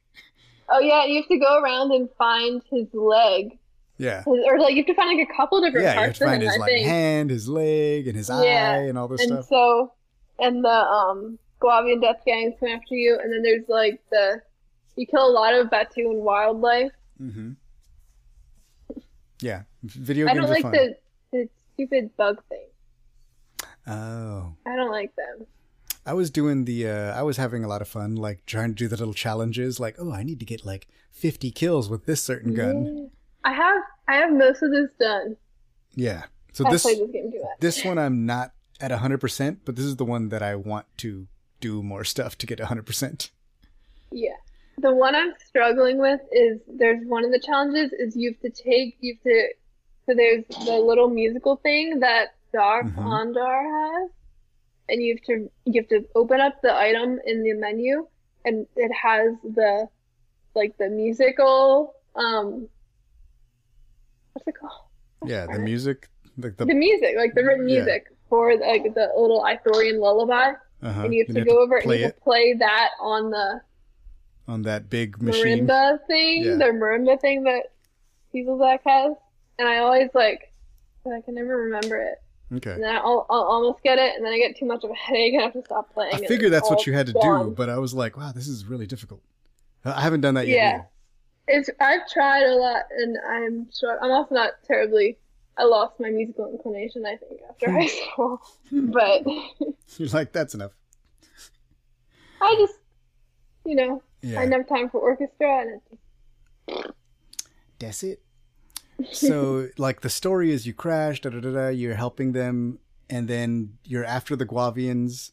oh, 0.69 0.79
yeah, 0.79 1.05
you 1.05 1.15
have 1.21 1.27
to 1.29 1.39
go 1.39 1.59
around 1.59 1.91
and 1.91 2.07
find 2.17 2.61
his 2.69 2.85
leg. 2.93 3.57
Yeah. 3.97 4.19
His, 4.19 4.45
or, 4.45 4.59
like, 4.59 4.75
you 4.75 4.83
have 4.83 4.85
to 4.85 4.93
find, 4.93 5.17
like, 5.17 5.27
a 5.27 5.33
couple 5.35 5.59
different 5.59 5.83
Yeah, 5.83 5.93
you 5.93 5.99
have 6.01 6.05
parts 6.05 6.19
to 6.19 6.25
find 6.25 6.43
him, 6.43 6.47
his 6.49 6.55
I 6.55 6.59
like 6.59 6.69
think. 6.69 6.85
hand, 6.87 7.29
his 7.31 7.49
leg, 7.49 8.07
and 8.07 8.15
his 8.15 8.29
Yeah, 8.29 8.35
eye 8.35 8.87
and 8.87 8.95
all 8.95 9.07
this 9.07 9.21
and 9.21 9.29
stuff. 9.31 9.47
so, 9.47 9.93
and 10.37 10.63
the 10.63 10.69
um, 10.69 11.39
Guavian 11.61 12.01
death 12.01 12.21
gangs 12.25 12.55
come 12.59 12.69
after 12.69 12.95
you, 12.95 13.19
and 13.21 13.31
then 13.31 13.41
there's, 13.43 13.67
like, 13.67 14.01
the. 14.11 14.41
You 14.95 15.05
kill 15.05 15.27
a 15.27 15.29
lot 15.29 15.53
of 15.53 15.67
Batuu 15.67 16.09
and 16.09 16.23
wildlife. 16.23 16.91
Mm-hmm. 17.21 17.51
Yeah. 19.41 19.63
Video 19.83 20.25
games. 20.25 20.37
I 20.37 20.41
don't 20.41 20.49
like 20.49 20.63
fun. 20.63 20.71
the, 20.71 20.95
the 21.31 21.49
stupid 21.73 22.15
bug 22.17 22.41
thing. 22.49 22.65
Oh. 23.85 24.55
I 24.65 24.75
don't 24.75 24.91
like 24.91 25.15
them. 25.15 25.45
I 26.05 26.13
was 26.13 26.29
doing 26.29 26.65
the 26.65 26.87
uh 26.87 27.19
I 27.19 27.21
was 27.21 27.35
having 27.35 27.65
a 27.65 27.67
lot 27.67 27.81
of 27.81 27.87
fun 27.87 28.15
like 28.15 28.45
trying 28.45 28.69
to 28.69 28.75
do 28.75 28.87
the 28.87 28.95
little 28.95 29.13
challenges 29.13 29.77
like, 29.77 29.95
"Oh, 29.99 30.13
I 30.13 30.23
need 30.23 30.39
to 30.39 30.45
get 30.45 30.65
like 30.65 30.87
50 31.11 31.51
kills 31.51 31.89
with 31.89 32.05
this 32.05 32.23
certain 32.23 32.53
gun." 32.53 33.11
I 33.43 33.51
have 33.51 33.83
I 34.07 34.15
have 34.15 34.31
most 34.31 34.63
of 34.63 34.71
this 34.71 34.89
done. 34.99 35.35
Yeah. 35.95 36.23
So 36.53 36.65
I 36.65 36.71
this 36.71 36.83
this 36.83 36.97
game 37.11 37.31
this 37.59 37.83
one 37.83 37.97
I'm 37.97 38.25
not 38.25 38.53
at 38.79 38.91
100%, 38.91 39.57
but 39.65 39.75
this 39.75 39.85
is 39.85 39.97
the 39.97 40.05
one 40.05 40.29
that 40.29 40.41
I 40.41 40.55
want 40.55 40.85
to 40.97 41.27
do 41.59 41.81
more 41.83 42.03
stuff 42.03 42.37
to 42.39 42.45
get 42.45 42.59
100%. 42.59 43.29
Yeah. 44.11 44.31
The 44.79 44.93
one 44.93 45.15
I'm 45.15 45.33
struggling 45.45 45.97
with 45.97 46.21
is 46.31 46.59
there's 46.67 47.03
one 47.07 47.25
of 47.25 47.31
the 47.31 47.39
challenges 47.39 47.91
is 47.93 48.15
you 48.15 48.31
have 48.31 48.39
to 48.41 48.49
take 48.63 48.97
you 48.99 49.15
have 49.15 49.23
to 49.23 49.47
so 50.05 50.13
there's 50.15 50.45
the 50.65 50.77
little 50.77 51.09
musical 51.09 51.55
thing 51.57 51.99
that 51.99 52.35
Dark 52.53 52.85
Mhm. 52.85 52.95
Ondar 53.35 53.63
has, 54.01 54.11
and 54.87 55.01
you 55.03 55.15
have 55.15 55.23
to 55.25 55.51
you 55.65 55.81
have 55.81 55.89
to 55.89 56.07
open 56.15 56.39
up 56.39 56.61
the 56.61 56.73
item 56.73 57.19
in 57.25 57.43
the 57.43 57.53
menu, 57.53 58.07
and 58.45 58.65
it 58.75 58.91
has 58.93 59.33
the 59.43 59.89
like 60.55 60.77
the 60.77 60.89
musical 60.89 61.95
um 62.15 62.69
what's 64.33 64.47
it 64.47 64.55
called? 64.59 64.83
Yeah, 65.25 65.47
the 65.47 65.59
music 65.59 66.07
like 66.37 66.55
the 66.57 66.65
The 66.65 66.75
music, 66.75 67.15
like 67.17 67.33
the 67.33 67.43
written 67.43 67.67
Yeah. 67.67 67.77
music 67.83 68.07
for 68.29 68.55
like 68.57 68.83
the 68.93 69.11
little 69.17 69.41
Ithorian 69.43 69.99
lullaby. 69.99 70.53
Uh-huh. 70.81 71.03
and 71.03 71.13
you 71.13 71.25
have 71.25 71.33
to 71.33 71.39
have 71.39 71.47
go 71.47 71.61
over 71.61 71.77
and 71.77 71.83
play 71.83 71.99
you 72.01 72.07
it. 72.07 72.19
play 72.21 72.53
that 72.53 72.89
on 73.01 73.31
the 73.31 73.61
on 74.47 74.61
that 74.63 74.89
big 74.89 75.21
machine. 75.21 75.67
marimba 75.67 76.05
thing, 76.07 76.43
Yeah. 76.43 76.55
the 76.55 76.65
marimba 76.65 77.19
thing 77.19 77.43
that 77.43 77.71
Zach 78.33 78.81
has, 78.85 79.15
and 79.59 79.67
I 79.67 79.77
always 79.77 80.09
like, 80.13 80.53
but 81.03 81.13
I 81.13 81.21
can 81.21 81.35
never 81.35 81.57
remember 81.57 81.97
it. 81.97 82.21
Okay. 82.53 82.71
And 82.71 82.83
then 82.83 82.95
I'll, 82.95 83.25
I'll 83.29 83.43
almost 83.43 83.83
get 83.83 83.97
it, 83.97 84.15
and 84.15 84.25
then 84.25 84.31
I 84.31 84.37
get 84.37 84.55
too 84.55 84.65
much 84.65 84.83
of 84.83 84.89
a 84.91 84.93
headache 84.95 85.33
and 85.33 85.41
I 85.41 85.45
have 85.45 85.53
to 85.53 85.63
stop 85.65 85.93
playing. 85.93 86.13
I 86.13 86.17
and 86.19 86.27
figured 86.27 86.53
that's 86.53 86.69
what 86.69 86.85
you 86.87 86.93
had 86.93 87.07
to 87.07 87.13
do, 87.13 87.53
but 87.57 87.69
I 87.69 87.77
was 87.77 87.93
like, 87.93 88.15
wow, 88.15 88.31
this 88.31 88.47
is 88.47 88.65
really 88.65 88.87
difficult. 88.87 89.21
I 89.83 90.01
haven't 90.01 90.21
done 90.21 90.35
that 90.35 90.47
yet. 90.47 90.55
Yeah. 90.55 90.73
either. 90.75 90.87
It's 91.49 91.69
I've 91.79 92.07
tried 92.09 92.43
a 92.43 92.55
lot, 92.55 92.83
and 92.97 93.17
I'm 93.29 93.67
sure 93.77 93.97
I'm 94.01 94.11
also 94.11 94.35
not 94.35 94.51
terribly. 94.65 95.17
I 95.57 95.63
lost 95.65 95.99
my 95.99 96.09
musical 96.09 96.49
inclination, 96.51 97.05
I 97.05 97.17
think, 97.17 97.41
after 97.49 97.71
high 97.71 97.87
hmm. 97.89 98.11
school. 98.11 98.41
Hmm. 98.69 98.91
but 98.91 99.25
You're 99.97 100.09
like, 100.09 100.31
that's 100.31 100.53
enough. 100.53 100.71
I 102.39 102.55
just, 102.59 102.75
you 103.65 103.75
know, 103.75 104.03
Yeah. 104.21 104.39
I 104.39 104.43
didn't 104.43 104.53
have 104.53 104.69
time 104.69 104.89
for 104.89 104.99
orchestra, 104.99 105.61
and 105.61 105.81
it's 106.67 106.93
That's 107.79 108.03
it. 108.03 108.21
So, 109.11 109.69
like, 109.77 110.01
the 110.01 110.09
story 110.09 110.51
is 110.51 110.65
you 110.65 110.73
crash, 110.73 111.21
da 111.21 111.29
da 111.29 111.39
da 111.39 111.51
da, 111.51 111.67
you're 111.67 111.95
helping 111.95 112.31
them, 112.31 112.79
and 113.09 113.27
then 113.27 113.77
you're 113.83 114.05
after 114.05 114.35
the 114.35 114.45
Guavians 114.45 115.31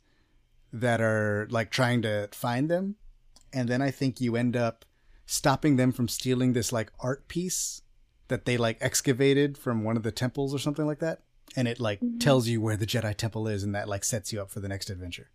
that 0.73 1.01
are, 1.01 1.47
like, 1.51 1.71
trying 1.71 2.03
to 2.03 2.29
find 2.33 2.71
them. 2.71 2.97
And 3.55 3.69
then 3.69 3.81
I 3.81 3.91
think 3.91 4.21
you 4.21 4.37
end 4.37 4.55
up 4.55 4.85
stopping 5.25 5.77
them 5.77 5.93
from 5.93 6.09
stealing 6.09 6.53
this, 6.53 6.73
like, 6.73 6.93
art 7.01 7.27
piece 7.29 7.81
that 8.29 8.45
they, 8.45 8.57
like, 8.57 8.79
excavated 8.81 9.59
from 9.59 9.85
one 9.85 9.97
of 9.97 10.03
the 10.03 10.13
temples 10.13 10.55
or 10.55 10.59
something 10.59 10.87
like 10.87 11.01
that. 11.01 11.21
And 11.57 11.69
it, 11.69 11.79
like, 11.79 12.01
mm-hmm. 12.01 12.19
tells 12.19 12.49
you 12.49 12.61
where 12.61 12.77
the 12.77 12.87
Jedi 12.87 13.15
Temple 13.15 13.47
is, 13.49 13.63
and 13.63 13.75
that, 13.75 13.89
like, 13.89 14.05
sets 14.05 14.33
you 14.33 14.41
up 14.41 14.51
for 14.51 14.61
the 14.61 14.69
next 14.69 14.91
adventure. 14.91 15.31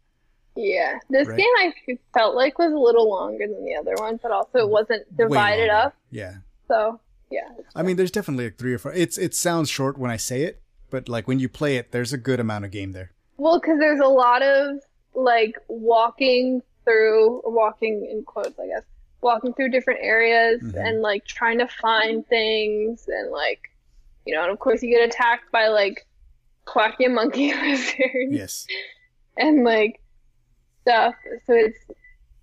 yeah. 0.55 0.99
This 1.09 1.27
Right. 1.27 1.37
game 1.37 1.53
I 1.57 1.73
felt 2.13 2.35
like 2.35 2.59
was 2.59 2.73
a 2.73 2.77
little 2.77 3.09
longer 3.09 3.47
than 3.47 3.63
the 3.63 3.75
other 3.75 3.95
one, 3.95 4.19
but 4.21 4.31
also 4.31 4.59
it 4.59 4.61
mm-hmm. 4.63 4.71
wasn't 4.71 5.17
divided 5.17 5.69
up. 5.69 5.95
Yeah. 6.11 6.35
So 6.67 6.99
yeah, 7.31 7.47
I 7.75 7.83
mean, 7.83 7.95
there's 7.95 8.11
definitely 8.11 8.45
like 8.45 8.57
three 8.57 8.73
or 8.73 8.77
four. 8.79 8.91
It's 8.93 9.17
it 9.17 9.35
sounds 9.35 9.69
short 9.69 9.97
when 9.97 10.11
I 10.11 10.17
say 10.17 10.41
it, 10.43 10.61
but 10.89 11.07
like 11.07 11.27
when 11.27 11.39
you 11.39 11.47
play 11.47 11.77
it, 11.77 11.91
there's 11.91 12.11
a 12.11 12.17
good 12.17 12.39
amount 12.39 12.65
of 12.65 12.71
game 12.71 12.91
there. 12.91 13.11
Well, 13.37 13.59
because 13.59 13.79
there's 13.79 13.99
a 13.99 14.07
lot 14.07 14.41
of 14.41 14.79
like 15.13 15.55
walking 15.67 16.61
through, 16.83 17.41
walking 17.45 18.07
in 18.11 18.23
quotes, 18.23 18.57
I 18.59 18.67
guess, 18.67 18.83
walking 19.22 19.53
through 19.53 19.70
different 19.70 19.99
areas 20.01 20.61
Mhm. 20.61 20.76
and 20.88 21.01
like 21.01 21.26
trying 21.26 21.57
to 21.59 21.67
find 21.67 22.26
things 22.28 23.07
and 23.07 23.32
like, 23.32 23.70
you 24.26 24.34
know, 24.34 24.43
and 24.43 24.51
of 24.51 24.59
course 24.59 24.82
you 24.82 24.89
get 24.89 25.07
attacked 25.07 25.51
by 25.51 25.67
like 25.67 26.05
quacky 26.65 27.07
monkey 27.07 27.53
lizards 27.61 27.97
Yes. 28.30 28.67
and 29.38 29.63
like 29.63 29.99
stuff. 30.82 31.15
So 31.47 31.53
it's 31.53 31.80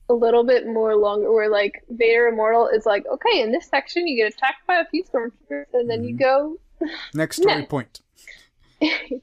a 0.09 0.15
little 0.15 0.45
bit 0.45 0.67
more 0.67 0.97
longer. 0.97 1.33
Where 1.33 1.49
like 1.49 1.83
Vader 1.89 2.29
Immortal 2.29 2.69
is 2.69 2.85
like, 2.87 3.07
okay, 3.07 3.41
in 3.43 3.53
this 3.53 3.67
section 3.69 4.07
you 4.07 4.17
get 4.17 4.33
attacked 4.35 4.67
by 4.67 4.77
a 4.77 4.85
few 4.87 5.03
stormtroopers 5.05 5.67
and 5.73 5.89
then 5.91 6.05
you 6.05 6.15
Mhm. 6.15 6.19
go 6.19 6.59
Next 7.15 7.39
story 7.39 7.61
Yeah. 7.61 7.67
point. 7.67 8.01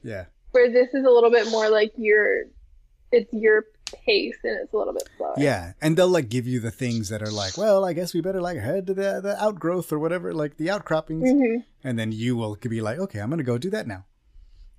Yeah. 0.02 0.24
where 0.50 0.70
this 0.70 0.92
is 0.94 1.04
a 1.04 1.10
little 1.10 1.30
bit 1.30 1.48
more 1.50 1.68
like 1.68 1.92
your 1.96 2.44
it's 3.12 3.32
your 3.32 3.66
pace 3.92 4.36
and 4.42 4.58
it's 4.60 4.72
a 4.72 4.76
little 4.76 4.92
bit 4.92 5.08
slower. 5.16 5.34
Yeah, 5.36 5.72
and 5.80 5.96
they'll 5.96 6.08
like 6.08 6.28
give 6.28 6.46
you 6.46 6.60
the 6.60 6.70
things 6.70 7.08
that 7.08 7.22
are 7.22 7.30
like, 7.30 7.56
well, 7.56 7.84
I 7.84 7.92
guess 7.92 8.14
we 8.14 8.20
better 8.20 8.40
like 8.40 8.58
head 8.58 8.86
to 8.86 8.94
the 8.94 9.20
the 9.22 9.36
outgrowth 9.42 9.92
or 9.92 9.98
whatever, 9.98 10.32
like 10.32 10.56
the 10.56 10.70
outcroppings, 10.70 11.30
hmm 11.30 11.56
and 11.86 11.98
then 11.98 12.12
you 12.12 12.34
will 12.34 12.56
be 12.56 12.80
like, 12.80 12.98
okay, 12.98 13.20
I'm 13.20 13.28
gonna 13.28 13.42
go 13.42 13.58
do 13.58 13.70
that 13.70 13.86
now. 13.86 14.06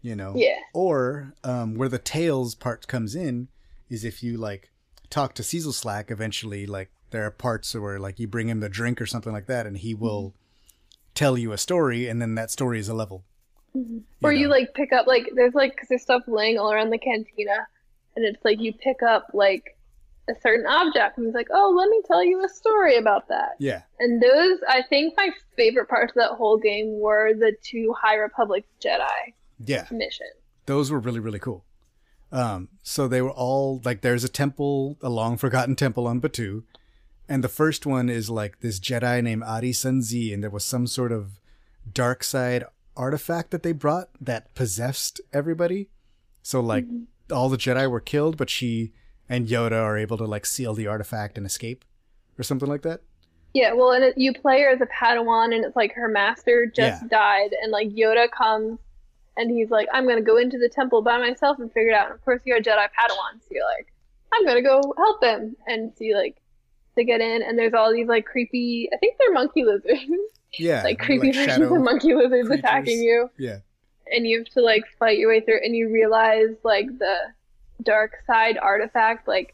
You 0.01 0.16
know. 0.16 0.34
Yeah. 0.36 0.58
Or 0.74 1.34
um, 1.43 1.76
where 1.76 1.89
the 1.89 1.99
tails 1.99 2.56
part 2.56 2.88
comes 2.88 3.16
in 3.16 3.47
is 3.89 4.03
if 4.03 4.24
you 4.24 4.38
like 4.38 4.72
talk 5.10 5.34
to 5.36 5.43
Seezelslak. 5.43 6.12
Eventually, 6.12 6.66
like 6.66 6.91
there 7.12 7.26
are 7.26 7.32
parts 7.32 7.74
where 7.74 7.99
like 7.99 8.20
you 8.20 8.28
bring 8.28 8.49
him 8.49 8.60
the 8.60 8.70
drink 8.70 9.01
or 9.01 9.06
something 9.06 9.34
like 9.34 9.47
that, 9.47 9.66
and 9.66 9.78
he 9.78 9.93
will 9.93 10.34
tell 11.14 11.38
you 11.38 11.51
a 11.51 11.58
story, 11.58 12.08
and 12.08 12.22
then 12.22 12.36
that 12.36 12.51
story 12.51 12.80
is 12.80 12.89
a 12.89 12.93
level. 12.93 13.24
Or 14.24 14.32
you 14.32 14.47
know. 14.47 14.51
like 14.51 14.74
pick 14.74 14.93
up 14.93 15.06
like 15.06 15.30
there's 15.36 15.53
like 15.53 15.76
cause 15.78 15.88
there's 15.89 16.01
stuff 16.01 16.24
laying 16.28 16.58
all 16.58 16.72
around 16.72 16.91
the 16.91 16.97
cantina, 16.97 17.68
and 18.16 18.26
it's 18.26 18.43
like 18.45 18.59
you 18.59 18.74
pick 18.74 19.01
up 19.03 19.28
like 19.34 19.78
a 20.30 20.34
certain 20.41 20.66
object, 20.66 21.18
and 21.18 21.28
he's 21.28 21.36
like, 21.36 21.49
"Oh, 21.51 21.74
let 21.78 21.89
me 21.89 22.01
tell 22.07 22.24
you 22.24 22.43
a 22.43 22.49
story 22.49 22.97
about 22.97 23.28
that." 23.28 23.51
Yeah. 23.59 23.82
And 23.99 24.22
those, 24.22 24.59
I 24.68 24.82
think, 24.89 25.13
my 25.18 25.30
favorite 25.55 25.88
parts 25.88 26.11
of 26.11 26.16
that 26.16 26.32
whole 26.38 26.57
game 26.57 26.99
were 26.99 27.34
the 27.34 27.53
two 27.63 27.93
High 27.99 28.16
Republic 28.16 28.66
Jedi 28.84 29.34
Yeah. 29.66 29.86
missions. 29.91 30.32
those 30.66 30.89
were 30.91 30.99
really 30.99 31.20
really 31.20 31.38
cool. 31.39 31.63
Um, 32.32 32.70
so 32.82 33.07
they 33.07 33.22
were 33.22 33.30
all 33.32 33.82
like, 33.86 34.01
there's 34.01 34.24
a 34.24 34.30
temple, 34.30 34.97
a 35.01 35.09
long 35.09 35.38
forgotten 35.38 35.76
temple 35.76 36.07
on 36.07 36.20
Batuu, 36.20 36.63
and 37.30 37.43
the 37.43 37.47
first 37.47 37.86
one 37.86 38.09
is 38.09 38.30
like 38.32 38.59
this 38.61 38.80
Jedi 38.80 39.22
named 39.24 39.43
Ady 39.47 39.72
Sun'Zee, 39.74 40.34
and 40.34 40.41
there 40.43 40.49
was 40.49 40.63
some 40.66 40.88
sort 40.88 41.11
of 41.11 41.39
dark 41.93 42.24
side 42.24 42.63
artifact 42.97 43.51
that 43.51 43.61
they 43.61 43.72
brought 43.74 44.09
that 44.20 44.53
possessed 44.55 45.22
everybody. 45.32 45.88
So 46.41 46.59
like 46.61 46.86
all 47.32 47.49
the 47.49 47.57
Jedi 47.57 47.89
were 47.89 47.99
killed, 47.99 48.38
but 48.38 48.49
she 48.49 48.93
and 49.28 49.47
Yoda 49.47 49.82
are 49.82 49.97
able 49.97 50.17
to 50.17 50.26
like 50.26 50.45
seal 50.45 50.73
the 50.73 50.88
artifact 50.88 51.38
and 51.38 51.45
escape, 51.45 51.84
or 52.38 52.43
something 52.43 52.69
like 52.69 52.82
that. 52.84 53.01
Yeah, 53.53 53.73
well, 53.73 53.91
and 53.91 54.03
it, 54.03 54.17
you 54.17 54.34
play 54.34 54.61
her 54.61 54.69
as 54.69 54.82
a 54.82 54.86
Padawan, 54.86 55.55
and 55.55 55.63
it's 55.63 55.76
like 55.76 55.93
her 55.93 56.07
master 56.09 56.65
just 56.65 57.01
Yeah. 57.03 57.07
died, 57.09 57.51
and 57.61 57.71
like 57.71 57.88
Yoda 57.89 58.30
comes, 58.30 58.80
and 59.38 59.49
he's 59.49 59.69
like, 59.69 59.88
"I'm 59.93 60.07
gonna 60.07 60.21
go 60.21 60.38
into 60.38 60.57
the 60.57 60.69
temple 60.69 61.01
by 61.01 61.17
myself 61.17 61.57
and 61.59 61.71
figure 61.71 61.91
it 61.91 61.95
out." 61.95 62.07
And 62.07 62.15
of 62.15 62.23
course, 62.26 62.41
you're 62.45 62.57
a 62.57 62.61
Jedi 62.61 62.76
Padawan, 62.76 63.39
so 63.41 63.47
you're 63.51 63.65
like, 63.65 63.88
"I'm 64.34 64.45
gonna 64.45 64.61
go 64.61 64.82
help 64.97 65.23
him," 65.23 65.55
and 65.67 65.93
so 65.97 66.05
like 66.13 66.36
to 66.97 67.03
get 67.03 67.21
in, 67.21 67.41
and 67.43 67.57
there's 67.57 67.73
all 67.73 67.91
these 67.93 68.07
like 68.07 68.26
creepy, 68.26 68.89
I 68.93 68.97
think 68.97 69.15
they're 69.19 69.34
monkey 69.34 69.63
lizards, 69.63 69.99
Yeah, 70.59 70.84
like 70.84 70.99
creepy 70.99 71.32
versions 71.32 71.45
shadow 71.45 71.76
of 71.76 71.82
monkey 71.82 72.13
lizards 72.13 72.47
creatures. 72.47 72.59
attacking 72.59 73.01
you, 73.01 73.30
Yeah, 73.38 73.59
and 74.12 74.26
you 74.28 74.39
have 74.39 74.47
to 74.49 74.62
like 74.62 74.84
fight 74.99 75.18
your 75.18 75.30
way 75.30 75.41
through, 75.41 75.60
and 75.64 75.76
you 75.76 75.89
realize 75.91 76.56
like 76.64 76.88
the 76.99 77.16
dark 77.84 78.14
side 78.26 78.58
artifact 78.62 79.28
like 79.28 79.53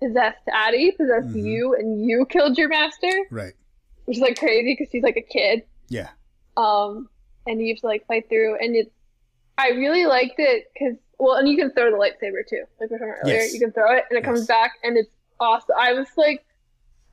possessed 0.00 0.38
Ady, 0.68 0.92
possessed 0.92 1.28
Mhm. 1.28 1.44
you, 1.44 1.74
and 1.74 2.04
you 2.08 2.26
killed 2.26 2.56
your 2.58 2.68
master 2.68 3.12
right. 3.30 3.54
which 4.04 4.18
is 4.18 4.22
like 4.22 4.38
crazy 4.38 4.74
because 4.78 4.90
she's 4.90 5.02
like 5.02 5.16
a 5.16 5.22
kid. 5.22 5.62
Yeah, 5.88 6.08
Um, 6.56 7.08
and 7.46 7.60
you 7.60 7.74
have 7.74 7.80
to 7.80 7.86
like 7.86 8.06
fight 8.06 8.28
through, 8.28 8.56
and 8.56 8.74
it's. 8.76 8.90
I 9.58 9.70
really 9.70 10.04
liked 10.04 10.38
it 10.38 10.70
because 10.74 10.96
well, 11.18 11.36
and 11.36 11.48
you 11.48 11.56
can 11.56 11.70
throw 11.72 11.90
the 11.90 11.96
lightsaber 11.96 12.46
too, 12.46 12.64
like 12.78 12.90
we 12.90 12.94
were 12.94 12.98
talking 12.98 13.08
about 13.14 13.18
earlier. 13.24 13.36
Yes. 13.36 13.54
You 13.54 13.60
can 13.60 13.72
throw 13.72 13.92
it, 13.96 14.04
and 14.10 14.18
it 14.18 14.22
comes 14.24 14.46
back, 14.46 14.72
and 14.84 14.96
it's 14.98 15.10
awesome. 15.40 15.74
I 15.78 15.92
was 15.94 16.08
like, 16.16 16.44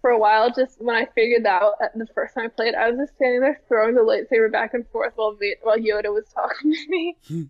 for 0.04 0.10
a 0.10 0.20
while, 0.20 0.51
just 0.54 0.82
when 0.82 0.97
I 0.97 1.06
figured 1.16 1.45
that 1.45 1.62
out 1.62 1.76
the 1.95 2.06
first 2.14 2.36
time 2.36 2.43
I 2.43 2.47
played, 2.49 2.76
I 2.76 2.89
was 2.89 2.99
just 2.99 3.16
standing 3.16 3.39
there 3.39 3.62
throwing 3.70 3.95
the 3.95 4.01
lightsaber 4.01 4.51
back 4.51 4.74
and 4.74 4.86
forth 4.89 5.13
while 5.16 5.38
while 5.62 5.78
Yoda 5.78 6.13
was 6.13 6.25
talking 6.36 6.74
to 6.74 6.89
me. 6.89 7.16
Hmm. 7.28 7.43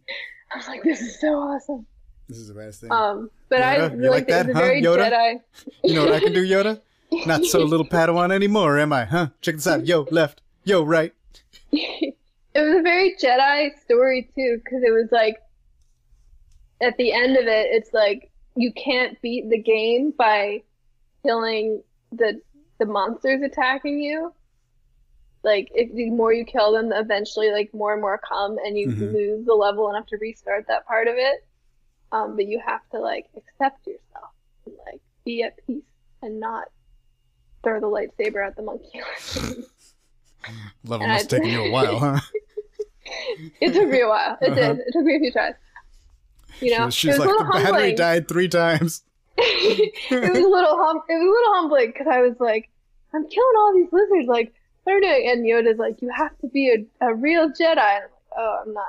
I 0.53 0.57
was 0.57 0.67
like, 0.67 0.83
this 0.83 1.01
is 1.01 1.19
so 1.19 1.29
awesome. 1.29 1.87
this 2.29 2.37
is 2.37 2.49
the 2.49 2.53
best 2.53 2.81
thing. 2.81 2.91
Um, 2.91 3.31
but 3.49 3.63
I 3.63 3.79
Yoda, 3.79 3.97
really 3.97 4.09
like 4.09 4.27
that, 4.27 4.45
huh, 4.45 4.53
very 4.53 4.83
Yoda? 4.83 5.09
Jedi. 5.09 5.39
you 5.83 5.95
know 5.95 6.05
what 6.05 6.13
I 6.13 6.19
can 6.19 6.31
do, 6.31 6.47
Yoda? 6.47 6.79
Not 7.25 7.43
so 7.45 7.63
little 7.63 7.87
Padawan 7.87 8.31
anymore, 8.31 8.77
am 8.77 8.93
I? 8.93 9.05
Huh? 9.05 9.29
Check 9.41 9.55
this 9.55 9.65
out. 9.65 9.87
Yo, 9.87 10.05
left. 10.11 10.43
Yo, 10.63 10.83
right. 10.83 11.11
it 11.71 12.15
was 12.55 12.75
a 12.75 12.81
very 12.83 13.15
Jedi 13.19 13.71
story 13.81 14.29
too, 14.35 14.61
because 14.63 14.83
it 14.83 14.91
was 14.91 15.09
like 15.11 15.37
at 16.81 16.95
the 16.97 17.13
end 17.13 17.35
of 17.35 17.47
it, 17.47 17.69
it's 17.71 17.93
like 17.93 18.29
you 18.55 18.71
can't 18.73 19.19
beat 19.23 19.49
the 19.49 19.59
game 19.59 20.13
by 20.15 20.61
killing 21.25 21.81
the 22.17 22.41
the 22.79 22.85
monsters 22.85 23.41
attacking 23.41 23.99
you. 23.99 24.33
Like 25.43 25.69
if 25.75 25.93
the 25.93 26.09
more 26.09 26.31
you 26.33 26.45
kill 26.45 26.71
them, 26.71 26.91
eventually 26.93 27.51
like 27.51 27.73
more 27.73 27.91
and 27.93 28.01
more 28.01 28.17
come, 28.27 28.57
and 28.65 28.77
you 28.77 28.87
Mhm. 28.89 29.13
lose 29.13 29.45
the 29.45 29.53
level 29.53 29.87
and 29.87 29.95
have 29.97 30.05
to 30.07 30.17
restart 30.17 30.67
that 30.67 30.85
part 30.87 31.07
of 31.07 31.15
it. 31.17 31.45
Um, 32.11 32.35
but 32.35 32.45
you 32.47 32.61
have 32.65 32.81
to 32.91 32.99
like 32.99 33.25
accept 33.35 33.85
yourself 33.87 34.31
and 34.65 34.75
like 34.85 35.01
be 35.25 35.43
at 35.43 35.55
peace 35.65 35.83
and 36.21 36.39
not 36.39 36.69
throw 37.63 37.79
the 37.79 37.87
lightsaber 37.87 38.45
at 38.45 38.55
the 38.55 38.61
monkey. 38.61 39.01
level 40.85 41.03
And 41.05 41.11
must 41.13 41.33
I- 41.33 41.37
have 41.37 41.45
you 41.45 41.63
a 41.65 41.71
while, 41.71 41.99
huh? 41.99 42.19
It 43.59 43.73
took 43.73 43.89
me 43.89 43.99
a 44.01 44.07
while. 44.07 44.37
It 44.41 44.51
Uh-huh. 44.51 44.73
did. 44.73 44.79
It 44.79 44.91
took 44.93 45.03
me 45.03 45.15
a 45.17 45.19
few 45.19 45.31
tries. 45.31 45.55
You 46.61 46.77
know, 46.77 46.89
She's 46.89 47.15
it 47.15 47.19
was 47.19 47.27
like, 47.27 47.37
the 47.37 47.71
battery 47.71 47.93
died 47.93 48.27
three 48.29 48.47
times. 48.47 49.03
It 49.37 50.31
was 50.31 50.39
a 50.39 50.47
little 50.47 50.77
hum. 50.77 51.01
It 51.09 51.13
was 51.13 51.21
a 51.21 51.31
little 51.31 51.53
humbling 51.55 51.87
because 51.87 52.07
I 52.09 52.21
was 52.21 52.35
like, 52.39 52.69
I'm 53.13 53.27
killing 53.27 53.53
all 53.57 53.73
these 53.73 53.91
lizards. 53.91 54.27
Like, 54.27 54.53
what 54.83 54.93
are 54.93 54.99
doing? 54.99 55.29
And 55.29 55.45
Yoda's 55.45 55.79
like, 55.79 56.01
you 56.01 56.09
have 56.15 56.37
to 56.39 56.47
be 56.47 56.69
a, 56.69 57.07
a 57.07 57.15
real 57.15 57.49
Jedi. 57.49 57.77
And 57.77 57.77
I'm 57.77 58.11
like, 58.11 58.37
oh, 58.37 58.63
I'm 58.65 58.73
not. 58.73 58.85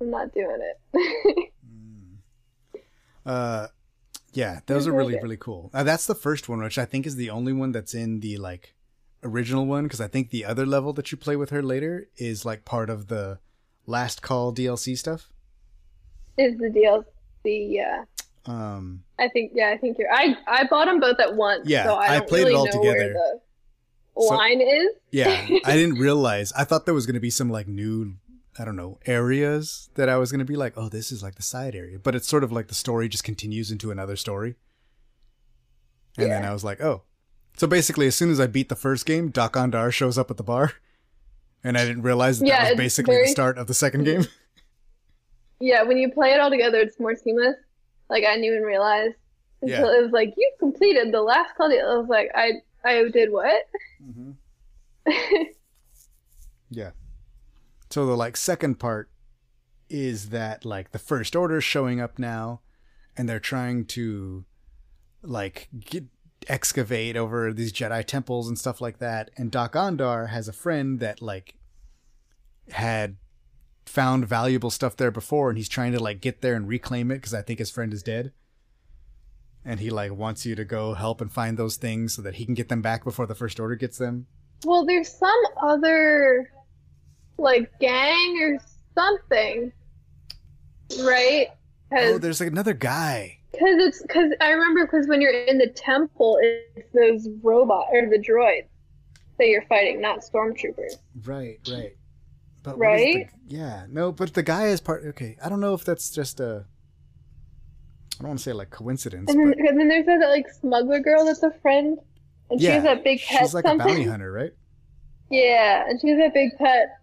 I'm 0.00 0.10
not 0.10 0.34
doing 0.34 0.58
it. 0.60 1.52
Uh, 3.26 3.66
yeah, 4.32 4.60
those 4.66 4.86
are 4.86 4.92
really 4.92 5.14
really, 5.14 5.36
cool. 5.36 5.70
Uh, 5.74 5.82
that's 5.82 6.06
the 6.06 6.14
first 6.14 6.48
one, 6.48 6.62
which 6.62 6.78
I 6.78 6.84
think 6.84 7.06
is 7.06 7.16
the 7.16 7.30
only 7.30 7.52
one 7.52 7.72
that's 7.72 7.92
in 7.92 8.20
the 8.20 8.36
like 8.36 8.74
original 9.24 9.66
one, 9.66 9.84
because 9.84 10.00
I 10.00 10.06
think 10.06 10.30
the 10.30 10.44
other 10.44 10.64
level 10.64 10.92
that 10.92 11.10
you 11.10 11.18
play 11.18 11.34
with 11.34 11.50
her 11.50 11.62
later 11.62 12.08
is 12.16 12.44
like 12.44 12.64
part 12.64 12.88
of 12.88 13.08
the 13.08 13.40
Last 13.86 14.22
Call 14.22 14.54
DLC 14.54 14.96
stuff. 14.96 15.28
Is 16.38 16.56
the 16.58 16.68
DLC? 16.68 17.80
Uh, 17.80 18.04
Um, 18.46 19.02
I 19.18 19.28
think 19.28 19.52
yeah, 19.54 19.70
I 19.70 19.76
think 19.76 19.98
you're. 19.98 20.12
I 20.12 20.36
I 20.46 20.64
bought 20.66 20.86
them 20.86 21.00
both 21.00 21.18
at 21.20 21.34
once. 21.34 21.68
Yeah, 21.68 21.84
so 21.84 21.94
I, 21.94 22.16
I 22.16 22.20
played 22.20 22.46
it 22.48 22.54
all 22.54 22.66
together. 22.66 23.12
The 23.12 23.40
So- 24.22 24.34
line 24.34 24.60
is. 24.60 24.88
yeah, 25.10 25.46
I 25.64 25.72
didn't 25.76 25.98
realize. 25.98 26.52
I 26.56 26.64
thought 26.64 26.84
there 26.86 26.94
was 26.94 27.06
gonna 27.06 27.20
be 27.20 27.30
some 27.30 27.50
like 27.50 27.66
new, 27.68 28.14
I 28.58 28.64
don't 28.64 28.76
know, 28.76 28.98
areas 29.06 29.90
that 29.94 30.08
I 30.08 30.16
was 30.16 30.30
gonna 30.30 30.44
be 30.44 30.56
like, 30.56 30.74
oh, 30.76 30.88
this 30.88 31.10
is 31.12 31.22
like 31.22 31.34
the 31.34 31.42
side 31.42 31.74
area, 31.74 31.98
but 31.98 32.14
it's 32.14 32.28
sort 32.28 32.44
of 32.44 32.52
like 32.52 32.68
the 32.68 32.74
story 32.74 33.08
just 33.08 33.24
continues 33.24 33.70
into 33.70 33.90
another 33.90 34.16
story. 34.16 34.54
And 36.18 36.30
then 36.30 36.44
I 36.46 36.52
was 36.52 36.64
like, 36.64 36.80
oh, 36.80 37.02
so 37.58 37.66
basically, 37.66 38.06
as 38.06 38.14
soon 38.14 38.30
as 38.30 38.40
I 38.40 38.46
beat 38.46 38.68
the 38.70 38.76
first 38.76 39.04
game, 39.06 39.28
Dok-Ondar 39.30 39.92
shows 39.92 40.16
up 40.16 40.30
at 40.30 40.36
the 40.38 40.42
bar, 40.42 40.72
and 41.64 41.76
I 41.76 41.84
didn't 41.84 42.02
realize 42.02 42.38
that, 42.40 42.46
Yeah, 42.46 42.62
that 42.64 42.70
was 42.72 42.76
basically 42.78 43.16
the 43.18 43.26
start 43.28 43.58
of 43.58 43.66
the 43.66 43.74
second 43.74 44.04
game. 44.10 44.26
Yeah, 45.60 45.82
when 45.82 45.96
you 45.98 46.10
play 46.10 46.32
it 46.32 46.40
all 46.40 46.48
together, 46.50 46.78
it's 46.78 46.98
more 47.00 47.14
seamless. 47.14 47.56
Like 48.08 48.24
I 48.24 48.32
didn't 48.32 48.44
even 48.44 48.62
realize 48.62 49.10
until 49.62 49.92
Yeah. 49.92 49.98
it 49.98 50.02
was 50.02 50.12
like 50.12 50.34
you 50.36 50.52
completed 50.58 51.12
the 51.12 51.22
last 51.22 51.54
Claudia. 51.56 51.84
I 51.86 51.96
was 51.96 52.08
like, 52.08 52.30
I 52.34 52.52
I 52.84 53.08
did 53.10 53.30
what? 53.32 53.62
Mm-hmm. 54.02 54.32
Yeah. 56.70 56.90
So 57.90 58.06
the 58.06 58.16
like 58.16 58.36
second 58.36 58.80
part 58.80 59.08
is 59.88 60.30
that 60.30 60.64
like 60.64 60.90
the 60.90 60.98
first 60.98 61.36
order 61.36 61.58
is 61.58 61.64
showing 61.64 62.00
up 62.00 62.18
now 62.18 62.60
and 63.16 63.28
they're 63.28 63.38
trying 63.38 63.84
to 63.86 64.44
like 65.22 65.68
get 65.78 66.04
excavate 66.48 67.16
over 67.16 67.52
these 67.52 67.72
Jedi 67.72 68.04
temples 68.04 68.48
and 68.48 68.58
stuff 68.58 68.80
like 68.80 68.98
that 68.98 69.30
and 69.36 69.50
Dok-Ondar 69.50 70.28
has 70.30 70.48
a 70.48 70.52
friend 70.52 70.98
that 71.00 71.22
like 71.22 71.54
had 72.70 73.16
found 73.86 74.26
valuable 74.26 74.70
stuff 74.70 74.96
there 74.96 75.10
before 75.10 75.48
and 75.48 75.56
he's 75.56 75.68
trying 75.68 75.92
to 75.92 76.02
like 76.02 76.20
get 76.20 76.42
there 76.42 76.54
and 76.54 76.68
reclaim 76.68 77.10
it 77.10 77.22
cuz 77.22 77.32
I 77.32 77.42
think 77.42 77.58
his 77.58 77.70
friend 77.70 77.92
is 77.92 78.02
dead. 78.02 78.32
And 79.64 79.80
he 79.80 79.90
like 79.90 80.12
wants 80.12 80.44
you 80.46 80.54
to 80.54 80.64
go 80.64 80.94
help 80.94 81.20
and 81.20 81.30
find 81.30 81.56
those 81.56 81.76
things 81.76 82.14
so 82.14 82.22
that 82.22 82.36
he 82.36 82.44
can 82.44 82.54
get 82.54 82.68
them 82.68 82.82
back 82.82 83.02
before 83.04 83.26
the 83.26 83.34
first 83.34 83.58
order 83.58 83.74
gets 83.74 83.98
them. 83.98 84.26
well, 84.64 84.84
there's 84.86 85.12
some 85.12 85.42
other 85.62 86.50
like 87.38 87.70
gang 87.80 88.38
or 88.42 88.58
something, 88.94 89.72
right? 91.00 91.48
Oh, 91.92 92.18
there's 92.18 92.40
like 92.40 92.50
another 92.50 92.74
guy. 92.74 93.38
Because 93.52 93.76
it's 93.78 94.02
because 94.02 94.32
I 94.40 94.50
remember 94.50 94.86
because 94.86 95.06
when 95.08 95.20
you're 95.20 95.32
in 95.32 95.58
the 95.58 95.68
temple, 95.68 96.38
it's 96.42 96.92
those 96.92 97.28
robot 97.42 97.86
or 97.92 98.08
the 98.08 98.18
droids 98.18 98.66
that 99.38 99.46
you're 99.46 99.64
fighting, 99.66 100.00
not 100.00 100.20
stormtroopers. 100.20 100.96
Right, 101.24 101.58
right. 101.70 101.96
But 102.74 102.74
is 102.74 102.78
the- 102.78 103.14
Right? 103.20 103.30
yeah, 103.46 103.86
no, 103.88 104.10
but 104.12 104.34
the 104.34 104.42
guy 104.42 104.66
is 104.66 104.80
part. 104.80 105.04
Okay, 105.06 105.36
I 105.42 105.48
don't 105.48 105.60
know 105.60 105.74
if 105.74 105.84
that's 105.84 106.10
just 106.10 106.40
a. 106.40 106.64
I 108.18 108.22
don't 108.22 108.28
want 108.28 108.38
to 108.40 108.42
say 108.42 108.52
like 108.52 108.70
coincidence, 108.70 109.30
And 109.30 109.38
then, 109.38 109.50
but 109.50 109.58
and 109.58 109.78
then 109.80 109.88
there's 109.88 110.06
that 110.06 110.28
like 110.28 110.46
smuggler 110.60 111.00
girl 111.00 111.24
that's 111.26 111.42
a 111.42 111.52
friend, 111.62 111.98
and 112.50 112.60
she 112.60 112.66
yeah, 112.66 112.74
has 112.74 112.82
that 112.84 113.04
big 113.04 113.20
pet. 113.20 113.40
she's 113.42 113.54
like 113.54 113.64
something. 113.66 113.86
a 113.86 113.88
bounty 113.90 114.04
hunter, 114.04 114.32
right? 114.32 114.52
Yeah, 115.30 115.84
and 115.88 116.00
she 116.00 116.08
has 116.10 116.18
that 116.18 116.34
big 116.34 116.56
pet. 116.58 116.98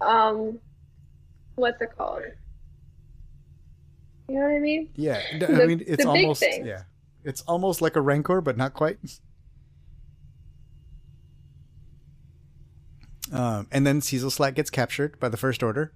Um, 0.00 0.58
what's 1.54 1.80
it 1.80 1.90
called? 1.96 2.22
You 4.28 4.34
know 4.36 4.42
what 4.46 4.52
I 4.54 4.58
mean? 4.58 4.88
Yeah, 4.96 5.20
d- 5.38 5.46
I 5.46 5.52
The- 5.52 5.66
mean 5.66 5.84
it's 5.86 6.04
almost 6.04 6.42
yeah, 6.42 6.82
it's 7.24 7.42
almost 7.42 7.80
like 7.82 7.96
a 7.96 8.00
rancor, 8.00 8.40
but 8.40 8.56
not 8.56 8.74
quite. 8.74 8.98
Um, 13.32 13.66
and 13.72 13.86
then 13.86 14.00
Seezelslak 14.00 14.54
gets 14.54 14.68
captured 14.70 15.18
by 15.18 15.28
the 15.30 15.36
First 15.38 15.62
Order 15.62 15.92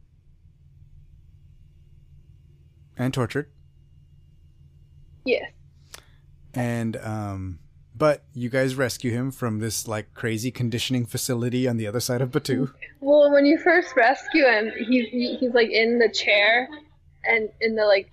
and 2.96 3.12
tortured. 3.12 3.50
Yes. 5.24 5.50
and 6.54 6.96
um 6.98 7.58
but 7.96 8.24
you 8.34 8.48
guys 8.50 8.74
rescue 8.76 9.10
him 9.10 9.30
from 9.32 9.58
this 9.58 9.88
like 9.88 10.12
crazy 10.14 10.50
conditioning 10.50 11.04
facility 11.06 11.66
on 11.66 11.78
the 11.78 11.86
other 11.86 11.98
side 12.00 12.20
of 12.20 12.30
Batuu. 12.30 12.72
Well, 13.00 13.32
when 13.32 13.46
you 13.46 13.58
first 13.58 13.96
rescue 13.96 14.44
him, 14.44 14.70
he's 14.86 15.08
he- 15.08 15.36
he's 15.36 15.52
like 15.54 15.70
in 15.70 15.98
the 15.98 16.08
chair, 16.10 16.68
and 17.24 17.48
in 17.62 17.74
the 17.74 17.84
like 17.86 18.10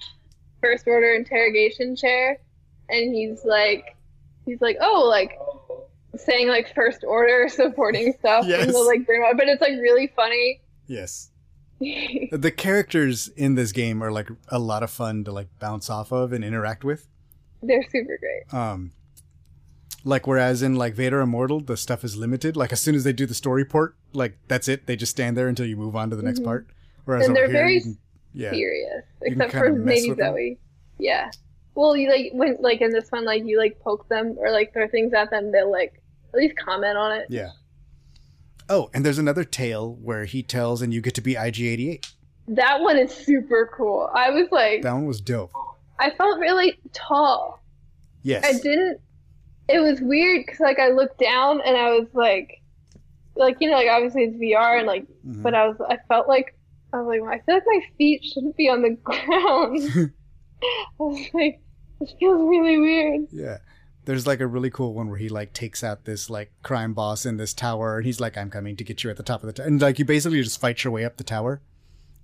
first 0.61 0.87
order 0.87 1.13
interrogation 1.13 1.95
chair, 1.97 2.39
and 2.89 3.13
he's 3.13 3.43
like, 3.43 3.95
he's 4.45 4.61
like, 4.61 4.77
oh, 4.79 5.05
like 5.09 5.37
saying 6.15 6.47
like 6.47 6.73
first 6.75 7.03
order 7.03 7.47
supporting 7.49 8.13
stuff, 8.19 8.45
Yes. 8.47 8.63
and 8.63 8.73
like 8.85 9.01
brainwash, 9.01 9.37
but 9.37 9.47
it's 9.47 9.61
like 9.61 9.73
really 9.73 10.11
funny. 10.15 10.61
Yes. 10.87 11.29
The 12.31 12.53
characters 12.55 13.27
in 13.35 13.55
this 13.55 13.71
game 13.73 14.01
are 14.01 14.11
like 14.11 14.29
a 14.47 14.59
lot 14.59 14.83
of 14.83 14.89
fun 14.91 15.23
to 15.25 15.31
like 15.33 15.47
bounce 15.59 15.89
off 15.89 16.11
of 16.13 16.31
and 16.31 16.43
interact 16.43 16.83
with. 16.85 17.07
They're 17.61 17.83
super 17.83 18.17
great. 18.19 18.53
Um 18.57 18.91
like 20.05 20.27
whereas 20.27 20.61
in 20.61 20.75
like 20.75 20.93
Vader 20.95 21.19
Immortal 21.21 21.61
the 21.61 21.75
stuff 21.77 22.03
is 22.03 22.15
limited. 22.15 22.55
Like 22.55 22.71
as 22.71 22.79
soon 22.81 22.95
as 22.95 23.03
they 23.03 23.13
do 23.13 23.25
the 23.25 23.33
story 23.33 23.65
port, 23.65 23.95
like 24.13 24.37
that's 24.47 24.67
it. 24.67 24.85
They 24.85 24.95
just 24.95 25.11
stand 25.11 25.35
there 25.37 25.47
until 25.47 25.65
you 25.65 25.75
move 25.77 25.95
on 25.95 26.09
to 26.09 26.15
the 26.15 26.23
next 26.23 26.43
part. 26.43 26.67
Whereas 27.05 27.23
Mm-hmm. 27.23 27.29
And 27.31 27.35
they're 27.35 27.45
here, 27.47 27.53
very 27.53 27.81
can- 27.81 27.97
yeah. 28.33 28.51
serious, 28.51 29.03
except 29.21 29.51
for 29.51 29.71
maybe. 29.73 30.13
Zoe. 30.15 30.59
Yeah. 30.99 31.31
Well, 31.75 31.95
you 31.97 32.09
like 32.09 32.31
when 32.33 32.57
like 32.59 32.81
in 32.81 32.91
this 32.91 33.09
one, 33.11 33.25
like 33.25 33.43
you 33.45 33.57
like 33.57 33.79
poke 33.79 34.07
them 34.09 34.35
or 34.37 34.51
like 34.51 34.73
throw 34.73 34.87
things 34.87 35.13
at 35.13 35.31
them, 35.31 35.51
they'll 35.51 35.71
like 35.71 36.01
at 36.33 36.37
least 36.37 36.55
comment 36.57 36.97
on 36.97 37.11
it. 37.19 37.27
Yeah. 37.29 37.49
Oh, 38.69 38.89
and 38.93 39.05
there's 39.05 39.17
another 39.19 39.43
tale 39.43 39.95
where 40.01 40.25
he 40.25 40.41
tells 40.41 40.81
and 40.81 40.93
you 40.93 41.01
get 41.01 41.15
to 41.15 41.21
be 41.21 41.35
IG88. 41.35 42.09
That 42.47 42.81
one 42.81 42.97
is 42.97 43.11
super 43.13 43.69
cool. 43.75 44.09
I 44.13 44.29
was 44.29 44.47
like, 44.51 44.81
That 44.81 44.93
one 44.93 45.05
was 45.05 45.21
dope. 45.21 45.51
I 45.99 46.09
felt 46.11 46.39
really 46.39 46.79
tall. 46.93 47.61
Yes. 48.23 48.43
I 48.45 48.53
didn't. 48.53 48.99
It 49.69 49.79
was 49.79 50.01
weird 50.01 50.45
because 50.45 50.59
like 50.59 50.79
I 50.79 50.89
looked 50.89 51.19
down 51.19 51.61
and 51.65 51.77
I 51.77 51.89
was 51.91 52.07
like, 52.13 52.61
like 53.35 53.57
you 53.59 53.69
know, 53.69 53.77
like 53.77 53.87
obviously 53.89 54.23
it's 54.23 54.35
VR 54.37 54.77
and 54.77 54.87
like, 54.87 55.05
Mhm. 55.25 55.41
but 55.43 55.53
I 55.53 55.67
was 55.67 55.77
I 55.89 55.97
felt 56.07 56.27
like 56.27 56.55
I 56.93 56.97
was 57.01 57.07
like 57.07 57.21
I 57.21 57.43
feel 57.45 57.55
like 57.55 57.63
my 57.65 57.79
feet 57.97 58.23
shouldn't 58.23 58.55
be 58.57 58.69
on 58.69 58.81
the 58.81 58.89
ground. 59.03 59.79
I 60.63 61.03
was 61.03 61.27
like, 61.33 61.59
this 61.99 62.13
feels 62.19 62.41
really 62.49 62.77
weird. 62.77 63.27
Yeah. 63.31 63.57
There's 64.05 64.27
like 64.27 64.39
a 64.41 64.47
really 64.47 64.69
cool 64.69 64.93
one 64.93 65.07
where 65.09 65.17
he 65.17 65.29
like 65.29 65.53
takes 65.53 65.83
out 65.83 66.05
this 66.05 66.29
like 66.29 66.51
crime 66.61 66.93
boss 66.93 67.25
in 67.25 67.37
this 67.37 67.53
tower 67.53 67.97
and 67.97 68.05
he's 68.05 68.19
like, 68.19 68.37
I'm 68.37 68.49
coming 68.49 68.75
to 68.75 68.83
get 68.83 69.03
you 69.03 69.09
at 69.09 69.17
the 69.17 69.23
top 69.23 69.41
of 69.43 69.47
the 69.47 69.53
tower. 69.53 69.67
And 69.67 69.81
like 69.81 69.97
you 69.99 70.05
basically 70.05 70.41
just 70.43 70.59
fight 70.59 70.83
your 70.83 70.91
way 70.91 71.05
up 71.05 71.17
the 71.17 71.23
tower. 71.23 71.61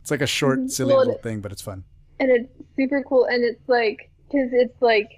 It's 0.02 0.12
like 0.12 0.22
a 0.22 0.28
short, 0.28 0.60
Mhm. 0.60 0.72
silly 0.72 0.94
Well, 0.94 1.00
little 1.06 1.22
thing, 1.22 1.40
but 1.42 1.52
it's 1.52 1.62
fun. 1.62 1.84
and 2.20 2.30
it's 2.32 2.50
super 2.76 3.02
cool 3.04 3.26
and 3.26 3.44
it's 3.46 3.62
like 3.68 4.10
because 4.28 4.50
it's 4.52 4.82
like 4.82 5.10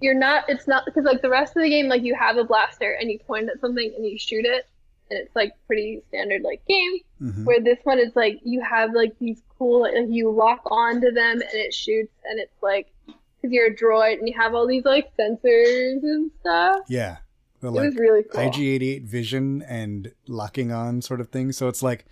you're 0.00 0.14
not 0.14 0.44
it's 0.48 0.66
not 0.66 0.84
because 0.86 1.04
like 1.04 1.20
the 1.20 1.28
rest 1.28 1.54
of 1.56 1.62
the 1.62 1.68
game 1.68 1.88
like 1.88 2.02
you 2.02 2.14
have 2.14 2.36
a 2.38 2.44
blaster 2.44 2.92
and 3.00 3.10
you 3.10 3.18
point 3.18 3.48
at 3.50 3.60
something 3.60 3.92
and 3.96 4.06
you 4.06 4.18
shoot 4.18 4.44
it 4.46 4.66
and 5.10 5.18
it's 5.20 5.34
like 5.36 5.52
pretty 5.66 6.00
standard 6.08 6.40
like 6.42 6.64
game 6.66 6.98
hmm 7.18 7.44
where 7.44 7.60
this 7.60 7.78
one 7.84 7.98
is 7.98 8.14
like 8.16 8.40
you 8.44 8.60
have 8.62 8.94
like 8.94 9.12
these 9.18 9.42
cool 9.58 9.82
like 9.82 9.92
you 10.08 10.30
lock 10.30 10.62
onto 10.70 11.10
them 11.10 11.40
and 11.40 11.52
it 11.52 11.74
shoots 11.74 12.12
and 12.24 12.38
it's 12.40 12.62
like 12.62 12.86
because 13.40 13.52
you're 13.52 13.66
a 13.66 13.74
droid 13.74 14.18
and 14.18 14.28
you 14.28 14.34
have 14.38 14.54
all 14.54 14.66
these 14.66 14.84
like 14.84 15.10
sensors 15.18 16.02
and 16.02 16.30
stuff 16.40 16.80
Yeah. 16.88 17.18
The 17.60 17.68
it 17.68 17.72
was 17.72 17.96
really 17.96 18.22
cool 18.22 18.40
IG88 18.40 19.02
vision 19.04 19.62
and 19.62 20.12
locking 20.28 20.70
on 20.70 21.02
sort 21.02 21.20
of 21.20 21.28
thing. 21.30 21.50
So 21.50 21.66
it's 21.66 21.82
like, 21.82 22.04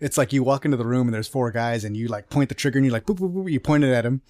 it's 0.00 0.16
like 0.16 0.32
you 0.32 0.42
walk 0.42 0.64
into 0.64 0.78
the 0.78 0.86
room 0.86 1.06
and 1.08 1.14
there's 1.14 1.28
four 1.28 1.50
guys 1.50 1.84
and 1.84 1.94
you 1.94 2.08
like 2.08 2.30
point 2.30 2.48
the 2.48 2.54
trigger 2.54 2.78
and 2.78 2.86
you 2.86 2.90
like 2.92 3.04
boop, 3.04 3.16
boop, 3.18 3.34
boop, 3.34 3.50
you 3.52 3.60
point 3.60 3.84
it 3.84 3.92
at 3.92 4.06
him. 4.06 4.22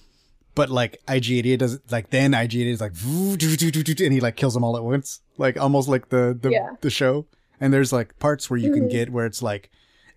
But 0.56 0.70
like 0.70 1.00
IG88 1.06 1.58
does 1.58 1.74
it 1.74 1.82
like 1.92 2.10
then 2.10 2.32
IG88 2.32 2.66
is 2.66 2.80
like 2.80 2.92
"Voo, 2.92 3.36
doo, 3.36 3.56
doo, 3.56 3.70
doo, 3.70 3.82
doo, 3.84 3.94
doo," 3.94 4.04
and 4.04 4.12
he 4.12 4.20
like 4.20 4.36
kills 4.36 4.54
them 4.54 4.62
all 4.64 4.76
at 4.76 4.84
once. 4.84 5.20
Like 5.38 5.56
almost 5.58 5.88
like 5.88 6.08
the 6.10 6.36
the, 6.40 6.50
Yeah. 6.50 6.70
the 6.80 6.90
show. 6.90 7.26
And 7.60 7.72
there's 7.72 7.92
like 7.92 8.18
parts 8.18 8.48
where 8.50 8.56
you 8.58 8.72
can 8.72 8.86
Mhm. 8.88 8.90
get 8.90 9.10
where 9.12 9.26
it's 9.26 9.42
like 9.42 9.70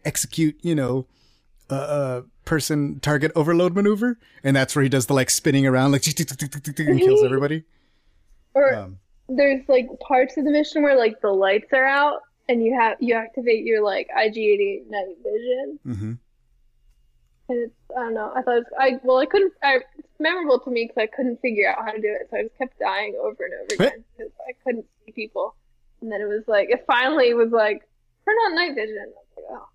execute, 0.06 0.56
you 0.62 0.76
know, 0.76 1.06
uh, 1.70 1.74
uh, 1.74 2.22
person 2.48 3.00
target 3.02 3.32
overload 3.36 3.76
maneuver. 3.76 4.18
And 4.44 4.56
that's 4.56 4.76
where 4.76 4.82
he 4.82 4.90
does 4.90 5.06
the 5.06 5.14
like 5.14 5.30
spinning 5.30 5.68
around 5.68 5.92
like 5.92 6.02
and 6.08 7.00
kills 7.00 7.24
everybody. 7.24 7.64
or 8.56 8.74
Um, 8.74 8.98
there's 9.30 9.62
like 9.68 9.88
parts 10.00 10.38
of 10.38 10.46
the 10.46 10.52
mission 10.52 10.82
where 10.82 10.98
like 10.98 11.22
the 11.22 11.30
lights 11.30 11.72
are 11.74 11.86
out 11.86 12.22
and 12.50 12.64
you 12.64 12.74
have 12.80 12.98
you 13.02 13.14
activate 13.14 13.66
your 13.66 13.84
like 13.84 14.08
IG88 14.18 14.90
night 14.90 15.16
vision 15.22 15.80
Mm-hmm. 15.86 16.14
and 17.50 17.58
it's 17.60 17.74
I 17.96 18.00
don't 18.00 18.14
know 18.14 18.32
I 18.36 18.42
thought 18.42 18.56
it 18.58 18.60
was, 18.60 18.74
I 18.80 19.00
well 19.04 19.18
I 19.18 19.26
couldn't 19.26 19.54
I, 19.62 19.80
it's 19.98 20.08
memorable 20.20 20.60
to 20.62 20.70
me 20.72 20.86
because 20.88 21.02
I 21.04 21.08
couldn't 21.16 21.42
figure 21.42 21.70
out 21.70 21.84
how 21.86 21.92
to 21.92 22.00
do 22.02 22.08
it 22.08 22.28
so 22.32 22.38
I 22.38 22.44
just 22.44 22.58
kept 22.58 22.80
dying 22.80 23.16
over 23.22 23.44
and 23.44 23.54
over 23.54 23.84
again 23.84 24.04
because 24.18 24.32
I 24.48 24.54
couldn't 24.64 24.86
see 25.06 25.12
people 25.12 25.56
and 26.02 26.10
then 26.12 26.22
it 26.22 26.26
was 26.26 26.44
like 26.48 26.70
it 26.70 26.86
finally 26.88 27.34
was 27.34 27.52
like 27.52 27.82
turn 28.24 28.36
on 28.46 28.56
night 28.56 28.76
vision 28.76 28.98
I 29.02 29.06
was 29.08 29.16
like 29.36 29.46
oh 29.52 29.68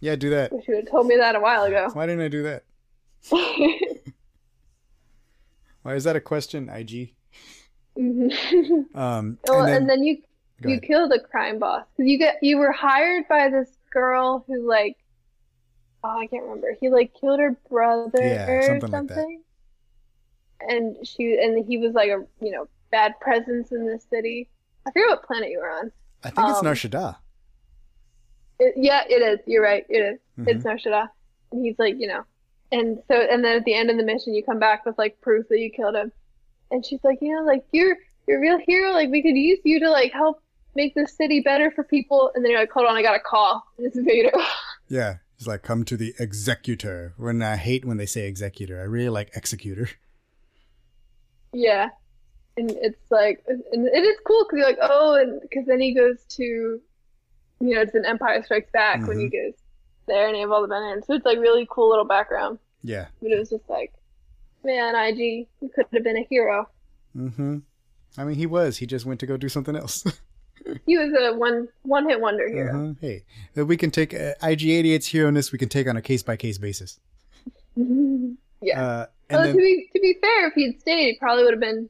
Yeah, 0.00 0.16
do 0.16 0.30
that. 0.30 0.52
wish 0.52 0.68
you 0.68 0.76
had 0.76 0.88
told 0.90 1.06
me 1.06 1.16
that 1.16 1.34
a 1.34 1.40
while 1.40 1.64
ago 1.64 1.88
Why 1.92 2.06
didn't 2.06 2.22
I 2.22 2.28
do 2.28 2.42
that? 2.44 2.64
Why 5.82 5.94
is 5.94 6.04
that 6.04 6.16
a 6.16 6.20
question, 6.20 6.68
IG? 6.68 7.14
Mhm. 7.98 8.94
Um, 8.94 9.38
well, 9.46 9.60
and 9.60 9.68
then, 9.68 9.76
and 9.82 9.90
then 9.90 10.02
you 10.02 10.18
you 10.60 10.68
ahead. 10.68 10.82
kill 10.82 11.08
the 11.08 11.20
crime 11.20 11.58
boss 11.58 11.84
you 11.98 12.18
get 12.18 12.38
you 12.42 12.56
were 12.58 12.72
hired 12.72 13.28
by 13.28 13.48
this 13.50 13.70
girl 13.90 14.44
who 14.46 14.66
like 14.68 14.96
oh 16.02 16.18
I 16.18 16.26
can't 16.26 16.42
remember 16.44 16.74
he 16.80 16.88
like 16.90 17.12
killed 17.18 17.40
her 17.40 17.56
brother 17.70 18.18
Yeah, 18.22 18.50
or 18.50 18.62
something 18.80 18.90
something, 18.90 19.16
like 19.16 19.38
that. 20.60 20.74
and 20.74 21.06
she 21.06 21.38
and 21.42 21.64
he 21.66 21.78
was 21.78 21.92
like 21.94 22.08
a 22.10 22.24
you 22.40 22.52
know 22.52 22.68
bad 22.90 23.18
presence 23.20 23.70
in 23.72 23.86
the 23.86 23.98
city. 24.10 24.48
I 24.86 24.90
forget 24.92 25.08
what 25.08 25.24
planet 25.24 25.50
you 25.50 25.58
were 25.60 25.70
on. 25.70 25.90
I 26.24 26.30
think 26.30 26.48
it's 26.48 26.58
Um, 26.58 26.64
Nar 26.64 26.74
Shaddaa. 26.74 27.16
It, 28.58 28.74
yeah, 28.76 29.02
it 29.08 29.22
is. 29.22 29.40
You're 29.46 29.62
right. 29.62 29.84
It 29.88 29.98
is. 29.98 30.18
Mhm. 30.38 30.48
It's 30.48 30.64
Nar 30.64 30.76
Shaddaa. 30.76 31.08
And 31.52 31.64
he's 31.64 31.78
like, 31.78 31.96
you 31.98 32.08
know, 32.08 32.22
and 32.72 32.98
so, 33.08 33.14
and 33.14 33.44
then 33.44 33.56
at 33.58 33.64
the 33.64 33.74
end 33.74 33.90
of 33.90 33.96
the 33.96 34.02
mission, 34.02 34.34
you 34.34 34.42
come 34.42 34.58
back 34.58 34.84
with 34.84 34.96
like 34.98 35.20
proof 35.20 35.46
that 35.50 35.58
you 35.60 35.70
killed 35.70 35.94
him. 35.94 36.10
And 36.70 36.84
she's 36.84 37.00
like, 37.04 37.18
you 37.20 37.34
know, 37.34 37.44
like 37.44 37.64
you're 37.72 37.96
you're 38.26 38.38
a 38.38 38.40
real 38.40 38.58
hero. 38.58 38.92
Like 38.92 39.10
we 39.10 39.22
could 39.22 39.36
use 39.36 39.60
you 39.64 39.78
to 39.80 39.90
like 39.90 40.12
help 40.12 40.40
make 40.74 40.94
this 40.94 41.16
city 41.16 41.40
better 41.40 41.70
for 41.70 41.84
people. 41.84 42.32
And 42.34 42.44
then 42.44 42.50
you're 42.50 42.60
like, 42.60 42.72
hold 42.72 42.86
on, 42.86 42.96
I 42.96 43.02
got 43.02 43.14
a 43.14 43.20
call. 43.20 43.62
And 43.78 43.86
it's 43.88 43.98
Vader. 43.98 44.32
Yeah. 44.88 45.16
He's 45.36 45.46
like, 45.48 45.62
come 45.62 45.84
to 45.84 45.96
the 45.96 46.14
executor. 46.18 47.12
When 47.16 47.42
I 47.42 47.56
hate 47.56 47.84
when 47.84 47.96
they 47.96 48.06
say 48.06 48.26
executor. 48.28 48.80
I 48.80 48.84
really 48.84 49.08
like 49.08 49.30
executor. 49.36 49.88
yeah. 51.52 51.88
And 52.58 52.70
it's 52.70 53.10
like, 53.10 53.42
and 53.48 53.86
it 53.86 54.02
is 54.04 54.16
cool 54.26 54.44
because 54.44 54.58
you're 54.58 54.66
like, 54.68 54.78
oh, 54.80 55.14
and 55.14 55.40
because 55.42 55.66
then 55.66 55.80
he 55.80 55.92
goes 55.94 56.24
to, 56.36 56.80
you 57.60 57.74
know, 57.74 57.80
it's 57.80 57.94
an 57.94 58.04
Empire 58.04 58.42
Strikes 58.42 58.70
Back 58.70 59.06
when 59.06 59.18
he 59.18 59.28
goes 59.28 59.54
there 60.06 60.26
and 60.26 60.34
they 60.34 60.40
have 60.40 60.50
all 60.50 60.62
the 60.62 60.68
banners. 60.68 61.04
So 61.06 61.14
it's 61.14 61.24
like 61.24 61.38
really 61.38 61.66
cool 61.70 61.88
little 61.88 62.04
background. 62.04 62.58
Yeah. 62.82 63.06
But 63.20 63.32
it 63.32 63.38
was 63.38 63.50
just 63.50 63.68
like, 63.68 63.92
man, 64.64 64.94
IG, 64.94 65.48
you 65.60 65.70
could 65.74 65.86
have 65.92 66.04
been 66.04 66.16
a 66.16 66.26
hero. 66.28 66.68
Mm-hmm. 67.16 67.58
I 68.18 68.24
mean, 68.24 68.36
he 68.36 68.46
was. 68.46 68.78
He 68.78 68.86
just 68.86 69.06
went 69.06 69.20
to 69.20 69.26
go 69.26 69.36
do 69.36 69.48
something 69.48 69.76
else. 69.76 70.04
He 70.84 70.98
was 70.98 71.12
a 71.16 71.36
one 71.36 71.68
one 71.82 72.08
hit 72.08 72.20
wonder 72.20 72.48
hero. 72.48 72.74
uh-huh. 72.74 72.94
Hey, 73.00 73.24
uh, 73.56 73.64
we 73.64 73.76
can 73.76 73.90
take 73.92 74.12
uh, 74.12 74.34
IG88's 74.42 75.06
hero-ness. 75.06 75.52
We 75.52 75.58
can 75.58 75.68
take 75.68 75.86
on 75.86 75.96
a 75.96 76.02
case-by-case 76.02 76.58
basis. 76.58 76.98
yeah. 77.76 78.82
Uh, 78.82 79.06
well, 79.30 79.42
then, 79.42 79.52
to 79.52 79.58
be 79.58 79.88
to 79.94 80.00
be 80.00 80.16
fair, 80.20 80.48
if 80.48 80.54
he'd 80.54 80.80
stayed, 80.80 81.04
he 81.12 81.18
probably 81.20 81.44
would 81.44 81.52
have 81.52 81.60
been 81.60 81.88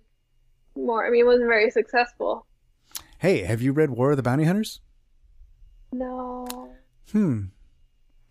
more. 0.74 1.06
I 1.06 1.10
mean, 1.10 1.20
he 1.20 1.24
wasn't 1.24 1.48
very 1.48 1.70
successful. 1.70 2.44
hey, 3.20 3.44
have 3.44 3.62
you 3.62 3.72
read 3.72 3.90
War 3.90 4.10
of 4.10 4.18
the 4.18 4.22
Bounty 4.22 4.44
Hunters? 4.44 4.80
No. 5.98 6.68
Hmm. 7.12 7.42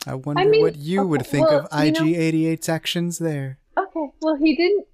I 0.06 0.16
wonder 0.16 0.48
mean, 0.48 0.62
what 0.62 0.76
you 0.76 1.08
would 1.08 1.26
think 1.26 1.50
well, 1.50 1.62
of 1.62 1.70
IG88's 1.70 2.70
actions 2.70 3.18
there. 3.18 3.58
Okay. 3.78 4.08
Well, 4.22 4.36
he 4.36 4.56
didn't. 4.56 4.86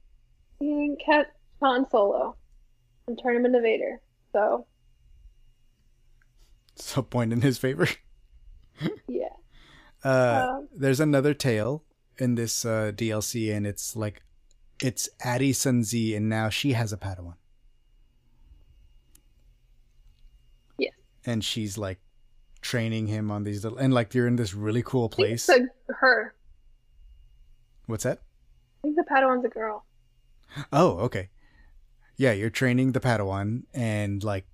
He 0.59 0.67
didn't 0.67 1.01
catch 1.05 1.27
Han 1.61 1.85
Solo 1.89 2.37
and 3.07 3.19
turn 3.21 3.35
him 3.35 3.45
into 3.45 3.59
Vader. 3.61 3.99
So 4.31 4.67
So 6.75 7.01
point 7.01 7.33
in 7.33 7.41
his 7.41 7.57
favor. 7.57 7.87
yeah. 9.07 9.25
Uh, 10.03 10.45
Um, 10.59 10.67
there's 10.73 10.99
another 11.01 11.33
tale 11.33 11.83
in 12.17 12.35
this 12.35 12.63
uh, 12.63 12.91
DLC, 12.95 13.53
and 13.55 13.67
it's 13.67 13.95
like 13.95 14.21
it's 14.81 15.09
Ady 15.25 15.51
Sun'Zee, 15.53 16.15
and 16.15 16.29
now 16.29 16.49
she 16.49 16.73
has 16.73 16.93
a 16.93 16.97
Padawan, 16.97 17.35
Yes. 20.77 20.93
and 21.25 21.43
she's 21.43 21.77
like 21.77 21.99
training 22.61 23.07
him 23.07 23.31
on 23.31 23.43
these 23.43 23.63
little, 23.63 23.77
and 23.77 23.93
like 23.93 24.13
you're 24.13 24.27
in 24.27 24.35
this 24.35 24.53
really 24.53 24.83
cool 24.83 25.05
I 25.05 25.15
think 25.15 25.15
place. 25.15 25.49
it's 25.49 25.67
a, 25.89 25.93
her. 25.93 26.35
What's 27.87 28.03
that? 28.03 28.19
I 28.19 28.87
think 28.87 28.95
the 28.95 29.03
Padawan's 29.03 29.45
a 29.45 29.49
girl. 29.49 29.85
Oh, 30.71 30.97
okay. 30.99 31.29
Yeah, 32.17 32.33
you're 32.33 32.49
training 32.49 32.91
the 32.91 32.99
Padawan, 32.99 33.63
and 33.73 34.23
like 34.23 34.45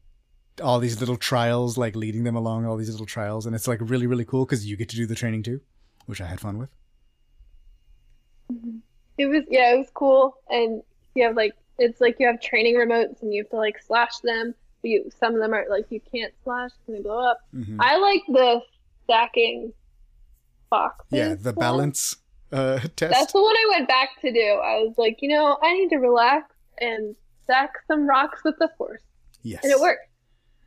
all 0.61 0.79
these 0.79 0.99
little 0.99 1.17
trials, 1.17 1.77
like 1.77 1.95
leading 1.95 2.23
them 2.23 2.35
along 2.35 2.65
all 2.65 2.77
these 2.77 2.89
little 2.89 3.05
trials, 3.05 3.45
and 3.45 3.55
it's 3.55 3.67
like 3.67 3.79
really 3.81 4.07
really 4.07 4.25
cool 4.25 4.45
because 4.45 4.65
you 4.65 4.77
get 4.77 4.89
to 4.89 4.95
do 4.95 5.05
the 5.05 5.15
training 5.15 5.43
too, 5.43 5.61
which 6.05 6.21
I 6.21 6.25
had 6.25 6.39
fun 6.39 6.57
with. 6.57 6.69
Mm-hmm. 8.51 8.77
It 9.17 9.25
was 9.25 9.43
yeah, 9.49 9.73
it 9.73 9.77
was 9.79 9.89
cool, 9.93 10.38
and 10.49 10.81
you 11.15 11.23
have 11.23 11.35
like 11.35 11.53
it's 11.77 11.99
like 11.99 12.17
you 12.19 12.27
have 12.27 12.41
training 12.41 12.75
remotes, 12.75 13.21
and 13.21 13.34
you 13.34 13.43
have 13.43 13.49
to 13.49 13.57
like 13.57 13.81
slash 13.81 14.17
them. 14.23 14.55
You 14.88 15.09
some 15.19 15.35
of 15.35 15.41
them 15.41 15.53
are 15.53 15.65
like 15.69 15.85
you 15.89 16.01
can't 16.11 16.34
slash 16.43 16.72
and 16.88 16.95
they 16.97 17.01
blow 17.01 17.19
up. 17.30 17.39
Mhm. 17.53 17.77
I 17.80 17.97
like 17.97 18.23
the 18.27 18.61
stacking 19.03 19.73
box. 20.69 21.05
Yeah, 21.11 21.35
the 21.35 21.53
balance 21.53 22.18
uh, 22.51 22.80
test. 22.95 23.14
That's 23.14 23.34
the 23.34 23.41
one 23.41 23.55
I 23.55 23.65
went 23.77 23.88
back 23.88 24.09
to 24.22 24.31
do. 24.31 24.39
I 24.39 24.81
was 24.84 24.95
like, 24.97 25.18
you 25.22 25.30
know, 25.30 25.57
I 25.61 25.73
need 25.73 25.89
to 25.89 25.97
relax 25.97 26.53
and 26.80 27.15
stack 27.43 27.72
some 27.88 28.07
rocks 28.07 28.41
with 28.43 28.55
the 28.59 28.69
force, 28.77 29.01
yes, 29.41 29.64
and 29.64 29.72
it 29.72 29.80
worked. 29.80 30.07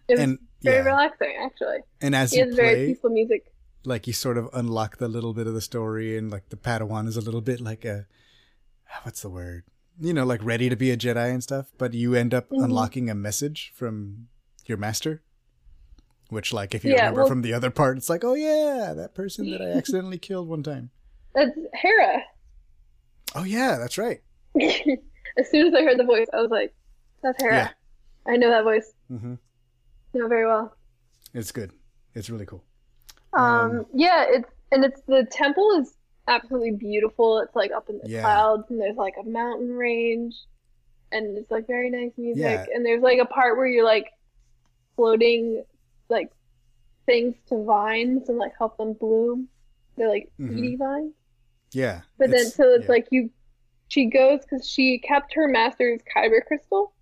It 0.09 0.15
was 0.15 0.21
And 0.23 0.39
very 0.63 0.79
yeah. 0.79 0.83
relaxing, 0.85 1.35
actually. 1.43 1.79
And 2.01 2.15
as 2.15 2.33
He 2.33 2.39
you 2.39 2.47
has 2.47 2.55
very 2.55 2.87
peaceful 2.89 3.11
music. 3.11 3.53
like 3.85 4.07
you 4.07 4.13
sort 4.13 4.37
of 4.39 4.49
unlock 4.53 4.97
the 4.99 5.09
little 5.09 5.33
bit 5.35 5.47
of 5.47 5.55
the 5.55 5.61
story, 5.61 6.17
and 6.19 6.31
like 6.31 6.49
the 6.49 6.57
Padawan 6.57 7.07
is 7.07 7.17
a 7.17 7.21
little 7.21 7.41
bit 7.43 7.61
like 7.61 7.85
a 7.85 8.07
what's 9.05 9.23
the 9.23 9.31
word? 9.31 9.65
You 10.03 10.15
know, 10.15 10.25
like 10.25 10.43
ready 10.43 10.69
to 10.71 10.77
be 10.77 10.91
a 10.91 10.97
Jedi 10.97 11.31
and 11.31 11.43
stuff, 11.43 11.73
but 11.77 11.93
you 11.93 12.15
end 12.15 12.33
up 12.33 12.49
Mhm. 12.49 12.65
unlocking 12.65 13.11
a 13.11 13.15
message 13.15 13.71
from 13.75 14.29
your 14.67 14.79
master. 14.79 15.23
Which, 16.31 16.53
like, 16.53 16.75
if 16.75 16.85
you 16.85 16.93
Yeah, 16.93 17.01
remember 17.07 17.21
well- 17.23 17.29
from 17.29 17.43
the 17.43 17.53
other 17.53 17.71
part, 17.71 17.99
it's 17.99 18.09
like, 18.09 18.25
oh 18.25 18.35
yeah, 18.35 18.95
that 18.97 19.15
person 19.15 19.51
that 19.51 19.61
I 19.61 19.71
accidentally 19.77 20.17
killed 20.19 20.49
one 20.49 20.63
time. 20.63 20.91
That's 21.35 21.51
Hera. 21.75 22.23
Oh 23.35 23.43
yeah, 23.45 23.77
that's 23.79 23.99
right. 23.99 24.23
as 24.61 25.51
soon 25.51 25.69
as 25.69 25.75
I 25.75 25.83
heard 25.85 25.99
the 25.99 26.05
voice, 26.05 26.27
I 26.33 26.41
was 26.41 26.51
like, 26.51 26.75
"That's 27.23 27.41
Hera." 27.43 27.55
Yeah. 27.55 27.71
I 28.27 28.37
know 28.37 28.51
that 28.51 28.65
voice. 28.65 28.93
Mm-hmm. 29.11 29.35
know 30.15 30.29
very 30.29 30.47
well. 30.47 30.77
It's 31.35 31.53
good. 31.53 31.73
It's 32.15 32.29
really 32.31 32.47
cool. 32.47 32.65
Um, 33.35 33.45
Um, 33.45 33.87
yeah, 33.95 34.25
it's 34.29 34.49
and 34.73 34.85
it's 34.85 35.01
the 35.03 35.27
temple 35.31 35.79
is 35.81 35.95
absolutely 36.31 36.73
beautiful. 36.73 37.39
It's 37.41 37.55
like 37.55 37.73
up 37.73 37.91
in 37.91 37.99
the 38.03 38.09
Yeah. 38.09 38.21
clouds, 38.23 38.65
and 38.71 38.81
there's 38.81 38.97
like 38.97 39.15
a 39.21 39.29
mountain 39.29 39.73
range, 39.73 40.35
and 41.13 41.37
it's 41.37 41.51
like 41.51 41.67
very 41.67 41.91
nice 41.91 42.13
music. 42.17 42.43
Yeah. 42.43 42.65
And 42.75 42.85
there's 42.87 43.03
like 43.03 43.19
a 43.19 43.27
part 43.27 43.57
where 43.57 43.67
you're 43.67 43.85
like 43.85 44.07
floating 44.97 45.65
like 46.09 46.31
things 47.07 47.35
to 47.49 47.65
vines 47.65 48.29
and 48.29 48.39
like 48.39 48.53
help 48.59 48.77
them 48.79 48.93
bloom. 48.95 49.49
They're 49.97 50.09
like 50.09 50.31
seedy 50.39 50.77
vines. 50.77 51.13
Yeah. 51.73 52.01
But 52.19 52.31
then 52.31 52.47
so 52.47 52.73
it's 52.75 52.85
yeah. 52.85 52.91
like 52.91 53.09
you, 53.11 53.31
she 53.89 54.07
goes 54.07 54.41
because 54.41 54.69
she 54.69 54.99
kept 54.99 55.35
her 55.35 55.47
master's 55.49 56.01
kyber 56.17 56.45
crystal 56.47 56.93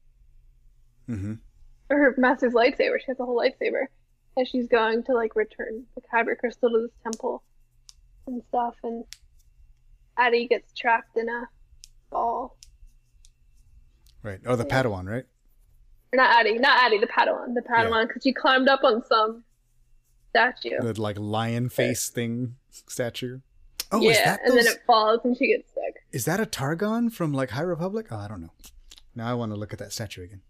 Mm-hmm. 1.08 1.34
or 1.90 1.96
her 1.96 2.14
master's 2.18 2.52
lightsaber. 2.52 2.98
She 3.00 3.06
has 3.08 3.18
a 3.20 3.24
whole 3.24 3.38
lightsaber, 3.38 3.84
and 4.36 4.46
she's 4.46 4.68
going 4.68 5.02
to 5.04 5.14
like 5.14 5.34
return 5.36 5.84
the 5.94 6.02
kyber 6.02 6.36
crystal 6.36 6.68
to 6.70 6.82
this 6.82 6.90
temple 7.02 7.42
and 8.26 8.42
stuff. 8.48 8.74
And 8.84 9.04
Ady 10.20 10.48
gets 10.48 10.72
trapped 10.72 11.16
in 11.16 11.28
a 11.28 11.48
ball. 12.10 12.56
right. 14.22 14.40
Oh, 14.46 14.56
the 14.56 14.66
yeah. 14.66 14.82
Padawan, 14.82 15.08
right? 15.08 15.24
Or 16.12 16.16
not 16.16 16.44
Ady, 16.46 16.58
not 16.58 16.84
Ady, 16.86 16.98
the 16.98 17.06
Padawan, 17.06 17.54
the 17.54 17.60
Padawan, 17.62 18.06
because 18.08 18.22
she 18.22 18.32
climbed 18.32 18.68
up 18.68 18.80
on 18.84 19.02
some 19.04 19.44
statue. 20.30 20.80
The 20.80 21.00
like 21.00 21.18
lion 21.18 21.68
face 21.68 22.08
thing 22.08 22.56
statue. 22.70 23.40
Oh, 23.90 24.00
yeah, 24.00 24.10
is 24.10 24.18
that 24.18 24.40
and 24.44 24.56
those, 24.56 24.64
then 24.64 24.74
it 24.74 24.80
falls 24.86 25.20
and 25.24 25.36
she 25.36 25.46
gets 25.48 25.70
stuck. 25.70 25.94
is 26.12 26.24
that 26.26 26.40
a 26.40 26.46
Targon 26.46 27.10
from 27.10 27.32
like 27.32 27.50
High 27.50 27.62
Republic? 27.62 28.08
Oh, 28.10 28.16
I 28.16 28.28
don't 28.28 28.40
know. 28.42 28.52
Now 29.14 29.30
I 29.30 29.34
want 29.34 29.52
to 29.52 29.56
look 29.56 29.72
at 29.72 29.78
that 29.78 29.92
statue 29.92 30.24
again 30.24 30.42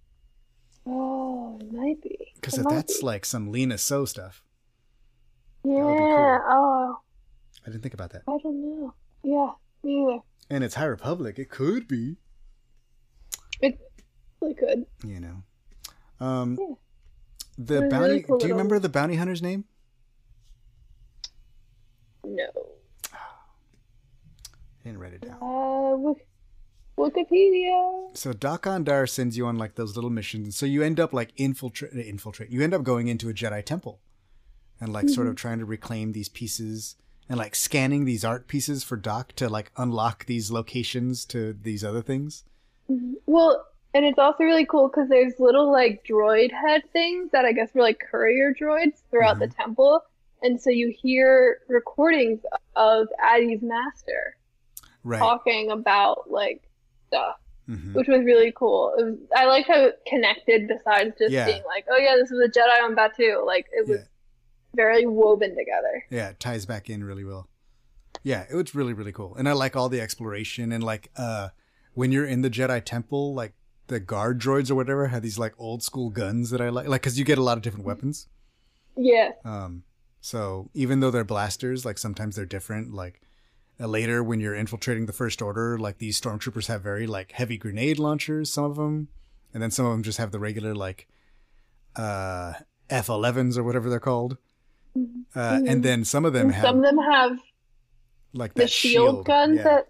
Oh, 0.87 1.57
it 1.61 1.73
might 1.73 2.03
be. 2.03 2.19
because 2.35 2.55
that's 2.55 3.01
be. 3.01 3.07
like 3.07 3.25
some 3.25 3.51
Lina 3.53 3.79
So 3.79 4.05
stuff, 4.05 4.43
yeah. 5.65 5.73
cool. 5.73 6.41
Oh, 6.49 6.99
I 7.67 7.71
didn't 7.71 7.83
think 7.83 7.95
about 7.95 8.11
that. 8.11 8.23
I 8.27 8.39
don't 8.43 8.61
know. 8.61 8.95
Yeah, 9.23 9.51
either. 9.85 10.19
And 10.51 10.65
it's 10.65 10.75
High 10.77 10.85
Republic. 10.87 11.39
It 11.39 11.51
could 11.51 11.87
be, 11.89 12.17
It 13.61 13.79
really 14.41 14.55
could. 14.55 14.87
you 15.05 15.21
know. 15.21 15.43
Um, 16.25 16.57
Yeah. 16.61 16.75
the 17.59 17.85
It 17.87 17.91
bounty. 17.91 18.09
really 18.09 18.23
cool 18.23 18.39
do 18.39 18.47
you 18.47 18.55
little- 18.55 18.59
remember 18.59 18.79
the 18.79 18.89
bounty 18.89 19.17
hunter's 19.17 19.43
name? 19.43 19.65
No. 22.25 22.47
I 23.13 23.17
didn't 24.85 24.99
write 24.99 25.15
it 25.15 25.21
down. 25.23 25.39
Uh, 25.41 26.15
Wikipedia. 26.99 28.17
So 28.17 28.33
Dok-Ondar 28.33 29.09
sends 29.09 29.37
you 29.37 29.47
on 29.47 29.57
like 29.57 29.77
those 29.77 29.95
little 29.95 30.11
missions. 30.11 30.57
So 30.57 30.67
you 30.67 30.83
end 30.83 30.99
up 30.99 31.13
like 31.13 31.33
infiltrate, 31.37 31.93
infiltrate. 31.93 32.51
You 32.51 32.63
end 32.63 32.75
up 32.75 32.83
going 32.83 33.07
into 33.09 33.29
a 33.29 33.33
Jedi 33.35 33.65
temple, 33.65 34.01
and 34.81 34.93
like 34.93 35.09
sort 35.09 35.27
of 35.29 35.33
Mm-hmm. 35.35 35.37
trying 35.37 35.59
to 35.61 35.65
reclaim 35.65 36.13
these 36.13 36.29
pieces 36.29 36.97
and 37.29 37.39
like 37.39 37.55
scanning 37.55 38.05
these 38.05 38.25
art 38.25 38.49
pieces 38.49 38.83
for 38.85 38.97
Doc 38.97 39.33
to 39.35 39.49
like 39.49 39.71
unlock 39.77 40.27
these 40.27 40.51
locations 40.51 41.25
to 41.27 41.53
these 41.53 41.85
other 41.85 42.03
things. 42.03 42.45
Mhm. 42.91 43.15
Well, 43.27 43.67
and 43.95 44.05
it's 44.05 44.19
also 44.19 44.45
really 44.45 44.67
cool 44.67 44.89
because 44.89 45.09
there's 45.09 45.35
little 45.39 45.71
like 45.71 46.05
droid 46.05 46.53
head 46.53 46.83
things 46.93 47.31
that 47.33 47.45
I 47.45 47.53
guess 47.53 47.75
were 47.75 47.83
like 47.83 48.01
courier 48.11 48.55
droids 48.55 49.03
throughout 49.11 49.39
the 49.39 49.49
temple, 49.49 50.03
and 50.43 50.61
so 50.61 50.71
you 50.71 50.95
hear 51.03 51.59
recordings 51.69 52.41
of 52.77 53.09
Ady's 53.35 53.63
master 53.63 54.37
Right. 55.05 55.19
talking 55.19 55.71
about 55.71 56.31
like 56.31 56.63
stuff, 57.09 57.37
hmm 57.67 57.95
which 57.95 58.09
was 58.09 58.25
really 58.25 58.53
cool. 58.55 58.93
Was, 58.97 59.17
I 59.37 59.47
like 59.47 59.67
how 59.67 59.81
it 59.85 60.01
connected 60.07 60.69
besides 60.69 61.15
just 61.19 61.33
Yeah. 61.33 61.47
being 61.47 61.63
like, 61.67 61.87
oh 61.91 61.97
yeah, 61.99 62.15
this 62.17 62.31
is 62.31 62.39
a 62.41 62.49
Jedi 62.49 62.83
on 62.85 62.95
Batuu. 62.95 63.45
Like 63.47 63.67
it 63.73 63.87
was 63.89 63.99
Yeah. 64.01 64.05
Very 64.79 65.05
woven 65.05 65.51
together. 65.57 66.07
Yeah, 66.09 66.31
it 66.31 66.41
ties 66.41 66.65
back 66.65 66.89
in 66.89 67.03
really 67.05 67.25
well. 67.25 67.49
Yeah, 68.23 68.47
it 68.51 68.55
was 68.55 68.75
really 68.75 68.95
really 68.95 69.13
cool, 69.13 69.35
and 69.37 69.49
I 69.49 69.53
like 69.53 69.77
all 69.77 69.89
the 69.89 70.01
exploration 70.01 70.73
and 70.73 70.83
like 70.83 71.11
uh 71.17 71.49
when 71.95 72.13
you're 72.13 72.27
in 72.27 72.43
the 72.43 72.51
Jedi 72.51 72.83
Temple, 72.85 73.35
like 73.35 73.55
the 73.89 73.99
guard 73.99 74.41
droids 74.41 74.71
or 74.71 74.77
whatever 74.77 75.09
had 75.09 75.23
these 75.23 75.39
like 75.39 75.55
old 75.59 75.83
school 75.83 76.11
guns 76.11 76.51
that 76.51 76.61
I 76.61 76.69
like, 76.69 76.87
like 76.87 77.03
because 77.03 77.19
you 77.19 77.25
get 77.25 77.39
a 77.39 77.43
lot 77.43 77.57
of 77.57 77.63
different 77.63 77.85
weapons. 77.85 78.29
Yeah. 78.97 79.33
Um, 79.45 79.83
so 80.21 80.71
even 80.75 81.01
though 81.01 81.11
they're 81.11 81.25
blasters, 81.25 81.85
like 81.85 81.99
sometimes 81.99 82.37
they're 82.37 82.47
different. 82.47 82.95
Like 82.95 83.21
uh, 83.81 83.87
later 83.87 84.23
when 84.23 84.39
you're 84.41 84.55
infiltrating 84.55 85.07
the 85.07 85.13
First 85.13 85.43
Order, 85.43 85.79
like 85.79 85.99
these 85.99 86.21
stormtroopers 86.21 86.69
have 86.69 86.83
very 86.83 87.07
like 87.07 87.33
heavy 87.33 87.59
grenade 87.59 87.99
launchers, 87.99 88.53
some 88.53 88.65
of 88.65 88.77
them, 88.77 89.09
and 89.53 89.63
then 89.63 89.71
some 89.71 89.87
of 89.87 89.93
them 89.93 90.03
just 90.03 90.19
have 90.19 90.31
the 90.31 90.39
regular 90.39 90.75
like 90.75 91.09
uh 91.97 92.53
F11s 92.91 93.57
or 93.59 93.65
whatever 93.65 93.91
they're 93.91 94.01
called. 94.01 94.37
Uh, 95.35 95.61
and 95.67 95.83
then 95.83 96.05
some 96.05 96.25
of 96.25 96.33
them 96.33 96.47
And 96.47 96.55
have 96.55 96.65
some 96.65 96.77
of 96.79 96.83
them 96.83 96.99
have 96.99 97.39
like 98.33 98.55
the 98.55 98.63
that 98.63 98.71
shield, 98.71 99.25
guns 99.27 99.57
yeah. 99.59 99.63
that, 99.65 99.89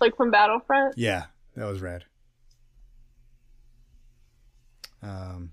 like 0.00 0.16
from 0.16 0.30
Battlefront. 0.30 0.96
Yeah, 0.96 1.24
that 1.56 1.64
was 1.66 1.80
rad. 1.80 2.04
Um, 5.02 5.52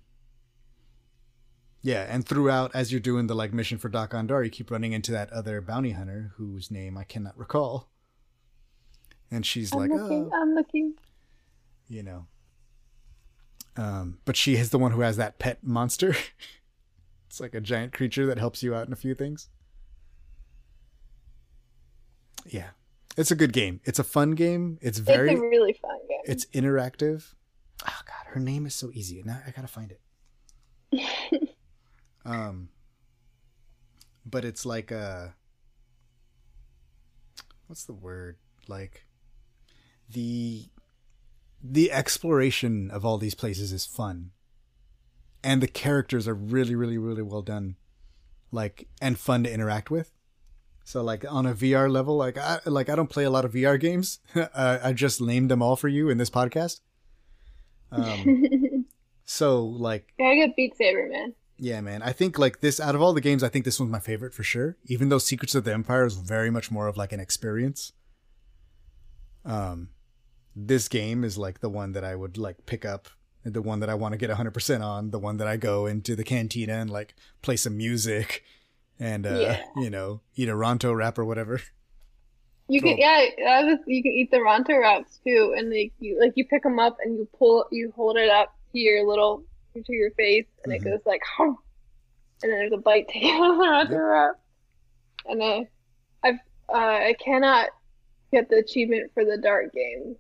yeah, 1.82 2.08
and 2.10 2.26
throughout, 2.26 2.72
as 2.74 2.92
you're 2.92 3.00
doing 3.00 3.28
the 3.28 3.36
like 3.36 3.54
mission 3.54 3.78
for 3.78 3.90
Dok-Ondar, 3.90 4.44
you 4.44 4.50
keep 4.50 4.72
running 4.72 4.94
into 4.94 5.12
that 5.12 5.32
other 5.32 5.62
bounty 5.62 5.92
hunter 5.92 6.32
whose 6.38 6.72
name 6.72 6.98
I 6.98 7.04
cannot 7.04 7.38
recall. 7.38 7.90
And 9.30 9.46
she's 9.46 9.72
I'm 9.72 9.80
like, 9.80 9.92
looking. 9.92 10.30
oh, 10.34 10.42
I'm 10.42 10.56
looking. 10.56 10.94
you 11.88 12.02
know. 12.04 12.26
Um, 13.78 14.20
but 14.26 14.36
she 14.38 14.56
is 14.56 14.70
the 14.70 14.80
one 14.80 14.92
who 14.92 15.02
has 15.02 15.18
that 15.18 15.38
pet 15.38 15.60
monster. 15.64 16.16
it's 17.36 17.42
like 17.42 17.54
a 17.54 17.60
giant 17.60 17.92
creature 17.92 18.26
that 18.28 18.38
helps 18.38 18.64
you 18.64 18.74
out 18.74 18.88
in 18.88 18.94
a 18.94 18.96
few 18.96 19.14
things. 19.14 19.50
Yeah, 22.46 22.70
it's 23.18 23.30
a 23.30 23.36
good 23.36 23.52
game. 23.52 23.82
It's 23.84 24.00
a 24.00 24.06
fun 24.06 24.36
game. 24.36 24.80
It's 24.82 25.00
very 25.00 25.32
it's 25.32 25.42
a 25.42 25.44
really 25.44 25.74
fun 25.74 25.98
game. 26.08 26.22
it's 26.24 26.46
interactive. 26.54 27.34
Oh 27.86 28.02
god, 28.06 28.28
her 28.28 28.40
name 28.40 28.66
is 28.66 28.74
so 28.74 28.90
easy. 28.94 29.22
Now 29.26 29.42
I 29.46 29.52
gotta 29.52 29.68
find 29.68 29.92
it. 29.92 31.50
um, 32.26 32.70
but 34.26 34.46
it's 34.46 34.66
like 34.66 34.92
a 34.92 35.36
what's 37.68 37.84
the 37.84 37.94
word 37.94 38.38
like 38.70 39.08
the 40.10 40.70
the 41.62 41.92
exploration 41.92 42.90
of 42.92 43.04
all 43.04 43.18
these 43.18 43.36
places 43.36 43.74
is 43.74 43.86
fun 43.86 44.32
and 45.46 45.62
the 45.62 45.68
characters 45.68 46.28
are 46.28 46.34
really 46.34 46.76
really 46.76 46.98
really 46.98 47.22
well 47.22 47.42
done 47.42 47.76
like 48.52 48.88
and 49.02 49.18
fun 49.18 49.44
to 49.44 49.54
interact 49.54 49.90
with 49.90 50.12
so 50.88 51.02
like 51.02 51.26
on 51.28 51.48
a 51.48 51.54
VR 51.56 51.92
level, 51.92 52.16
like 52.16 52.38
I 52.38 52.60
like 52.68 52.90
I 52.90 52.96
don't 52.96 53.10
play 53.10 53.24
a 53.24 53.32
lot 53.32 53.44
of 53.44 53.54
VR 53.54 53.80
games. 53.80 54.20
uh, 54.36 54.78
I 54.84 54.94
just 54.94 55.20
named 55.20 55.50
them 55.50 55.64
all 55.64 55.76
for 55.76 55.88
you 55.88 56.10
in 56.10 56.20
this 56.20 56.30
podcast. 56.30 56.80
Um, 57.92 58.86
so 59.26 59.66
like 59.66 60.14
Gotta 60.20 60.36
get 60.36 60.56
Beat 60.56 60.78
Saber, 60.78 61.10
man. 61.12 61.34
yeah, 61.58 61.82
man, 61.82 62.04
I 62.04 62.12
think 62.12 62.38
like 62.38 62.62
this 62.62 62.80
out 62.80 62.94
of 62.94 63.02
all 63.02 63.14
the 63.14 63.22
games, 63.22 63.44
I 63.44 63.50
think 63.50 63.66
this 63.66 63.80
one's 63.80 63.92
my 63.92 64.00
favorite 64.00 64.36
for 64.36 64.44
sure. 64.44 64.78
Even 64.86 65.10
though 65.10 65.18
Secrets 65.18 65.56
of 65.56 65.64
the 65.64 65.74
Empire 65.74 66.06
is 66.06 66.14
very 66.14 66.52
much 66.52 66.70
more 66.70 66.88
of 66.88 66.98
like 66.98 67.12
an 67.12 67.20
experience. 67.20 67.92
Um, 69.44 69.90
this 70.56 70.88
game 70.88 71.24
is 71.24 71.36
like 71.36 71.62
the 71.62 71.70
one 71.70 71.94
that 71.94 72.04
I 72.04 72.16
would 72.16 72.38
like 72.38 72.68
pick 72.68 72.86
up, 72.86 73.08
the 73.54 73.62
one 73.62 73.80
that 73.80 73.90
I 73.90 73.94
want 73.96 74.14
to 74.14 74.18
get 74.18 74.30
100% 74.30 74.82
on, 74.84 75.12
the 75.12 75.20
one 75.20 75.38
that 75.38 75.48
I 75.48 75.56
go 75.58 75.86
into 75.86 76.16
the 76.16 76.24
cantina 76.24 76.74
and 76.74 76.90
like 76.90 77.14
play 77.42 77.56
some 77.56 77.78
music 77.78 78.44
and 79.00 79.26
uh 79.26 79.30
Yeah. 79.30 79.62
you 79.76 79.90
know, 79.90 80.22
eat 80.36 80.50
a 80.50 80.54
Ronto 80.54 80.96
wrap 80.96 81.18
or 81.20 81.26
whatever. 81.26 81.62
You 82.68 82.82
can 82.82 82.98
yeah, 82.98 83.20
was, 83.64 83.80
you 83.86 84.02
can 84.02 84.12
eat 84.12 84.32
the 84.32 84.38
Ronto 84.38 84.80
wraps 84.82 85.20
too, 85.24 85.54
and 85.56 85.70
like 85.70 85.94
you 86.00 86.20
like 86.20 86.34
you 86.36 86.46
pick 86.48 86.64
them 86.64 86.80
up 86.80 86.98
and 87.04 87.16
you 87.16 87.28
pull 87.38 87.66
you 87.72 87.94
hold 87.96 88.18
it 88.18 88.30
up 88.30 88.56
to 88.72 88.80
your 88.80 89.08
little 89.08 89.44
to 89.76 89.94
your 89.94 90.10
face, 90.12 90.48
and 90.64 90.74
Mhm. 90.74 90.78
it 90.78 90.84
goes 90.84 91.00
like, 91.06 91.22
hum, 91.38 91.58
and 92.42 92.52
then 92.52 92.58
there's 92.60 92.72
a 92.74 92.78
bite 92.78 93.08
taken 93.14 93.30
out 93.30 93.52
of 93.52 93.58
the 93.60 93.66
Ronto 93.66 93.92
Yep. 93.92 94.00
wrap. 94.00 94.36
And 95.28 95.44
I, 95.44 95.68
I've 96.24 96.40
uh, 96.70 96.74
I 97.10 97.16
cannot 97.24 97.70
get 98.32 98.50
the 98.50 98.58
achievement 98.58 99.12
for 99.14 99.24
the 99.26 99.38
dart 99.38 99.72
game, 99.74 100.16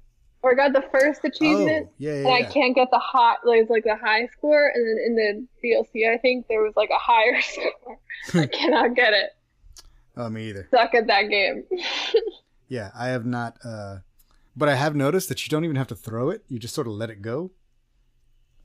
or 0.46 0.52
I 0.52 0.56
got 0.56 0.74
the 0.74 0.88
first 0.92 1.22
achievement. 1.26 1.88
Oh, 1.90 1.94
yeah, 1.98 2.14
yeah, 2.14 2.18
And 2.26 2.34
I 2.34 2.40
yeah. 2.42 2.50
can't 2.52 2.76
get 2.76 2.90
the 2.92 3.00
hot, 3.00 3.40
like, 3.46 3.70
like 3.70 3.84
the 3.84 3.96
high 3.98 4.28
score, 4.28 4.72
and 4.74 4.88
then 4.88 4.98
in 5.06 5.16
the 5.16 5.48
DLC, 5.68 6.08
I 6.14 6.18
think 6.20 6.48
there 6.48 6.62
was 6.62 6.74
like 6.76 6.92
a 6.92 7.00
higher 7.00 7.42
score. 7.54 8.00
I 8.44 8.46
cannot 8.58 8.96
get 8.96 9.14
it. 9.14 9.32
Oh, 10.18 10.30
me 10.30 10.50
either. 10.50 10.68
Suck 10.72 10.94
at 10.96 11.08
that 11.08 11.24
game. 11.30 11.66
Yeah, 12.68 12.92
I 12.96 13.08
have 13.10 13.26
not. 13.26 13.58
uh 13.64 14.00
But 14.56 14.70
I 14.70 14.76
have 14.76 14.96
noticed 14.96 15.30
that 15.30 15.46
you 15.46 15.50
don't 15.50 15.64
even 15.66 15.76
have 15.76 15.88
to 15.88 15.96
throw 15.96 16.30
it; 16.30 16.44
you 16.48 16.60
just 16.60 16.74
sort 16.76 16.88
of 16.88 16.94
let 16.94 17.10
it 17.10 17.22
go. 17.22 17.52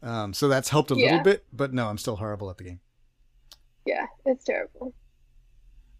Um, 0.02 0.32
so 0.32 0.48
that's 0.48 0.70
helped 0.70 0.90
a 0.90 0.94
Yeah. 0.94 1.04
little 1.06 1.18
bit, 1.20 1.44
but 1.52 1.74
no, 1.74 1.88
I'm 1.88 1.98
still 1.98 2.16
horrible 2.16 2.48
at 2.50 2.56
the 2.58 2.64
game. 2.64 2.80
yeah, 3.86 4.06
it's 4.24 4.44
terrible. 4.44 4.94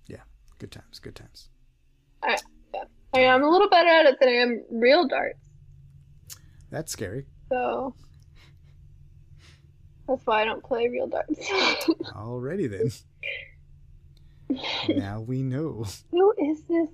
Yeah, 0.07 0.23
good 0.59 0.71
times, 0.73 0.99
good 0.99 1.15
times. 1.15 1.49
I 2.23 2.39
mean, 3.19 3.29
I'm 3.29 3.43
a 3.43 3.51
little 3.51 3.69
better 3.69 3.89
at 3.89 4.07
it 4.07 4.19
than 4.21 4.29
I 4.29 4.33
am 4.33 4.65
real 4.71 5.07
darts, 5.09 5.39
That's 6.71 6.93
scary. 6.93 7.27
so 7.49 7.95
that's 10.09 10.25
why 10.27 10.43
I 10.43 10.45
don't 10.45 10.63
play 10.65 10.89
real 10.89 11.07
darts. 11.07 11.39
Alrighty 12.17 12.69
then. 14.49 14.57
now 14.97 15.21
we 15.21 15.43
know. 15.43 15.85
Who 16.11 16.35
is 16.39 16.63
this? 16.65 16.89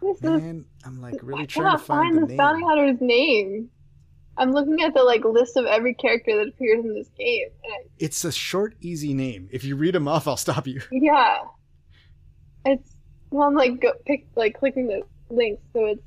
Who 0.00 0.12
is 0.12 0.20
this? 0.20 0.42
Man, 0.42 0.64
I'm 0.84 1.00
like 1.00 1.16
really 1.22 1.42
I 1.42 1.46
trying 1.46 1.76
to 1.76 1.84
find, 1.84 2.14
find 2.16 2.30
the 2.30 2.36
bounty 2.36 2.62
hunter's 2.64 3.00
name. 3.00 3.70
I'm 4.36 4.52
looking 4.52 4.82
at 4.82 4.94
the 4.94 5.02
like 5.02 5.24
list 5.24 5.56
of 5.56 5.64
every 5.66 5.94
character 5.94 6.36
that 6.36 6.48
appears 6.48 6.84
in 6.84 6.94
this 6.94 7.08
game. 7.18 7.48
I, 7.64 7.86
It's 7.98 8.24
a 8.24 8.32
short, 8.32 8.74
easy 8.80 9.14
name. 9.14 9.48
If 9.52 9.64
you 9.64 9.76
read 9.76 9.94
them 9.94 10.08
off, 10.08 10.26
I'll 10.28 10.36
stop 10.36 10.66
you. 10.66 10.80
yeah, 10.92 11.38
it's 12.64 12.94
well, 13.30 13.48
I'm 13.48 13.54
like 13.54 13.80
go, 13.80 13.92
pick 14.06 14.26
like 14.36 14.58
clicking 14.58 14.86
the 14.86 15.02
links, 15.30 15.62
so 15.72 15.86
it's 15.86 16.02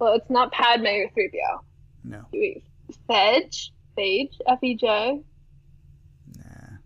well, 0.00 0.14
it's 0.14 0.28
not 0.30 0.50
Padme 0.52 0.86
or 0.86 1.08
3PO. 1.16 1.60
No, 2.04 2.24
Wait, 2.32 2.64
Fedge, 3.08 3.70
Phage, 3.96 4.34
F-E-J, 4.48 5.20
nah. 6.36 6.76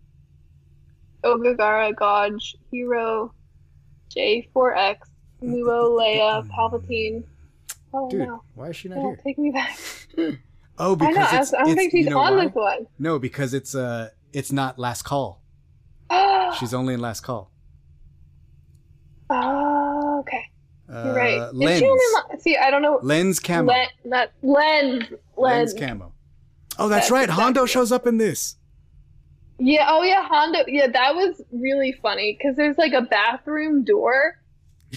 Ogagara, 1.25 1.95
Godge, 1.95 2.57
Hero, 2.71 3.33
J4X, 4.15 4.97
Muo, 5.43 5.99
Leia, 5.99 6.47
Palpatine. 6.51 7.25
Oh 7.93 8.11
Dude, 8.11 8.27
no. 8.29 8.43
why 8.55 8.71
is 8.71 8.77
she 8.77 8.89
not 8.89 8.99
No, 8.99 9.11
here? 9.11 9.21
take 9.25 9.39
me 9.39 9.51
back. 9.51 9.79
Oh, 10.77 10.95
I 10.95 10.97
because 10.97 11.15
know. 11.15 11.23
I, 11.23 11.41
it's, 11.41 11.55
I 11.55 11.59
don't 11.59 11.69
it's 11.69 11.79
think 11.79 11.93
she's 11.93 12.05
you 12.07 12.11
know 12.11 12.19
on 12.19 12.37
why? 12.37 12.47
this 12.47 12.55
one. 12.55 12.87
No, 12.99 13.21
because 13.21 13.55
it's 13.55 13.77
uh, 13.77 14.11
it's 14.33 14.51
not 14.51 14.77
last 14.77 15.03
call. 15.03 15.41
She's 16.59 16.75
only 16.75 16.95
in 16.95 17.01
last 17.01 17.21
call. 17.21 17.53
oh. 19.31 19.74
Uh, 20.93 21.13
right. 21.15 21.55
Lens. 21.55 21.83
See, 22.41 22.57
I 22.57 22.71
don't 22.71 22.83
know. 22.83 22.99
Lens 23.03 23.41
camo. 23.41 23.73
Len, 23.73 23.89
not 24.05 24.31
lens. 24.43 25.05
Lens 25.37 25.73
Lens. 25.73 25.75
camo. 25.75 26.13
Oh, 26.79 26.89
that's 26.89 27.07
That's 27.07 27.11
right. 27.11 27.25
exactly 27.25 27.43
Hondo 27.43 27.67
shows 27.67 27.93
up 27.93 28.07
in 28.07 28.19
this. 28.19 28.57
Yeah. 29.59 29.87
Oh, 29.89 30.03
yeah. 30.03 30.27
Hondo. 30.27 30.61
Yeah, 30.67 30.89
that 30.89 31.15
was 31.15 31.41
really 31.53 31.93
funny 31.93 32.37
because 32.39 32.57
there's 32.57 32.77
like 32.77 32.93
a 32.93 33.03
bathroom 33.03 33.85
door 33.85 34.41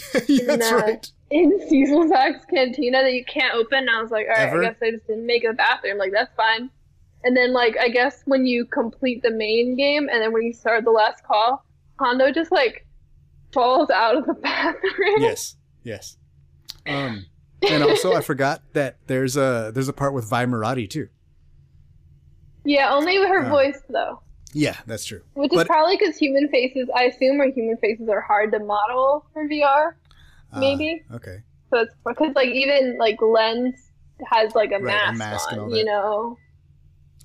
yeah, 0.28 0.44
that's 0.46 0.72
uh, 0.72 0.76
right. 0.76 1.12
in 1.30 1.60
Cecil 1.68 2.10
cantina 2.50 3.02
that 3.04 3.14
you 3.14 3.26
can't 3.26 3.56
open. 3.56 3.80
And 3.80 3.90
I 3.90 4.02
was 4.02 4.12
like, 4.12 4.28
all 4.28 4.34
right, 4.34 4.50
Ever? 4.50 4.64
I 4.64 4.68
guess 4.68 4.78
I 4.82 4.92
just 4.92 5.08
didn't 5.08 5.26
make 5.26 5.44
a 5.44 5.54
bathroom. 5.54 5.98
Like 5.98 6.12
that's 6.12 6.34
fine. 6.36 6.70
And 7.24 7.36
then 7.36 7.54
like 7.54 7.76
I 7.80 7.90
guess 7.90 8.22
when 8.26 8.46
you 8.46 8.66
complete 8.66 9.22
the 9.24 9.32
main 9.32 9.76
game 9.76 10.08
and 10.12 10.22
then 10.22 10.32
when 10.34 10.44
you 10.44 10.54
start 10.54 10.84
the 10.84 10.92
last 10.92 11.24
call, 11.24 11.66
Hondo 12.00 12.32
just 12.32 12.52
like 12.52 12.86
falls 13.54 13.90
out 13.90 14.16
of 14.18 14.26
the 14.26 14.34
bathroom. 14.44 15.18
Yes, 15.20 15.56
yes. 15.88 16.18
Um, 16.86 17.26
and 17.68 17.84
also 17.84 18.14
I 18.14 18.22
forgot 18.22 18.62
that 18.74 18.98
there's 19.08 19.36
a 19.38 19.72
there's 19.74 19.88
a 19.90 19.94
part 19.94 20.14
with 20.14 20.26
Vi 20.30 20.46
Moradi 20.46 20.90
too. 20.90 21.10
Yeah, 22.64 22.94
only 22.94 23.16
her 23.18 23.46
Uh, 23.46 23.50
voice 23.50 23.82
though. 23.90 24.22
Yeah, 24.54 24.76
that's 24.86 25.06
true. 25.06 25.22
Which 25.34 25.54
is 25.54 25.64
probably 25.66 25.98
because 25.98 26.18
human 26.18 26.48
faces, 26.50 26.90
I 26.96 27.04
assume, 27.04 27.40
our 27.40 27.50
human 27.50 27.78
faces 27.78 28.08
are 28.10 28.22
hard 28.22 28.52
to 28.54 28.60
model 28.60 29.26
for 29.34 29.48
VR. 29.48 29.94
Uh, 30.54 30.60
Maybe. 30.60 31.04
okay. 31.14 31.44
So 31.70 31.80
it's 31.82 31.94
because 32.06 32.34
like 32.36 32.50
even 32.50 32.98
like 32.98 33.22
Lens 33.22 33.76
has 34.26 34.56
like 34.56 34.72
a 34.72 34.80
Right, 34.80 35.10
a 35.10 35.14
mask, 35.14 35.20
mask 35.20 35.54
on, 35.54 35.72
you 35.72 35.84
know. 35.86 36.38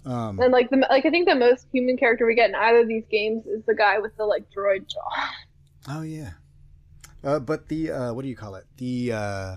Um, 0.04 0.40
And 0.40 0.52
like 0.52 0.68
the 0.70 0.78
like 0.90 1.06
I 1.06 1.10
think 1.10 1.28
the 1.28 1.36
most 1.36 1.66
human 1.72 1.96
character 1.96 2.26
we 2.26 2.34
get 2.34 2.48
in 2.50 2.56
either 2.56 2.80
of 2.80 2.88
these 2.88 3.04
games 3.10 3.46
is 3.46 3.62
the 3.66 3.74
guy 3.74 3.98
with 4.00 4.16
the 4.16 4.24
like 4.26 4.44
droid 4.50 4.88
jaw. 4.88 5.30
oh 5.88 6.02
yeah. 6.02 6.30
Uh, 7.24 7.38
but 7.38 7.68
the 7.68 7.90
uh, 7.90 8.12
what 8.12 8.22
do 8.22 8.28
you 8.28 8.36
call 8.36 8.54
it? 8.56 8.66
The 8.78 9.12
uh, 9.12 9.56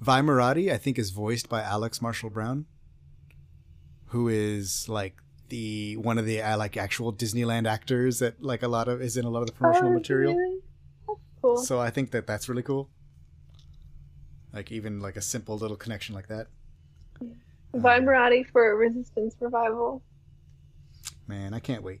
Vi 0.00 0.20
Moradi, 0.22 0.72
I 0.72 0.76
think, 0.76 0.98
is 0.98 1.10
voiced 1.10 1.48
by 1.48 1.62
Alex 1.62 2.02
Marshall 2.02 2.30
Brown, 2.30 2.66
who 4.06 4.28
is 4.28 4.88
like 4.88 5.16
the 5.48 5.96
one 5.98 6.18
of 6.18 6.26
the 6.26 6.42
uh, 6.42 6.56
like 6.58 6.76
actual 6.76 7.12
Disneyland 7.12 7.68
actors 7.68 8.18
that 8.18 8.42
like 8.42 8.62
a 8.64 8.68
lot 8.68 8.88
of 8.88 9.00
is 9.00 9.16
in 9.16 9.24
a 9.24 9.30
lot 9.30 9.40
of 9.40 9.46
the 9.46 9.52
promotional 9.52 9.90
Oh, 9.90 9.94
material. 9.94 10.34
really? 10.34 10.58
That's 11.06 11.20
cool. 11.40 11.56
So 11.58 11.78
I 11.80 11.90
think 11.90 12.10
that 12.10 12.26
that's 12.26 12.48
really 12.48 12.62
cool. 12.64 12.90
Like 14.52 14.72
even 14.72 15.00
like 15.00 15.16
a 15.16 15.22
simple 15.22 15.56
little 15.56 15.76
connection 15.76 16.14
like 16.14 16.28
that. 16.28 16.48
Vi 17.74 18.00
Moradi 18.00 18.44
for 18.50 18.74
Resistance 18.76 19.36
Revival. 19.38 20.02
Man, 21.28 21.54
I 21.54 21.60
can't 21.60 21.82
wait. 21.82 22.00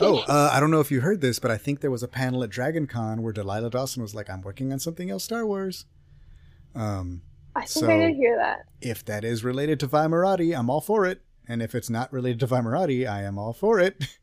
Oh, 0.00 0.24
uh, 0.28 0.50
I 0.52 0.60
don't 0.60 0.70
know 0.70 0.80
if 0.80 0.90
you 0.90 1.00
heard 1.00 1.20
this, 1.20 1.38
but 1.38 1.50
I 1.50 1.56
think 1.56 1.80
there 1.80 1.90
was 1.90 2.02
a 2.02 2.08
panel 2.08 2.42
at 2.44 2.50
Dragon 2.50 2.86
Con 2.86 3.22
where 3.22 3.32
Delilah 3.32 3.70
Dawson 3.70 4.02
was 4.02 4.14
like, 4.14 4.28
"I'm 4.28 4.42
working 4.42 4.72
on 4.72 4.78
something 4.78 5.10
else, 5.10 5.24
Star 5.24 5.46
Wars." 5.46 5.86
Um, 6.74 7.22
I 7.54 7.60
think 7.60 7.86
So- 7.86 7.90
I 7.90 7.96
did 7.98 8.16
hear 8.16 8.36
that. 8.36 8.66
if 8.80 9.04
that 9.06 9.24
is 9.24 9.42
related 9.44 9.80
to 9.80 9.86
Vi 9.86 10.06
Moradi, 10.06 10.56
I'm 10.56 10.68
all 10.68 10.80
for 10.82 11.06
it. 11.06 11.22
And 11.48 11.62
if 11.62 11.74
it's 11.74 11.88
not 11.88 12.12
related 12.12 12.40
to 12.40 12.46
Vi 12.46 12.60
Moradi, 12.60 13.06
I 13.08 13.22
am 13.22 13.38
all 13.38 13.52
for 13.52 13.78
it. 13.80 13.96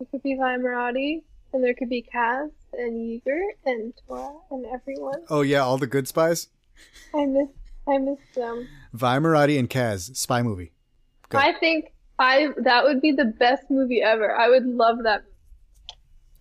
It 0.00 0.10
could 0.10 0.22
be 0.24 0.34
Vi 0.34 0.56
Moradi, 0.58 1.22
and 1.52 1.62
there 1.62 1.72
could 1.72 1.88
be 1.88 2.02
Kaz 2.02 2.50
and 2.72 2.94
Yeager 2.94 3.40
and 3.64 3.92
Torra 4.06 4.34
and 4.50 4.66
everyone. 4.66 5.22
oh 5.30 5.42
yeah, 5.42 5.60
all 5.60 5.78
the 5.78 5.86
good 5.86 6.08
spies. 6.08 6.48
I 7.14 7.24
miss 7.26 7.48
I 7.86 7.98
miss 7.98 8.18
them. 8.34 8.66
Vi 8.92 9.18
Moradi 9.18 9.56
and 9.58 9.70
Kaz 9.70 10.14
spy 10.16 10.42
movie. 10.42 10.72
Go. 11.28 11.38
I 11.38 11.52
think 11.60 11.92
I 12.18 12.48
that 12.64 12.84
would 12.84 13.00
be 13.00 13.12
the 13.12 13.24
best 13.24 13.64
movie 13.70 14.02
ever. 14.02 14.34
I 14.36 14.48
would 14.48 14.66
love 14.66 14.98
that. 15.04 15.24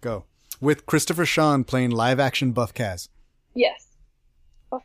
Go 0.01 0.25
with 0.61 0.85
Christopher 0.85 1.25
Sean 1.25 1.63
playing 1.63 1.91
live 1.91 2.19
action 2.19 2.51
buff 2.51 2.73
Kaz. 2.73 3.09
Yes. 3.55 3.87
Okay. 4.71 4.83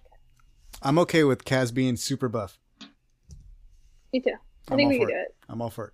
I'm 0.82 0.98
okay 1.00 1.24
with 1.24 1.44
Kaz 1.44 1.72
being 1.74 1.96
super 1.96 2.28
buff. 2.28 2.58
Me 4.12 4.20
too. 4.20 4.30
I 4.68 4.72
I'm 4.72 4.76
think 4.78 4.90
we 4.90 4.98
could 4.98 5.08
do 5.08 5.14
it. 5.14 5.18
it. 5.28 5.34
I'm 5.48 5.60
all 5.60 5.70
for 5.70 5.88
it. 5.88 5.92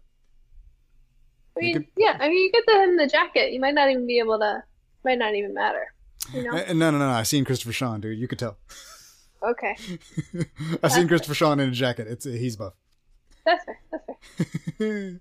I 1.57 1.61
mean, 1.61 1.73
could- 1.75 1.87
yeah. 1.97 2.17
I 2.21 2.29
mean, 2.29 2.39
you 2.45 2.53
get 2.53 2.65
the 2.67 2.83
him 2.83 2.97
the 2.97 3.07
jacket. 3.07 3.53
You 3.53 3.61
might 3.61 3.75
not 3.75 3.91
even 3.91 4.07
be 4.07 4.19
able 4.19 4.39
to. 4.39 4.63
Might 5.05 5.19
not 5.19 5.35
even 5.35 5.55
matter. 5.55 5.93
You 6.33 6.43
know. 6.45 6.53
Uh, 6.53 6.73
No, 6.73 6.91
no, 6.91 6.99
no, 6.99 6.99
no. 6.99 7.11
I've 7.11 7.27
seen 7.29 7.45
Christopher 7.45 7.73
Sean, 7.73 8.01
dude. 8.01 8.19
You 8.19 8.27
could 8.29 8.39
tell. 8.39 8.57
Okay. 9.43 9.77
I've 10.83 10.93
seen 10.93 11.07
Christopher 11.09 11.35
Sean 11.35 11.61
in 11.61 11.69
a 11.69 11.73
jacket. 11.73 12.07
It's 12.09 12.25
he's 12.25 12.57
buff. 12.57 12.73
That's 13.45 13.65
fair. 13.65 13.79
That's 13.91 14.05
fair. 14.79 15.21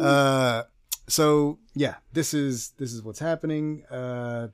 uh, 0.00 0.62
so 1.08 1.58
yeah, 1.74 1.96
this 2.12 2.34
is 2.34 2.70
this 2.78 2.92
is 2.92 3.02
what's 3.02 3.18
happening. 3.18 3.84
Uh, 3.90 4.48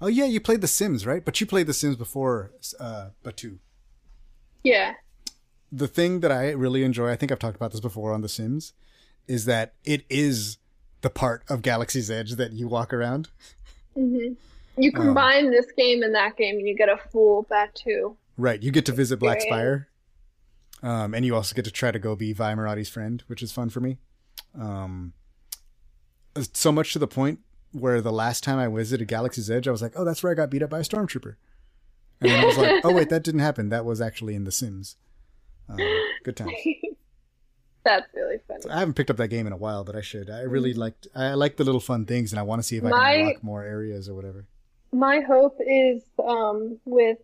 oh 0.00 0.06
yeah, 0.08 0.24
you 0.24 0.40
played 0.40 0.60
The 0.60 0.68
Sims, 0.68 1.06
right? 1.06 1.24
But 1.24 1.40
you 1.40 1.46
played 1.46 1.66
The 1.66 1.74
Sims 1.74 1.96
before 1.96 2.52
uh, 2.80 3.10
Batuu. 3.24 3.58
Yeah. 4.62 4.94
The 5.72 5.88
thing 5.88 6.20
that 6.20 6.30
I 6.32 6.50
really 6.50 6.84
enjoy, 6.84 7.10
I 7.10 7.16
think 7.16 7.32
I've 7.32 7.38
talked 7.38 7.56
about 7.56 7.72
this 7.72 7.80
before 7.80 8.12
on 8.12 8.20
The 8.22 8.28
Sims, 8.28 8.72
is 9.26 9.44
that 9.46 9.74
it 9.84 10.04
is 10.08 10.58
the 11.02 11.10
part 11.10 11.42
of 11.48 11.62
Galaxy's 11.62 12.10
Edge 12.10 12.32
that 12.32 12.52
you 12.52 12.68
walk 12.68 12.92
around. 12.92 13.28
hmm 13.94 14.34
You 14.76 14.90
Um, 14.94 15.02
combine 15.06 15.50
this 15.50 15.70
game 15.76 16.02
and 16.02 16.14
that 16.14 16.36
game, 16.36 16.56
and 16.56 16.66
you 16.66 16.76
get 16.76 16.88
a 16.88 16.98
full 17.10 17.44
Batuu. 17.44 18.16
Right. 18.36 18.62
You 18.62 18.70
get 18.70 18.86
to 18.86 18.92
visit 18.92 19.18
Black. 19.18 19.40
Spire. 19.40 19.88
Um, 20.86 21.14
and 21.14 21.24
you 21.24 21.34
also 21.34 21.52
get 21.54 21.64
to 21.64 21.72
try 21.72 21.90
to 21.90 21.98
go 21.98 22.14
be 22.14 22.32
Vi 22.32 22.54
Moradi's 22.54 22.88
friend, 22.88 23.22
which 23.26 23.42
is 23.42 23.50
fun 23.50 23.70
for 23.70 23.80
me. 23.80 23.98
Um, 24.56 25.14
so 26.52 26.70
much 26.70 26.92
to 26.92 27.00
the 27.00 27.08
point 27.08 27.40
where 27.72 28.00
the 28.00 28.12
last 28.12 28.44
time 28.44 28.58
I 28.60 28.68
visited 28.68 29.08
Galaxy's 29.08 29.50
Edge, 29.50 29.66
I 29.66 29.72
was 29.72 29.82
like, 29.82 29.94
oh, 29.96 30.04
that's 30.04 30.22
where 30.22 30.30
I 30.30 30.36
got 30.36 30.48
beat 30.48 30.62
up 30.62 30.70
by 30.70 30.78
a 30.78 30.82
stormtrooper. 30.82 31.34
And 32.20 32.30
then 32.30 32.40
I 32.40 32.44
was 32.46 32.56
like, 32.56 32.80
oh, 32.84 32.92
wait, 32.92 33.08
that 33.10 33.24
didn't 33.24 33.40
happen. 33.40 33.68
That 33.70 33.84
was 33.84 34.00
actually 34.00 34.36
in 34.36 34.44
The 34.44 34.52
Sims. 34.52 34.96
Um, 35.68 35.78
good 36.22 36.36
times. 36.36 36.52
That's 37.84 38.06
really 38.14 38.38
funny. 38.46 38.70
I 38.70 38.78
haven't 38.80 38.94
picked 38.94 39.10
up 39.10 39.16
that 39.16 39.28
game 39.28 39.46
in 39.46 39.52
a 39.52 39.56
while, 39.56 39.82
but 39.82 39.96
I 39.96 40.00
should. 40.00 40.30
I 40.30 40.42
really 40.42 40.72
liked. 40.72 41.06
I 41.14 41.34
like 41.34 41.56
the 41.56 41.64
little 41.64 41.80
fun 41.80 42.04
things, 42.04 42.32
and 42.32 42.38
I 42.38 42.42
want 42.42 42.60
to 42.60 42.64
see 42.64 42.76
if 42.76 42.84
I 42.84 42.90
My- 42.90 43.12
can 43.12 43.20
unlock 43.22 43.42
more 43.44 43.62
areas 43.64 44.08
or 44.08 44.14
whatever. 44.14 44.46
My 44.92 45.20
hope 45.20 45.58
is 45.66 46.02
um 46.24 46.78
with 46.84 47.18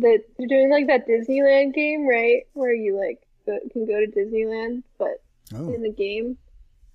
the 0.00 0.22
they're 0.38 0.48
doing 0.48 0.70
like 0.70 0.86
that 0.88 1.06
Disneyland 1.08 1.74
game, 1.74 2.06
right? 2.08 2.42
Where 2.54 2.74
you 2.74 2.96
like 2.98 3.20
go, 3.46 3.58
can 3.72 3.86
go 3.86 4.00
to 4.00 4.06
Disneyland, 4.06 4.82
but 4.98 5.22
Oh, 5.54 5.72
in 5.74 5.82
the 5.82 5.90
game. 5.92 6.38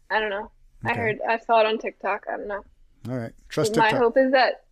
I 0.09 0.19
don't 0.19 0.29
know. 0.29 0.49
I 0.85 0.93
heard 0.93 1.19
I 1.27 1.39
saw 1.39 1.59
it 1.61 1.65
on 1.65 1.77
TikTok. 1.77 2.25
I 2.31 2.37
don't 2.37 2.47
know. 2.47 2.63
all 3.09 3.17
right. 3.17 3.33
Trust 3.49 3.75
My 3.75 3.89
hope 3.89 4.17
is 4.17 4.31
that 4.31 4.63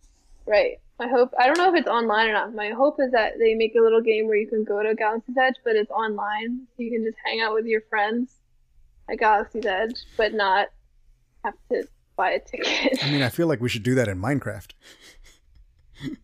right. 0.46 0.78
My 0.98 1.08
hope 1.08 1.34
I 1.38 1.46
don't 1.46 1.58
know 1.58 1.68
if 1.74 1.78
it's 1.78 1.88
online 1.88 2.28
or 2.28 2.32
not. 2.32 2.54
My 2.54 2.70
hope 2.70 2.96
is 3.00 3.10
that 3.12 3.32
they 3.38 3.54
make 3.54 3.74
a 3.74 3.80
little 3.82 4.00
game 4.00 4.26
where 4.26 4.36
you 4.36 4.46
can 4.46 4.64
go 4.64 4.82
to 4.82 4.94
Galaxy's 4.94 5.36
Edge, 5.36 5.56
but 5.64 5.74
it's 5.76 5.90
online. 5.90 6.66
You 6.78 6.90
can 6.90 7.04
just 7.04 7.18
hang 7.24 7.40
out 7.40 7.52
with 7.52 7.66
your 7.66 7.80
friends 7.90 8.36
at 9.10 9.18
Galaxy's 9.18 9.66
Edge, 9.66 9.96
but 10.16 10.32
not 10.32 10.68
have 11.44 11.54
to 11.72 11.86
buy 12.16 12.30
a 12.30 12.40
ticket. 12.40 13.04
I 13.04 13.10
mean, 13.10 13.22
I 13.22 13.28
feel 13.28 13.48
like 13.48 13.60
we 13.60 13.68
should 13.68 13.82
do 13.82 13.96
that 13.96 14.06
in 14.08 14.20
Minecraft. 14.20 14.70
that 16.04 16.16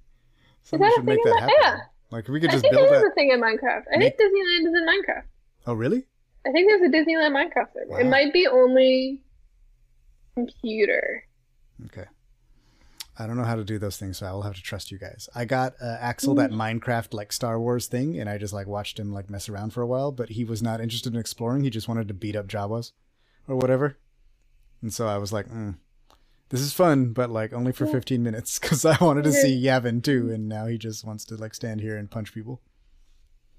Somebody 0.63 0.95
should 0.95 1.05
make 1.05 1.23
that 1.25 1.41
happen. 1.41 1.55
yeah. 1.61 1.77
Like 2.11 2.29
we 2.29 2.41
could 2.41 2.51
I 2.51 2.53
just 2.55 2.63
think 2.63 2.75
build 2.75 2.91
it 2.91 2.95
is 2.95 3.03
that. 3.03 3.11
a 3.13 3.15
thing 3.15 3.31
in 3.31 3.41
Minecraft. 3.41 3.85
I 3.95 3.99
Make- 3.99 4.17
think 4.19 4.33
Disneyland 4.33 4.69
is 4.69 4.75
in 4.75 4.87
Minecraft. 4.87 5.23
Oh, 5.67 5.75
really? 5.75 6.05
I 6.47 6.53
think 6.53 6.69
there's 6.69 6.83
a 6.83 6.93
Disneyland 6.93 7.33
Minecraft 7.33 7.69
server. 7.75 8.01
It 8.01 8.07
might 8.07 8.33
be 8.33 8.47
only 8.47 9.23
computer. 10.35 11.25
Okay. 11.87 12.05
I 13.19 13.27
don't 13.27 13.37
know 13.37 13.45
how 13.45 13.57
to 13.57 13.65
do 13.65 13.79
those 13.79 13.99
things, 13.99 14.17
so 14.19 14.27
I 14.27 14.33
will 14.33 14.43
have 14.43 14.55
to 14.55 14.63
trust 14.63 14.91
you 14.91 14.99
guys. 14.99 15.29
I 15.35 15.45
got 15.45 15.75
uh, 15.83 15.97
Axel 16.01 16.35
that 16.37 16.53
Minecraft 16.53 17.13
like 17.13 17.33
Star 17.33 17.61
Wars 17.61 17.87
thing, 17.87 18.19
and 18.19 18.31
I 18.31 18.39
just 18.39 18.55
like 18.55 18.67
watched 18.67 18.99
him 18.99 19.13
like 19.13 19.29
mess 19.29 19.49
around 19.49 19.75
for 19.75 19.83
a 19.83 19.87
while. 19.87 20.11
But 20.11 20.31
he 20.31 20.45
was 20.45 20.63
not 20.63 20.81
interested 20.81 21.13
in 21.13 21.21
exploring. 21.21 21.63
He 21.65 21.71
just 21.71 21.89
wanted 21.89 22.09
to 22.09 22.15
beat 22.15 22.35
up 22.37 22.47
Jawas 22.47 22.93
or 23.47 23.57
whatever. 23.57 23.99
And 24.81 24.93
so 24.95 25.07
I 25.07 25.19
was 25.19 25.33
like, 25.35 25.47
mm, 25.49 25.75
"This 26.51 26.61
is 26.61 26.73
fun, 26.73 27.13
but 27.13 27.31
like 27.31 27.53
only 27.53 27.73
for 27.73 27.87
15 27.87 28.23
minutes 28.23 28.59
because 28.59 28.85
I 28.85 28.97
wanted 29.03 29.25
to 29.25 29.33
see 29.33 29.61
Yavin 29.61 30.03
too." 30.03 30.31
And 30.31 30.49
now 30.49 30.67
he 30.67 30.79
just 30.79 31.05
wants 31.05 31.25
to 31.27 31.37
like 31.37 31.55
stand 31.55 31.81
here 31.81 31.97
and 31.97 32.11
punch 32.11 32.33
people. 32.35 32.61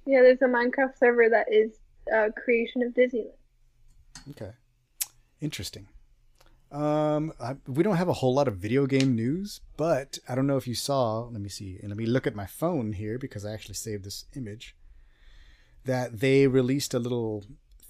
Yeah, 0.05 0.21
there's 0.21 0.41
a 0.41 0.45
Minecraft 0.45 0.97
server 0.97 1.29
that 1.29 1.47
is 1.51 1.77
a 2.11 2.31
creation 2.31 2.81
of 2.83 2.93
Disneyland. 2.93 3.33
Okay. 4.31 4.51
Interesting. 5.39 5.87
Um, 6.71 7.33
I, 7.39 7.55
we 7.67 7.83
don't 7.83 7.97
have 7.97 8.07
a 8.07 8.13
whole 8.13 8.33
lot 8.33 8.47
of 8.47 8.55
video 8.55 8.85
game 8.85 9.13
news, 9.13 9.59
but 9.75 10.19
I 10.29 10.35
don't 10.35 10.47
know 10.47 10.57
if 10.57 10.67
you 10.67 10.75
saw. 10.75 11.21
Let 11.21 11.41
me 11.41 11.49
see, 11.49 11.77
and 11.81 11.89
let 11.89 11.97
me 11.97 12.05
look 12.05 12.25
at 12.25 12.35
my 12.35 12.45
phone 12.45 12.93
here 12.93 13.17
because 13.17 13.45
I 13.45 13.51
actually 13.51 13.75
saved 13.75 14.05
this 14.05 14.25
image. 14.35 14.75
That 15.83 16.19
they 16.19 16.47
released 16.47 16.93
a 16.93 16.99
little 16.99 17.43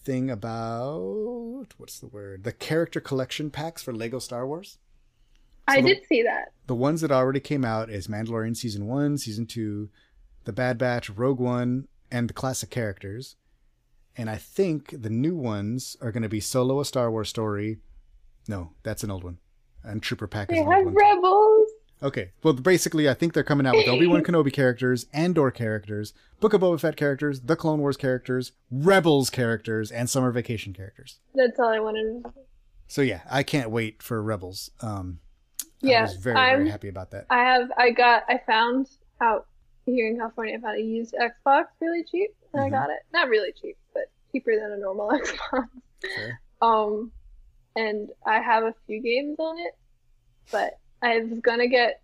thing 0.03 0.31
about 0.31 1.67
what's 1.77 1.99
the 1.99 2.07
word? 2.07 2.43
The 2.43 2.53
character 2.53 2.99
collection 2.99 3.51
packs 3.51 3.83
for 3.83 3.93
Lego 3.93 4.19
Star 4.19 4.47
Wars. 4.47 4.79
I 5.71 5.81
the- 5.81 5.95
did 5.95 6.05
see 6.07 6.23
that. 6.23 6.51
The 6.67 6.75
ones 6.75 7.01
that 7.01 7.11
already 7.11 7.39
came 7.39 7.65
out 7.65 7.89
is 7.89 8.07
Mandalorian 8.07 8.55
season 8.55 8.87
one, 8.87 9.17
season 9.17 9.45
two, 9.45 9.89
The 10.45 10.53
Bad 10.53 10.77
Batch, 10.77 11.09
Rogue 11.09 11.39
One, 11.39 11.87
and 12.11 12.29
the 12.29 12.33
classic 12.33 12.69
characters. 12.69 13.35
And 14.17 14.29
I 14.29 14.35
think 14.37 15.01
the 15.01 15.09
new 15.09 15.35
ones 15.35 15.97
are 16.01 16.11
going 16.11 16.23
to 16.23 16.29
be 16.29 16.39
Solo: 16.39 16.79
A 16.79 16.85
Star 16.85 17.09
Wars 17.11 17.29
Story. 17.29 17.79
No, 18.47 18.71
that's 18.83 19.03
an 19.03 19.11
old 19.11 19.23
one. 19.23 19.39
And 19.83 20.01
Trooper 20.03 20.27
Pack 20.27 20.51
is 20.51 20.57
They 20.57 20.63
have 20.63 20.85
rebels. 20.85 21.69
Okay, 22.03 22.31
well, 22.41 22.53
basically, 22.53 23.07
I 23.07 23.13
think 23.13 23.33
they're 23.33 23.43
coming 23.43 23.67
out 23.67 23.75
with 23.75 23.87
Obi 23.87 24.07
Wan 24.07 24.23
Kenobi 24.25 24.51
characters, 24.51 25.05
Andor 25.13 25.51
characters, 25.51 26.13
Book 26.39 26.53
of 26.53 26.61
Boba 26.61 26.79
Fett 26.79 26.95
characters, 26.95 27.41
the 27.41 27.55
Clone 27.55 27.79
Wars 27.79 27.95
characters, 27.95 28.53
Rebels 28.71 29.29
characters, 29.29 29.91
and 29.91 30.09
Summer 30.09 30.31
Vacation 30.31 30.73
characters. 30.73 31.19
That's 31.35 31.59
all 31.59 31.69
I 31.69 31.79
wanted 31.79 32.03
to 32.03 32.13
know. 32.21 32.33
So 32.87 33.01
yeah, 33.03 33.21
I 33.29 33.43
can't 33.43 33.69
wait 33.69 34.01
for 34.01 34.21
Rebels. 34.21 34.71
Um, 34.81 35.19
I 35.83 36.01
was 36.01 36.15
very 36.15 36.35
I'm- 36.35 36.57
very 36.59 36.69
happy 36.69 36.87
about 36.89 37.11
that. 37.11 37.25
I 37.29 37.43
have. 37.43 37.71
I 37.77 37.91
got. 37.91 38.23
I 38.29 38.39
found 38.45 38.87
out 39.19 39.47
here 39.85 40.07
in 40.07 40.17
California. 40.17 40.57
I 40.57 40.61
found 40.61 40.77
a 40.77 40.81
used 40.81 41.13
Xbox 41.19 41.65
really 41.79 42.03
cheap, 42.03 42.31
and 42.53 42.61
Mhm. 42.61 42.65
I 42.65 42.69
got 42.69 42.89
it. 42.89 42.99
Not 43.13 43.29
really 43.29 43.51
cheap, 43.53 43.77
but 43.93 44.03
cheaper 44.31 44.55
than 44.59 44.71
a 44.71 44.77
normal 44.77 45.09
Xbox. 45.19 45.67
Fair. 46.01 46.41
Um, 46.61 47.11
and 47.75 48.09
I 48.25 48.39
have 48.41 48.63
a 48.63 48.73
few 48.85 49.01
games 49.01 49.37
on 49.39 49.57
it, 49.59 49.73
but 50.51 50.77
I 51.01 51.19
was 51.19 51.39
gonna 51.39 51.67
get 51.67 52.01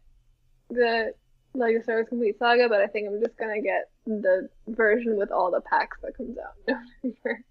the 0.70 1.14
Lego 1.54 1.82
Star 1.82 1.95
Wars 1.98 2.10
Complete 2.10 2.38
Saga, 2.40 2.68
but 2.70 2.82
I 2.82 2.88
think 2.88 3.08
I'm 3.08 3.20
just 3.22 3.38
gonna 3.38 3.62
get 3.62 3.90
the 4.06 4.49
version 4.68 5.18
with 5.18 5.32
all 5.32 5.52
the 5.52 5.62
packs 5.62 5.98
that 6.02 6.16
comes 6.18 6.38
out 6.38 6.54
in 6.68 6.76
November. 7.26 7.44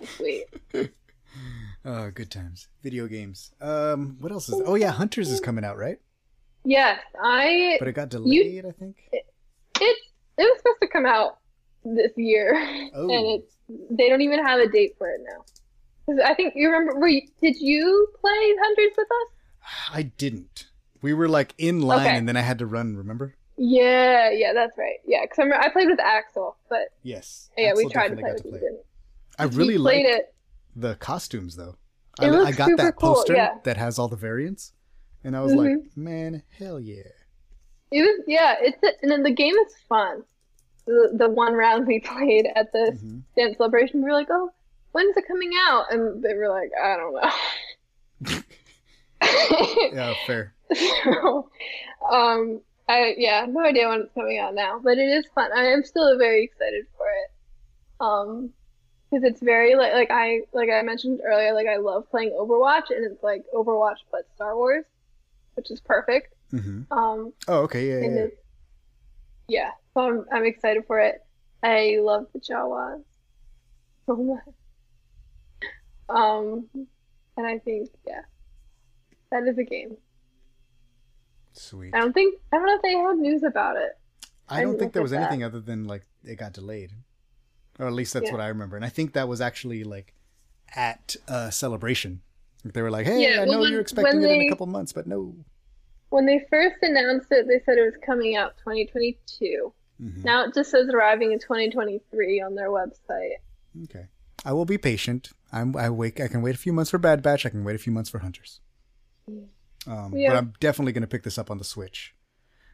Just 0.00 0.20
wait. 0.20 0.46
Oh, 1.84 2.10
good 2.10 2.30
times. 2.30 2.68
Video 2.82 3.06
games. 3.06 3.52
Um, 3.60 4.16
what 4.20 4.32
else 4.32 4.48
is? 4.48 4.60
Oh 4.64 4.74
yeah, 4.74 4.90
Hunters 4.90 5.30
is 5.30 5.40
coming 5.40 5.64
out, 5.64 5.76
right? 5.76 5.98
Yes, 6.64 6.98
I. 7.22 7.76
But 7.78 7.88
it 7.88 7.92
got 7.92 8.08
delayed, 8.08 8.64
I 8.64 8.70
think. 8.72 8.96
It 9.12 9.24
it 9.80 9.98
was 10.38 10.58
supposed 10.58 10.80
to 10.82 10.88
come 10.88 11.06
out 11.06 11.38
this 11.84 12.12
year, 12.16 12.54
Oh. 12.94 13.08
and 13.10 13.26
it's 13.42 13.54
they 13.90 14.08
don't 14.08 14.22
even 14.22 14.44
have 14.44 14.60
a 14.60 14.68
date 14.68 14.94
for 14.98 15.08
it 15.10 15.20
now. 15.28 15.44
'Cause 16.06 16.20
I 16.24 16.34
think 16.34 16.54
you 16.56 16.70
remember. 16.70 16.98
Were 16.98 17.08
you, 17.08 17.22
did 17.42 17.56
you 17.60 18.08
play 18.20 18.54
Hunters 18.62 18.92
with 18.96 19.08
us? 19.10 19.34
I 19.92 20.02
didn't. 20.02 20.66
We 21.02 21.12
were 21.14 21.28
like 21.28 21.54
in 21.58 21.80
line, 21.82 22.06
Okay. 22.06 22.16
and 22.16 22.28
then 22.28 22.36
I 22.36 22.40
had 22.42 22.58
to 22.60 22.66
run. 22.66 22.96
Remember? 22.96 23.34
Yeah, 23.56 24.30
yeah, 24.30 24.52
that's 24.52 24.76
right. 24.76 24.96
Yeah, 25.06 25.20
because 25.22 25.50
I, 25.54 25.68
played 25.70 25.88
with 25.88 26.00
Axel, 26.00 26.56
but 26.68 26.88
Yes. 27.02 27.50
yeah, 27.56 27.72
we 27.76 27.88
tried 27.88 28.08
to 28.08 28.14
play 28.16 28.22
got 28.30 28.34
with 28.34 28.44
you. 28.46 28.50
Didn't. 28.52 28.80
I 29.38 29.44
really 29.44 29.76
played 29.78 30.06
it. 30.06 30.33
The 30.76 30.94
costumes, 30.96 31.56
though. 31.56 31.76
I, 32.20 32.28
I 32.28 32.52
got 32.52 32.76
that 32.76 32.96
cool, 32.96 33.14
poster 33.14 33.34
yeah. 33.34 33.54
that 33.64 33.76
has 33.76 33.98
all 33.98 34.08
the 34.08 34.16
variants, 34.16 34.72
and 35.24 35.36
I 35.36 35.40
was 35.40 35.52
Mhm. 35.52 35.56
like, 35.56 35.96
man, 35.96 36.42
hell 36.58 36.78
yeah. 36.78 37.02
It 37.90 38.02
was 38.02 38.24
yeah. 38.26 38.54
It's 38.60 38.78
and 39.02 39.10
then 39.10 39.22
the 39.22 39.30
game 39.32 39.54
is 39.66 39.74
fun. 39.88 40.22
The 40.86 41.10
the 41.14 41.28
one 41.28 41.54
round 41.54 41.86
we 41.86 42.00
played 42.12 42.46
at 42.54 42.70
the 42.72 42.92
Mhm. 43.02 43.22
dance 43.36 43.56
celebration, 43.56 44.00
we 44.02 44.06
were 44.10 44.12
like, 44.16 44.28
oh, 44.30 44.50
when's 44.92 45.16
it 45.16 45.26
coming 45.26 45.50
out? 45.68 45.86
And 45.90 46.22
they 46.22 46.34
were 46.34 46.48
like, 46.48 46.70
I 46.82 46.96
don't 46.96 47.14
know. 47.14 48.40
Yeah, 49.92 50.14
fair. 50.26 50.54
so, 51.04 51.50
um, 52.10 52.60
I 52.88 53.14
yeah, 53.16 53.46
no 53.48 53.60
idea 53.64 53.88
when 53.88 54.02
it's 54.02 54.12
coming 54.14 54.38
out 54.38 54.54
now, 54.54 54.80
but 54.82 54.98
it 54.98 55.06
is 55.08 55.24
fun. 55.34 55.50
I 55.56 55.66
am 55.66 55.82
still 55.84 56.16
very 56.18 56.44
excited 56.44 56.86
for 56.96 57.06
it. 57.06 57.30
Um, 58.00 58.50
because 59.14 59.30
it's 59.30 59.40
very 59.40 59.74
like 59.76 59.92
like 59.92 60.10
I 60.10 60.40
like 60.52 60.70
I 60.70 60.82
mentioned 60.82 61.20
earlier, 61.24 61.54
like 61.54 61.66
I 61.66 61.76
love 61.76 62.10
playing 62.10 62.30
Overwatch, 62.30 62.90
and 62.90 63.04
it's 63.04 63.22
like 63.22 63.44
Overwatch 63.54 63.98
but 64.10 64.26
Star 64.34 64.56
Wars, 64.56 64.84
which 65.54 65.70
is 65.70 65.80
perfect. 65.80 66.34
hmm 66.50 66.82
Um, 66.90 67.32
Oh, 67.48 67.60
okay. 67.62 67.88
Yeah, 67.88 68.08
yeah. 68.08 68.14
yeah. 68.20 68.26
yeah, 69.48 69.70
so 69.94 70.00
I'm 70.00 70.24
I'm 70.32 70.44
excited 70.44 70.84
for 70.86 70.98
it. 70.98 71.22
I 71.62 71.98
love 72.00 72.26
the 72.32 72.40
Jawas 72.40 73.02
so 74.06 74.16
much. 74.16 74.54
Um, 76.08 76.66
and 77.36 77.46
I 77.46 77.58
think 77.58 77.90
yeah, 78.06 78.22
that 79.30 79.44
is 79.44 79.58
a 79.58 79.64
game. 79.64 79.96
Sweet. 81.52 81.94
I 81.94 82.00
don't 82.00 82.12
think 82.12 82.36
I 82.52 82.56
don't 82.56 82.66
know 82.66 82.74
if 82.76 82.82
they 82.82 82.94
had 82.96 83.16
news 83.16 83.42
about 83.44 83.76
it. 83.76 83.92
I 84.48 84.60
I 84.60 84.62
don't 84.62 84.78
think 84.78 84.92
there 84.92 85.02
was 85.02 85.12
that. 85.12 85.22
anything 85.22 85.44
other 85.44 85.60
than 85.60 85.84
like 85.86 86.02
it 86.24 86.36
got 86.36 86.52
delayed, 86.52 86.90
or 87.78 87.86
at 87.86 87.92
least 87.92 88.12
that's 88.14 88.26
Yeah. 88.26 88.32
what 88.32 88.40
I 88.40 88.48
remember. 88.48 88.76
And 88.76 88.84
I 88.84 88.88
think 88.88 89.12
that 89.14 89.28
was 89.28 89.40
actually 89.40 89.84
like 89.84 90.14
at 90.74 91.16
a 91.28 91.50
celebration. 91.52 92.22
They 92.64 92.80
were 92.82 92.90
like, 92.90 93.06
"Hey, 93.06 93.22
Yeah, 93.22 93.36
I 93.36 93.44
well, 93.44 93.52
know 93.52 93.60
when- 93.60 93.72
you're 93.72 93.80
expecting 93.80 94.20
when 94.20 94.30
it 94.30 94.34
in 94.34 94.42
a 94.42 94.48
couple 94.48 94.66
months, 94.66 94.92
but 94.92 95.06
no." 95.06 95.34
When 96.08 96.26
they 96.26 96.46
first 96.48 96.76
announced 96.82 97.26
it, 97.30 97.46
they 97.48 97.60
said 97.66 97.76
it 97.78 97.84
was 97.84 97.96
coming 98.04 98.36
out 98.36 98.56
2022. 98.58 99.72
Mhm. 100.00 100.24
Now 100.24 100.44
it 100.44 100.54
just 100.54 100.70
says 100.70 100.88
arriving 100.88 101.32
in 101.32 101.38
2023 101.38 102.40
on 102.40 102.54
their 102.54 102.68
website. 102.70 103.36
Okay, 103.84 104.06
I 104.44 104.52
will 104.52 104.64
be 104.64 104.78
patient. 104.78 105.30
I'm. 105.52 105.76
I 105.76 105.90
wait. 105.90 106.20
I 106.20 106.28
can 106.28 106.42
wait 106.42 106.54
a 106.54 106.58
few 106.58 106.72
months 106.72 106.90
for 106.90 106.98
Bad 106.98 107.22
Batch. 107.22 107.44
I 107.44 107.50
can 107.50 107.64
wait 107.64 107.74
a 107.76 107.78
few 107.78 107.92
months 107.92 108.10
for 108.10 108.20
Hunters. 108.20 108.60
Um, 109.86 110.14
Yeah. 110.16 110.30
But 110.30 110.36
I'm 110.36 110.52
definitely 110.60 110.92
going 110.92 111.02
to 111.02 111.06
pick 111.08 111.22
this 111.22 111.38
up 111.38 111.50
on 111.50 111.58
the 111.58 111.64
Switch 111.64 112.14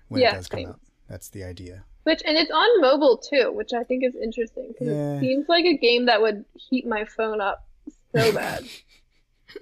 when 0.09 0.21
Yeah, 0.23 0.33
it 0.33 0.35
does 0.37 0.49
come 0.49 0.59
same. 0.61 0.69
out. 0.69 0.81
That's 1.09 1.29
the 1.29 1.43
idea. 1.45 1.85
Which 2.11 2.23
and 2.27 2.37
it's 2.37 2.51
on 2.51 2.81
mobile 2.81 3.16
too, 3.19 3.53
which 3.53 3.73
I 3.73 3.85
think 3.85 4.05
is 4.05 4.15
interesting 4.16 4.69
because 4.69 4.89
Yeah. 4.89 5.16
it 5.16 5.20
seems 5.20 5.49
like 5.49 5.65
a 5.65 5.77
game 5.77 6.07
that 6.07 6.20
would 6.20 6.45
heat 6.55 6.87
my 6.87 7.05
phone 7.05 7.41
up 7.41 7.66
so 8.15 8.32
bad. 8.35 8.65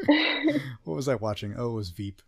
What 0.84 0.94
was 0.94 1.08
I 1.08 1.14
watching? 1.14 1.54
Oh, 1.56 1.70
it 1.70 1.74
was 1.74 1.90
Veep. 1.90 2.22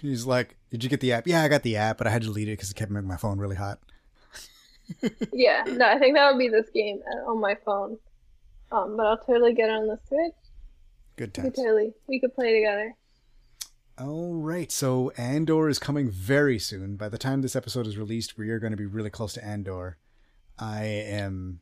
He's 0.00 0.26
like, 0.26 0.56
"Did 0.70 0.84
you 0.84 0.90
get 0.90 1.00
the 1.00 1.12
app?" 1.12 1.26
Yeah, 1.26 1.42
I 1.42 1.48
got 1.48 1.62
the 1.62 1.76
app, 1.76 1.98
but 1.98 2.06
I 2.06 2.10
had 2.10 2.22
to 2.22 2.28
delete 2.28 2.48
it 2.48 2.52
because 2.52 2.70
it 2.70 2.74
kept 2.74 2.90
making 2.90 3.08
my 3.08 3.16
phone 3.16 3.38
really 3.38 3.56
hot. 3.56 3.78
yeah, 5.32 5.64
no, 5.66 5.86
I 5.86 5.98
think 5.98 6.16
that 6.16 6.30
would 6.32 6.38
be 6.38 6.48
this 6.48 6.68
game 6.74 7.00
uh, 7.10 7.30
on 7.30 7.40
my 7.40 7.56
phone. 7.64 7.98
Um, 8.72 8.96
but 8.96 9.06
I'll 9.06 9.18
totally 9.18 9.54
get 9.54 9.70
it 9.70 9.72
on 9.72 9.86
the 9.86 9.98
Switch. 10.08 10.34
Good 11.16 11.36
We 11.38 11.42
could 11.44 11.54
totally 11.56 11.92
we 12.08 12.20
could 12.20 12.34
play 12.34 12.52
together. 12.54 12.94
All 14.00 14.34
right, 14.34 14.72
so 14.72 15.10
Andor 15.18 15.68
is 15.68 15.78
coming 15.78 16.10
very 16.10 16.58
soon. 16.58 16.96
By 16.96 17.10
the 17.10 17.18
time 17.18 17.42
this 17.42 17.54
episode 17.54 17.86
is 17.86 17.98
released, 17.98 18.38
we 18.38 18.48
are 18.50 18.58
going 18.58 18.70
to 18.70 18.76
be 18.76 18.86
really 18.86 19.10
close 19.10 19.34
to 19.34 19.44
Andor. 19.44 19.98
I 20.58 20.84
am 20.84 21.60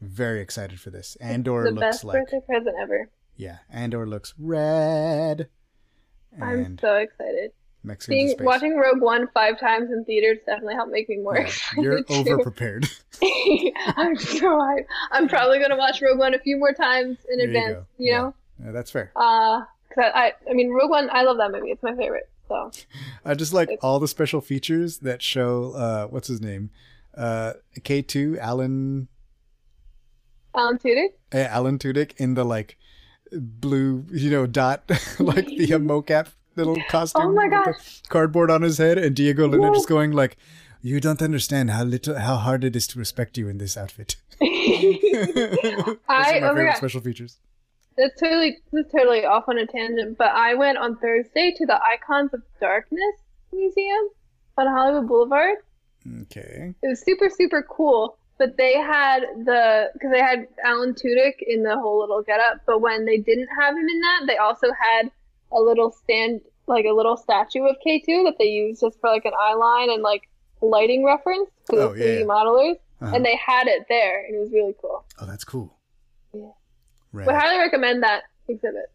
very 0.00 0.40
excited 0.40 0.78
for 0.78 0.90
this. 0.90 1.16
Andor 1.16 1.64
the 1.64 1.70
looks 1.72 1.80
best 1.80 2.04
like 2.04 2.14
birthday 2.22 2.40
present 2.46 2.76
ever. 2.80 3.08
yeah, 3.36 3.58
Andor 3.70 4.06
looks 4.06 4.34
red. 4.38 5.48
I'm 6.40 6.78
so 6.78 6.94
excited. 6.96 7.50
Mexican 7.82 8.14
Seeing 8.14 8.28
space. 8.30 8.44
watching 8.46 8.76
Rogue 8.76 9.00
One 9.02 9.28
five 9.34 9.58
times 9.60 9.90
in 9.90 10.04
theaters 10.04 10.38
definitely 10.46 10.74
helped 10.74 10.90
make 10.92 11.08
me 11.08 11.18
more 11.18 11.36
Yeah, 11.36 11.42
excited. 11.42 11.84
you're 11.84 12.00
over 12.10 12.38
prepared. 12.38 12.88
I'm 13.96 14.16
so 14.16 14.46
hyped. 14.58 14.86
I'm 15.10 15.28
probably 15.28 15.60
gonna 15.60 15.76
watch 15.76 16.00
Rogue 16.00 16.18
One 16.18 16.34
a 16.34 16.38
few 16.38 16.56
more 16.56 16.72
times 16.72 17.18
in 17.30 17.38
There 17.38 17.48
you 17.48 17.56
advance. 17.58 17.74
go. 17.74 17.86
You, 17.98 18.10
Yeah. 18.12 18.18
know, 18.20 18.34
Yeah, 18.64 18.70
that's 18.72 18.90
fair. 18.90 19.12
uh, 19.16 19.62
cause 19.94 20.10
I, 20.14 20.32
I, 20.50 20.52
mean, 20.54 20.70
Rogue 20.70 20.90
One. 20.90 21.08
I 21.12 21.22
love 21.22 21.36
that 21.38 21.50
movie. 21.52 21.70
It's 21.70 21.82
my 21.82 21.94
favorite. 21.94 22.28
So 22.48 22.70
I 23.24 23.34
just 23.34 23.52
like 23.54 23.68
It's- 23.68 23.78
all 23.82 23.98
the 24.00 24.08
special 24.08 24.40
features 24.40 24.98
that 24.98 25.22
show 25.22 25.72
uh 25.72 26.06
what's 26.08 26.28
his 26.28 26.40
name? 26.40 26.70
Uh 27.16 27.54
K2 27.80 28.38
Alan 28.38 29.08
Alan 30.54 30.78
Tudyk. 30.78 31.08
uh, 31.34 31.38
Alan 31.38 31.78
Tudyk 31.78 32.12
in 32.18 32.34
the 32.34 32.44
like 32.44 32.76
blue, 33.32 34.04
you 34.12 34.30
know, 34.30 34.46
dot 34.46 34.82
like 35.18 35.46
the 35.46 35.66
mocap 35.90 36.28
little 36.56 36.76
costume 36.88 37.22
Oh 37.22 37.32
my 37.32 37.46
with 37.48 38.02
the 38.02 38.08
cardboard 38.10 38.50
on 38.50 38.62
his 38.62 38.78
head 38.78 38.98
and 38.98 39.16
Diego 39.16 39.48
Luna 39.48 39.68
Whoa. 39.68 39.74
just 39.74 39.88
going 39.88 40.12
like 40.12 40.36
you 40.82 41.00
don't 41.00 41.22
understand 41.22 41.70
how 41.70 41.82
little 41.82 42.18
how 42.18 42.36
hard 42.36 42.62
it 42.62 42.76
is 42.76 42.86
to 42.88 42.98
respect 42.98 43.38
you 43.38 43.48
in 43.48 43.56
this 43.58 43.76
outfit. 43.76 44.16
I 44.42 46.40
oh 46.42 46.52
my 46.54 46.64
god, 46.64 46.76
special 46.76 47.00
features. 47.00 47.38
That's 47.96 48.18
totally 48.20 48.58
this 48.72 48.86
is 48.86 48.92
totally 48.92 49.24
off 49.24 49.44
on 49.48 49.58
a 49.58 49.66
tangent. 49.66 50.18
But 50.18 50.30
I 50.32 50.54
went 50.54 50.78
on 50.78 50.96
Thursday 50.96 51.54
to 51.58 51.66
the 51.66 51.80
Icons 51.84 52.32
of 52.34 52.42
Darkness 52.60 53.16
Museum 53.52 54.08
on 54.58 54.66
Hollywood 54.66 55.08
Boulevard. 55.08 55.56
Okay. 56.22 56.74
It 56.82 56.86
was 56.88 57.00
super 57.00 57.28
super 57.28 57.62
cool. 57.62 58.16
But 58.36 58.56
they 58.56 58.74
had 58.74 59.20
the 59.44 59.90
because 59.92 60.10
they 60.10 60.18
had 60.20 60.48
Alan 60.64 60.94
Tudyk 60.94 61.34
in 61.46 61.62
the 61.62 61.78
whole 61.78 62.00
little 62.00 62.22
getup. 62.22 62.62
But 62.66 62.80
when 62.80 63.04
they 63.04 63.18
didn't 63.18 63.48
have 63.60 63.74
him 63.74 63.88
in 63.88 64.00
that, 64.00 64.20
they 64.26 64.36
also 64.36 64.68
had 64.72 65.10
a 65.52 65.60
little 65.60 65.90
stand 65.92 66.40
like 66.66 66.84
a 66.86 66.92
little 66.92 67.16
statue 67.16 67.62
of 67.64 67.76
K2 67.86 68.24
that 68.24 68.36
they 68.38 68.46
used 68.46 68.80
just 68.80 68.98
for 69.00 69.10
like 69.10 69.24
an 69.24 69.32
eye 69.38 69.54
line 69.54 69.90
and 69.90 70.02
like 70.02 70.28
lighting 70.62 71.04
reference 71.04 71.50
to 71.70 71.76
Oh, 71.76 71.92
the 71.92 71.98
yeah, 72.00 72.04
3D 72.06 72.18
yeah. 72.20 72.24
modelers. 72.24 72.76
Uh-huh. 73.00 73.14
And 73.16 73.24
they 73.24 73.36
had 73.36 73.66
it 73.66 73.86
there, 73.88 74.24
and 74.24 74.34
it 74.34 74.38
was 74.38 74.50
really 74.50 74.74
cool. 74.80 75.04
Oh, 75.20 75.26
that's 75.26 75.44
cool. 75.44 75.76
Yeah. 76.32 76.48
Right. 77.14 77.26
Would 77.26 77.34
highly 77.36 77.58
recommend 77.58 78.02
that 78.02 78.24
exhibit. 78.48 78.90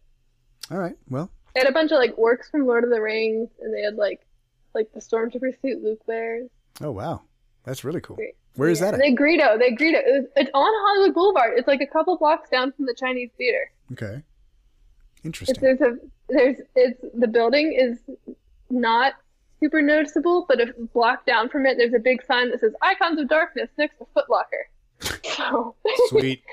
All 0.70 0.78
right. 0.78 0.94
Well, 1.08 1.30
They 1.54 1.60
had 1.60 1.68
a 1.68 1.72
bunch 1.72 1.90
of 1.90 1.98
like 1.98 2.16
works 2.18 2.50
from 2.50 2.66
Lord 2.66 2.84
of 2.84 2.90
the 2.90 3.00
Rings, 3.00 3.48
and 3.60 3.74
they 3.74 3.80
had 3.82 3.96
like 3.96 4.20
like 4.74 4.92
the 4.92 5.00
stormtrooper 5.00 5.60
suit 5.62 5.82
Luke 5.82 6.06
wears. 6.06 6.48
oh 6.82 6.90
wow. 6.92 7.22
That's 7.64 7.82
really 7.84 8.00
cool. 8.00 8.16
Great. 8.16 8.34
Where 8.56 8.68
is 8.68 8.80
Yeah, 8.80 8.86
that 8.92 8.94
and 8.94 9.02
at? 9.02 9.06
They 9.08 9.14
Greedo. 9.14 9.58
They 9.58 9.70
Greedo. 9.72 9.98
It 9.98 10.20
was, 10.22 10.26
it's 10.36 10.50
on 10.54 10.72
Hollywood 10.86 11.14
Boulevard. 11.14 11.52
It's 11.56 11.66
like 11.68 11.80
a 11.80 11.86
couple 11.86 12.16
blocks 12.18 12.50
down 12.50 12.72
from 12.72 12.86
the 12.86 12.94
Chinese 12.94 13.30
theater. 13.38 13.70
Okay. 13.92 14.22
It's, 15.16 15.24
Interesting. 15.24 15.56
there's 15.60 15.80
a 15.80 15.96
there's 16.28 16.56
it's 16.76 17.00
the 17.14 17.26
building 17.28 17.72
is 17.78 17.98
not 18.70 19.14
super 19.60 19.82
noticeable, 19.82 20.46
but 20.48 20.60
a 20.60 20.72
block 20.94 21.26
down 21.26 21.48
from 21.48 21.66
it, 21.66 21.76
there's 21.76 21.92
a 21.94 21.98
big 21.98 22.22
sign 22.24 22.50
that 22.50 22.60
says 22.60 22.72
"Icons 22.82 23.18
of 23.20 23.28
Darkness" 23.28 23.68
next 23.76 23.98
to 23.98 24.06
Foot 24.14 24.30
Locker. 24.30 24.68
So, 25.48 25.74
Sweet. 26.08 26.42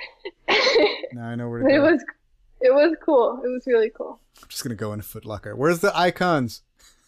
Now 1.14 1.28
I 1.28 1.36
know 1.36 1.50
where 1.50 1.60
to 1.60 1.66
but 1.66 1.74
it 1.74 1.78
go. 1.78 1.92
was 1.92 2.04
it 2.62 2.74
was 2.74 2.96
cool. 3.04 3.42
It 3.44 3.48
was 3.48 3.64
really 3.68 3.90
cool. 3.96 4.20
I'm 4.42 4.48
just 4.50 4.64
gonna 4.64 4.76
go 4.76 4.94
in 4.94 5.02
Foot 5.02 5.26
Locker. 5.26 5.56
Where's 5.56 5.80
the 5.80 5.96
icons? 5.98 6.62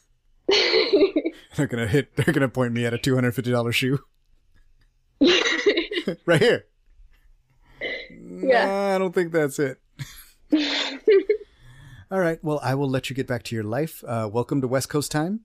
They're 1.55 1.67
gonna 1.67 1.87
hit. 1.87 2.15
They're 2.15 2.33
gonna 2.33 2.49
point 2.49 2.73
me 2.73 2.85
at 2.85 2.93
a 2.93 2.97
two 2.97 3.15
hundred 3.15 3.33
fifty 3.35 3.51
dollars 3.51 3.75
shoe. 3.75 3.99
right 6.25 6.41
here. 6.41 6.65
Yeah. 7.81 8.65
Nah, 8.65 8.95
I 8.95 8.97
don't 8.97 9.13
think 9.13 9.31
that's 9.31 9.59
it. 9.59 9.79
All 12.11 12.19
right. 12.19 12.43
Well, 12.43 12.59
I 12.63 12.75
will 12.75 12.89
let 12.89 13.09
you 13.09 13.15
get 13.15 13.27
back 13.27 13.43
to 13.43 13.55
your 13.55 13.63
life. 13.63 14.03
Uh, 14.07 14.29
welcome 14.31 14.61
to 14.61 14.67
West 14.67 14.89
Coast 14.89 15.11
time. 15.11 15.41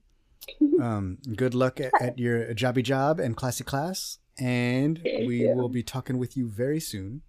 Um, 0.81 1.19
good 1.35 1.53
luck 1.53 1.79
at, 1.79 1.91
at 2.01 2.17
your 2.19 2.53
jobby 2.53 2.83
job 2.83 3.19
and 3.19 3.35
classy 3.37 3.63
class. 3.63 4.17
And 4.39 4.99
we 5.03 5.45
will 5.53 5.69
be 5.69 5.83
talking 5.83 6.17
with 6.17 6.35
you 6.35 6.47
very 6.47 6.79
soon. 6.79 7.21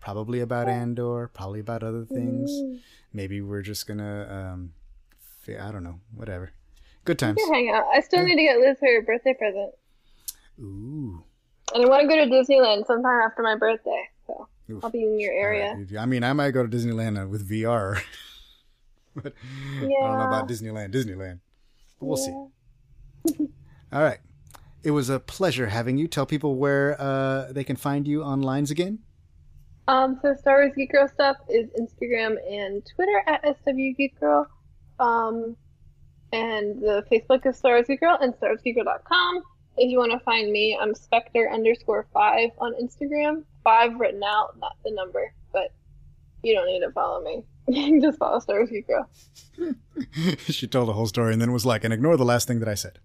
Probably 0.00 0.40
about 0.40 0.68
Andor, 0.68 1.28
probably 1.32 1.60
about 1.60 1.82
other 1.82 2.04
things. 2.04 2.50
Maybe 3.12 3.40
we're 3.40 3.62
just 3.62 3.86
gonna 3.86 4.52
um 4.52 4.72
i 5.48 5.72
don't 5.72 5.82
know, 5.82 6.00
whatever. 6.14 6.52
Good 7.04 7.18
times. 7.18 7.40
Hang 7.50 7.70
out. 7.70 7.84
I 7.92 8.00
still 8.00 8.22
need 8.22 8.36
to 8.36 8.42
get 8.42 8.58
Liz 8.58 8.78
her 8.80 9.02
birthday 9.02 9.34
present, 9.34 9.72
Ooh. 10.60 11.22
and 11.74 11.84
I 11.84 11.88
want 11.88 12.02
to 12.02 12.08
go 12.08 12.24
to 12.24 12.30
Disneyland 12.30 12.86
sometime 12.86 13.20
after 13.26 13.42
my 13.42 13.56
birthday. 13.56 14.08
So 14.26 14.48
Oof. 14.70 14.84
I'll 14.84 14.90
be 14.90 15.02
in 15.02 15.18
your 15.18 15.32
area. 15.32 15.74
right. 15.76 15.98
I 15.98 16.06
mean, 16.06 16.22
I 16.22 16.32
might 16.32 16.52
go 16.52 16.64
to 16.64 16.76
Disneyland 16.76 17.20
uh, 17.20 17.26
with 17.26 17.48
VR, 17.48 18.00
but 19.16 19.34
I 19.78 19.80
don't 19.80 19.90
know 19.90 20.26
about 20.26 20.48
Disneyland. 20.48 20.92
Disneyland, 20.92 21.40
but 21.98 22.06
we'll 22.06 22.16
see. 22.16 22.30
All 23.92 24.02
right. 24.02 24.18
It 24.82 24.90
was 24.90 25.08
a 25.08 25.20
pleasure 25.20 25.68
having 25.68 25.98
you. 25.98 26.08
Tell 26.08 26.26
people 26.26 26.56
where 26.56 27.00
uh, 27.00 27.52
they 27.52 27.64
can 27.64 27.76
find 27.76 28.06
you 28.06 28.22
on 28.22 28.42
lines 28.42 28.70
again. 28.70 28.98
Um, 29.88 30.18
so 30.22 30.34
Star 30.34 30.60
Wars 30.60 30.72
Geek 30.76 30.92
Girl 30.92 31.08
stuff 31.08 31.36
is 31.48 31.68
Instagram 31.80 32.36
and 32.50 32.82
Twitter 32.94 33.22
at 33.26 33.44
SW 33.58 33.96
Geek 33.96 34.18
Girl. 34.18 34.46
Um, 34.98 35.56
and 36.32 36.80
the 36.80 37.04
Facebook 37.10 37.46
is 37.46 37.56
Star 37.58 37.74
Wars 37.74 37.86
Geek 37.86 38.00
Girl 38.00 38.16
and 38.20 38.32
StarWarsGeekGirl.com. 38.34 39.42
If 39.76 39.90
you 39.90 39.98
want 39.98 40.12
to 40.12 40.20
find 40.20 40.50
me, 40.50 40.78
I'm 40.80 40.94
Spectre 40.94 41.50
underscore 41.50 42.06
five 42.12 42.50
on 42.58 42.74
Instagram. 42.74 43.44
Five 43.64 43.98
written 43.98 44.22
out, 44.22 44.58
not 44.58 44.76
the 44.84 44.92
number, 44.92 45.32
but 45.52 45.72
you 46.42 46.54
don't 46.54 46.66
need 46.66 46.80
to 46.80 46.90
follow 46.92 47.22
me. 47.22 47.44
You 47.68 48.00
just 48.02 48.18
follow 48.18 48.38
Star 48.40 48.58
Wars 48.58 48.70
Geek 48.70 48.86
Girl. 48.86 49.08
she 50.48 50.66
told 50.66 50.88
the 50.88 50.92
whole 50.94 51.06
story 51.06 51.32
and 51.32 51.40
then 51.40 51.52
was 51.52 51.66
like, 51.66 51.84
and 51.84 51.92
ignore 51.92 52.16
the 52.16 52.24
last 52.24 52.48
thing 52.48 52.60
that 52.60 52.68
I 52.68 52.74
said. 52.74 52.98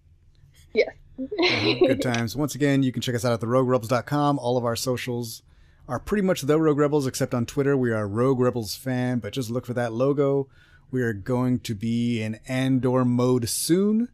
Yes. 0.73 0.89
Uh-huh, 1.19 1.73
Good 1.87 2.01
times. 2.01 2.35
Once 2.35 2.55
again, 2.55 2.83
you 2.83 2.91
can 2.91 3.01
check 3.01 3.15
us 3.15 3.25
out 3.25 3.33
at 3.33 3.39
theroguerebels.com. 3.41 4.37
All 4.39 4.57
of 4.57 4.65
our 4.65 4.75
socials 4.75 5.41
are 5.87 5.99
pretty 5.99 6.21
much 6.21 6.41
the 6.41 6.59
Rogue 6.59 6.77
Rebels, 6.77 7.07
except 7.07 7.33
on 7.33 7.45
Twitter. 7.45 7.75
We 7.77 7.91
are 7.91 8.07
Rogue 8.07 8.39
Rebels 8.39 8.75
fan, 8.75 9.19
but 9.19 9.33
just 9.33 9.49
look 9.49 9.65
for 9.65 9.73
that 9.73 9.93
logo. 9.93 10.47
We 10.91 11.01
are 11.01 11.13
going 11.13 11.59
to 11.61 11.75
be 11.75 12.21
in 12.21 12.39
Andor 12.47 13.03
mode 13.05 13.49
soon, 13.49 14.09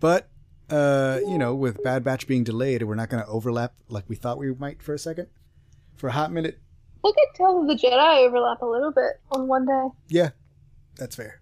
but 0.00 0.28
uh, 0.70 1.20
you 1.26 1.38
know, 1.38 1.54
with 1.54 1.82
Bad 1.82 2.04
Batch 2.04 2.26
being 2.26 2.44
delayed, 2.44 2.82
we're 2.82 2.94
not 2.94 3.08
going 3.10 3.22
to 3.22 3.28
overlap 3.28 3.74
like 3.88 4.04
we 4.08 4.16
thought 4.16 4.38
we 4.38 4.52
might 4.54 4.82
for 4.82 4.94
a 4.94 4.98
second. 4.98 5.28
For 5.96 6.08
a 6.08 6.12
hot 6.12 6.32
minute, 6.32 6.58
Look 7.02 7.16
at 7.18 7.34
Tales 7.36 7.62
of 7.62 7.68
the 7.68 7.74
Jedi 7.86 8.26
overlap 8.26 8.62
a 8.62 8.66
little 8.66 8.90
bit 8.92 9.20
on 9.30 9.46
one 9.46 9.66
day. 9.66 9.88
yeah, 10.08 10.30
that's 10.96 11.14
fair. 11.16 11.40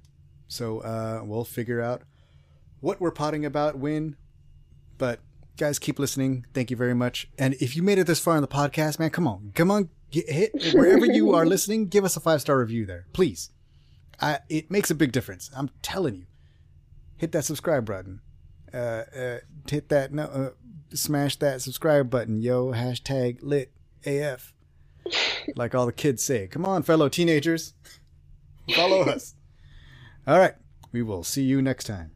So 0.48 0.80
uh, 0.80 1.22
we'll 1.24 1.44
figure 1.44 1.80
out 1.80 2.02
what 2.80 3.00
we're 3.00 3.10
potting 3.12 3.44
about 3.44 3.78
when. 3.78 4.16
But 4.98 5.20
guys, 5.56 5.78
keep 5.78 5.98
listening. 5.98 6.46
Thank 6.54 6.70
you 6.70 6.76
very 6.76 6.94
much. 6.94 7.28
And 7.38 7.54
if 7.54 7.76
you 7.76 7.82
made 7.82 7.98
it 7.98 8.06
this 8.06 8.20
far 8.20 8.36
in 8.36 8.42
the 8.42 8.48
podcast, 8.48 8.98
man, 8.98 9.10
come 9.10 9.26
on, 9.26 9.52
come 9.54 9.70
on, 9.70 9.88
get, 10.10 10.28
hit 10.28 10.52
wherever 10.74 11.06
you 11.06 11.34
are 11.34 11.46
listening. 11.46 11.86
Give 11.86 12.04
us 12.04 12.16
a 12.16 12.20
five 12.20 12.40
star 12.40 12.58
review 12.58 12.86
there, 12.86 13.06
please. 13.12 13.50
I, 14.20 14.38
it 14.48 14.70
makes 14.70 14.90
a 14.90 14.94
big 14.94 15.12
difference. 15.12 15.50
I'm 15.56 15.70
telling 15.82 16.14
you. 16.14 16.26
Hit 17.16 17.32
that 17.32 17.44
subscribe 17.44 17.86
button. 17.86 18.20
Uh, 18.72 19.04
uh, 19.16 19.38
hit 19.68 19.88
that 19.90 20.12
no, 20.12 20.24
uh, 20.24 20.50
smash 20.94 21.36
that 21.36 21.60
subscribe 21.62 22.10
button, 22.10 22.40
yo. 22.40 22.72
Hashtag 22.72 23.38
lit 23.42 23.72
AF. 24.04 24.52
Like 25.56 25.74
all 25.74 25.86
the 25.86 25.92
kids 25.92 26.22
say. 26.22 26.46
Come 26.46 26.64
on, 26.64 26.82
fellow 26.82 27.08
teenagers. 27.08 27.74
Follow 28.74 29.02
us. 29.02 29.34
All 30.26 30.38
right. 30.38 30.54
We 30.92 31.02
will 31.02 31.24
see 31.24 31.42
you 31.42 31.60
next 31.62 31.84
time. 31.84 32.12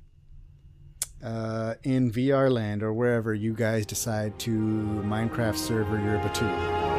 Uh, 1.26 1.74
in 1.82 2.12
VR 2.12 2.48
land 2.52 2.84
or 2.84 2.92
wherever 2.92 3.34
you 3.34 3.52
guys 3.52 3.84
decide 3.84 4.38
to 4.38 4.50
Minecraft 5.04 5.56
server 5.56 5.98
your 6.00 6.20
Batuu. 6.20 6.95